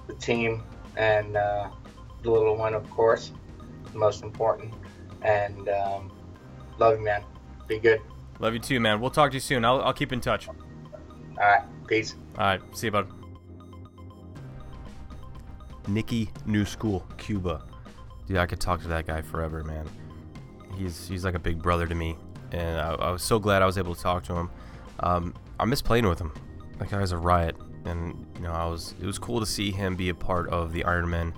the 0.08 0.16
team 0.16 0.64
and 0.98 1.38
uh, 1.38 1.70
the 2.24 2.32
little 2.32 2.56
one, 2.56 2.74
of 2.74 2.90
course, 2.90 3.32
most 3.94 4.24
important. 4.24 4.74
And 5.22 5.70
um, 5.70 6.12
love 6.78 6.98
you, 6.98 7.04
man. 7.04 7.24
Be 7.68 7.80
good. 7.80 8.02
Love 8.42 8.56
you 8.56 8.60
too, 8.60 8.80
man. 8.80 9.00
We'll 9.00 9.12
talk 9.12 9.32
to 9.32 9.36
you 9.36 9.40
soon. 9.40 9.64
I'll, 9.64 9.82
I'll 9.82 9.94
keep 9.94 10.12
in 10.12 10.20
touch. 10.20 10.50
All 10.50 10.56
right. 11.40 11.62
Peace. 11.88 12.16
All 12.38 12.46
right, 12.46 12.62
see 12.76 12.88
you, 12.88 12.92
bud. 12.92 13.08
Nicky 15.88 16.30
New 16.46 16.66
School, 16.66 17.06
Cuba. 17.18 17.64
Dude, 18.28 18.38
I 18.38 18.46
could 18.46 18.60
talk 18.60 18.82
to 18.84 18.88
that 18.88 19.06
guy 19.06 19.22
forever, 19.22 19.64
man. 19.64 19.88
He's 20.78 21.08
he's 21.08 21.26
like 21.26 21.36
a 21.36 21.40
big 21.40 21.62
brother 21.62 21.86
to 21.86 21.94
me, 21.94 22.16
and 22.52 22.80
I, 22.80 22.94
I 22.94 23.12
was 23.12 23.24
so 23.24 23.40
glad 23.40 23.62
I 23.62 23.66
was 23.66 23.78
able 23.78 23.94
to 23.94 24.02
talk 24.02 24.24
to 24.24 24.34
him. 24.34 24.50
Um, 25.02 25.36
I 25.60 25.66
miss 25.66 25.82
playing 25.82 26.08
with 26.08 26.20
him. 26.20 26.32
That 26.80 26.90
guy's 26.90 27.12
a 27.12 27.18
riot, 27.18 27.58
and 27.84 28.26
you 28.38 28.44
know 28.44 28.54
I 28.54 28.66
was 28.68 28.96
it 29.02 29.06
was 29.06 29.20
cool 29.20 29.42
to 29.42 29.46
see 29.46 29.72
him 29.72 29.96
be 29.96 30.10
a 30.10 30.16
part 30.16 30.48
of 30.50 30.72
the 30.72 30.86
Iron 30.86 31.10
Man, 31.10 31.34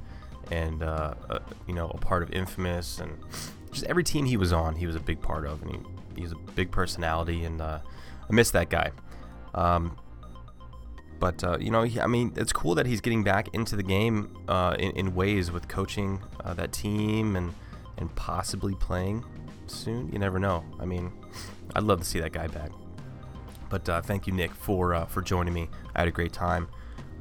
and 0.52 0.84
uh, 0.84 1.16
uh, 1.30 1.40
you 1.68 1.74
know 1.74 1.88
a 1.88 1.98
part 1.98 2.22
of 2.22 2.32
Infamous, 2.32 3.00
and 3.00 3.18
just 3.72 3.86
every 3.86 4.04
team 4.04 4.26
he 4.26 4.38
was 4.38 4.54
on, 4.54 4.76
he 4.76 4.86
was 4.86 4.96
a 4.96 5.00
big 5.00 5.20
part 5.20 5.48
of, 5.48 5.64
and 5.64 5.72
he, 5.72 5.78
he's 6.15 6.31
a 6.31 6.35
big 6.56 6.72
personality, 6.72 7.44
and 7.45 7.61
uh, 7.61 7.80
I 8.30 8.34
miss 8.34 8.52
that 8.52 8.69
guy. 8.69 8.91
Um, 9.53 9.98
but 11.19 11.44
uh, 11.44 11.57
you 11.60 11.72
know, 11.72 11.84
he, 11.84 11.99
I 11.99 12.07
mean, 12.07 12.34
it's 12.35 12.52
cool 12.52 12.76
that 12.76 12.85
he's 12.85 13.02
getting 13.02 13.23
back 13.23 13.53
into 13.53 13.76
the 13.76 13.84
game 13.84 14.35
uh, 14.48 14.76
in, 14.77 14.91
in 14.91 15.15
ways 15.15 15.52
with 15.52 15.68
coaching 15.68 16.22
uh, 16.44 16.53
that 16.56 16.72
team 16.72 17.35
and 17.35 17.53
and 17.98 18.14
possibly 18.15 18.76
playing 18.76 19.23
soon. 19.68 20.11
You 20.11 20.19
never 20.19 20.40
know. 20.40 20.65
I 20.80 20.85
mean, 20.85 21.11
I'd 21.76 21.84
love 21.84 21.99
to 21.99 22.06
see 22.06 22.19
that 22.19 22.34
guy 22.34 22.48
back. 22.48 22.72
But 23.69 23.88
uh, 23.88 24.02
thank 24.02 24.27
you, 24.27 24.34
Nick, 24.34 24.53
for 24.53 24.94
uh, 24.94 25.06
for 25.06 25.22
joining 25.22 25.53
me. 25.53 25.69
I 25.95 25.99
had 25.99 26.07
a 26.07 26.11
great 26.11 26.34
time. 26.34 26.68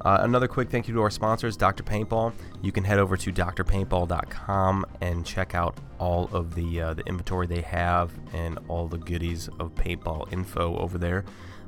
Uh, 0.05 0.19
another 0.23 0.49
quick 0.49 0.69
thank 0.69 0.89
you 0.89 0.95
to 0.95 1.01
our 1.01 1.11
sponsors, 1.11 1.57
Dr. 1.57 1.85
Paintball. 1.85 2.33
You 2.61 2.73
can 2.73 2.83
head 2.83 2.99
over 2.99 3.16
to 3.16 3.33
drpaintball.com 3.33 4.85
and 5.01 5.24
check 5.24 5.55
out 5.55 5.77
all 6.01 6.29
of 6.33 6.57
the 6.57 6.81
uh, 6.81 6.95
the 6.95 7.05
inventory 7.05 7.47
they 7.47 7.61
have 7.61 8.11
and 8.33 8.59
all 8.66 8.89
the 8.89 8.99
goodies 8.99 9.47
of 9.61 9.73
paintball 9.77 10.33
info 10.33 10.77
over 10.77 10.99
there. 10.99 11.24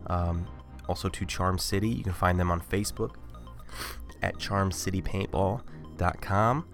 Um, 0.08 0.48
also 0.88 1.08
to 1.08 1.24
Charm 1.24 1.58
City, 1.58 1.88
you 1.88 2.02
can 2.02 2.12
find 2.12 2.40
them 2.40 2.50
on 2.50 2.60
Facebook 2.60 3.14
at 4.20 4.38
charmcitypaintball.com. 4.38 6.66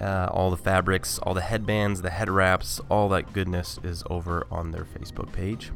Uh, 0.00 0.28
all 0.32 0.50
the 0.50 0.56
fabrics, 0.56 1.18
all 1.18 1.34
the 1.34 1.40
headbands, 1.40 2.02
the 2.02 2.10
head 2.10 2.30
wraps, 2.30 2.80
all 2.88 3.08
that 3.08 3.32
goodness 3.32 3.80
is 3.82 4.04
over 4.08 4.46
on 4.50 4.70
their 4.70 4.84
Facebook 4.84 5.32
page. 5.32 5.72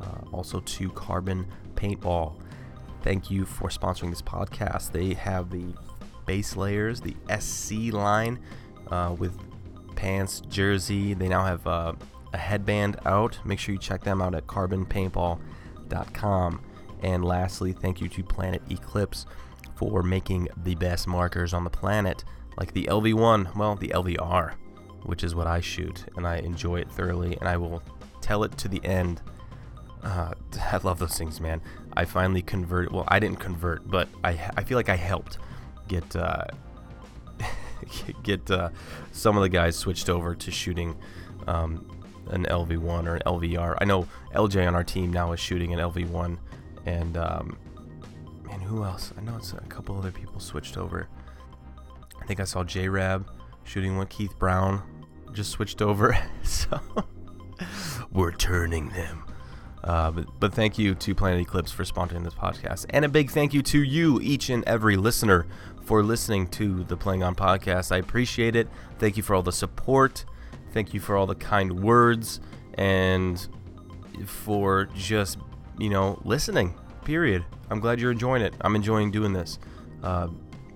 Uh, 0.00 0.20
also 0.32 0.60
to 0.60 0.90
Carbon 0.90 1.46
Paintball. 1.74 2.38
Thank 3.06 3.30
you 3.30 3.46
for 3.46 3.68
sponsoring 3.68 4.10
this 4.10 4.20
podcast. 4.20 4.90
They 4.90 5.14
have 5.14 5.48
the 5.48 5.72
base 6.26 6.56
layers, 6.56 7.00
the 7.00 7.14
SC 7.38 7.92
line 7.92 8.40
uh, 8.90 9.14
with 9.16 9.38
pants, 9.94 10.42
jersey. 10.48 11.14
They 11.14 11.28
now 11.28 11.44
have 11.44 11.64
uh, 11.68 11.92
a 12.32 12.36
headband 12.36 12.96
out. 13.06 13.38
Make 13.44 13.60
sure 13.60 13.74
you 13.74 13.78
check 13.78 14.02
them 14.02 14.20
out 14.20 14.34
at 14.34 14.48
carbonpaintball.com. 14.48 16.60
And 17.04 17.24
lastly, 17.24 17.72
thank 17.72 18.00
you 18.00 18.08
to 18.08 18.24
Planet 18.24 18.62
Eclipse 18.70 19.26
for 19.76 20.02
making 20.02 20.48
the 20.64 20.74
best 20.74 21.06
markers 21.06 21.54
on 21.54 21.62
the 21.62 21.70
planet, 21.70 22.24
like 22.58 22.72
the 22.72 22.86
LV1, 22.86 23.54
well, 23.54 23.76
the 23.76 23.90
LVR, 23.90 24.54
which 25.04 25.22
is 25.22 25.32
what 25.32 25.46
I 25.46 25.60
shoot, 25.60 26.06
and 26.16 26.26
I 26.26 26.38
enjoy 26.38 26.80
it 26.80 26.90
thoroughly, 26.90 27.36
and 27.38 27.48
I 27.48 27.56
will 27.56 27.84
tell 28.20 28.42
it 28.42 28.58
to 28.58 28.66
the 28.66 28.84
end. 28.84 29.22
Uh, 30.06 30.30
I 30.72 30.78
love 30.78 30.98
those 30.98 31.18
things, 31.18 31.40
man. 31.40 31.60
I 31.94 32.04
finally 32.04 32.42
converted. 32.42 32.92
Well, 32.92 33.04
I 33.08 33.18
didn't 33.18 33.40
convert, 33.40 33.88
but 33.90 34.08
I 34.22 34.38
I 34.56 34.62
feel 34.62 34.78
like 34.78 34.88
I 34.88 34.96
helped 34.96 35.38
get 35.88 36.14
uh, 36.14 36.44
get 38.22 38.48
uh, 38.50 38.70
some 39.12 39.36
of 39.36 39.42
the 39.42 39.48
guys 39.48 39.76
switched 39.76 40.08
over 40.08 40.34
to 40.34 40.50
shooting 40.50 40.96
um, 41.48 41.84
an 42.28 42.44
LV1 42.44 43.06
or 43.06 43.16
an 43.16 43.22
LVR. 43.26 43.76
I 43.80 43.84
know 43.84 44.06
LJ 44.34 44.66
on 44.66 44.74
our 44.74 44.84
team 44.84 45.12
now 45.12 45.32
is 45.32 45.40
shooting 45.40 45.72
an 45.72 45.80
LV1, 45.80 46.38
and 46.86 47.16
um, 47.16 47.58
man, 48.44 48.60
who 48.60 48.84
else? 48.84 49.12
I 49.18 49.22
know 49.22 49.36
it's 49.36 49.52
a 49.52 49.60
couple 49.62 49.98
other 49.98 50.12
people 50.12 50.38
switched 50.38 50.76
over. 50.76 51.08
I 52.20 52.26
think 52.26 52.40
I 52.40 52.44
saw 52.44 52.62
J 52.62 52.88
Rab 52.88 53.28
shooting 53.64 53.96
one. 53.96 54.06
Keith 54.06 54.38
Brown 54.38 54.82
just 55.32 55.50
switched 55.50 55.82
over. 55.82 56.16
so 56.44 56.80
we're 58.12 58.32
turning 58.32 58.90
them. 58.90 59.25
Uh, 59.86 60.10
but, 60.10 60.26
but 60.40 60.52
thank 60.52 60.78
you 60.78 60.96
to 60.96 61.14
Planet 61.14 61.40
Eclipse 61.40 61.70
for 61.70 61.84
sponsoring 61.84 62.24
this 62.24 62.34
podcast. 62.34 62.86
And 62.90 63.04
a 63.04 63.08
big 63.08 63.30
thank 63.30 63.54
you 63.54 63.62
to 63.62 63.82
you, 63.82 64.20
each 64.20 64.50
and 64.50 64.64
every 64.66 64.96
listener, 64.96 65.46
for 65.84 66.02
listening 66.02 66.48
to 66.48 66.82
the 66.84 66.96
Playing 66.96 67.22
On 67.22 67.36
podcast. 67.36 67.92
I 67.92 67.98
appreciate 67.98 68.56
it. 68.56 68.68
Thank 68.98 69.16
you 69.16 69.22
for 69.22 69.36
all 69.36 69.42
the 69.42 69.52
support. 69.52 70.24
Thank 70.72 70.92
you 70.92 70.98
for 70.98 71.16
all 71.16 71.26
the 71.26 71.36
kind 71.36 71.80
words 71.80 72.40
and 72.74 73.46
for 74.26 74.86
just, 74.96 75.38
you 75.78 75.88
know, 75.88 76.20
listening, 76.24 76.74
period. 77.04 77.44
I'm 77.70 77.78
glad 77.78 78.00
you're 78.00 78.10
enjoying 78.10 78.42
it. 78.42 78.54
I'm 78.60 78.74
enjoying 78.74 79.12
doing 79.12 79.32
this. 79.32 79.60
Uh, 80.02 80.28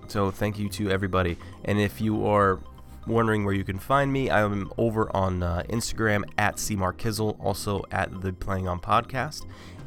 so 0.07 0.31
thank 0.31 0.57
you 0.57 0.69
to 0.69 0.89
everybody. 0.89 1.37
And 1.65 1.79
if 1.79 1.99
you 1.99 2.25
are 2.25 2.59
wondering 3.07 3.45
where 3.45 3.53
you 3.53 3.63
can 3.63 3.79
find 3.79 4.11
me, 4.11 4.29
I'm 4.29 4.71
over 4.77 5.15
on 5.15 5.43
uh, 5.43 5.63
Instagram 5.69 6.23
at 6.37 6.55
cmarkizzle, 6.55 7.37
also 7.43 7.83
at 7.91 8.21
the 8.21 8.33
Playing 8.33 8.67
On 8.67 8.79
Podcast, 8.79 9.45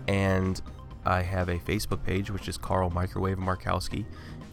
and 0.09 0.61
I 1.05 1.23
have 1.23 1.49
a 1.49 1.59
Facebook 1.59 2.05
page 2.05 2.31
which 2.31 2.49
is 2.49 2.57
Carl 2.57 2.91
Microwave 2.91 3.39
Markowski, 3.39 4.05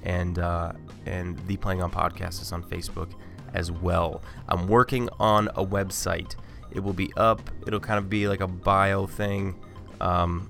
and 0.04 0.40
uh, 0.40 0.74
and 1.06 1.40
the 1.48 1.58
Playing 1.58 1.82
On 1.82 1.92
Podcast 1.92 2.42
is 2.42 2.52
on 2.52 2.64
Facebook 2.64 3.12
as 3.54 3.72
well. 3.72 4.22
I'm 4.48 4.68
working 4.68 5.10
on 5.20 5.48
a 5.50 5.66
website. 5.66 6.36
It 6.72 6.80
will 6.80 6.94
be 6.94 7.12
up. 7.18 7.42
It'll 7.68 7.80
kind 7.80 7.98
of 7.98 8.10
be 8.10 8.28
like 8.28 8.42
a 8.42 8.48
bio 8.48 9.08
thing. 9.08 9.60
Um, 10.00 10.50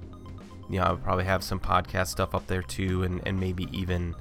you 0.69 0.79
know, 0.79 0.85
I'll 0.85 0.97
probably 0.97 1.25
have 1.25 1.43
some 1.43 1.59
podcast 1.59 2.07
stuff 2.07 2.35
up 2.35 2.47
there 2.47 2.63
too, 2.63 3.03
and 3.03 3.21
and 3.25 3.39
maybe 3.39 3.67
even. 3.71 4.15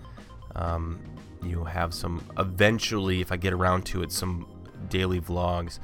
Um, 0.57 0.99
you 1.43 1.65
have 1.65 1.95
some 1.95 2.25
eventually 2.39 3.21
if 3.21 3.33
i 3.33 3.37
get 3.37 3.53
around 3.53 3.85
to 3.87 4.03
it 4.03 4.13
some 4.13 4.47
daily 4.89 5.21
vlogs. 5.21 5.79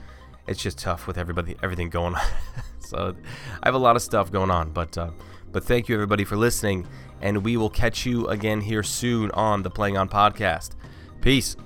It's 0.47 0.62
just 0.62 0.78
tough 0.78 1.07
with 1.07 1.19
everybody 1.19 1.57
everything 1.62 1.91
going 1.91 2.15
on. 2.15 2.23
So 2.78 3.16
i 3.65 3.66
have 3.66 3.74
a 3.74 3.78
lot 3.78 3.97
of 3.97 4.03
stuff 4.03 4.31
going 4.31 4.51
on 4.51 4.70
but 4.70 4.97
uh, 4.97 5.11
but 5.51 5.65
thank 5.65 5.89
you 5.89 5.97
everybody 5.97 6.23
for 6.23 6.37
listening 6.37 6.87
and 7.20 7.45
we 7.45 7.57
will 7.57 7.70
catch 7.70 8.07
you 8.07 8.28
again 8.28 8.61
here 8.61 8.85
soon 8.85 9.33
on 9.33 9.62
the 9.62 9.70
playing 9.70 9.97
on 9.97 10.09
podcast. 10.09 10.77
Peace 11.20 11.57